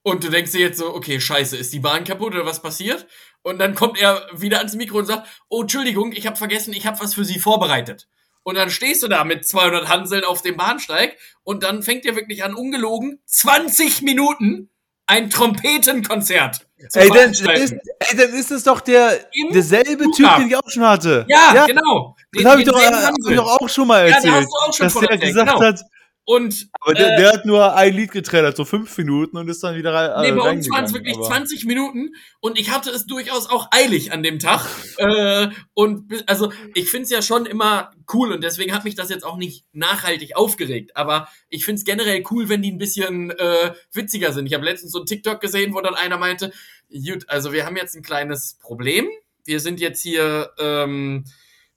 Und 0.04 0.24
du 0.24 0.30
denkst 0.30 0.52
dir 0.52 0.62
jetzt 0.62 0.80
so, 0.80 0.94
okay, 0.94 1.20
scheiße, 1.20 1.58
ist 1.58 1.74
die 1.74 1.80
Bahn 1.80 2.04
kaputt 2.04 2.34
oder 2.34 2.46
was 2.46 2.62
passiert? 2.62 3.08
Und 3.44 3.60
dann 3.60 3.76
kommt 3.76 4.00
er 4.00 4.28
wieder 4.34 4.60
ans 4.60 4.76
Mikro 4.76 5.00
und 5.00 5.06
sagt, 5.06 5.28
oh, 5.50 5.62
Entschuldigung, 5.62 6.12
ich 6.12 6.28
habe 6.28 6.36
vergessen, 6.36 6.74
ich 6.74 6.86
habe 6.86 7.00
was 7.00 7.14
für 7.16 7.26
Sie 7.26 7.40
vorbereitet. 7.40 8.08
Und 8.44 8.56
dann 8.56 8.70
stehst 8.70 9.04
du 9.04 9.08
da 9.08 9.24
mit 9.24 9.48
200 9.48 9.88
Hanseln 9.88 10.24
auf 10.24 10.42
dem 10.42 10.58
Bahnsteig 10.58 11.18
und 11.44 11.64
dann 11.64 11.84
fängt 11.84 12.06
dir 12.06 12.16
wirklich 12.16 12.44
an, 12.44 12.56
ungelogen, 12.56 13.20
20 13.26 14.02
Minuten 14.02 14.70
ein 15.06 15.30
Trompetenkonzert. 15.30 16.68
Ey 16.94 17.10
dann, 17.10 17.32
ist, 17.32 17.46
ey, 17.46 18.18
dann 18.18 18.34
ist 18.34 18.50
es 18.50 18.64
doch 18.64 18.82
der 18.82 19.20
Im 19.34 19.54
derselbe 19.54 20.06
Typ, 20.16 20.36
den 20.38 20.48
ich 20.48 20.56
auch 20.56 20.70
schon 20.70 20.84
hatte. 20.84 21.26
Ja, 21.28 21.54
ja. 21.54 21.66
genau. 21.68 22.16
Den, 22.34 22.44
das 22.44 22.52
habe 22.52 22.62
ich, 22.62 22.68
hab 22.70 23.14
ich, 23.30 23.36
doch 23.36 23.62
auch 23.62 23.70
schon 23.70 23.88
mal 23.88 24.08
erzählt. 24.08 24.26
Ja, 24.26 24.32
hast 24.34 24.48
du 24.48 24.58
auch 24.58 24.74
schon 24.74 24.86
dass 24.86 25.10
der 25.10 25.18
gesagt 25.18 25.52
genau. 25.52 25.62
hat, 25.62 25.82
und, 26.24 26.70
aber 26.80 26.94
der, 26.94 27.14
äh, 27.14 27.18
der, 27.18 27.34
hat 27.34 27.46
nur 27.46 27.76
ein 27.76 27.94
Lied 27.94 28.12
getrailert, 28.12 28.56
so 28.56 28.64
fünf 28.64 28.96
Minuten 28.98 29.38
und 29.38 29.50
ist 29.50 29.64
dann 29.64 29.76
wieder 29.76 29.92
rein. 29.92 30.22
Nee, 30.22 30.40
bei 30.40 30.52
uns 30.52 30.70
waren 30.70 30.86
es 30.86 30.94
wirklich 30.94 31.16
aber. 31.16 31.26
20 31.26 31.66
Minuten 31.66 32.14
und 32.40 32.60
ich 32.60 32.72
hatte 32.72 32.92
es 32.92 33.08
durchaus 33.08 33.50
auch 33.50 33.70
eilig 33.72 34.12
an 34.12 34.22
dem 34.22 34.38
Tag. 34.38 34.66
äh, 34.98 35.48
und 35.74 36.24
also 36.30 36.52
ich 36.76 36.90
finde 36.90 37.06
es 37.06 37.10
ja 37.10 37.24
schon 37.24 37.48
immer 37.48 37.92
cool 38.14 38.32
und 38.32 38.44
deswegen 38.44 38.74
hat 38.74 38.84
mich 38.84 38.94
das 38.94 39.10
jetzt 39.10 39.26
auch 39.26 39.38
nicht 39.38 39.66
nachhaltig 39.74 40.36
aufgeregt. 40.36 40.96
Aber 40.96 41.28
ich 41.50 41.66
finde 41.66 41.80
es 41.80 41.86
generell 41.86 42.24
cool, 42.30 42.50
wenn 42.50 42.62
die 42.62 42.72
ein 42.72 42.78
bisschen 42.78 43.32
äh, 43.32 43.74
witziger 43.92 44.32
sind. 44.32 44.46
Ich 44.46 44.54
habe 44.54 44.64
letztens 44.64 44.92
so 44.92 45.00
ein 45.00 45.08
TikTok 45.08 45.42
gesehen, 45.42 45.74
wo 45.74 45.82
dann 45.82 45.96
einer 45.96 46.18
meinte, 46.18 46.54
gut, 46.92 47.28
also 47.30 47.52
wir 47.52 47.66
haben 47.66 47.78
jetzt 47.78 47.96
ein 47.96 48.04
kleines 48.04 48.60
Problem. 48.62 49.10
Wir 49.44 49.60
sind 49.60 49.80
jetzt 49.80 50.02
hier. 50.02 50.52
Ähm, 50.60 51.26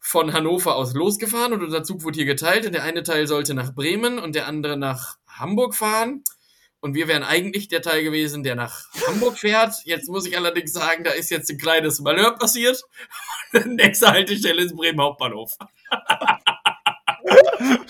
von 0.06 0.34
Hannover 0.34 0.76
aus 0.76 0.92
losgefahren 0.92 1.54
und 1.54 1.62
unser 1.62 1.82
Zug 1.82 2.04
wurde 2.04 2.16
hier 2.16 2.26
geteilt. 2.26 2.66
Und 2.66 2.74
der 2.74 2.82
eine 2.82 3.02
Teil 3.04 3.26
sollte 3.26 3.54
nach 3.54 3.74
Bremen 3.74 4.18
und 4.18 4.34
der 4.34 4.46
andere 4.46 4.76
nach 4.76 5.16
Hamburg 5.26 5.74
fahren. 5.74 6.22
Und 6.80 6.94
wir 6.94 7.08
wären 7.08 7.22
eigentlich 7.22 7.68
der 7.68 7.80
Teil 7.80 8.04
gewesen, 8.04 8.42
der 8.42 8.54
nach 8.54 8.84
Hamburg 9.08 9.38
fährt. 9.38 9.74
Jetzt 9.84 10.10
muss 10.10 10.26
ich 10.26 10.36
allerdings 10.36 10.74
sagen, 10.74 11.04
da 11.04 11.10
ist 11.12 11.30
jetzt 11.30 11.50
ein 11.50 11.56
kleines 11.56 12.00
Malheur 12.00 12.36
passiert. 12.36 12.82
Nächste 13.64 14.08
Haltestelle 14.08 14.62
ist 14.62 14.76
Bremen 14.76 15.00
Hauptbahnhof. 15.00 15.52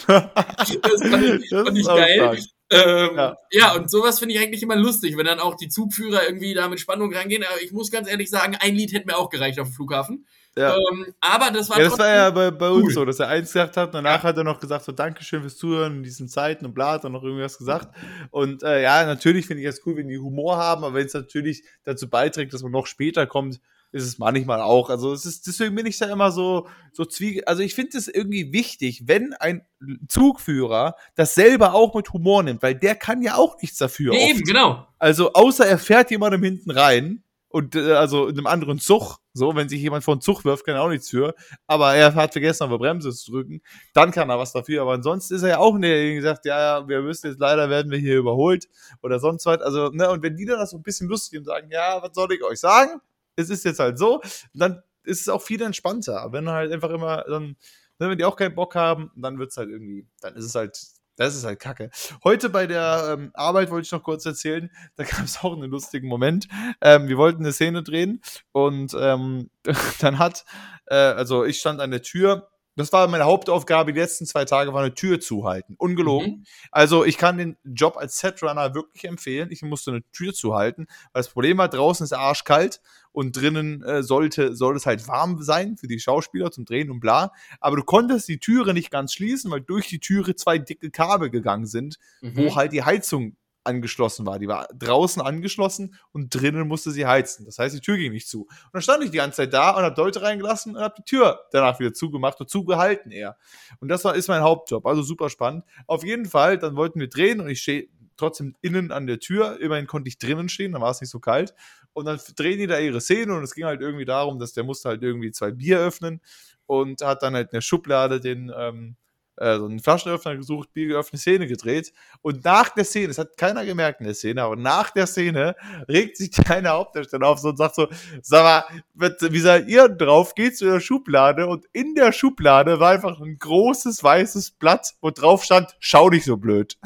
das 0.06 1.02
fand 1.02 1.42
ich, 1.42 1.50
fand 1.50 1.78
ich 1.78 1.86
geil. 1.86 2.14
stark. 2.14 2.38
Ähm, 2.70 3.16
Ja. 3.16 3.36
ja. 3.50 3.74
und 3.74 3.90
sowas 3.90 4.20
finde 4.20 4.36
ich 4.36 4.40
eigentlich 4.40 4.62
immer 4.62 4.76
lustig, 4.76 5.16
wenn 5.16 5.26
dann 5.26 5.40
auch 5.40 5.56
die 5.56 5.68
Zugführer 5.68 6.24
irgendwie 6.24 6.54
da 6.54 6.68
mit 6.68 6.78
Spannung 6.78 7.12
rangehen. 7.12 7.42
Aber 7.42 7.60
ich 7.60 7.72
muss 7.72 7.90
ganz 7.90 8.08
ehrlich 8.08 8.30
sagen, 8.30 8.56
ein 8.60 8.76
Lied 8.76 8.92
hätte 8.92 9.06
mir 9.06 9.16
auch 9.16 9.30
gereicht 9.30 9.58
auf 9.58 9.66
dem 9.66 9.74
Flughafen. 9.74 10.26
Ja. 10.56 10.76
Ähm, 10.76 11.14
aber 11.20 11.50
das 11.50 11.68
war 11.68 11.78
Ja, 11.78 11.84
das 11.84 11.98
war 11.98 12.08
ja 12.08 12.30
bei, 12.30 12.50
bei 12.50 12.70
uns 12.70 12.86
cool. 12.86 12.92
so, 12.92 13.04
dass 13.04 13.18
er 13.18 13.28
eins 13.28 13.52
gesagt 13.52 13.76
hat, 13.76 13.92
danach 13.92 14.22
hat 14.22 14.36
er 14.36 14.44
noch 14.44 14.60
gesagt, 14.60 14.84
so 14.84 14.92
Dankeschön 14.92 15.40
fürs 15.40 15.56
Zuhören 15.56 15.96
in 15.96 16.02
diesen 16.02 16.28
Zeiten 16.28 16.64
und 16.64 16.74
bla, 16.74 16.92
hat 16.92 17.04
er 17.04 17.10
noch 17.10 17.24
irgendwas 17.24 17.58
gesagt. 17.58 17.94
Und 18.30 18.62
äh, 18.62 18.82
ja, 18.82 19.04
natürlich 19.04 19.46
finde 19.46 19.62
ich 19.62 19.68
es 19.68 19.84
cool, 19.84 19.96
wenn 19.96 20.08
die 20.08 20.18
Humor 20.18 20.56
haben, 20.56 20.84
aber 20.84 20.94
wenn 20.94 21.06
es 21.06 21.14
natürlich 21.14 21.64
dazu 21.82 22.08
beiträgt, 22.08 22.54
dass 22.54 22.62
man 22.62 22.72
noch 22.72 22.86
später 22.86 23.26
kommt, 23.26 23.60
ist 23.90 24.04
es 24.04 24.18
manchmal 24.18 24.60
auch. 24.60 24.90
Also 24.90 25.12
es 25.12 25.24
ist, 25.24 25.46
deswegen 25.46 25.74
bin 25.74 25.86
ich 25.86 25.98
da 25.98 26.06
immer 26.06 26.32
so, 26.32 26.66
so 26.92 27.04
zwiege. 27.04 27.46
Also 27.46 27.62
ich 27.62 27.74
finde 27.74 27.96
es 27.96 28.08
irgendwie 28.08 28.52
wichtig, 28.52 29.04
wenn 29.06 29.34
ein 29.34 29.62
Zugführer 30.08 30.96
das 31.14 31.34
selber 31.34 31.74
auch 31.74 31.94
mit 31.94 32.12
Humor 32.12 32.42
nimmt, 32.42 32.62
weil 32.62 32.74
der 32.74 32.96
kann 32.96 33.22
ja 33.22 33.36
auch 33.36 33.60
nichts 33.62 33.78
dafür. 33.78 34.14
Ja, 34.14 34.28
eben, 34.28 34.40
genau. 34.40 34.86
Also 34.98 35.32
außer 35.32 35.66
er 35.66 35.78
fährt 35.78 36.10
jemandem 36.10 36.42
hinten 36.42 36.70
rein 36.70 37.23
und 37.54 37.76
äh, 37.76 37.92
also 37.92 38.26
in 38.26 38.36
einem 38.36 38.48
anderen 38.48 38.80
Zug, 38.80 39.18
so 39.32 39.54
wenn 39.54 39.68
sich 39.68 39.80
jemand 39.80 40.02
vor 40.02 40.16
den 40.16 40.20
Zug 40.20 40.44
wirft, 40.44 40.66
kann 40.66 40.74
er 40.74 40.82
auch 40.82 40.88
nichts 40.88 41.08
für. 41.08 41.36
Aber 41.68 41.94
er 41.94 42.12
hat 42.12 42.32
vergessen, 42.32 42.64
auf 42.64 42.70
die 42.70 42.78
Bremse 42.78 43.12
zu 43.12 43.30
drücken, 43.30 43.62
dann 43.92 44.10
kann 44.10 44.28
er 44.28 44.40
was 44.40 44.52
dafür. 44.52 44.82
Aber 44.82 44.94
ansonsten 44.94 45.34
ist 45.36 45.44
er 45.44 45.50
ja 45.50 45.58
auch 45.58 45.78
der, 45.78 45.94
der 45.94 46.14
gesagt, 46.14 46.46
ja, 46.46 46.80
ja, 46.80 46.88
wir 46.88 47.02
müssen 47.02 47.28
jetzt 47.28 47.38
leider 47.38 47.70
werden 47.70 47.92
wir 47.92 47.98
hier 47.98 48.16
überholt 48.18 48.66
oder 49.02 49.20
sonst 49.20 49.46
was. 49.46 49.60
Also 49.62 49.90
ne, 49.90 50.10
und 50.10 50.24
wenn 50.24 50.34
die 50.34 50.46
dann 50.46 50.58
das 50.58 50.70
so 50.70 50.78
ein 50.78 50.82
bisschen 50.82 51.08
lustig 51.08 51.38
und 51.38 51.44
sagen, 51.44 51.68
ja, 51.70 52.02
was 52.02 52.10
soll 52.12 52.32
ich 52.32 52.42
euch 52.42 52.58
sagen? 52.58 53.00
Es 53.36 53.50
ist 53.50 53.64
jetzt 53.64 53.78
halt 53.78 54.00
so, 54.00 54.20
dann 54.52 54.82
ist 55.04 55.20
es 55.20 55.28
auch 55.28 55.42
viel 55.42 55.62
entspannter. 55.62 56.32
Wenn 56.32 56.50
halt 56.50 56.72
einfach 56.72 56.90
immer 56.90 57.22
dann 57.28 57.54
ne, 58.00 58.10
wenn 58.10 58.18
die 58.18 58.24
auch 58.24 58.36
keinen 58.36 58.56
Bock 58.56 58.74
haben, 58.74 59.12
dann 59.14 59.38
wird's 59.38 59.56
halt 59.56 59.70
irgendwie, 59.70 60.08
dann 60.20 60.34
ist 60.34 60.44
es 60.44 60.56
halt, 60.56 60.76
das 61.16 61.36
ist 61.36 61.44
halt 61.44 61.60
Kacke. 61.60 61.90
Heute 62.22 62.50
bei 62.50 62.66
der 62.66 63.16
ähm, 63.16 63.30
Arbeit 63.34 63.70
wollte 63.70 63.86
ich 63.86 63.92
noch 63.92 64.02
kurz 64.02 64.26
erzählen, 64.26 64.70
da 64.96 65.04
gab 65.04 65.24
es 65.24 65.42
auch 65.42 65.52
einen 65.52 65.70
lustigen 65.70 66.08
Moment. 66.08 66.48
Ähm, 66.80 67.08
wir 67.08 67.16
wollten 67.16 67.42
eine 67.42 67.52
Szene 67.52 67.82
drehen 67.82 68.20
und 68.52 68.94
ähm, 68.98 69.50
dann 70.00 70.18
hat, 70.18 70.44
äh, 70.86 70.94
also 70.94 71.44
ich 71.44 71.58
stand 71.58 71.80
an 71.80 71.90
der 71.90 72.02
Tür. 72.02 72.48
Das 72.76 72.92
war 72.92 73.06
meine 73.06 73.22
Hauptaufgabe 73.22 73.92
die 73.92 74.00
letzten 74.00 74.26
zwei 74.26 74.44
Tage, 74.44 74.72
war 74.72 74.82
eine 74.82 74.94
Tür 74.94 75.20
zuhalten. 75.20 75.76
Ungelogen. 75.78 76.38
Mhm. 76.38 76.44
Also 76.72 77.04
ich 77.04 77.18
kann 77.18 77.38
den 77.38 77.56
Job 77.62 77.96
als 77.96 78.18
Setrunner 78.18 78.74
wirklich 78.74 79.04
empfehlen. 79.04 79.52
Ich 79.52 79.62
musste 79.62 79.92
eine 79.92 80.02
Tür 80.10 80.34
zuhalten, 80.34 80.86
weil 81.12 81.20
das 81.20 81.28
Problem 81.28 81.58
war, 81.58 81.68
draußen 81.68 82.02
ist 82.02 82.12
arschkalt 82.12 82.80
und 83.14 83.36
drinnen 83.36 83.82
äh, 83.84 84.02
sollte, 84.02 84.54
soll 84.56 84.76
es 84.76 84.84
halt 84.86 85.06
warm 85.08 85.40
sein 85.42 85.76
für 85.78 85.86
die 85.86 86.00
Schauspieler 86.00 86.50
zum 86.50 86.64
Drehen 86.66 86.90
und 86.90 87.00
bla. 87.00 87.30
Aber 87.60 87.76
du 87.76 87.82
konntest 87.84 88.28
die 88.28 88.38
Türe 88.40 88.74
nicht 88.74 88.90
ganz 88.90 89.14
schließen, 89.14 89.50
weil 89.50 89.60
durch 89.62 89.86
die 89.88 90.00
Türe 90.00 90.34
zwei 90.34 90.58
dicke 90.58 90.90
Kabel 90.90 91.30
gegangen 91.30 91.66
sind, 91.66 91.96
Mhm. 92.20 92.36
wo 92.36 92.56
halt 92.56 92.72
die 92.72 92.82
Heizung 92.82 93.36
angeschlossen 93.66 94.26
war. 94.26 94.38
Die 94.38 94.48
war 94.48 94.68
draußen 94.78 95.22
angeschlossen 95.22 95.94
und 96.12 96.34
drinnen 96.34 96.68
musste 96.68 96.90
sie 96.90 97.06
heizen. 97.06 97.46
Das 97.46 97.58
heißt, 97.58 97.74
die 97.74 97.80
Tür 97.80 97.96
ging 97.96 98.12
nicht 98.12 98.28
zu. 98.28 98.42
Und 98.42 98.50
dann 98.74 98.82
stand 98.82 99.04
ich 99.04 99.10
die 99.10 99.16
ganze 99.16 99.36
Zeit 99.38 99.54
da 99.54 99.70
und 99.70 99.82
habe 99.84 99.98
Leute 100.02 100.20
reingelassen 100.20 100.76
und 100.76 100.82
habe 100.82 100.96
die 100.98 101.04
Tür 101.04 101.40
danach 101.50 101.78
wieder 101.80 101.94
zugemacht 101.94 102.38
und 102.40 102.50
zugehalten 102.50 103.10
eher. 103.10 103.38
Und 103.80 103.88
das 103.88 104.04
war, 104.04 104.16
ist 104.16 104.28
mein 104.28 104.42
Hauptjob. 104.42 104.84
Also 104.84 105.00
super 105.02 105.30
spannend. 105.30 105.64
Auf 105.86 106.04
jeden 106.04 106.26
Fall, 106.26 106.58
dann 106.58 106.76
wollten 106.76 107.00
wir 107.00 107.08
drehen 107.08 107.40
und 107.40 107.48
ich 107.48 107.62
stehe 107.62 107.88
trotzdem 108.16 108.54
innen 108.60 108.92
an 108.92 109.06
der 109.06 109.20
Tür. 109.20 109.60
Immerhin 109.60 109.86
konnte 109.86 110.08
ich 110.08 110.18
drinnen 110.18 110.48
stehen, 110.48 110.72
dann 110.72 110.82
war 110.82 110.90
es 110.90 111.00
nicht 111.00 111.10
so 111.10 111.20
kalt. 111.20 111.54
Und 111.92 112.06
dann 112.06 112.18
drehen 112.36 112.58
die 112.58 112.66
da 112.66 112.78
ihre 112.78 113.00
Szene 113.00 113.34
und 113.34 113.42
es 113.44 113.54
ging 113.54 113.64
halt 113.64 113.80
irgendwie 113.80 114.04
darum, 114.04 114.38
dass 114.38 114.52
der 114.52 114.64
musste 114.64 114.88
halt 114.88 115.02
irgendwie 115.02 115.30
zwei 115.30 115.52
Bier 115.52 115.78
öffnen 115.78 116.20
und 116.66 117.02
hat 117.02 117.22
dann 117.22 117.34
halt 117.34 117.48
in 117.48 117.56
der 117.56 117.60
Schublade 117.60 118.20
den, 118.20 118.52
ähm, 118.56 118.96
äh, 119.36 119.58
so 119.58 119.66
einen 119.66 119.80
Flaschenöffner 119.80 120.36
gesucht, 120.36 120.72
Bier 120.72 120.88
geöffnet, 120.88 121.20
Szene 121.20 121.46
gedreht. 121.46 121.92
Und 122.22 122.44
nach 122.44 122.70
der 122.70 122.84
Szene, 122.84 123.08
das 123.08 123.18
hat 123.18 123.36
keiner 123.36 123.64
gemerkt 123.64 124.00
in 124.00 124.06
der 124.06 124.14
Szene, 124.14 124.42
aber 124.42 124.56
nach 124.56 124.90
der 124.90 125.06
Szene 125.06 125.56
regt 125.88 126.16
sich 126.16 126.30
deine 126.48 126.70
Hauptdarsteller 126.70 127.26
auf 127.26 127.38
so 127.38 127.48
und 127.48 127.56
sagt 127.56 127.74
so, 127.74 127.88
sag 128.22 128.64
mal, 128.94 129.10
wie 129.20 129.40
seid 129.40 129.68
ihr 129.68 129.88
drauf? 129.88 130.34
Geht 130.34 130.56
zu 130.56 130.66
der 130.66 130.80
Schublade 130.80 131.46
und 131.46 131.66
in 131.72 131.94
der 131.94 132.12
Schublade 132.12 132.80
war 132.80 132.92
einfach 132.92 133.20
ein 133.20 133.38
großes 133.38 134.02
weißes 134.02 134.52
Blatt, 134.52 134.94
wo 135.00 135.10
drauf 135.10 135.44
stand, 135.44 135.76
schau 135.80 136.10
nicht 136.10 136.24
so 136.24 136.36
blöd. 136.36 136.78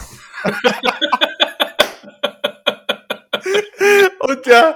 Und 4.21 4.47
der, 4.47 4.75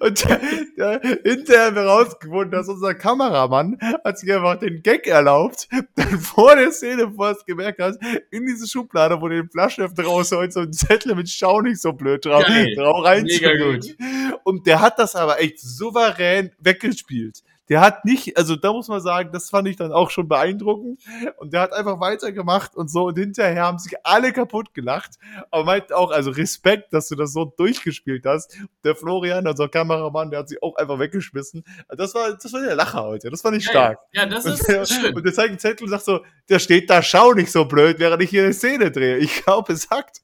und 0.00 0.24
der, 0.24 0.40
der 0.76 1.00
hinterher 1.24 1.66
haben 1.66 1.76
wir 1.76 1.82
rausgefunden, 1.82 2.50
dass 2.50 2.68
unser 2.68 2.94
Kameramann 2.94 3.78
hat 4.04 4.18
sich 4.18 4.32
einfach 4.32 4.58
den 4.58 4.82
Gag 4.82 5.06
erlaubt, 5.06 5.68
dann 5.96 6.18
vor 6.20 6.56
der 6.56 6.70
Szene, 6.72 7.06
bevor 7.08 7.28
er 7.28 7.36
es 7.36 7.44
gemerkt 7.44 7.80
hat, 7.80 7.96
in 8.30 8.46
diese 8.46 8.66
Schublade, 8.68 9.20
wo 9.20 9.28
den 9.28 9.48
Flaschenöffner 9.50 10.04
rausholt, 10.04 10.52
so 10.52 10.60
einen 10.60 10.72
Zettel 10.72 11.14
mit 11.14 11.28
Schau 11.28 11.60
nicht 11.60 11.80
so 11.80 11.92
blöd 11.92 12.24
drauf, 12.24 12.44
Geil. 12.46 12.74
drauf 12.76 12.98
Mega 12.98 13.08
reinzulegen. 13.08 13.80
gut. 13.80 14.38
Und 14.44 14.66
der 14.66 14.80
hat 14.80 14.98
das 14.98 15.14
aber 15.16 15.40
echt 15.40 15.60
souverän 15.60 16.50
weggespielt. 16.58 17.42
Der 17.68 17.80
hat 17.80 18.04
nicht, 18.04 18.36
also 18.36 18.54
da 18.56 18.72
muss 18.72 18.88
man 18.88 19.00
sagen, 19.00 19.30
das 19.32 19.50
fand 19.50 19.66
ich 19.68 19.76
dann 19.76 19.92
auch 19.92 20.10
schon 20.10 20.28
beeindruckend. 20.28 21.00
Und 21.38 21.52
der 21.52 21.62
hat 21.62 21.72
einfach 21.72 22.00
weitergemacht 22.00 22.76
und 22.76 22.90
so. 22.90 23.06
Und 23.06 23.18
hinterher 23.18 23.62
haben 23.62 23.78
sich 23.78 23.94
alle 24.04 24.32
kaputt 24.32 24.72
gelacht. 24.74 25.12
Aber 25.50 25.64
meint 25.64 25.92
auch, 25.92 26.10
also 26.10 26.30
Respekt, 26.30 26.92
dass 26.92 27.08
du 27.08 27.16
das 27.16 27.32
so 27.32 27.44
durchgespielt 27.44 28.24
hast. 28.24 28.56
Der 28.84 28.94
Florian, 28.94 29.46
unser 29.46 29.68
Kameramann, 29.68 30.30
der 30.30 30.40
hat 30.40 30.48
sich 30.48 30.62
auch 30.62 30.76
einfach 30.76 30.98
weggeschmissen. 30.98 31.64
Das 31.88 32.14
war, 32.14 32.32
das 32.32 32.52
war 32.52 32.60
der 32.60 32.76
Lacher 32.76 33.02
heute. 33.02 33.30
Das 33.30 33.42
fand 33.42 33.56
ich 33.56 33.66
stark. 33.66 33.98
Ja, 34.12 34.26
das 34.26 34.44
Und 34.44 34.52
ist 34.52 34.68
der, 34.68 34.86
schön. 34.86 35.14
und 35.14 35.24
der 35.24 35.32
zeigt 35.32 35.50
einen 35.50 35.58
Zettel 35.58 35.84
und 35.84 35.90
sagt 35.90 36.04
so, 36.04 36.20
der 36.48 36.58
steht 36.58 36.88
da, 36.88 37.02
schau 37.02 37.32
nicht 37.32 37.50
so 37.50 37.64
blöd, 37.64 37.98
während 37.98 38.22
ich 38.22 38.30
hier 38.30 38.44
eine 38.44 38.52
Szene 38.52 38.90
drehe. 38.90 39.16
Ich 39.18 39.44
glaube, 39.44 39.72
es 39.72 39.90
hackt. 39.90 40.22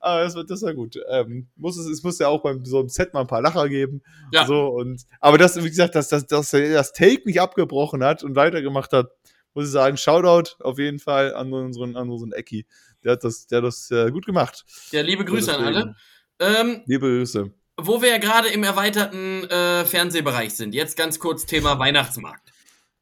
Aber 0.00 0.22
das, 0.24 0.34
war- 0.34 0.44
das 0.44 0.62
war 0.62 0.74
gut. 0.74 0.96
Ähm, 1.10 1.48
muss 1.56 1.76
es, 1.78 1.86
es 1.86 2.02
muss 2.02 2.18
ja 2.18 2.28
auch 2.28 2.42
beim 2.42 2.64
so 2.64 2.78
einem 2.80 2.88
Set 2.88 3.12
mal 3.14 3.20
ein 3.22 3.26
paar 3.26 3.42
Lacher 3.42 3.68
geben. 3.68 4.02
Ja. 4.32 4.46
So, 4.46 4.68
und, 4.68 5.02
aber 5.20 5.38
das, 5.38 5.56
wie 5.62 5.68
gesagt, 5.68 5.94
dass, 5.94 6.08
dass, 6.08 6.26
dass 6.26 6.50
das 6.50 6.92
Take 6.92 7.22
nicht 7.26 7.40
abgebrochen 7.40 8.02
hat 8.04 8.22
und 8.24 8.36
weitergemacht 8.36 8.92
hat, 8.92 9.10
muss 9.54 9.66
ich 9.66 9.70
sagen, 9.72 9.96
Shoutout 9.96 10.62
auf 10.62 10.78
jeden 10.78 10.98
Fall 11.00 11.34
an 11.34 11.52
unseren, 11.52 11.96
an 11.96 12.08
unseren 12.10 12.32
Ecki. 12.32 12.66
Der 13.02 13.12
hat 13.12 13.24
das, 13.24 13.46
der 13.46 13.58
hat 13.58 13.64
das 13.64 13.90
äh, 13.90 14.10
gut 14.10 14.26
gemacht. 14.26 14.64
Ja, 14.92 15.02
liebe 15.02 15.24
Grüße 15.24 15.54
an 15.56 15.64
alle. 15.64 15.96
Ähm, 16.38 16.82
Liebe 16.86 17.06
Grüße. 17.08 17.50
wo 17.76 18.00
wir 18.00 18.10
ja 18.10 18.18
gerade 18.18 18.48
im 18.48 18.62
erweiterten 18.62 19.44
äh, 19.44 19.84
Fernsehbereich 19.84 20.54
sind, 20.54 20.74
jetzt 20.74 20.96
ganz 20.96 21.18
kurz 21.18 21.46
Thema 21.46 21.78
Weihnachtsmarkt. 21.78 22.52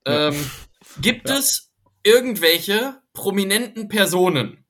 Ja. 0.07 0.29
Ähm, 0.29 0.51
gibt 1.03 1.29
es 1.29 1.71
irgendwelche 2.03 2.97
prominenten 3.13 3.89
Personen, 3.89 4.65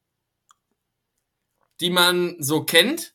die 1.80 1.90
man 1.90 2.36
so 2.40 2.64
kennt, 2.64 3.14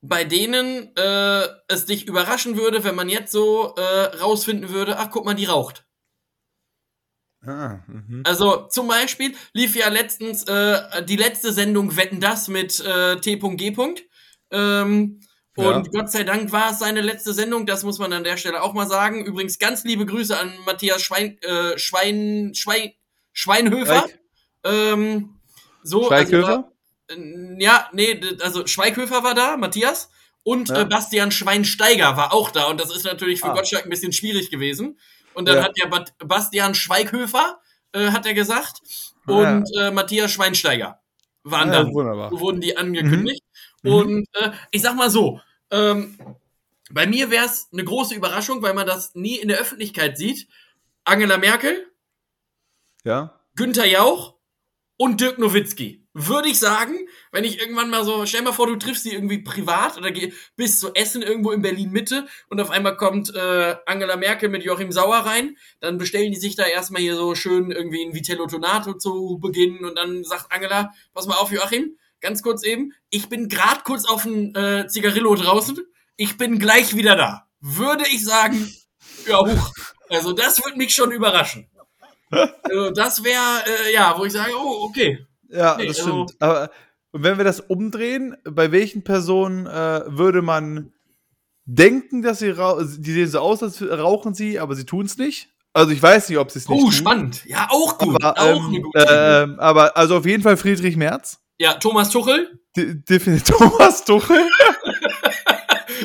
bei 0.00 0.24
denen 0.24 0.94
äh, 0.96 1.46
es 1.68 1.86
dich 1.86 2.06
überraschen 2.08 2.56
würde, 2.56 2.82
wenn 2.84 2.94
man 2.94 3.08
jetzt 3.08 3.32
so 3.32 3.74
äh, 3.76 4.16
rausfinden 4.16 4.70
würde, 4.70 4.98
ach 4.98 5.10
guck 5.10 5.24
mal, 5.24 5.34
die 5.34 5.44
raucht. 5.44 5.86
Ah, 7.44 7.80
mhm. 7.88 8.22
Also 8.24 8.68
zum 8.68 8.88
Beispiel 8.88 9.34
lief 9.52 9.74
ja 9.74 9.88
letztens 9.88 10.44
äh, 10.44 11.04
die 11.04 11.16
letzte 11.16 11.52
Sendung 11.52 11.96
Wetten 11.96 12.20
das 12.20 12.48
mit 12.48 12.78
äh, 12.80 13.16
T.G. 13.16 13.76
Ähm, 14.50 15.20
Ja. 15.56 15.70
und 15.76 15.90
Gott 15.92 16.10
sei 16.10 16.24
Dank 16.24 16.52
war 16.52 16.70
es 16.70 16.78
seine 16.78 17.00
letzte 17.00 17.32
Sendung, 17.32 17.66
das 17.66 17.82
muss 17.82 17.98
man 17.98 18.12
an 18.12 18.24
der 18.24 18.36
Stelle 18.36 18.62
auch 18.62 18.74
mal 18.74 18.86
sagen. 18.88 19.24
Übrigens 19.24 19.58
ganz 19.58 19.84
liebe 19.84 20.06
Grüße 20.06 20.38
an 20.38 20.52
Matthias 20.66 21.02
Schwein, 21.02 21.36
äh, 21.42 21.78
Schwein, 21.78 22.52
Schwein, 22.54 22.92
Schweinhöfer. 23.32 24.06
Ähm, 24.64 25.40
so, 25.82 26.06
Schweighöfer? 26.06 26.48
Also, 26.48 26.71
ja, 27.58 27.88
nee, 27.92 28.20
also 28.40 28.66
Schweighöfer 28.66 29.22
war 29.24 29.34
da, 29.34 29.56
Matthias. 29.56 30.10
Und 30.44 30.70
Ja. 30.70 30.80
äh, 30.82 30.84
Bastian 30.84 31.30
Schweinsteiger 31.30 32.16
war 32.16 32.32
auch 32.32 32.50
da. 32.50 32.64
Und 32.66 32.80
das 32.80 32.94
ist 32.94 33.04
natürlich 33.04 33.40
für 33.40 33.50
Ah. 33.50 33.54
Gottschalk 33.54 33.84
ein 33.84 33.90
bisschen 33.90 34.12
schwierig 34.12 34.50
gewesen. 34.50 34.98
Und 35.34 35.46
dann 35.48 35.56
Ja. 35.58 35.64
hat 35.64 35.72
ja 35.78 35.86
Bat 35.88 36.14
Bastian 36.18 36.74
Schweighöfer, 36.74 37.60
äh, 37.92 38.10
hat 38.10 38.26
er 38.26 38.34
gesagt, 38.34 38.80
Ah, 39.26 39.32
und 39.32 39.66
äh, 39.78 39.90
Matthias 39.92 40.32
Schweinsteiger 40.32 41.00
waren 41.44 41.72
Ja, 41.72 41.84
da. 41.84 41.92
wunderbar. 41.92 42.32
Wurden 42.32 42.60
die 42.60 42.76
angekündigt. 42.76 43.42
Mhm. 43.82 43.92
Und 43.92 44.28
äh, 44.34 44.50
ich 44.72 44.82
sag 44.82 44.96
mal 44.96 45.10
so, 45.10 45.40
ähm, 45.70 46.18
bei 46.90 47.06
mir 47.06 47.30
wäre 47.30 47.46
es 47.46 47.68
eine 47.72 47.84
große 47.84 48.14
Überraschung, 48.14 48.62
weil 48.62 48.74
man 48.74 48.86
das 48.86 49.14
nie 49.14 49.36
in 49.36 49.48
der 49.48 49.58
Öffentlichkeit 49.58 50.18
sieht. 50.18 50.48
Angela 51.04 51.38
Merkel, 51.38 51.86
Ja. 53.04 53.38
Günther 53.56 53.86
Jauch 53.86 54.31
und 55.02 55.20
Dirk 55.20 55.36
Nowitzki. 55.40 56.06
Würde 56.14 56.48
ich 56.48 56.60
sagen, 56.60 56.94
wenn 57.32 57.42
ich 57.42 57.58
irgendwann 57.58 57.90
mal 57.90 58.04
so, 58.04 58.24
stell 58.24 58.42
mal 58.42 58.52
vor, 58.52 58.68
du 58.68 58.76
triffst 58.76 59.04
die 59.04 59.12
irgendwie 59.12 59.38
privat 59.38 59.98
oder 59.98 60.12
geh, 60.12 60.32
bist 60.54 60.78
zu 60.78 60.94
Essen 60.94 61.22
irgendwo 61.22 61.50
in 61.50 61.60
Berlin 61.60 61.90
Mitte 61.90 62.28
und 62.48 62.60
auf 62.60 62.70
einmal 62.70 62.96
kommt 62.96 63.34
äh, 63.34 63.74
Angela 63.84 64.16
Merkel 64.16 64.48
mit 64.48 64.62
Joachim 64.62 64.92
Sauer 64.92 65.16
rein, 65.16 65.56
dann 65.80 65.98
bestellen 65.98 66.30
die 66.30 66.38
sich 66.38 66.54
da 66.54 66.66
erstmal 66.66 67.02
hier 67.02 67.16
so 67.16 67.34
schön 67.34 67.72
irgendwie 67.72 68.04
ein 68.04 68.14
Vitello 68.14 68.46
Tonato 68.46 68.94
zu 68.94 69.40
Beginn 69.42 69.84
und 69.84 69.98
dann 69.98 70.22
sagt 70.22 70.52
Angela, 70.52 70.92
pass 71.14 71.26
mal 71.26 71.34
auf 71.34 71.50
Joachim, 71.50 71.96
ganz 72.20 72.44
kurz 72.44 72.62
eben, 72.62 72.92
ich 73.10 73.28
bin 73.28 73.48
grad 73.48 73.82
kurz 73.82 74.04
auf 74.04 74.24
ein 74.24 74.54
äh, 74.54 74.86
Zigarillo 74.86 75.34
draußen, 75.34 75.80
ich 76.16 76.36
bin 76.36 76.60
gleich 76.60 76.94
wieder 76.94 77.16
da. 77.16 77.48
Würde 77.58 78.04
ich 78.06 78.24
sagen, 78.24 78.72
ja, 79.26 79.40
huch. 79.40 79.72
Also 80.08 80.32
das 80.32 80.62
würde 80.64 80.78
mich 80.78 80.94
schon 80.94 81.10
überraschen. 81.10 81.71
Also 82.62 82.90
das 82.90 83.22
wäre, 83.24 83.64
äh, 83.88 83.92
ja, 83.92 84.14
wo 84.18 84.24
ich 84.24 84.32
sage, 84.32 84.52
oh, 84.56 84.84
okay. 84.88 85.26
Ja, 85.48 85.76
Nee, 85.78 85.86
das 85.88 86.00
also- 86.00 86.26
stimmt. 86.26 86.42
Aber 86.42 86.70
und 87.14 87.24
wenn 87.24 87.36
wir 87.36 87.44
das 87.44 87.60
umdrehen, 87.60 88.36
bei 88.44 88.72
welchen 88.72 89.04
Personen 89.04 89.66
äh, 89.66 90.02
würde 90.06 90.40
man 90.40 90.92
denken, 91.66 92.22
dass 92.22 92.38
sie 92.38 92.54
die 92.98 93.12
sehen 93.12 93.28
so 93.28 93.38
aus, 93.40 93.62
als 93.62 93.82
rauchen 93.82 94.32
sie, 94.34 94.58
aber 94.58 94.74
sie 94.74 94.86
tun 94.86 95.04
es 95.06 95.18
nicht? 95.18 95.50
Also 95.74 95.92
ich 95.92 96.02
weiß 96.02 96.28
nicht, 96.30 96.38
ob 96.38 96.50
sie 96.50 96.58
es 96.58 96.68
nicht 96.68 96.78
Oh, 96.80 96.84
tun. 96.84 96.92
spannend. 96.92 97.44
Ja, 97.46 97.68
auch 97.70 97.98
gut. 97.98 98.22
Aber, 98.22 98.40
auch 98.40 98.68
ähm, 98.72 98.90
ähm, 98.94 99.60
aber 99.60 99.96
also 99.96 100.16
auf 100.16 100.26
jeden 100.26 100.42
Fall 100.42 100.56
Friedrich 100.56 100.96
Merz. 100.96 101.38
Ja, 101.58 101.74
Thomas 101.74 102.08
Tuchel 102.10 102.58
De- 102.76 102.94
Definitiv 102.94 103.56
Thomas 103.58 104.04
Tuchel. 104.04 104.40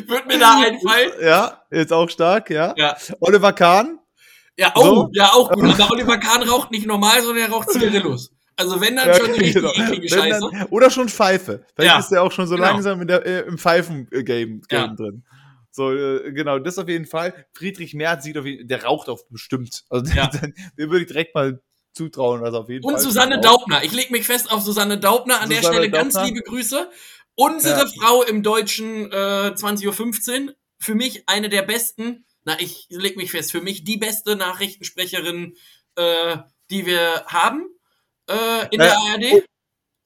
wird 0.08 0.28
mir 0.28 0.40
da 0.40 0.58
einfallen. 0.66 1.12
ja, 1.22 1.62
jetzt 1.72 1.94
auch 1.94 2.10
stark, 2.10 2.49
ja. 2.49 2.74
Ja. 2.78 2.98
Oliver 3.22 3.54
Kahn. 3.54 3.99
Ja, 4.58 4.74
oh, 4.76 4.82
So. 4.84 5.10
ja, 5.14 5.32
auch 5.34 5.52
gut. 5.52 5.64
Aber 5.80 5.92
Oliver 5.92 6.18
Kahn 6.18 6.44
raucht 6.44 6.72
nicht 6.72 6.86
normal, 6.88 7.22
sondern 7.22 7.44
er 7.46 7.50
raucht 7.52 7.70
Zigarillos. 7.72 8.32
Also 8.56 8.82
wenn 8.82 8.96
dann 8.96 9.08
Ja, 9.10 9.14
schon 9.14 9.28
richtig 9.32 9.54
genau. 9.54 9.72
eklige 9.72 10.10
Scheiße. 10.10 10.50
dann, 10.52 10.64
oder 10.72 10.90
schon 10.90 11.10
Pfeife. 11.10 11.64
Vielleicht 11.76 11.94
Ja, 11.94 12.00
ist 12.00 12.12
er 12.12 12.24
auch 12.24 12.32
schon 12.32 12.48
so 12.48 12.56
genau. 12.56 12.68
langsam 12.70 13.06
der, 13.06 13.24
äh, 13.26 13.40
im 13.48 13.58
Pfeifen-Game 13.60 14.62
Ja. 14.72 14.88
Drin. 14.88 15.24
So, 15.70 15.92
äh, 15.94 16.32
genau, 16.32 16.58
das 16.58 16.80
auf 16.80 16.90
jeden 16.90 17.06
Fall. 17.06 17.46
Friedrich 17.54 17.94
Merz 17.94 18.24
sieht 18.24 18.36
auf 18.36 18.46
jeden 18.46 18.68
der 18.68 18.84
raucht 18.84 19.10
auf 19.10 19.30
bestimmt. 19.30 19.84
Also 19.92 20.12
Ja. 20.16 20.28
den, 20.42 20.56
den 20.78 20.90
würde 20.90 21.02
ich 21.02 21.08
direkt 21.08 21.36
mal 21.36 21.62
zutrauen, 21.94 22.44
also 22.44 22.60
auf 22.62 22.70
jeden 22.70 22.84
Und 22.84 22.94
Fall. 22.94 23.02
Susanne 23.04 23.36
raucht. 23.36 23.46
Daubner. 23.46 23.84
Ich 23.84 23.92
leg 23.94 24.10
mich 24.10 24.26
fest 24.26 24.52
auf 24.52 24.64
Susanne 24.64 24.98
Daubner. 24.98 25.40
An 25.40 25.50
der 25.50 25.60
Susanne 25.60 25.76
Stelle 25.78 25.92
ganz 25.92 26.14
Daubner. 26.16 26.30
liebe 26.30 26.42
Grüße. 26.42 26.90
Unsere. 27.36 27.88
Frau 27.88 28.24
im 28.24 28.42
deutschen 28.42 29.12
äh, 29.12 29.16
20.15 29.56 30.48
Uhr. 30.48 30.54
Für 30.80 30.96
mich 30.96 31.24
eine 31.30 31.50
der 31.50 31.62
besten, 31.62 32.26
na, 32.48 32.57
ich 32.61 32.88
leg 32.90 33.18
mich 33.18 33.32
fest, 33.32 33.52
für 33.52 33.60
mich 33.61 33.84
die 33.84 33.98
beste 33.98 34.36
Nachrichtensprecherin, 34.38 35.53
äh, 35.95 36.38
die 36.69 36.86
wir 36.86 37.24
haben 37.28 37.68
äh, 38.30 38.65
in 38.72 38.80
Äh, 38.80 38.86
der 38.86 38.98
ARD. 38.98 39.44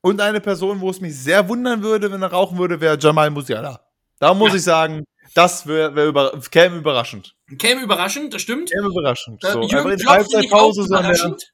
Und 0.02 0.20
eine 0.20 0.42
Person, 0.42 0.82
wo 0.82 0.90
es 0.90 1.00
mich 1.00 1.16
sehr 1.16 1.48
wundern 1.48 1.84
würde, 1.84 2.12
wenn 2.12 2.24
er 2.24 2.32
rauchen 2.32 2.58
würde, 2.58 2.82
wäre 2.82 2.98
Jamal 3.00 3.30
Musiala. 3.30 3.80
Da 4.20 4.34
muss 4.34 4.50
Ja. 4.50 4.56
ich 4.56 4.64
sagen, 4.64 5.04
das 5.36 5.68
wäre 5.68 5.96
wär 5.96 6.08
über, 6.08 6.40
käme 6.50 6.78
überraschend. 6.78 7.36
Käme 7.60 7.82
überraschend, 7.84 8.34
das 8.34 8.42
stimmt. 8.42 8.72
Käme 8.72 8.88
überraschend. 8.88 9.44
Äh, 9.44 9.52
So, 9.52 9.62
Jürgen 9.62 9.96
Klopp 9.98 10.10
Halbzeitpause, 10.16 10.82
sondern 10.84 11.06
überraschend. 11.12 11.54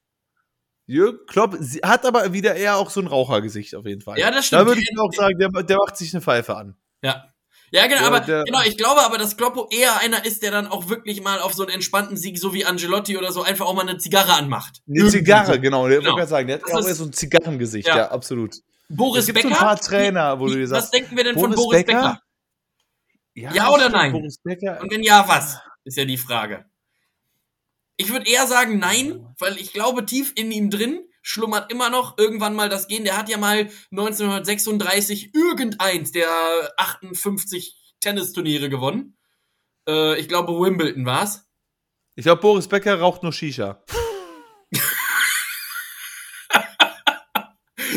Jürgen 0.85 1.19
Klopp 1.27 1.57
sie- 1.59 1.81
hat 1.83 2.05
aber 2.05 2.31
wieder 2.31 2.55
eher 2.55 2.77
auch 2.77 2.89
so 2.89 3.01
ein 3.01 3.07
Rauchergesicht 3.07 3.75
auf 3.75 3.85
jeden 3.85 3.99
Fall. 4.01 4.17
Ja, 4.17 4.27
das 4.31 4.49
Da 4.49 4.59
stimmt. 4.59 4.67
würde 4.67 4.81
ich 4.81 4.97
auch 4.97 5.11
sagen, 5.13 5.37
der, 5.37 5.49
der 5.63 5.77
macht 5.77 5.97
sich 5.97 6.13
eine 6.13 6.21
Pfeife 6.21 6.55
an. 6.55 6.77
Ja. 7.03 7.27
Ja, 7.71 7.85
genau, 7.87 8.01
Ja, 8.01 8.07
aber 8.07 8.19
der- 8.21 8.43
genau, 8.45 8.61
ich 8.65 8.77
glaube 8.77 9.01
aber, 9.05 9.17
dass 9.17 9.35
Kloppo 9.35 9.67
eher 9.69 9.99
einer 9.99 10.23
ist, 10.25 10.41
der 10.41 10.51
dann 10.51 10.67
auch 10.67 10.87
wirklich 10.89 11.21
mal 11.21 11.39
auf 11.41 11.53
so 11.53 11.63
einen 11.63 11.73
entspannten 11.73 12.15
Sieg, 12.15 12.37
so 12.39 12.53
wie 12.53 12.63
Angelotti 12.65 13.17
oder 13.17 13.31
so, 13.33 13.41
einfach 13.43 13.65
auch 13.65 13.73
mal 13.73 13.81
eine 13.87 13.97
Zigarre 13.97 14.33
anmacht. 14.33 14.81
Eine 14.87 14.99
Irgendwie 14.99 15.17
Zigarre, 15.17 15.55
so. 15.55 15.59
genau. 15.61 15.87
Der 15.87 15.97
Genau. 15.97 16.11
wollte 16.11 16.17
gerade 16.19 16.29
sagen, 16.29 16.47
der 16.47 16.55
hat 16.57 16.63
Das 16.63 16.71
auch 16.73 16.79
ist- 16.79 16.87
eher 16.87 16.95
so 16.95 17.03
ein 17.05 17.13
Zigarrengesicht, 17.13 17.87
Ja. 17.87 17.97
ja, 17.97 18.11
absolut. 18.11 18.55
Boris 18.89 19.21
Es 19.21 19.25
gibt 19.27 19.41
so 19.41 19.49
Becker. 19.49 19.59
ein 19.59 19.65
paar 19.67 19.79
Trainer, 19.81 20.39
wo 20.39 20.47
du 20.47 20.53
dir 20.55 20.61
was 20.63 20.69
sagst, 20.69 20.93
denken 20.93 21.17
wir 21.17 21.23
denn 21.25 21.33
von 21.33 21.49
Boris 21.51 21.55
Boris 21.57 21.77
Becker? 21.85 22.01
Becker? 22.01 22.21
Ja, 23.33 23.53
Ja 23.53 23.69
oder 23.69 23.89
nein? 23.89 24.13
Boris 24.13 24.37
Becker. 24.41 24.79
Und 24.81 24.89
wenn 24.91 25.03
ja, 25.03 25.27
was? 25.27 25.57
Ist 25.83 25.97
ja 25.97 26.05
die 26.05 26.17
Frage. 26.17 26.65
Ich 27.97 28.11
würde 28.11 28.29
eher 28.29 28.47
sagen 28.47 28.79
nein, 28.79 29.25
weil 29.39 29.57
ich 29.57 29.73
glaube, 29.73 30.05
tief 30.05 30.31
in 30.35 30.51
ihm 30.51 30.69
drin 30.69 31.01
schlummert 31.27 31.69
immer 31.71 31.89
noch 31.89 32.17
irgendwann 32.17 32.55
mal 32.55 32.69
das 32.69 32.87
Gen. 32.87 33.03
Der 33.03 33.17
hat 33.17 33.27
ja 33.27 33.37
mal 33.37 33.69
1936 33.91 35.35
irgendeins 35.35 36.13
der 36.13 36.29
58 36.77 37.95
Tennisturniere 37.99 38.69
gewonnen. 38.69 39.17
Äh, 39.87 40.17
ich 40.19 40.29
glaube, 40.29 40.53
Wimbledon 40.53 41.05
war's. 41.05 41.45
Ich 42.15 42.23
glaube, 42.23 42.41
Boris 42.41 42.67
Becker 42.67 42.99
raucht 42.99 43.23
nur 43.23 43.33
Shisha. 43.33 43.83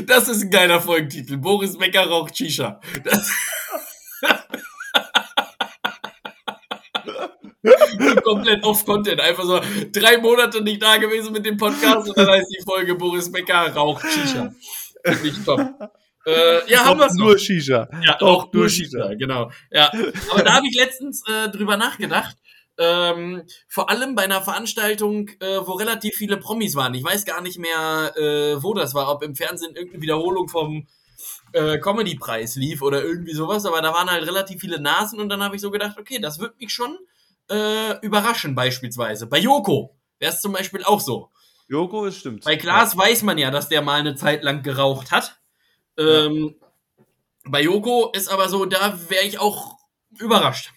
Das 0.06 0.28
ist 0.28 0.42
ein 0.42 0.50
geiler 0.50 0.80
Folgentitel. 0.80 1.36
Boris 1.36 1.76
Becker 1.76 2.06
raucht 2.08 2.36
Shisha. 2.36 2.80
Das 3.04 3.30
Komplett 8.24 8.64
off-Content. 8.64 9.20
Einfach 9.20 9.44
so 9.44 9.60
drei 9.92 10.18
Monate 10.18 10.62
nicht 10.62 10.82
da 10.82 10.96
gewesen 10.96 11.32
mit 11.32 11.46
dem 11.46 11.56
Podcast 11.56 12.08
und 12.08 12.16
dann 12.16 12.28
heißt 12.28 12.48
die 12.50 12.62
Folge 12.64 12.94
Boris 12.94 13.30
Becker 13.30 13.74
raucht 13.74 14.04
Shisha. 14.06 14.52
Ich 15.24 15.44
top. 15.44 15.60
Äh, 16.26 16.70
ja, 16.70 16.84
haben 16.84 16.98
wir 16.98 17.06
Raucht 17.06 17.16
nur 17.16 17.38
Shisha. 17.38 17.88
Ja, 18.04 18.20
auch 18.20 18.52
nur 18.52 18.62
nur 18.62 18.68
Shisha. 18.68 19.04
Shisha, 19.04 19.14
genau. 19.14 19.50
Ja, 19.70 19.90
aber 20.30 20.42
da 20.42 20.54
habe 20.54 20.66
ich 20.68 20.76
letztens 20.76 21.22
äh, 21.26 21.48
drüber 21.48 21.76
nachgedacht. 21.76 22.36
Ähm, 22.78 23.42
vor 23.68 23.90
allem 23.90 24.14
bei 24.14 24.24
einer 24.24 24.42
Veranstaltung, 24.42 25.28
äh, 25.40 25.58
wo 25.64 25.72
relativ 25.72 26.14
viele 26.14 26.38
Promis 26.38 26.74
waren. 26.76 26.94
Ich 26.94 27.04
weiß 27.04 27.24
gar 27.24 27.42
nicht 27.42 27.58
mehr, 27.58 28.12
äh, 28.16 28.62
wo 28.62 28.74
das 28.74 28.94
war, 28.94 29.10
ob 29.10 29.22
im 29.22 29.34
Fernsehen 29.34 29.74
irgendeine 29.74 30.02
Wiederholung 30.02 30.48
vom 30.48 30.86
äh, 31.52 31.78
Comedy-Preis 31.78 32.56
lief 32.56 32.82
oder 32.82 33.02
irgendwie 33.02 33.34
sowas, 33.34 33.66
aber 33.66 33.82
da 33.82 33.92
waren 33.92 34.10
halt 34.10 34.26
relativ 34.26 34.60
viele 34.60 34.80
Nasen 34.80 35.20
und 35.20 35.28
dann 35.28 35.42
habe 35.42 35.56
ich 35.56 35.62
so 35.62 35.70
gedacht, 35.70 35.98
okay, 35.98 36.18
das 36.20 36.38
wird 36.38 36.58
mich 36.60 36.72
schon 36.72 36.96
äh, 37.50 37.98
überraschen, 38.02 38.54
beispielsweise. 38.54 39.26
Bei 39.26 39.38
Joko 39.38 39.96
wäre 40.18 40.32
es 40.32 40.40
zum 40.40 40.52
Beispiel 40.52 40.82
auch 40.84 41.00
so. 41.00 41.30
Joko, 41.68 42.06
es 42.06 42.18
stimmt. 42.18 42.44
Bei 42.44 42.56
Klaas 42.56 42.96
weiß 42.96 43.22
man 43.22 43.38
ja, 43.38 43.50
dass 43.50 43.68
der 43.68 43.82
mal 43.82 44.00
eine 44.00 44.14
Zeit 44.16 44.42
lang 44.42 44.62
geraucht 44.62 45.10
hat. 45.12 45.40
Ähm, 45.98 46.54
Bei 47.44 47.62
Joko 47.62 48.10
ist 48.12 48.28
aber 48.28 48.48
so, 48.48 48.64
da 48.66 48.98
wäre 49.08 49.24
ich 49.24 49.38
auch 49.38 49.76
überrascht. 50.18 50.72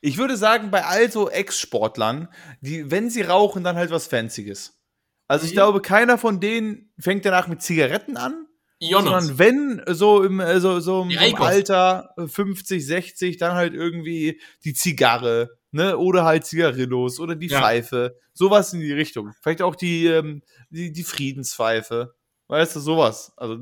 Ich 0.00 0.18
würde 0.18 0.36
sagen, 0.36 0.70
bei 0.70 0.84
all 0.84 1.10
so 1.10 1.30
Ex-Sportlern, 1.30 2.28
die, 2.60 2.90
wenn 2.90 3.08
sie 3.08 3.22
rauchen, 3.22 3.64
dann 3.64 3.76
halt 3.76 3.90
was 3.90 4.06
Fancyes. 4.06 4.78
Also 5.26 5.44
ich 5.46 5.52
Mhm. 5.52 5.56
glaube, 5.56 5.80
keiner 5.80 6.18
von 6.18 6.38
denen 6.38 6.92
fängt 6.98 7.24
danach 7.24 7.48
mit 7.48 7.62
Zigaretten 7.62 8.16
an, 8.16 8.46
Jonas. 8.78 9.24
sondern 9.26 9.38
wenn 9.38 9.82
so 9.94 10.22
im, 10.22 10.38
äh, 10.40 10.60
so, 10.60 10.80
so 10.80 11.02
im. 11.02 11.36
Alter 11.36 12.10
äh, 12.18 12.26
50, 12.28 12.84
60, 12.86 13.36
dann 13.38 13.54
halt 13.54 13.74
irgendwie 13.74 14.40
die 14.64 14.74
Zigarre, 14.74 15.50
ne, 15.70 15.96
oder 15.96 16.24
halt 16.24 16.44
Zigarillos 16.46 17.20
oder 17.20 17.34
die 17.36 17.48
Ja. 17.48 17.60
Pfeife, 17.60 18.16
sowas 18.32 18.72
in 18.72 18.80
die 18.80 18.92
Richtung. 18.92 19.32
Vielleicht 19.42 19.62
auch 19.62 19.74
die, 19.76 20.06
ähm, 20.06 20.42
die, 20.70 20.92
die 20.92 21.04
Friedenspfeife. 21.04 22.14
Weißt 22.48 22.76
du, 22.76 22.80
sowas. 22.80 23.32
Also 23.36 23.58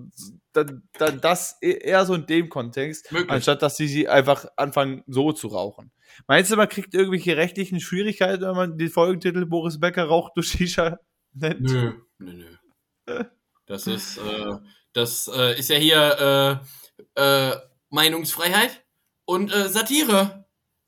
da, 0.53 0.65
da, 0.99 1.11
das 1.11 1.57
e- 1.63 1.71
eher 1.73 2.05
so 2.05 2.15
in 2.15 2.27
dem 2.27 2.51
Kontext, 2.51 3.11
Möglich. 3.11 3.31
anstatt 3.31 3.63
dass 3.63 3.79
sie 3.79 3.89
sie 3.89 4.09
einfach 4.09 4.45
anfangen, 4.57 5.03
so 5.07 5.33
zu 5.33 5.49
rauchen. 5.49 5.91
Meinst 6.27 6.53
du, 6.53 6.57
man 6.57 6.69
kriegt 6.69 6.93
irgendwelche 6.93 7.37
rechtlichen 7.39 7.81
Schwierigkeiten, 7.81 8.43
wenn 8.43 8.55
man 8.55 8.77
den 8.77 8.91
Folgentitel 8.91 9.47
Boris 9.47 9.81
Becker 9.81 10.05
raucht 10.05 10.33
durch 10.37 10.49
Shisha 10.49 10.99
nennt? 11.33 11.63
Nö, 11.63 11.95
nö, 12.19 12.33
nö. 13.07 13.25
Das 13.67 13.87
ist, 13.87 14.19
äh, 14.19 14.53
das 14.93 15.31
äh, 15.35 15.59
ist 15.59 15.71
ja 15.71 15.77
hier 15.77 16.61
äh, 17.17 17.51
äh, 17.51 17.57
Meinungsfreiheit 17.89 18.85
und 19.25 19.51
äh, 19.51 19.69
Satire. 19.71 20.44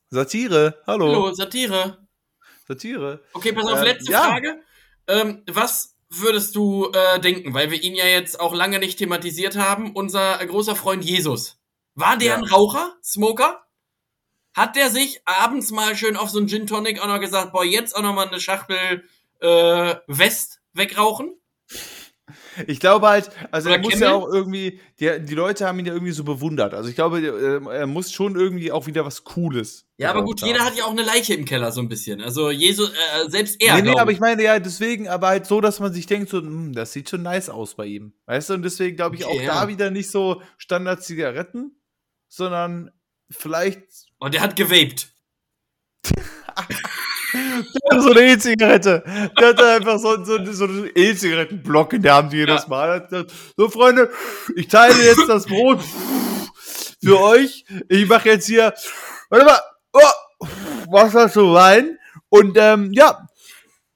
Satire, 0.09 0.81
hallo. 0.87 1.07
Hallo, 1.07 1.33
Satire. 1.33 2.07
Satire. 2.67 3.21
Okay, 3.33 3.51
pass 3.53 3.65
auf, 3.65 3.79
Ähm, 3.79 3.83
letzte 3.83 4.11
ja. 4.11 4.23
Frage. 4.23 4.61
Ähm, 5.07 5.43
was 5.47 5.95
würdest 6.09 6.55
du 6.55 6.91
äh, 6.93 7.19
denken, 7.19 7.53
weil 7.53 7.71
wir 7.71 7.81
ihn 7.81 7.95
ja 7.95 8.05
jetzt 8.05 8.39
auch 8.39 8.53
lange 8.53 8.79
nicht 8.79 8.97
thematisiert 8.97 9.57
haben, 9.57 9.93
unser 9.93 10.41
äh, 10.41 10.45
großer 10.47 10.75
Freund 10.75 11.03
Jesus. 11.03 11.59
War 11.95 12.17
der 12.17 12.27
Ja. 12.29 12.35
ein 12.37 12.43
Raucher, 12.45 12.95
Smoker? 13.03 13.63
Hat 14.53 14.75
der 14.75 14.89
sich 14.89 15.21
abends 15.25 15.71
mal 15.71 15.95
schön 15.95 16.15
auf 16.17 16.29
so 16.29 16.39
einen 16.39 16.47
Gin 16.47 16.65
Tonic 16.67 17.01
auch 17.01 17.07
noch 17.07 17.19
gesagt, 17.19 17.51
boah, 17.51 17.63
jetzt 17.65 17.95
auch 17.95 18.01
noch 18.01 18.13
mal 18.15 18.27
eine 18.27 18.39
Schachtel 18.39 19.03
äh, 19.39 19.95
West 20.07 20.61
wegrauchen? 20.73 21.37
Ich 22.65 22.79
glaube 22.79 23.07
halt, 23.07 23.29
also 23.51 23.69
Oder 23.69 23.77
er 23.77 23.83
muss 23.83 23.99
ja 23.99 24.13
auch 24.13 24.27
irgendwie, 24.27 24.79
die, 24.99 25.19
die 25.21 25.35
Leute 25.35 25.67
haben 25.67 25.77
ihn 25.79 25.85
ja 25.85 25.93
irgendwie 25.93 26.11
so 26.11 26.23
bewundert. 26.23 26.73
Also 26.73 26.89
ich 26.89 26.95
glaube, 26.95 27.21
er, 27.21 27.71
er 27.71 27.87
muss 27.87 28.11
schon 28.11 28.35
irgendwie 28.35 28.71
auch 28.71 28.87
wieder 28.87 29.05
was 29.05 29.23
Cooles. 29.23 29.85
Ja, 29.97 30.09
aber 30.09 30.23
gut, 30.23 30.41
jeder 30.41 30.59
haben. 30.59 30.67
hat 30.67 30.77
ja 30.77 30.85
auch 30.85 30.91
eine 30.91 31.03
Leiche 31.03 31.33
im 31.33 31.45
Keller 31.45 31.71
so 31.71 31.81
ein 31.81 31.89
bisschen. 31.89 32.21
Also 32.21 32.49
Jesus, 32.49 32.89
äh, 32.89 33.29
selbst 33.29 33.61
er. 33.61 33.75
Nee, 33.75 33.81
nee, 33.81 33.89
glaub 33.89 34.01
aber 34.01 34.11
ich 34.11 34.19
meine 34.19 34.43
ja 34.43 34.59
deswegen, 34.59 35.07
aber 35.07 35.27
halt 35.27 35.45
so, 35.45 35.61
dass 35.61 35.79
man 35.79 35.93
sich 35.93 36.05
denkt, 36.05 36.29
so, 36.29 36.39
hm, 36.39 36.73
das 36.73 36.93
sieht 36.93 37.09
schon 37.09 37.21
nice 37.21 37.49
aus 37.49 37.75
bei 37.75 37.85
ihm. 37.85 38.13
Weißt 38.25 38.49
du, 38.49 38.53
und 38.55 38.63
deswegen 38.63 38.95
glaube 38.95 39.15
ich 39.15 39.25
Okay, 39.25 39.37
auch 39.37 39.41
ja. 39.41 39.61
da 39.61 39.67
wieder 39.67 39.91
nicht 39.91 40.09
so 40.09 40.41
Standard-Zigaretten, 40.57 41.79
sondern 42.27 42.91
vielleicht 43.29 43.81
Und 44.19 44.33
der 44.33 44.41
hat 44.41 44.55
gewaped. 44.55 45.09
so 47.99 48.11
eine 48.11 48.21
E-Zigarette. 48.21 49.03
Der 49.39 49.47
hatte 49.49 49.67
einfach 49.67 49.99
so, 49.99 50.23
so, 50.23 50.43
so 50.51 50.65
einen 50.65 50.89
E-Zigarettenblock 50.95 51.93
in 51.93 52.01
der 52.01 52.15
Hand 52.15 52.33
jedes 52.33 52.63
Ja. 52.63 52.69
Mal. 52.69 53.25
So, 53.55 53.69
Freunde, 53.69 54.11
ich 54.55 54.67
teile 54.67 55.01
jetzt 55.03 55.27
das 55.27 55.45
Brot 55.45 55.79
für 57.03 57.19
euch. 57.19 57.65
Ich 57.89 58.07
mache 58.07 58.29
jetzt 58.29 58.47
hier, 58.47 58.73
warte 59.29 59.45
mal, 59.45 59.59
oh, 59.93 60.47
Wasser 60.89 61.29
zu 61.29 61.53
Wein. 61.53 61.97
Und 62.29 62.57
ähm, 62.57 62.91
ja, 62.93 63.27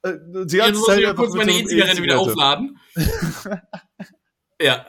äh, 0.04 0.14
die 0.24 0.58
Jetzt 0.58 0.66
ganze 0.66 0.80
muss 0.80 0.86
Zeit 0.88 1.00
ich 1.00 1.08
einfach 1.08 1.24
kurz 1.24 1.36
meine 1.36 1.52
E-Zigarette 1.52 2.02
wieder 2.04 2.16
E-Zigarette. 2.16 2.32
aufladen. 2.32 2.80
ja. 4.62 4.86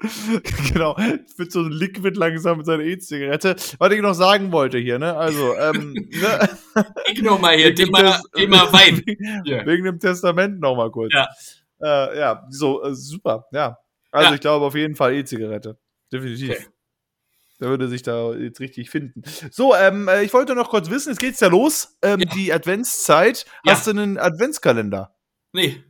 genau, 0.72 0.96
wird 1.36 1.52
so 1.52 1.60
ein 1.60 1.70
Liquid 1.72 2.16
langsam 2.18 2.58
mit 2.58 2.66
seiner 2.66 2.82
E-Zigarette. 2.84 3.56
Was 3.78 3.92
ich 3.92 4.00
noch 4.00 4.14
sagen 4.14 4.50
wollte 4.50 4.78
hier, 4.78 4.98
ne? 4.98 5.16
Also, 5.16 5.54
ähm, 5.56 5.92
ne? 5.94 6.48
Ich 7.12 7.20
nochmal 7.22 7.56
hier, 7.56 7.74
Thema, 7.74 8.20
Thema 8.34 8.72
Wein. 8.72 9.02
Wegen, 9.06 9.66
wegen 9.66 9.84
dem 9.84 9.98
Testament 9.98 10.60
nochmal 10.60 10.90
kurz. 10.90 11.12
Ja. 11.12 11.28
Äh, 11.82 12.18
ja, 12.18 12.46
so, 12.50 12.82
äh, 12.82 12.94
super, 12.94 13.46
ja. 13.52 13.76
Also 14.10 14.28
Ja. 14.30 14.34
ich 14.34 14.40
glaube 14.40 14.64
auf 14.66 14.74
jeden 14.74 14.96
Fall 14.96 15.14
E-Zigarette. 15.14 15.76
Definitiv. 16.12 16.50
Okay. 16.50 16.66
Der 17.60 17.68
würde 17.68 17.88
sich 17.88 18.02
da 18.02 18.32
jetzt 18.32 18.60
richtig 18.60 18.88
finden. 18.88 19.22
So, 19.50 19.74
ähm, 19.74 20.08
äh, 20.08 20.22
ich 20.22 20.32
wollte 20.32 20.54
noch 20.54 20.70
kurz 20.70 20.88
wissen, 20.88 21.10
jetzt 21.10 21.18
geht's 21.20 21.40
ja 21.40 21.48
los, 21.48 21.98
ähm, 22.02 22.20
Ja. 22.20 22.30
die 22.34 22.52
Adventszeit. 22.52 23.44
Ja. 23.64 23.72
Hast 23.74 23.86
du 23.86 23.90
einen 23.90 24.16
Adventskalender? 24.18 25.14
Nee, 25.52 25.84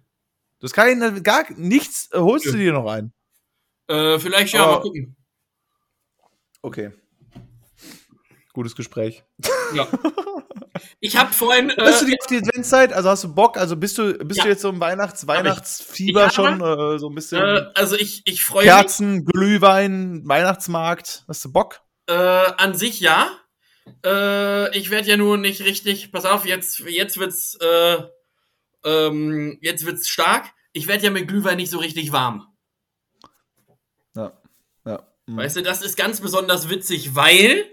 Du 0.58 0.64
hast 0.66 0.74
keinen, 0.74 1.22
gar 1.22 1.44
nichts, 1.56 2.10
äh, 2.12 2.18
holst 2.18 2.44
du 2.44 2.52
dir 2.52 2.72
noch 2.74 2.86
ein? 2.90 3.12
Äh, 3.90 4.18
vielleicht 4.18 4.54
ja, 4.54 4.62
Aber- 4.64 4.76
mal 4.76 4.80
gucken. 4.82 5.16
Okay. 6.62 6.90
Gutes 8.52 8.74
Gespräch. 8.76 9.22
Ja. 9.74 9.86
Ich 11.02 11.16
habe 11.16 11.32
vorhin. 11.32 11.72
Hast 11.78 12.02
du 12.02 12.06
Äh, 12.06 12.10
die 12.10 12.20
auf 12.20 12.26
die 12.26 12.36
Adventszeit? 12.38 12.92
Also 12.92 13.08
hast 13.08 13.24
du 13.24 13.34
Bock? 13.34 13.56
Also 13.56 13.74
bist 13.76 13.96
du, 13.98 14.12
bist 14.18 14.38
Ja. 14.38 14.44
du 14.44 14.50
jetzt 14.50 14.60
so 14.62 14.68
im 14.68 14.80
Weihnachts. 14.80 15.26
Weihnachtsfieber 15.26 16.24
Ja. 16.24 16.30
schon? 16.30 16.60
Äh, 16.60 16.98
so 16.98 17.08
ein 17.08 17.14
bisschen 17.14 17.40
äh, 17.42 17.66
also 17.74 17.96
ich, 17.96 18.22
ich 18.26 18.44
freue 18.44 18.64
mich. 18.64 18.72
Kerzen, 18.72 19.24
Glühwein, 19.24 20.22
Weihnachtsmarkt. 20.26 21.24
Hast 21.26 21.44
du 21.44 21.52
Bock? 21.52 21.80
Äh, 22.06 22.12
an 22.12 22.74
sich 22.74 23.00
ja. 23.00 23.30
Äh, 24.04 24.76
ich 24.76 24.90
werde 24.90 25.08
ja 25.08 25.16
nur 25.16 25.38
nicht 25.38 25.62
richtig. 25.62 26.12
Pass 26.12 26.24
auf, 26.26 26.44
jetzt, 26.46 26.80
jetzt 26.80 27.18
wird's. 27.18 27.56
Äh, 27.60 27.96
ähm, 28.84 29.58
jetzt 29.62 29.84
wird's 29.86 30.08
stark. 30.08 30.50
Ich 30.72 30.86
werde 30.86 31.04
ja 31.04 31.10
mit 31.10 31.28
Glühwein 31.28 31.56
nicht 31.56 31.70
so 31.70 31.78
richtig 31.78 32.12
warm. 32.12 32.46
Mhm. 35.30 35.36
Weißt 35.36 35.56
du, 35.56 35.62
das 35.62 35.82
ist 35.82 35.96
ganz 35.96 36.20
besonders 36.20 36.68
witzig, 36.70 37.14
weil, 37.14 37.66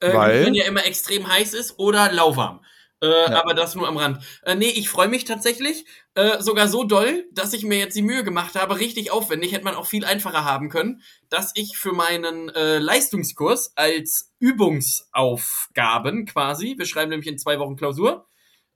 äh, 0.00 0.12
Weil? 0.12 0.54
Ja 0.56 0.64
immer 0.66 0.84
extrem 0.86 1.28
heiß 1.28 1.54
ist 1.54 1.78
oder 1.78 2.12
lauwarm. 2.12 2.64
Äh, 3.02 3.06
Ja. 3.08 3.40
Aber 3.40 3.54
das 3.54 3.74
nur 3.74 3.86
am 3.88 3.96
Rand. 3.96 4.24
Äh, 4.42 4.54
nee, 4.54 4.70
ich 4.70 4.88
freue 4.88 5.08
mich 5.08 5.24
tatsächlich 5.24 5.84
äh, 6.14 6.40
sogar 6.40 6.68
so 6.68 6.84
doll, 6.84 7.26
dass 7.32 7.52
ich 7.52 7.64
mir 7.64 7.78
jetzt 7.78 7.96
die 7.96 8.02
Mühe 8.02 8.24
gemacht 8.24 8.54
habe, 8.54 8.78
richtig 8.78 9.10
aufwendig, 9.10 9.52
hätte 9.52 9.64
man 9.64 9.74
auch 9.74 9.86
viel 9.86 10.04
einfacher 10.04 10.44
haben 10.44 10.68
können, 10.70 11.02
dass 11.28 11.52
ich 11.54 11.76
für 11.76 11.92
meinen 11.92 12.48
äh, 12.50 12.78
Leistungskurs 12.78 13.72
als 13.76 14.32
Übungsaufgaben 14.38 16.26
quasi, 16.26 16.76
wir 16.78 16.86
schreiben 16.86 17.10
nämlich 17.10 17.28
in 17.28 17.38
zwei 17.38 17.58
Wochen 17.58 17.76
Klausur, 17.76 18.26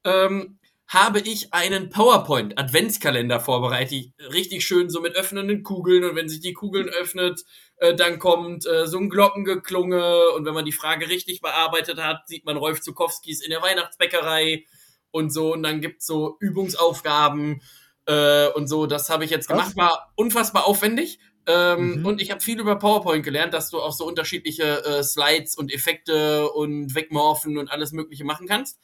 ähm, 0.04 0.58
habe 0.88 1.20
ich 1.20 1.52
einen 1.52 1.90
PowerPoint-Adventskalender 1.90 3.40
vorbereitet. 3.40 4.12
Richtig 4.32 4.66
schön 4.66 4.88
so 4.88 5.00
mit 5.00 5.16
öffnenden 5.16 5.62
Kugeln 5.62 6.04
und 6.04 6.16
wenn 6.16 6.28
sich 6.30 6.40
die 6.40 6.54
Kugeln 6.54 6.88
öffnet, 6.88 7.44
äh, 7.78 7.94
dann 7.94 8.18
kommt 8.18 8.66
äh, 8.66 8.86
so 8.86 8.98
ein 8.98 9.08
Glockengeklunge 9.10 10.30
und 10.36 10.44
wenn 10.44 10.54
man 10.54 10.64
die 10.64 10.72
Frage 10.72 11.08
richtig 11.08 11.40
bearbeitet 11.40 11.98
hat, 12.02 12.26
sieht 12.28 12.44
man 12.44 12.56
Rolf 12.56 12.80
Zukowskis 12.80 13.40
in 13.42 13.50
der 13.50 13.62
Weihnachtsbäckerei 13.62 14.64
und 15.10 15.32
so 15.32 15.52
und 15.52 15.62
dann 15.62 15.80
gibt's 15.80 16.06
so 16.06 16.36
Übungsaufgaben 16.40 17.62
äh, 18.06 18.48
und 18.48 18.66
so. 18.68 18.86
Das 18.86 19.10
habe 19.10 19.24
ich 19.24 19.30
jetzt 19.30 19.48
gemacht, 19.48 19.76
war 19.76 20.12
unfassbar 20.16 20.66
aufwendig. 20.66 21.18
Ähm, 21.46 22.00
Mhm. 22.00 22.06
Und 22.06 22.20
ich 22.20 22.30
habe 22.30 22.42
viel 22.42 22.60
über 22.60 22.76
PowerPoint 22.76 23.24
gelernt, 23.24 23.54
dass 23.54 23.70
du 23.70 23.80
auch 23.80 23.92
so 23.94 24.04
unterschiedliche 24.06 24.84
äh, 24.84 25.02
Slides 25.02 25.56
und 25.56 25.72
Effekte 25.72 26.50
und 26.50 26.94
Wegmorphen 26.94 27.56
und 27.56 27.70
alles 27.72 27.92
Mögliche 27.92 28.24
machen 28.24 28.46
kannst. 28.46 28.78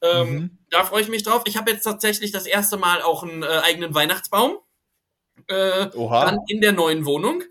Ähm, 0.00 0.30
Mhm. 0.30 0.58
Da 0.70 0.84
freue 0.84 1.02
ich 1.02 1.08
mich 1.08 1.24
drauf. 1.24 1.42
Ich 1.46 1.58
habe 1.58 1.70
jetzt 1.72 1.82
tatsächlich 1.84 2.30
das 2.32 2.46
erste 2.46 2.78
Mal 2.78 3.02
auch 3.02 3.22
einen 3.22 3.42
äh, 3.42 3.46
eigenen 3.46 3.94
Weihnachtsbaum. 3.94 4.58
Äh, 5.48 5.88
Oha. 5.94 6.24
dann 6.24 6.38
in 6.48 6.62
der 6.62 6.72
neuen 6.72 7.04
Wohnung. 7.04 7.42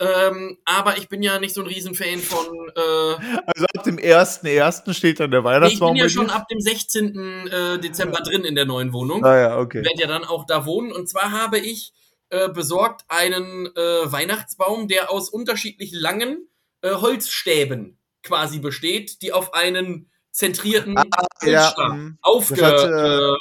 Ähm, 0.00 0.58
aber 0.64 0.98
ich 0.98 1.08
bin 1.08 1.22
ja 1.22 1.38
nicht 1.38 1.54
so 1.54 1.60
ein 1.60 1.68
Riesenfan 1.68 2.18
von. 2.18 2.46
Äh, 2.74 3.40
Also 3.46 3.66
ab 3.74 3.84
dem 3.84 3.96
1.1. 3.96 4.92
steht 4.92 5.20
dann 5.20 5.30
der 5.30 5.40
nee, 5.40 5.46
ich 5.46 5.52
Weihnachtsbaum 5.52 5.92
bin 5.92 6.02
ja 6.02 6.08
schon 6.08 6.30
ab 6.30 6.48
dem 6.48 6.60
16. 6.60 7.46
Äh, 7.46 7.78
Dezember 7.78 8.20
drin 8.20 8.44
in 8.44 8.54
der 8.56 8.64
neuen 8.64 8.92
Wohnung. 8.92 9.24
Ah 9.24 9.38
ja, 9.38 9.58
okay. 9.58 9.84
werde 9.84 10.00
ja 10.00 10.08
dann 10.08 10.24
auch 10.24 10.46
da 10.46 10.66
wohnen. 10.66 10.92
Und 10.92 11.08
zwar 11.08 11.30
habe 11.30 11.58
ich 11.58 11.92
äh, 12.30 12.48
besorgt 12.48 13.04
einen 13.08 13.66
äh, 13.66 13.80
Weihnachtsbaum, 14.10 14.88
der 14.88 15.10
aus 15.12 15.28
unterschiedlich 15.28 15.92
langen 15.92 16.48
äh, 16.82 16.90
Holzstäben 16.90 17.98
quasi 18.24 18.58
besteht, 18.58 19.22
die 19.22 19.32
auf 19.32 19.54
einen 19.54 20.10
zentrierten 20.32 20.98
Ah, 20.98 21.04
ja, 21.42 21.66
Holzstab 21.66 21.92
mhm. 21.92 22.18
aufge... 22.20 22.66
Hat, 22.66 22.82
äh, 22.82 23.36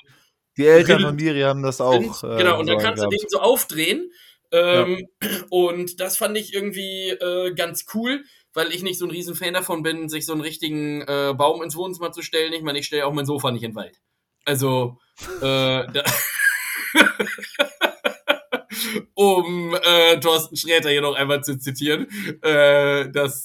Die 0.58 0.68
Eltern 0.68 1.02
von 1.02 1.16
Miri 1.16 1.42
haben 1.42 1.64
das 1.64 1.82
auch. 1.82 2.14
sind. 2.14 2.38
genau, 2.38 2.60
und 2.60 2.68
dann 2.70 2.78
kannst 2.78 3.04
du 3.04 3.08
den 3.08 3.20
so 3.28 3.40
aufdrehen. 3.40 4.12
Ähm, 4.54 5.08
Und 5.50 6.00
das 6.00 6.18
fand 6.18 6.38
ich 6.38 6.54
irgendwie 6.54 7.10
äh, 7.10 7.54
ganz 7.56 7.86
cool, 7.94 8.24
weil 8.54 8.72
ich 8.72 8.84
nicht 8.84 9.00
so 9.00 9.06
ein 9.06 9.12
riesen 9.12 9.36
Fan 9.36 9.54
davon 9.54 9.84
bin, 9.84 10.10
sich 10.10 10.26
so 10.26 10.34
einen 10.34 10.42
richtigen 10.42 11.02
äh, 11.02 11.34
Baum 11.36 11.64
ins 11.64 11.76
Wohnzimmer 11.76 12.12
zu 12.12 12.22
stellen. 12.22 12.54
Ich 12.54 12.62
meine, 12.62 12.80
ich 12.80 12.86
stelle 12.86 13.06
auch 13.06 13.14
mein 13.14 13.26
Sofa 13.26 13.52
nicht 13.52 13.64
in 13.64 13.72
den 13.72 13.76
Wald. 13.76 14.00
Also, 14.46 14.98
äh, 15.42 15.86
um 19.16 19.76
äh, 19.84 20.20
Thorsten 20.20 20.56
Sträter 20.56 20.90
hier 20.90 21.02
noch 21.02 21.16
einmal 21.16 21.44
zu 21.44 21.58
zitieren, 21.58 22.08
äh, 22.42 23.10
das 23.12 23.44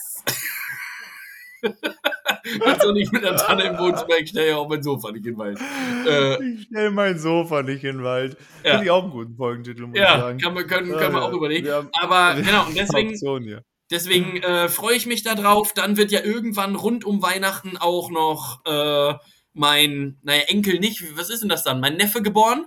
also 2.65 2.93
nicht 2.93 3.13
mit 3.13 3.25
einer 3.25 3.37
Tanne 3.37 3.65
im 3.65 3.79
Wohnzimmer, 3.79 4.19
ich 4.21 4.31
stelle 4.31 4.49
ja 4.51 4.57
auch 4.57 4.69
mein 4.69 4.83
Sofa 4.83 5.11
nicht 5.13 5.27
in 5.27 5.35
den 5.35 5.39
Wald. 5.39 5.59
Äh, 6.07 6.43
Ich 6.55 6.63
stell 6.71 6.91
mein 6.91 7.19
Sofa 7.19 7.63
nicht 7.63 7.85
in 7.85 7.99
den 7.99 8.05
Wald. 8.05 8.37
Ja. 8.65 8.71
Finde 8.73 8.85
ich 8.85 8.91
auch 8.91 9.03
einen 9.05 9.13
guten 9.13 9.37
Folgentitel, 9.37 9.83
muss 9.87 9.95
ich 9.97 10.01
ja, 10.03 10.21
sagen. 10.21 10.39
kann 10.39 10.55
man, 10.55 10.67
können, 10.67 10.91
können 10.93 11.13
wir 11.15 11.21
Ja, 11.21 11.27
auch 11.27 11.33
überlegen. 11.33 11.67
wir 11.67 11.75
haben- 11.77 11.91
Aber 12.01 12.35
genau, 12.43 12.67
und 12.67 12.77
deswegen, 12.77 13.11
Option 13.11 13.43
hier. 13.43 13.63
deswegen 13.91 14.37
äh, 14.43 14.69
freue 14.69 14.97
ich 14.97 15.07
mich 15.07 15.23
da 15.23 15.35
drauf. 15.35 15.73
Dann 15.75 15.97
wird 15.97 16.11
ja 16.13 16.23
irgendwann 16.23 16.75
rund 16.77 17.05
um 17.05 17.23
Weihnachten 17.23 17.77
auch 17.77 18.11
noch 18.11 18.61
äh, 18.67 19.15
mein, 19.55 20.19
naja, 20.23 20.43
Enkel 20.49 20.79
nicht, 20.79 21.17
was 21.17 21.31
ist 21.31 21.41
denn 21.43 21.49
das 21.49 21.65
dann? 21.65 21.81
Mein 21.81 21.97
Neffe 21.97 22.23
geboren? 22.23 22.67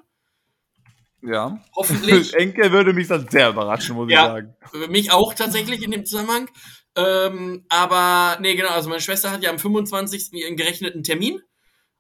Ja. 1.23 1.59
Hoffentlich. 1.75 2.33
Enkel 2.35 2.71
würde 2.71 2.93
mich 2.93 3.07
das 3.07 3.25
sehr 3.29 3.49
überraschen, 3.49 3.95
muss 3.95 4.11
Ja. 4.11 4.21
ich 4.25 4.27
sagen. 4.43 4.55
Äh, 4.73 4.87
Mich 4.87 5.11
auch 5.11 5.33
tatsächlich 5.33 5.83
in 5.83 5.91
dem 5.91 6.03
Zusammenhang. 6.05 6.49
Ähm, 6.95 7.65
aber, 7.69 8.37
nee, 8.41 8.55
genau, 8.55 8.69
also 8.69 8.89
meine 8.89 9.01
Schwester 9.01 9.31
hat 9.31 9.43
ja 9.43 9.49
am 9.49 9.59
25. 9.59 10.33
ihren 10.33 10.57
gerechneten 10.57 11.03
Termin. 11.03 11.41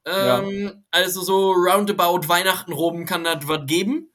Ähm, 0.05 0.83
Also 0.91 1.21
so 1.21 1.51
roundabout 1.51 2.27
Weihnachten 2.27 2.73
rum 2.73 3.05
kann 3.05 3.23
das 3.23 3.47
was 3.47 3.65
geben. 3.67 4.11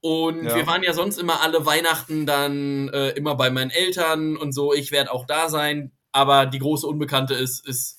Und 0.00 0.44
Ja. 0.44 0.54
wir 0.56 0.66
waren 0.66 0.82
ja 0.82 0.92
sonst 0.92 1.18
immer 1.18 1.40
alle 1.42 1.64
Weihnachten 1.66 2.26
dann 2.26 2.88
äh, 2.90 3.10
immer 3.10 3.34
bei 3.36 3.50
meinen 3.50 3.70
Eltern 3.70 4.36
und 4.36 4.52
so. 4.52 4.72
Ich 4.74 4.92
werde 4.92 5.12
auch 5.12 5.26
da 5.26 5.48
sein. 5.48 5.92
Aber 6.12 6.46
die 6.46 6.58
große 6.60 6.86
Unbekannte 6.86 7.34
ist, 7.34 7.66
ist 7.66 7.98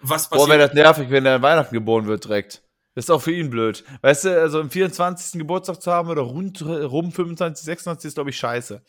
was 0.00 0.28
Boah, 0.28 0.38
passiert. 0.38 0.58
wäre 0.58 0.68
das 0.68 0.74
nervig, 0.74 1.10
wenn 1.10 1.26
er 1.26 1.36
an 1.36 1.42
Weihnachten 1.42 1.74
geboren 1.74 2.06
wird 2.06 2.24
direkt. 2.24 2.61
Das 2.94 3.06
ist 3.06 3.10
auch 3.10 3.22
für 3.22 3.32
ihn 3.32 3.48
blöd. 3.48 3.84
Weißt 4.02 4.24
du, 4.26 4.40
also 4.40 4.60
im 4.60 4.70
24. 4.70 5.38
Geburtstag 5.40 5.80
zu 5.80 5.90
haben 5.90 6.10
oder 6.10 6.22
rund 6.22 6.60
rum 6.62 7.10
25, 7.10 7.64
26 7.64 8.08
ist, 8.08 8.14
glaube 8.14 8.30
ich, 8.30 8.36
scheiße. 8.36 8.82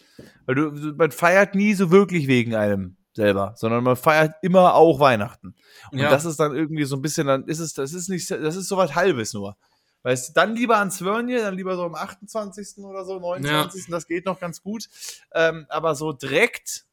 Weil 0.46 0.56
du, 0.56 0.72
man 0.98 1.12
feiert 1.12 1.56
nie 1.56 1.74
so 1.74 1.90
wirklich 1.90 2.28
wegen 2.28 2.54
einem 2.56 2.98
selber, 3.14 3.54
sondern 3.56 3.84
man 3.84 3.96
feiert 3.96 4.36
immer 4.42 4.74
auch 4.74 5.00
Weihnachten. 5.00 5.56
Und 5.92 6.00
Ja. 6.00 6.10
das 6.10 6.26
ist 6.26 6.40
dann 6.40 6.54
irgendwie 6.56 6.84
so 6.84 6.96
ein 6.98 7.02
bisschen, 7.02 7.28
dann 7.28 7.46
ist 7.46 7.60
es, 7.60 7.74
das 7.74 7.94
ist 7.94 8.10
nicht, 8.10 8.30
das 8.30 8.56
ist 8.56 8.68
so 8.68 8.76
was 8.76 8.94
Halbes 8.96 9.34
nur. 9.34 9.56
Weißt 10.02 10.30
du, 10.30 10.34
dann 10.34 10.54
lieber 10.56 10.78
an 10.80 10.92
Zwörnje, 10.92 11.40
dann 11.40 11.56
lieber 11.56 11.78
so 11.78 11.84
am 11.84 11.96
28. 11.96 12.84
oder 12.84 13.06
so, 13.06 13.20
29. 13.20 13.86
Das 13.90 14.06
geht 14.06 14.26
noch 14.26 14.40
ganz 14.40 14.62
gut. 14.62 14.90
Ähm, 15.34 15.66
aber 15.70 15.96
so 15.96 16.12
direkt 16.12 16.86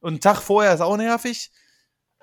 und 0.00 0.12
einen 0.14 0.20
Tag 0.20 0.40
vorher 0.40 0.72
ist 0.72 0.80
auch 0.80 0.96
nervig. 0.96 1.50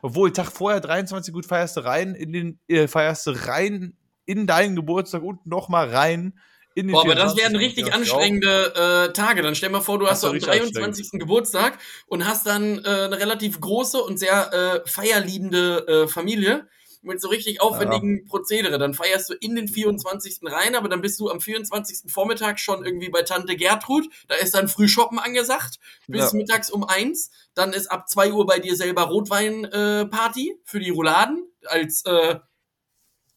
Obwohl, 0.02 0.34
Tag 0.34 0.52
vorher, 0.52 0.80
23 0.80 1.32
gut, 1.32 1.46
feierst 1.46 1.78
du 1.78 1.82
rein, 1.86 2.16
in 2.16 2.32
den, 2.34 2.60
äh, 2.68 2.88
feierst 2.88 3.28
du 3.28 3.32
rein 3.48 3.96
in 4.32 4.48
deinen 4.48 4.76
Geburtstag 4.76 5.22
und 5.24 5.46
nochmal 5.46 5.90
rein 5.90 6.40
in 6.74 6.88
den 6.88 6.96
Boah, 6.96 7.02
aber 7.02 7.16
das 7.16 7.34
24.. 7.34 7.44
wären 7.44 7.56
richtig 7.58 7.88
Ja, 7.88 7.94
anstrengende 7.94 9.08
äh, 9.10 9.14
Tage. 9.14 9.42
Dann 9.42 9.56
stell 9.56 9.70
mal 9.70 9.82
vor, 9.82 10.00
du 10.00 10.08
hast 10.08 10.24
Das 10.24 10.34
ist 10.34 10.44
am 10.48 10.52
richtig 10.54 10.74
23. 10.74 11.20
Geburtstag 11.20 11.78
und 12.08 12.26
hast 12.28 12.48
dann 12.48 12.80
äh, 12.80 12.88
eine 12.88 13.20
relativ 13.20 13.60
große 13.60 14.02
und 14.02 14.18
sehr 14.18 14.54
äh, 14.54 14.90
feierliebende 14.90 15.88
äh, 15.88 16.08
Familie 16.08 16.68
mit 17.04 17.20
so 17.20 17.30
richtig 17.30 17.62
aufwendigen 17.62 18.26
Prozedere. 18.26 18.78
Dann 18.78 18.94
feierst 18.94 19.30
du 19.30 19.34
in 19.34 19.56
den 19.56 19.68
24. 19.68 20.40
rein, 20.44 20.76
aber 20.76 20.88
dann 20.88 21.02
bist 21.02 21.20
du 21.20 21.30
am 21.30 21.42
24. 21.42 22.12
Vormittag 22.12 22.60
schon 22.60 22.86
irgendwie 22.86 23.10
bei 23.10 23.24
Tante 23.24 23.56
Gertrud. 23.56 24.08
Da 24.28 24.36
ist 24.36 24.54
dann 24.54 24.68
Frühshoppen 24.68 25.20
angesagt 25.20 25.80
bis 26.08 26.32
Ja. 26.32 26.38
mittags 26.38 26.70
um 26.70 26.84
eins. 26.84 27.32
Dann 27.54 27.74
ist 27.74 27.88
ab 27.88 28.08
zwei 28.08 28.32
Uhr 28.32 28.46
bei 28.46 28.60
dir 28.60 28.76
selber 28.76 29.04
Rotwein-Party 29.04 30.02
äh, 30.02 30.06
Party 30.06 30.56
für 30.64 30.80
die 30.80 30.92
Rouladen 30.92 31.48
als 31.66 32.06
äh, 32.06 32.36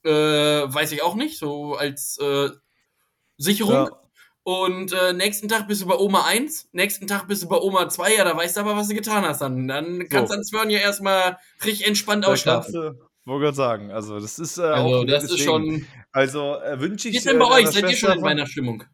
äh, 0.05 0.11
weiß 0.75 0.93
ich 0.93 1.03
auch 1.03 1.15
nicht, 1.15 1.39
so 1.39 1.75
als 1.75 2.19
äh, 2.21 2.51
Sicherung. 3.37 3.73
Ja. 3.75 3.91
Und 4.47 4.93
äh, 4.93 5.15
nächsten 5.15 5.49
Tag 5.49 5.69
bist 5.69 5.81
du 5.81 5.87
bei 5.87 5.97
Oma 5.97 6.27
1, 6.27 6.69
nächsten 6.73 7.07
Tag 7.07 7.27
bist 7.29 7.43
du 7.43 7.49
bei 7.49 7.57
Oma 7.57 7.89
2, 7.89 8.15
ja, 8.17 8.25
da 8.25 8.37
weißt 8.37 8.57
du 8.59 8.61
aber, 8.61 8.77
was 8.77 8.89
du 8.89 8.95
getan 8.95 9.25
hast. 9.25 9.41
Dann, 9.41 9.67
dann 9.67 10.07
kannst 10.11 10.31
du 10.31 10.35
So. 10.35 10.39
an 10.39 10.45
Zwörn 10.45 10.71
ja 10.71 10.81
erstmal 10.81 11.39
richtig 11.65 11.87
entspannt 11.87 12.27
ausschlafen. 12.27 12.99
wollte 13.25 13.45
gerade 13.45 13.57
sagen, 13.57 13.91
also 13.91 14.21
das 14.21 14.39
ist 14.39 14.59
äh, 14.59 14.63
Also, 14.65 14.97
auch 14.99 15.05
das 15.07 15.25
ist 15.25 15.41
schon. 15.41 15.87
Also 16.13 16.57
äh, 16.61 16.79
wünsche 16.79 17.07
Wie 17.07 17.13
ich 17.13 17.17
ist 17.17 17.27
denn 17.27 17.39
bei 17.39 17.47
äh, 17.47 17.63
euch? 17.65 17.69
Seid 17.71 17.89
ihr 17.89 17.97
schon 17.97 18.11
in 18.13 18.19
von- 18.21 18.25
Weihnachtsstimmung? 18.29 18.85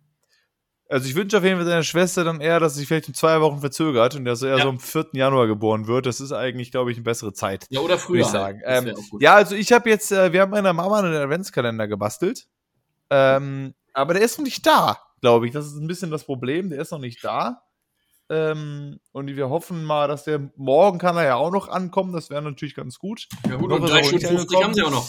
Also 0.90 1.08
ich 1.08 1.14
wünsche 1.14 1.38
auf 1.38 1.44
jeden 1.44 1.56
Fall 1.56 1.66
seiner 1.66 1.84
Schwester 1.84 2.24
dann 2.24 2.40
eher, 2.40 2.58
dass 2.58 2.74
sie 2.74 2.80
sich 2.80 2.88
vielleicht 2.88 3.06
in 3.06 3.14
zwei 3.14 3.40
Wochen 3.40 3.60
verzögert 3.60 4.16
und 4.16 4.24
dass 4.24 4.42
er 4.42 4.56
ja. 4.56 4.62
so 4.64 4.70
am 4.70 4.80
4. 4.80 5.10
Januar 5.12 5.46
geboren 5.46 5.86
wird. 5.86 6.04
Das 6.04 6.20
ist 6.20 6.32
eigentlich, 6.32 6.72
glaube 6.72 6.90
ich, 6.90 6.96
eine 6.96 7.04
bessere 7.04 7.32
Zeit. 7.32 7.66
Ja, 7.70 7.78
oder 7.78 7.96
früher. 7.96 8.22
Ich 8.22 8.26
sagen. 8.26 8.60
Halt. 8.66 8.88
Ähm, 8.88 8.96
ja, 9.20 9.36
also 9.36 9.54
ich 9.54 9.70
habe 9.70 9.88
jetzt, 9.88 10.10
äh, 10.10 10.32
wir 10.32 10.40
haben 10.40 10.50
meiner 10.50 10.72
Mama 10.72 10.98
einen 10.98 11.14
Adventskalender 11.14 11.86
gebastelt. 11.86 12.48
Ähm, 13.08 13.72
aber 13.92 14.14
der 14.14 14.24
ist 14.24 14.38
noch 14.38 14.44
nicht 14.44 14.66
da, 14.66 14.98
glaube 15.20 15.46
ich. 15.46 15.52
Das 15.52 15.66
ist 15.66 15.76
ein 15.76 15.86
bisschen 15.86 16.10
das 16.10 16.24
Problem. 16.24 16.70
Der 16.70 16.80
ist 16.80 16.90
noch 16.90 16.98
nicht 16.98 17.22
da. 17.22 17.62
Ähm, 18.28 18.98
und 19.12 19.28
wir 19.28 19.48
hoffen 19.48 19.84
mal, 19.84 20.08
dass 20.08 20.24
der 20.24 20.50
morgen 20.56 20.98
kann 20.98 21.16
er 21.16 21.24
ja 21.24 21.34
auch 21.36 21.52
noch 21.52 21.68
ankommen. 21.68 22.12
Das 22.12 22.30
wäre 22.30 22.42
natürlich 22.42 22.74
ganz 22.74 22.98
gut. 22.98 23.28
Ja 23.48 23.54
gut, 23.54 23.70
und 23.70 23.82
3 23.82 24.02
Stunden 24.02 24.26
50 24.26 24.64
haben 24.64 24.74
sie 24.74 24.82
auch 24.82 24.90
noch. 24.90 25.08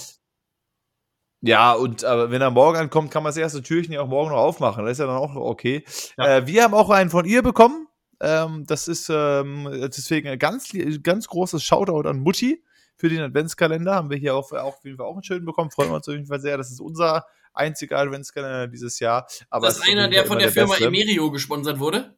Ja, 1.42 1.74
und 1.74 2.04
aber 2.04 2.30
wenn 2.30 2.42
er 2.42 2.52
morgen 2.52 2.78
ankommt, 2.78 3.12
kann 3.12 3.24
man 3.24 3.32
das 3.32 3.38
erste 3.38 3.64
Türchen 3.64 3.94
ja 3.94 4.02
auch 4.02 4.08
morgen 4.08 4.30
noch 4.30 4.38
aufmachen. 4.38 4.86
Das 4.86 4.94
ist 4.94 5.00
ja 5.00 5.08
dann 5.08 5.18
auch 5.18 5.36
okay. 5.36 5.84
Ja. 6.18 6.38
Äh, 6.38 6.48
wir 6.48 6.64
haben 6.64 6.74
auch 6.74 6.90
einen 6.92 7.10
von 7.10 7.26
ihr 7.26 7.42
bekommen. 7.42 7.88
Ähm, 8.20 8.66
das 8.68 8.88
ist 8.88 9.10
ähm, 9.10 9.68
deswegen 9.72 10.30
ein 10.30 10.38
ganz, 10.38 10.70
ganz 11.02 11.28
großes 11.28 11.64
Shoutout 11.64 12.08
an 12.08 12.20
Mutti 12.20 12.64
für 12.96 13.10
den 13.10 13.22
Adventskalender. 13.22 13.96
Haben 13.96 14.12
wir 14.12 14.18
hier 14.18 14.36
auch, 14.36 14.52
auch 14.52 14.78
auf 14.78 14.86
jeden 14.86 14.98
Fall 14.98 15.08
auch 15.08 15.14
einen 15.14 15.24
schönen 15.24 15.46
bekommen. 15.46 15.72
Freuen 15.72 15.90
wir 15.90 15.96
uns 15.96 16.08
auf 16.08 16.14
jeden 16.14 16.28
Fall 16.28 16.40
sehr. 16.40 16.58
Das 16.58 16.70
ist 16.70 16.80
unser 16.80 17.26
einziger 17.54 17.98
Adventskalender 17.98 18.68
dieses 18.68 19.00
Jahr. 19.00 19.28
Aber 19.50 19.66
das 19.66 19.80
ist 19.80 19.90
einer, 19.90 20.08
der 20.08 20.26
von 20.26 20.38
der, 20.38 20.52
der 20.52 20.68
Firma. 20.68 20.78
Emerio 20.78 21.32
gesponsert 21.32 21.80
wurde? 21.80 22.14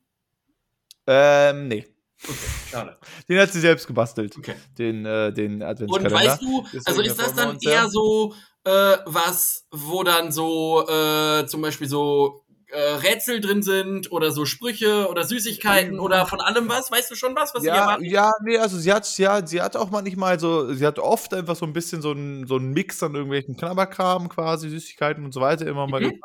Ähm, 1.07 1.69
nee. 1.69 1.87
Okay, 2.25 2.37
schade. 2.71 2.97
Den 3.27 3.39
hat 3.39 3.51
sie 3.51 3.59
selbst 3.59 3.87
gebastelt. 3.87 4.37
Okay. 4.37 4.55
Den, 4.77 5.05
äh, 5.05 5.31
den 5.33 5.63
Adventskalender. 5.63 6.15
Und 6.15 6.27
weißt 6.27 6.41
du, 6.41 6.65
also 6.85 7.01
ist 7.01 7.19
das 7.19 7.33
dann 7.33 7.57
eher 7.61 7.89
so 7.89 8.33
äh, 8.65 8.97
was, 9.05 9.65
wo 9.71 10.03
dann 10.03 10.31
so 10.31 10.87
äh, 10.87 11.45
zum 11.47 11.61
Beispiel 11.61 11.87
so 11.87 12.43
äh, 12.73 12.95
Rätsel 12.95 13.39
drin 13.39 13.61
sind 13.61 14.11
oder 14.11 14.31
so 14.31 14.45
Sprüche 14.45 15.07
oder 15.07 15.23
Süßigkeiten 15.23 15.99
oder 15.99 16.25
von 16.25 16.41
allem 16.41 16.67
was? 16.69 16.91
Weißt 16.91 17.11
du 17.11 17.15
schon 17.15 17.35
was, 17.35 17.53
was 17.53 17.63
ja, 17.63 17.97
sie 17.99 18.09
Ja, 18.09 18.31
nee, 18.43 18.57
also 18.57 18.77
sie 18.77 18.91
hat, 18.91 19.17
ja, 19.17 19.45
sie 19.45 19.61
hat 19.61 19.75
auch 19.75 19.91
manchmal 19.91 20.39
so, 20.39 20.73
sie 20.73 20.85
hat 20.85 20.97
oft 20.97 21.33
einfach 21.33 21.55
so 21.55 21.65
ein 21.65 21.73
bisschen 21.73 22.01
so 22.01 22.13
ein, 22.13 22.47
so 22.47 22.57
ein 22.57 22.71
Mix 22.71 23.03
an 23.03 23.13
irgendwelchen 23.13 23.55
Knabberkram 23.55 24.27
quasi, 24.27 24.69
Süßigkeiten 24.69 25.23
und 25.23 25.33
so 25.33 25.41
weiter 25.41 25.67
immer 25.67 25.85
mal 25.87 26.01
mhm. 26.01 26.19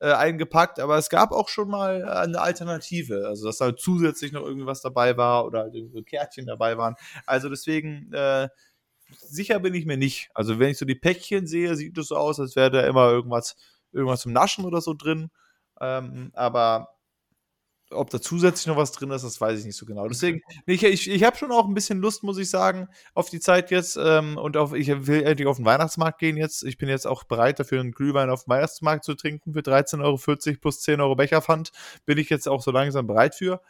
äh, 0.00 0.12
eingepackt, 0.12 0.78
aber 0.78 0.96
es 0.96 1.08
gab 1.08 1.32
auch 1.32 1.48
schon 1.48 1.68
mal 1.68 2.04
eine 2.08 2.40
Alternative, 2.40 3.26
also 3.26 3.46
dass 3.46 3.58
da 3.58 3.76
zusätzlich 3.76 4.32
noch 4.32 4.44
irgendwas 4.44 4.82
dabei 4.82 5.16
war 5.16 5.44
oder 5.44 5.62
halt 5.62 5.74
so 5.92 6.02
Kärtchen 6.02 6.46
dabei 6.46 6.78
waren. 6.78 6.94
Also 7.26 7.48
deswegen, 7.48 8.12
äh, 8.12 8.48
sicher 9.18 9.60
bin 9.60 9.74
ich 9.74 9.86
mir 9.86 9.96
nicht. 9.96 10.30
Also 10.34 10.58
wenn 10.58 10.70
ich 10.70 10.78
so 10.78 10.84
die 10.84 10.94
Päckchen 10.94 11.46
sehe, 11.46 11.74
sieht 11.76 11.96
es 11.98 12.08
so 12.08 12.16
aus, 12.16 12.40
als 12.40 12.56
wäre 12.56 12.70
da 12.70 12.86
immer 12.86 13.10
irgendwas, 13.10 13.56
irgendwas 13.92 14.22
zum 14.22 14.32
Naschen 14.32 14.64
oder 14.64 14.80
so 14.80 14.94
drin. 14.94 15.30
Ähm, 15.80 16.30
aber 16.34 16.88
ob 17.92 18.10
da 18.10 18.20
zusätzlich 18.20 18.66
noch 18.66 18.76
was 18.76 18.92
drin 18.92 19.10
ist, 19.10 19.22
das 19.22 19.40
weiß 19.40 19.58
ich 19.58 19.64
nicht 19.64 19.76
so 19.76 19.84
genau. 19.84 20.06
Deswegen, 20.06 20.40
ich, 20.66 20.84
ich, 20.84 21.10
ich 21.10 21.24
habe 21.24 21.36
schon 21.36 21.50
auch 21.50 21.66
ein 21.66 21.74
bisschen 21.74 21.98
Lust, 21.98 22.22
muss 22.22 22.38
ich 22.38 22.48
sagen, 22.48 22.88
auf 23.14 23.30
die 23.30 23.40
Zeit 23.40 23.70
jetzt. 23.70 23.98
Ähm, 24.00 24.36
und 24.38 24.56
auf, 24.56 24.74
ich 24.74 24.88
will 25.06 25.24
endlich 25.24 25.48
auf 25.48 25.56
den 25.56 25.64
Weihnachtsmarkt 25.64 26.18
gehen 26.18 26.36
jetzt. 26.36 26.62
Ich 26.62 26.78
bin 26.78 26.88
jetzt 26.88 27.06
auch 27.06 27.24
bereit 27.24 27.58
dafür, 27.58 27.80
einen 27.80 27.92
Glühwein 27.92 28.30
auf 28.30 28.44
dem 28.44 28.50
Weihnachtsmarkt 28.50 29.04
zu 29.04 29.14
trinken 29.14 29.52
für 29.52 29.60
13,40 29.60 30.02
Euro 30.04 30.58
plus 30.60 30.80
10 30.80 31.00
Euro 31.00 31.16
Becherpfand. 31.16 31.72
Bin 32.06 32.18
ich 32.18 32.30
jetzt 32.30 32.48
auch 32.48 32.62
so 32.62 32.70
langsam 32.70 33.06
bereit 33.06 33.34
für. 33.34 33.60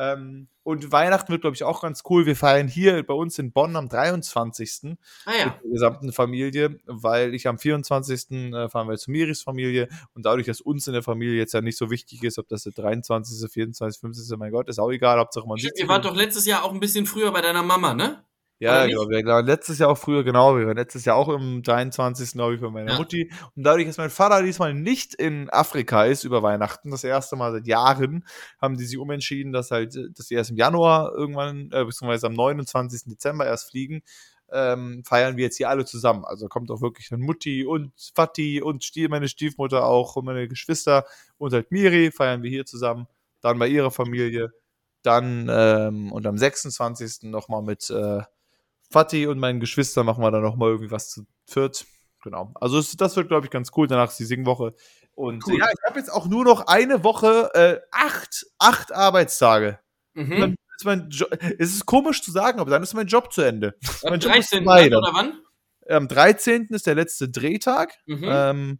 Ähm, 0.00 0.48
und 0.62 0.92
Weihnachten 0.92 1.30
wird, 1.30 1.42
glaube 1.42 1.56
ich, 1.56 1.62
auch 1.62 1.82
ganz 1.82 2.02
cool. 2.08 2.24
Wir 2.24 2.34
feiern 2.34 2.68
hier 2.68 3.02
bei 3.02 3.12
uns 3.12 3.38
in 3.38 3.52
Bonn 3.52 3.76
am 3.76 3.90
23. 3.90 4.96
Ah, 5.26 5.32
ja. 5.38 5.44
mit 5.46 5.54
der 5.62 5.70
gesamten 5.70 6.12
Familie, 6.12 6.80
weil 6.86 7.34
ich 7.34 7.46
am 7.46 7.58
24. 7.58 8.30
Äh, 8.30 8.68
fahren 8.70 8.88
wir 8.88 8.96
zu 8.96 9.10
Miris 9.10 9.42
Familie 9.42 9.88
und 10.14 10.24
dadurch, 10.24 10.46
dass 10.46 10.62
uns 10.62 10.86
in 10.86 10.94
der 10.94 11.02
Familie 11.02 11.36
jetzt 11.36 11.52
ja 11.52 11.60
nicht 11.60 11.76
so 11.76 11.90
wichtig 11.90 12.22
ist, 12.22 12.38
ob 12.38 12.48
das 12.48 12.62
der 12.62 12.72
23., 12.72 13.50
24., 13.50 14.00
50., 14.00 14.38
mein 14.38 14.52
Gott, 14.52 14.70
ist 14.70 14.78
auch 14.78 14.90
egal, 14.90 15.18
Hauptsache 15.18 15.46
man 15.46 15.58
sieht. 15.58 15.78
Ihr 15.78 15.88
wart 15.88 16.06
doch 16.06 16.16
letztes 16.16 16.46
Jahr 16.46 16.64
auch 16.64 16.72
ein 16.72 16.80
bisschen 16.80 17.04
früher 17.04 17.30
bei 17.30 17.42
deiner 17.42 17.62
Mama, 17.62 17.92
ne? 17.92 18.24
Ja, 18.60 18.84
genau. 18.84 19.08
Wir 19.08 19.24
waren 19.24 19.46
letztes 19.46 19.78
Jahr 19.78 19.88
auch 19.88 19.96
früher, 19.96 20.22
genau. 20.22 20.54
Wir 20.54 20.66
waren 20.66 20.76
letztes 20.76 21.06
Jahr 21.06 21.16
auch 21.16 21.30
im 21.30 21.62
23. 21.62 22.32
glaube 22.32 22.56
ich, 22.56 22.60
bei 22.60 22.68
meiner 22.68 22.92
ja. 22.92 22.98
Mutti. 22.98 23.32
Und 23.56 23.62
dadurch, 23.62 23.86
dass 23.86 23.96
mein 23.96 24.10
Vater 24.10 24.42
diesmal 24.42 24.74
nicht 24.74 25.14
in 25.14 25.48
Afrika 25.48 26.04
ist 26.04 26.24
über 26.24 26.42
Weihnachten, 26.42 26.90
das 26.90 27.02
erste 27.02 27.36
Mal 27.36 27.52
seit 27.52 27.66
Jahren, 27.66 28.26
haben 28.60 28.76
die 28.76 28.84
sich 28.84 28.98
umentschieden, 28.98 29.52
dass 29.54 29.70
halt, 29.70 29.96
dass 29.96 30.28
sie 30.28 30.34
erst 30.34 30.50
im 30.50 30.58
Januar 30.58 31.14
irgendwann, 31.14 31.70
äh, 31.72 31.86
beziehungsweise 31.86 32.26
am 32.26 32.34
29. 32.34 33.04
Dezember 33.06 33.46
erst 33.46 33.70
fliegen. 33.70 34.02
Ähm, 34.52 35.04
feiern 35.06 35.38
wir 35.38 35.44
jetzt 35.44 35.56
hier 35.56 35.70
alle 35.70 35.86
zusammen. 35.86 36.26
Also 36.26 36.48
kommt 36.48 36.70
auch 36.70 36.82
wirklich 36.82 37.08
dann 37.08 37.20
Mutti 37.20 37.64
und 37.64 37.92
Vati 38.14 38.60
und 38.60 38.84
meine 39.08 39.28
Stiefmutter 39.28 39.86
auch 39.86 40.16
und 40.16 40.26
meine 40.26 40.48
Geschwister 40.48 41.06
und 41.38 41.54
halt 41.54 41.70
Miri 41.72 42.10
feiern 42.10 42.42
wir 42.42 42.50
hier 42.50 42.66
zusammen. 42.66 43.06
Dann 43.40 43.58
bei 43.58 43.68
ihrer 43.68 43.90
Familie. 43.90 44.52
Dann 45.02 45.48
ähm, 45.50 46.12
und 46.12 46.26
am 46.26 46.36
26. 46.36 47.30
nochmal 47.30 47.62
mit 47.62 47.88
äh, 47.88 48.20
Fatih 48.90 49.26
und 49.26 49.38
meinen 49.38 49.60
Geschwistern 49.60 50.06
machen 50.06 50.22
wir 50.22 50.30
dann 50.30 50.42
nochmal 50.42 50.70
irgendwie 50.70 50.90
was 50.90 51.10
zu 51.10 51.26
viert. 51.46 51.86
Genau. 52.22 52.52
Also 52.60 52.76
das, 52.76 52.96
das 52.96 53.16
wird, 53.16 53.28
glaube 53.28 53.46
ich, 53.46 53.50
ganz 53.50 53.70
cool. 53.76 53.86
Danach 53.86 54.10
ist 54.10 54.18
die 54.18 54.24
Singwoche. 54.24 54.74
Und 55.14 55.46
cool. 55.46 55.58
ja, 55.58 55.68
ich 55.70 55.88
habe 55.88 55.98
jetzt 55.98 56.12
auch 56.12 56.26
nur 56.26 56.44
noch 56.44 56.66
eine 56.66 57.02
Woche, 57.04 57.50
äh, 57.54 57.80
acht, 57.90 58.46
acht 58.58 58.92
Arbeitstage. 58.92 59.78
Mhm. 60.14 60.40
Dann 60.40 60.56
ist 60.76 60.84
mein 60.84 61.08
jo 61.10 61.26
es 61.58 61.74
ist 61.74 61.86
komisch 61.86 62.22
zu 62.22 62.30
sagen, 62.30 62.60
aber 62.60 62.70
dann 62.70 62.82
ist 62.82 62.94
mein 62.94 63.06
Job 63.06 63.32
zu 63.32 63.42
Ende. 63.42 63.76
Am 64.02 64.18
13. 64.18 64.66
oder 64.66 65.10
wann? 65.12 65.40
Am 65.88 66.08
13. 66.08 66.68
ist 66.70 66.86
der 66.86 66.94
letzte 66.94 67.28
Drehtag. 67.28 67.94
Mhm. 68.06 68.24
Ähm, 68.24 68.78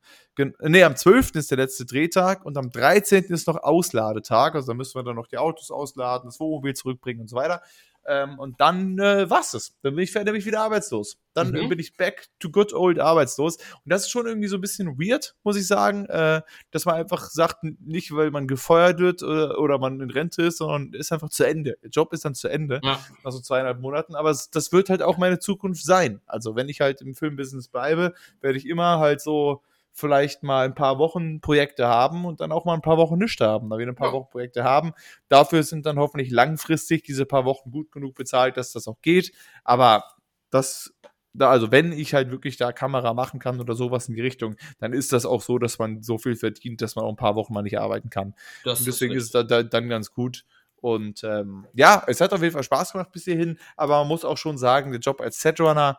nee, 0.62 0.85
am 0.85 0.97
12. 0.97 1.35
ist 1.35 1.51
der 1.51 1.59
letzte 1.59 1.85
Drehtag 1.85 2.45
und 2.45 2.57
am 2.57 2.70
13. 2.70 3.24
ist 3.24 3.49
noch 3.49 3.57
Ausladetag. 3.57 4.55
Also 4.55 4.69
da 4.69 4.74
müssen 4.74 4.95
wir 4.95 5.03
dann 5.03 5.16
noch 5.16 5.27
die 5.27 5.39
Autos 5.39 5.70
ausladen, 5.70 6.28
das 6.28 6.39
Wohnmobil 6.39 6.74
zurückbringen 6.74 7.20
und 7.20 7.28
so 7.28 7.37
weiter. 7.37 7.62
Ähm, 8.07 8.39
und 8.39 8.61
dann 8.61 8.99
äh, 8.99 9.29
war's 9.29 9.53
das. 9.53 9.77
Dann 9.83 9.95
bin 9.95 10.05
ich, 10.05 10.13
dann 10.13 10.25
bin 10.25 10.37
ich 10.37 10.47
wieder 10.47 10.63
arbeitslos. 10.63 11.19
Dann 11.35 11.53
mhm. 11.53 11.69
bin 11.69 11.79
ich 11.79 11.97
back 11.97 12.29
to 12.39 12.51
good 12.51 12.73
old 12.73 12.99
arbeitslos. 12.99 13.57
Und 13.57 13.83
das 13.85 14.03
ist 14.03 14.11
schon 14.11 14.27
irgendwie 14.27 14.49
so 14.49 14.57
ein 14.57 14.61
bisschen 14.61 14.99
weird, 14.99 15.37
muss 15.45 15.57
ich 15.57 15.67
sagen, 15.67 16.07
äh, 16.07 16.43
dass 16.71 16.87
man 16.87 16.97
einfach 16.97 17.29
sagt, 17.29 17.63
nicht 17.63 18.15
weil 18.15 18.31
man 18.31 18.49
gefeuert 18.49 18.99
wird 18.99 19.23
oder, 19.23 19.59
oder, 19.59 19.79
man 19.79 20.01
in 20.01 20.11
Rente 20.11 20.43
ist, 20.43 20.59
sondern 20.59 20.93
ist 20.93 21.13
einfach 21.13 21.29
zu 21.31 21.45
Ende. 21.45 21.79
Der 21.83 21.91
Job 21.91 22.13
ist 22.13 22.25
dann 22.25 22.35
zu 22.35 22.49
Ende, 22.49 22.81
ja. 22.83 22.99
nach 23.23 23.33
so 23.33 23.41
zweieinhalb 23.41 23.81
Monaten. 23.81 24.15
Aber 24.15 24.31
es, 24.31 24.51
das 24.51 24.73
wird 24.73 24.89
halt 24.89 25.03
auch 25.03 25.19
meine 25.19 25.39
Zukunft 25.39 25.85
sein. 25.85 26.21
Also 26.27 26.57
wenn 26.57 26.69
ich 26.69 26.81
halt 26.81 27.03
im 27.03 27.15
Filmbusiness 27.15 27.69
bleibe, 27.69 28.15
werde 28.41 28.59
ich 28.59 28.67
immer 28.67 28.99
halt 28.99 29.21
so 29.21 29.63
vielleicht 29.93 30.43
mal 30.43 30.65
ein 30.65 30.75
paar 30.75 30.99
Wochen 30.99 31.41
Projekte 31.41 31.87
haben 31.87 32.25
und 32.25 32.41
dann 32.41 32.53
auch 32.53 32.65
mal 32.65 32.75
ein 32.75 32.83
paar 32.83 32.97
Wochen 32.97 33.19
nichts 33.19 33.41
haben, 33.41 33.71
da 33.71 33.79
wir 33.79 33.87
ein 33.87 33.95
paar. 33.95 34.12
Wochen 34.12 34.31
Projekte 34.31 34.65
haben. 34.65 34.93
Dafür 35.29 35.62
sind 35.62 35.87
dann 35.87 35.99
hoffentlich 35.99 36.31
langfristig 36.31 37.03
diese 37.03 37.27
paar 37.27 37.45
Wochen 37.45 37.71
gut 37.71 37.93
genug 37.93 38.15
bezahlt, 38.15 38.57
dass 38.57 38.73
das 38.73 38.89
auch 38.89 39.01
geht. 39.03 39.33
Aber 39.65 40.05
das, 40.51 40.95
da, 41.33 41.51
also 41.51 41.71
wenn 41.71 41.93
ich 41.93 42.15
halt 42.15 42.31
wirklich 42.31 42.57
da 42.57 42.73
Kamera 42.73 43.15
machen 43.15 43.41
kann 43.41 43.61
oder 43.61 43.75
sowas 43.75 44.09
in 44.09 44.15
die 44.15 44.23
Richtung, 44.23 44.57
dann 44.79 44.93
ist 44.93 45.12
das 45.12 45.27
auch 45.27 45.43
so, 45.43 45.59
dass 45.59 45.79
man 45.79 46.03
so 46.03 46.19
viel 46.19 46.37
verdient, 46.37 46.83
dass 46.83 46.97
man 46.97 47.05
auch 47.05 47.11
ein 47.11 47.17
paar 47.17 47.37
Wochen 47.37 47.53
mal 47.53 47.62
nicht 47.62 47.79
arbeiten 47.79 48.11
kann. 48.11 48.35
Das 48.65 48.81
und 48.81 48.87
deswegen 48.87 49.15
ist, 49.15 49.25
ist 49.25 49.27
es 49.27 49.33
da, 49.33 49.43
da, 49.43 49.62
dann 49.62 49.89
ganz 49.89 50.12
gut. 50.12 50.45
Und 50.77 51.23
ähm, 51.25 51.67
ja, 51.75 52.03
es 52.07 52.21
hat 52.21 52.33
auf 52.33 52.41
jeden 52.41 52.55
Fall 52.55 52.62
Spaß 52.62 52.93
gemacht 52.93 53.12
bis 53.12 53.25
hierhin, 53.25 53.59
aber 53.77 53.99
man 53.99 54.09
muss 54.09 54.25
auch 54.25 54.39
schon 54.39 54.57
sagen, 54.57 54.93
der 54.93 55.01
Job 55.01 55.21
als 55.21 55.41
Setrunner, 55.41 55.99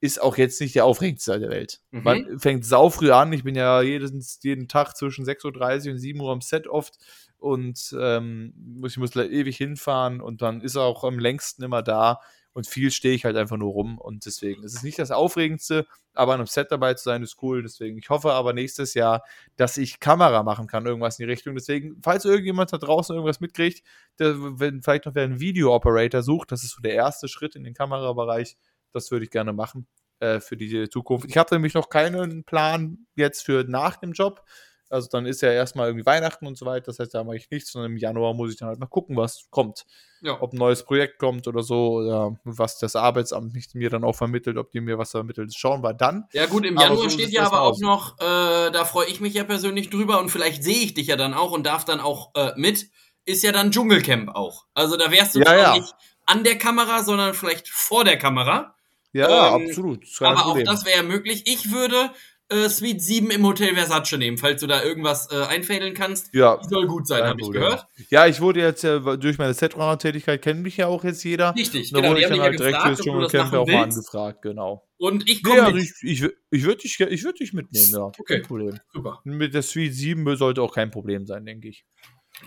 ist 0.00 0.22
auch 0.22 0.36
jetzt 0.36 0.60
nicht 0.60 0.74
der 0.74 0.84
aufregendste 0.84 1.40
der 1.40 1.50
Welt. 1.50 1.80
Mhm. 1.90 2.02
Man 2.02 2.38
fängt 2.38 2.64
saufrüh 2.64 3.10
an. 3.10 3.32
Ich 3.32 3.44
bin 3.44 3.54
ja 3.54 3.82
jeden, 3.82 4.24
jeden 4.42 4.68
Tag 4.68 4.96
zwischen 4.96 5.24
6.30 5.24 5.86
Uhr 5.86 5.92
und 5.92 5.98
7 5.98 6.20
Uhr 6.20 6.32
am 6.32 6.40
Set 6.40 6.68
oft 6.68 6.98
und 7.38 7.94
ähm, 7.98 8.82
ich 8.86 8.96
muss 8.96 9.14
ewig 9.16 9.56
hinfahren 9.56 10.20
und 10.20 10.42
dann 10.42 10.60
ist 10.60 10.76
er 10.76 10.82
auch 10.82 11.04
am 11.04 11.18
längsten 11.18 11.62
immer 11.62 11.82
da 11.82 12.20
und 12.52 12.66
viel 12.66 12.90
stehe 12.90 13.14
ich 13.14 13.24
halt 13.24 13.36
einfach 13.36 13.56
nur 13.56 13.72
rum 13.72 13.98
und 13.98 14.26
deswegen 14.26 14.64
ist 14.64 14.74
es 14.74 14.82
nicht 14.82 14.98
das 14.98 15.12
Aufregendste, 15.12 15.86
aber 16.14 16.34
an 16.34 16.40
einem 16.40 16.48
Set 16.48 16.72
dabei 16.72 16.94
zu 16.94 17.04
sein 17.04 17.22
ist 17.22 17.36
cool. 17.42 17.62
Deswegen, 17.62 17.98
ich 17.98 18.10
hoffe 18.10 18.32
aber 18.32 18.52
nächstes 18.52 18.94
Jahr, 18.94 19.22
dass 19.56 19.76
ich 19.76 20.00
Kamera 20.00 20.42
machen 20.42 20.66
kann, 20.66 20.84
irgendwas 20.84 21.18
in 21.18 21.26
die 21.26 21.32
Richtung. 21.32 21.54
Deswegen, 21.54 22.00
falls 22.02 22.24
irgendjemand 22.24 22.72
da 22.72 22.78
draußen 22.78 23.14
irgendwas 23.14 23.38
mitkriegt, 23.38 23.84
der 24.18 24.34
wenn, 24.58 24.82
vielleicht 24.82 25.06
noch 25.06 25.14
wer 25.14 25.22
einen 25.22 25.38
Video-Operator 25.38 26.22
sucht, 26.22 26.50
das 26.50 26.64
ist 26.64 26.72
so 26.72 26.82
der 26.82 26.94
erste 26.94 27.28
Schritt 27.28 27.54
in 27.54 27.62
den 27.62 27.74
Kamerabereich, 27.74 28.56
das 28.92 29.10
würde 29.10 29.24
ich 29.24 29.30
gerne 29.30 29.52
machen 29.52 29.86
äh, 30.20 30.40
für 30.40 30.56
die 30.56 30.88
Zukunft. 30.88 31.26
Ich 31.28 31.36
habe 31.36 31.54
nämlich 31.54 31.74
noch 31.74 31.88
keinen 31.88 32.44
Plan 32.44 33.06
jetzt 33.14 33.44
für 33.44 33.64
nach 33.68 33.96
dem 33.96 34.12
Job. 34.12 34.42
Also 34.90 35.08
dann 35.10 35.26
ist 35.26 35.42
ja 35.42 35.52
erstmal 35.52 35.88
irgendwie 35.88 36.06
Weihnachten 36.06 36.46
und 36.46 36.56
so 36.56 36.64
weiter. 36.64 36.86
Das 36.86 36.98
heißt, 36.98 37.12
da 37.14 37.22
mache 37.22 37.36
ich 37.36 37.50
nichts. 37.50 37.74
Und 37.74 37.84
im 37.84 37.96
Januar 37.96 38.34
muss 38.34 38.52
ich 38.52 38.56
dann 38.56 38.68
halt 38.68 38.78
mal 38.78 38.86
gucken, 38.86 39.16
was 39.16 39.46
kommt. 39.50 39.84
Ja. 40.22 40.40
Ob 40.40 40.52
ein 40.52 40.56
neues 40.56 40.84
Projekt 40.84 41.18
kommt 41.18 41.46
oder 41.46 41.62
so. 41.62 41.98
Oder 41.98 42.38
was 42.44 42.78
das 42.78 42.96
Arbeitsamt 42.96 43.52
nicht 43.54 43.74
mir 43.74 43.90
dann 43.90 44.02
auch 44.02 44.14
vermittelt, 44.14 44.56
ob 44.56 44.70
die 44.70 44.80
mir 44.80 44.98
was 44.98 45.10
vermittelt. 45.10 45.54
Schauen 45.54 45.82
wir 45.82 45.92
dann. 45.92 46.24
Ja 46.32 46.46
gut, 46.46 46.64
im 46.64 46.76
Januar 46.76 47.02
so 47.02 47.10
steht 47.10 47.30
ja 47.30 47.44
aber 47.44 47.60
auch 47.62 47.78
noch, 47.80 48.18
äh, 48.18 48.70
da 48.70 48.84
freue 48.84 49.08
ich 49.08 49.20
mich 49.20 49.34
ja 49.34 49.44
persönlich 49.44 49.90
drüber 49.90 50.20
und 50.20 50.30
vielleicht 50.30 50.64
sehe 50.64 50.78
ich 50.78 50.94
dich 50.94 51.08
ja 51.08 51.16
dann 51.16 51.34
auch 51.34 51.52
und 51.52 51.66
darf 51.66 51.84
dann 51.84 52.00
auch 52.00 52.34
äh, 52.34 52.52
mit. 52.56 52.88
Ist 53.26 53.42
ja 53.42 53.52
dann 53.52 53.70
Dschungelcamp 53.72 54.30
auch. 54.34 54.64
Also 54.72 54.96
da 54.96 55.10
wärst 55.10 55.34
du 55.34 55.40
ja, 55.40 55.54
ja. 55.54 55.74
nicht 55.74 55.94
an 56.24 56.44
der 56.44 56.56
Kamera, 56.56 57.02
sondern 57.02 57.34
vielleicht 57.34 57.68
vor 57.68 58.04
der 58.04 58.18
Kamera. 58.18 58.74
Ja, 59.12 59.56
ähm, 59.56 59.68
absolut. 59.68 60.04
Aber 60.20 60.34
Problem. 60.42 60.68
auch 60.68 60.72
das 60.72 60.84
wäre 60.84 60.98
ja 60.98 61.02
möglich. 61.02 61.44
Ich 61.46 61.70
würde 61.72 62.10
äh, 62.50 62.68
Suite 62.68 63.00
7 63.00 63.30
im 63.30 63.44
Hotel 63.46 63.74
Versace 63.74 64.12
nehmen, 64.18 64.38
falls 64.38 64.60
du 64.60 64.66
da 64.66 64.82
irgendwas 64.82 65.30
äh, 65.30 65.42
einfädeln 65.44 65.94
kannst. 65.94 66.34
Ja. 66.34 66.56
Die 66.56 66.68
soll 66.68 66.86
gut 66.86 67.06
sein, 67.06 67.24
habe 67.24 67.40
ich 67.40 67.50
gehört. 67.50 67.86
Ja, 68.10 68.26
ich 68.26 68.40
wurde 68.40 68.60
jetzt 68.60 68.84
äh, 68.84 69.00
durch 69.18 69.38
meine 69.38 69.54
Setrunner-Tätigkeit 69.54 70.40
kennt 70.42 70.62
mich 70.62 70.76
ja 70.78 70.86
auch 70.86 71.04
jetzt 71.04 71.22
jeder. 71.24 71.54
Richtig, 71.54 71.92
Und 71.92 71.96
da 71.96 72.00
genau. 72.00 72.10
wurde 72.12 72.20
ich 72.22 72.28
dann 72.28 72.40
halt 72.40 72.52
ja 72.52 72.66
direkt 72.66 72.82
fürs 72.82 73.00
Dschungelcamp 73.00 73.52
auch 73.54 73.66
mal 73.66 73.82
angefragt, 73.84 74.42
genau. 74.42 74.88
Und 74.96 75.28
ich 75.28 75.42
komme 75.42 75.62
also 75.62 75.76
mit. 75.76 75.84
ich, 75.84 76.22
ich, 76.22 76.30
ich 76.50 76.64
würde 76.64 76.82
dich, 76.82 76.98
ich 76.98 77.22
würd 77.24 77.38
dich 77.38 77.52
mitnehmen, 77.52 77.92
ja. 77.92 78.04
Okay. 78.04 78.22
Kein 78.26 78.42
Problem. 78.42 78.78
Super. 78.92 79.20
Mit 79.24 79.54
der 79.54 79.62
Suite 79.62 79.94
7 79.94 80.36
sollte 80.36 80.62
auch 80.62 80.74
kein 80.74 80.90
Problem 80.90 81.26
sein, 81.26 81.44
denke 81.44 81.68
ich. 81.68 81.84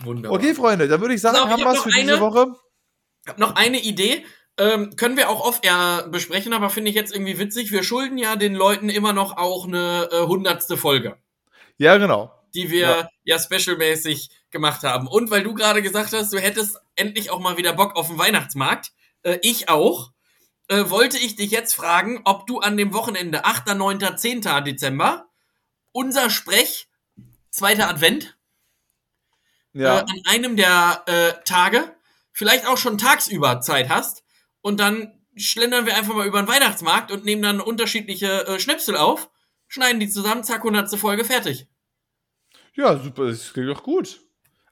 Wunderbar. 0.02 0.38
Okay, 0.38 0.54
Freunde, 0.54 0.88
dann 0.88 1.00
würde 1.00 1.14
ich 1.14 1.20
sagen, 1.20 1.36
ich 1.36 1.42
haben 1.44 1.64
hab 1.64 1.72
wir 1.74 1.78
es 1.78 1.82
für 1.82 1.90
diese 1.90 2.12
eine- 2.14 2.20
Woche. 2.20 2.46
Ich 3.24 3.28
habe 3.30 3.40
noch 3.40 3.54
eine 3.54 3.80
Idee. 3.80 4.24
Ähm, 4.58 4.94
können 4.96 5.16
wir 5.16 5.30
auch 5.30 5.40
oft 5.40 5.64
eher 5.64 6.06
besprechen, 6.08 6.52
aber 6.52 6.68
finde 6.70 6.90
ich 6.90 6.94
jetzt 6.96 7.12
irgendwie 7.12 7.38
witzig. 7.38 7.72
Wir 7.72 7.82
schulden 7.82 8.18
ja 8.18 8.36
den 8.36 8.54
Leuten 8.54 8.88
immer 8.90 9.12
noch 9.12 9.36
auch 9.38 9.66
eine 9.66 10.08
äh, 10.12 10.20
hundertste 10.26 10.76
Folge, 10.76 11.16
Ja, 11.78 11.96
genau. 11.96 12.30
die 12.54 12.70
wir 12.70 12.80
Ja. 12.88 13.08
ja, 13.24 13.38
specialmäßig 13.38 14.30
gemacht 14.50 14.82
haben. 14.82 15.06
Und 15.08 15.30
weil 15.30 15.42
du 15.42 15.54
gerade 15.54 15.80
gesagt 15.80 16.12
hast, 16.12 16.32
du 16.34 16.38
hättest 16.38 16.78
endlich 16.96 17.30
auch 17.30 17.40
mal 17.40 17.56
wieder 17.56 17.72
Bock 17.72 17.96
auf 17.96 18.08
den 18.08 18.18
Weihnachtsmarkt, 18.18 18.92
äh, 19.22 19.38
ich 19.40 19.70
auch, 19.70 20.12
äh, 20.68 20.90
wollte 20.90 21.16
ich 21.16 21.34
dich 21.36 21.50
jetzt 21.50 21.72
fragen, 21.74 22.20
ob 22.24 22.46
du 22.46 22.60
an 22.60 22.76
dem 22.76 22.92
Wochenende 22.92 23.46
8., 23.46 23.74
9., 23.74 24.16
10. 24.18 24.42
Dezember 24.64 25.28
unser 25.92 26.28
Sprech, 26.30 26.88
zweiter 27.50 27.88
Advent, 27.88 28.36
Ja. 29.72 29.98
äh, 29.98 30.02
an 30.02 30.22
einem 30.26 30.56
der 30.56 31.02
äh, 31.06 31.32
Tage 31.44 31.94
vielleicht 32.32 32.66
auch 32.66 32.76
schon 32.78 32.98
tagsüber 32.98 33.60
Zeit 33.62 33.88
hast 33.88 34.21
und 34.62 34.80
dann 34.80 35.12
schlendern 35.36 35.86
wir 35.86 35.96
einfach 35.96 36.14
mal 36.14 36.26
über 36.26 36.40
den 36.42 36.48
Weihnachtsmarkt 36.48 37.10
und 37.12 37.24
nehmen 37.24 37.42
dann 37.42 37.60
unterschiedliche 37.60 38.46
äh, 38.46 38.58
Schnäpsel 38.58 38.96
auf, 38.96 39.30
schneiden 39.68 40.00
die 40.00 40.08
zusammen, 40.08 40.44
zack, 40.44 40.58
100. 40.58 40.98
Folge 40.98 41.24
fertig. 41.24 41.66
Ja, 42.74 42.96
super, 42.98 43.26
das 43.26 43.52
klingt 43.52 43.68
doch 43.68 43.82
gut. 43.82 44.20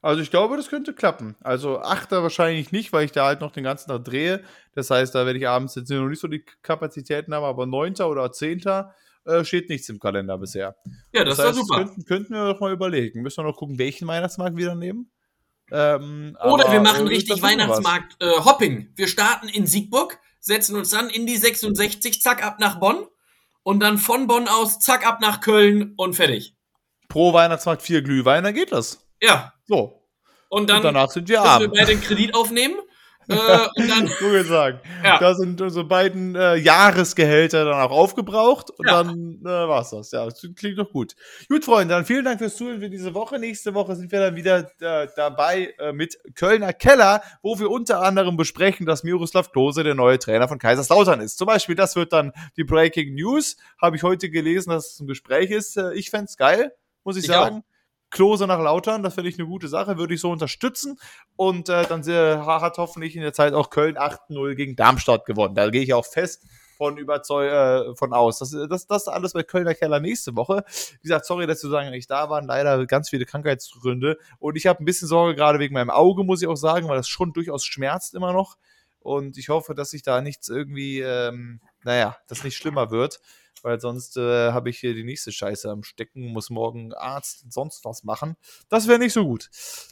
Also 0.01 0.21
ich 0.21 0.31
glaube, 0.31 0.57
das 0.57 0.69
könnte 0.69 0.93
klappen. 0.93 1.35
Also 1.41 1.79
Achter 1.79 2.23
wahrscheinlich 2.23 2.71
nicht, 2.71 2.91
weil 2.91 3.05
ich 3.05 3.11
da 3.11 3.25
halt 3.25 3.41
noch 3.41 3.51
den 3.51 3.63
ganzen 3.63 3.89
Tag 3.89 4.03
drehe. 4.03 4.43
Das 4.73 4.89
heißt, 4.89 5.13
da 5.13 5.25
werde 5.27 5.37
ich 5.37 5.47
abends 5.47 5.75
jetzt 5.75 5.91
noch 5.91 6.07
nicht 6.07 6.19
so 6.19 6.27
die 6.27 6.43
Kapazitäten 6.63 7.33
haben, 7.35 7.43
aber 7.43 7.67
Neunter 7.67 8.09
oder 8.09 8.31
Zehnter 8.31 8.95
äh, 9.25 9.43
steht 9.43 9.69
nichts 9.69 9.89
im 9.89 9.99
Kalender 9.99 10.39
bisher. 10.39 10.75
Ja, 11.13 11.23
das, 11.23 11.37
das 11.37 11.47
heißt, 11.49 11.59
super. 11.59 11.75
Könnten, 11.75 12.05
könnten 12.05 12.33
wir 12.33 12.53
doch 12.53 12.59
mal 12.59 12.73
überlegen. 12.73 13.21
Müssen 13.21 13.43
wir 13.43 13.49
noch 13.49 13.57
gucken, 13.57 13.77
welchen 13.77 14.07
Weihnachtsmarkt 14.07 14.57
wir 14.57 14.67
dann 14.67 14.79
nehmen. 14.79 15.11
Ähm, 15.71 16.37
Oder 16.43 16.65
aber, 16.65 16.73
wir 16.73 16.79
machen 16.81 17.07
richtig 17.07 17.39
das 17.39 17.41
wird 17.41 17.57
noch 17.57 17.69
was. 17.69 17.83
Weihnachtsmarkt 17.83 18.17
äh, 18.19 18.39
Hopping. 18.43 18.91
Wir 18.95 19.07
starten 19.07 19.47
in 19.47 19.65
Siegburg, 19.67 20.19
setzen 20.39 20.75
uns 20.75 20.89
dann 20.89 21.09
in 21.09 21.25
die 21.25 21.37
66, 21.37 22.21
zack 22.21 22.43
ab 22.43 22.59
nach 22.59 22.79
Bonn 22.79 23.05
und 23.63 23.79
dann 23.79 23.97
von 23.97 24.27
Bonn 24.27 24.47
aus 24.47 24.79
zack 24.79 25.05
ab 25.05 25.21
nach 25.21 25.41
Köln 25.41 25.93
und 25.97 26.13
fertig. 26.15 26.55
Pro 27.07 27.33
Weihnachtsmarkt 27.33 27.81
vier 27.81 28.01
Glühwein, 28.01 28.43
dann 28.43 28.53
geht 28.53 28.71
das. 28.71 29.05
Ja, 29.21 29.53
So. 29.65 30.03
und 30.49 30.69
dann 30.69 30.77
und 30.77 30.83
danach 30.83 31.09
sind 31.09 31.29
wir 31.29 31.41
müssen 31.41 31.59
wir 31.61 31.69
beide 31.69 31.91
einen 31.91 32.01
Kredit 32.01 32.33
aufnehmen 32.35 32.75
äh, 33.27 33.33
und 33.33 33.89
dann 33.89 34.07
So 34.19 34.29
gesagt. 34.31 34.85
Ja. 35.03 35.19
Da 35.19 35.33
sind 35.35 35.59
unsere 35.61 35.85
beiden 35.85 36.35
äh, 36.35 36.55
Jahresgehälter 36.55 37.65
dann 37.65 37.73
auch 37.81 37.91
aufgebraucht 37.91 38.69
und 38.71 38.87
Ja. 38.87 39.03
dann 39.03 39.39
äh, 39.41 39.45
war's 39.45 39.91
das. 39.91 40.11
Ja, 40.11 40.25
das 40.25 40.45
klingt 40.55 40.77
doch 40.77 40.91
gut. 40.91 41.15
Gut, 41.49 41.65
Freunde, 41.65 41.93
dann 41.93 42.05
vielen 42.05 42.25
Dank 42.25 42.39
fürs 42.39 42.55
Zuhören 42.55 42.79
für 42.81 42.89
diese 42.89 43.13
Woche. 43.13 43.39
Nächste 43.39 43.73
Woche 43.73 43.95
sind 43.95 44.11
wir 44.11 44.19
dann 44.19 44.35
wieder 44.35 44.71
äh, 44.79 45.07
dabei 45.15 45.73
äh, 45.79 45.93
mit 45.93 46.17
Kölner 46.35 46.73
Keller, 46.73 47.21
wo 47.41 47.59
wir 47.59 47.69
unter 47.69 48.01
anderem 48.01 48.37
besprechen, 48.37 48.85
dass 48.85 49.03
Miroslav 49.03 49.51
Klose 49.51 49.83
der 49.83 49.95
neue 49.95 50.19
Trainer 50.19 50.47
von 50.47 50.59
Kaiserslautern 50.59 51.19
ist. 51.21 51.37
Zum 51.37 51.47
Beispiel, 51.47 51.75
das 51.75 51.95
wird 51.95 52.13
dann 52.13 52.31
die 52.57 52.63
Breaking 52.63 53.15
News. 53.15 53.57
Habe 53.81 53.95
ich 53.95 54.03
heute 54.03 54.29
gelesen, 54.29 54.69
dass 54.71 54.93
es 54.93 54.99
ein 54.99 55.07
Gespräch 55.07 55.51
ist. 55.51 55.77
Äh, 55.77 55.93
ich 55.93 56.09
fänd's 56.09 56.37
geil, 56.37 56.73
muss 57.03 57.17
ich, 57.17 57.23
Ich 57.23 57.29
sagen. 57.29 57.63
Klose 58.11 58.45
nach 58.45 58.59
Lautern, 58.59 59.03
das 59.03 59.15
finde 59.15 59.29
ich 59.29 59.39
eine 59.39 59.47
gute 59.47 59.67
Sache, 59.67 59.97
würde 59.97 60.13
ich 60.13 60.21
so 60.21 60.29
unterstützen. 60.29 60.99
Und 61.35 61.69
äh, 61.69 61.85
dann 61.87 62.05
hat 62.45 62.77
hoffentlich 62.77 63.15
in 63.15 63.21
der 63.21 63.33
Zeit 63.33 63.53
auch 63.53 63.69
Köln 63.69 63.97
8-0 63.97 64.55
gegen 64.55 64.75
Darmstadt 64.75 65.25
gewonnen. 65.25 65.55
Da 65.55 65.69
gehe 65.69 65.81
ich 65.81 65.93
auch 65.93 66.05
fest 66.05 66.45
von 66.81 66.97
überzeug 66.97 67.51
äh, 67.51 67.95
von 67.95 68.11
aus. 68.11 68.39
Das, 68.39 68.55
das, 68.67 68.87
das 68.87 69.07
alles 69.07 69.33
bei 69.33 69.43
Kölner 69.43 69.75
Keller 69.75 69.99
nächste 69.99 70.35
Woche. 70.35 70.63
Wie 70.67 71.03
gesagt, 71.03 71.27
sorry, 71.27 71.45
dass 71.45 71.61
du 71.61 71.69
sagen 71.69 71.91
nicht 71.91 72.09
da 72.09 72.27
waren. 72.31 72.47
Leider 72.47 72.87
ganz 72.87 73.09
viele 73.09 73.25
Krankheitsgründe. 73.25 74.17
Und 74.39 74.55
ich 74.55 74.65
habe 74.65 74.81
ein 74.81 74.85
bisschen 74.85 75.07
Sorge 75.07 75.35
gerade 75.35 75.59
wegen 75.59 75.75
meinem 75.75 75.91
Auge, 75.91 76.23
muss 76.23 76.41
ich 76.41 76.47
auch 76.47 76.55
sagen, 76.55 76.87
weil 76.87 76.97
das 76.97 77.07
schon 77.07 77.33
durchaus 77.33 77.65
schmerzt 77.65 78.15
immer 78.15 78.33
noch. 78.33 78.57
Und 78.99 79.37
ich 79.37 79.49
hoffe, 79.49 79.75
dass 79.75 79.91
sich 79.91 80.01
da 80.01 80.21
nichts 80.21 80.49
irgendwie, 80.49 81.01
ähm, 81.01 81.61
naja, 81.83 82.17
das 82.27 82.43
nicht 82.43 82.57
schlimmer 82.57 82.89
wird. 82.89 83.19
Weil 83.63 83.79
sonst 83.79 84.17
äh, 84.17 84.51
habe 84.51 84.69
ich 84.69 84.79
hier 84.79 84.93
die 84.93 85.03
nächste 85.03 85.31
Scheiße 85.31 85.69
am 85.69 85.83
Stecken, 85.83 86.27
muss 86.27 86.49
morgen 86.49 86.93
Arzt 86.93 87.43
und 87.43 87.53
sonst 87.53 87.85
was 87.85 88.03
machen. 88.03 88.35
Das 88.69 88.87
wäre 88.87 88.99
nicht 88.99 89.13
so 89.13 89.25
gut. 89.25 89.49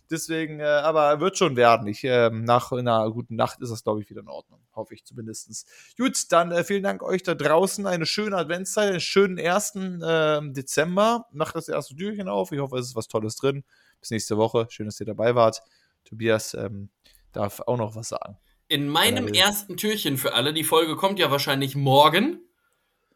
Deswegen, 0.10 0.60
äh, 0.60 0.64
aber 0.64 1.20
wird 1.20 1.38
schon 1.38 1.56
werden. 1.56 1.88
Ich, 1.88 2.04
ähm, 2.04 2.44
nach 2.44 2.72
einer 2.72 3.10
guten 3.12 3.36
Nacht 3.36 3.62
ist 3.62 3.72
das, 3.72 3.84
glaube 3.84 4.02
ich, 4.02 4.10
wieder 4.10 4.22
in 4.22 4.28
Ordnung. 4.28 4.60
Hoffe 4.74 4.94
ich 4.94 5.06
zumindest. 5.06 5.68
Gut, 5.98 6.18
dann 6.32 6.52
äh, 6.52 6.64
vielen 6.64 6.84
Dank 6.84 7.04
euch 7.04 7.24
da 7.24 7.36
draußen. 7.36 7.86
Eine 7.86 8.06
schöne 8.06 8.38
Adventszeit, 8.38 8.90
einen 8.90 9.00
schönen 9.00 9.38
ersten 9.38 10.02
ähm, 10.06 10.54
Dezember. 10.54 11.28
Macht 11.32 11.56
das 11.56 11.68
erste 11.68 11.96
Türchen 11.96 12.28
auf. 12.28 12.52
Ich 12.52 12.60
hoffe, 12.60 12.78
es 12.78 12.88
ist 12.88 12.96
was 12.96 13.08
Tolles 13.08 13.36
drin. 13.36 13.64
Bis 14.00 14.12
nächste 14.12 14.38
Woche. 14.38 14.68
Schön, 14.70 14.86
dass 14.86 15.00
ihr 15.00 15.06
dabei 15.06 15.36
wart. 15.36 15.62
Tobias 16.06 16.54
ähm, 16.54 16.90
darf 17.32 17.62
auch 17.62 17.78
noch 17.78 17.96
was 17.96 18.10
sagen. 18.10 18.38
In 18.68 18.88
meinem 18.88 19.34
ja. 19.34 19.46
ersten 19.46 19.78
Türchen 19.78 20.18
für 20.18 20.34
alle, 20.34 20.54
die 20.54 20.64
Folge 20.64 20.96
kommt 20.96 21.18
ja 21.20 21.32
wahrscheinlich 21.32 21.76
morgen, 21.76 22.40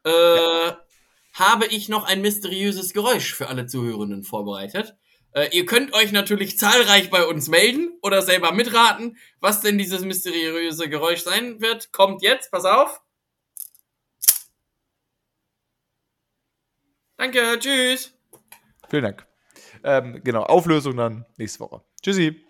äh, 0.03 0.71
habe 1.33 1.65
ich 1.67 1.89
noch 1.89 2.05
ein 2.05 2.21
mysteriöses 2.21 2.93
Geräusch 2.93 3.33
für 3.33 3.47
alle 3.47 3.65
Zuhörenden 3.65 4.23
vorbereitet. 4.23 4.95
Äh, 5.33 5.49
ihr 5.51 5.65
könnt 5.65 5.93
euch 5.93 6.11
natürlich 6.11 6.59
zahlreich 6.59 7.09
bei 7.09 7.25
uns 7.25 7.49
melden 7.49 7.97
oder 8.01 8.21
selber 8.21 8.51
mitraten, 8.51 9.17
was 9.39 9.61
denn 9.61 9.77
dieses 9.77 10.01
mysteriöse 10.01 10.89
Geräusch 10.89 11.21
sein 11.21 11.59
wird. 11.59 11.91
Kommt 11.91 12.21
jetzt, 12.21 12.51
pass 12.51 12.65
auf. 12.65 13.01
Danke, 17.17 17.57
tschüss. 17.59 18.13
Vielen 18.89 19.03
Dank. 19.03 19.25
Ähm, 19.83 20.21
genau, 20.23 20.43
Auflösung 20.43 20.95
dann 20.97 21.25
nächste 21.37 21.61
Woche. 21.61 21.81
Tschüssi. 22.01 22.42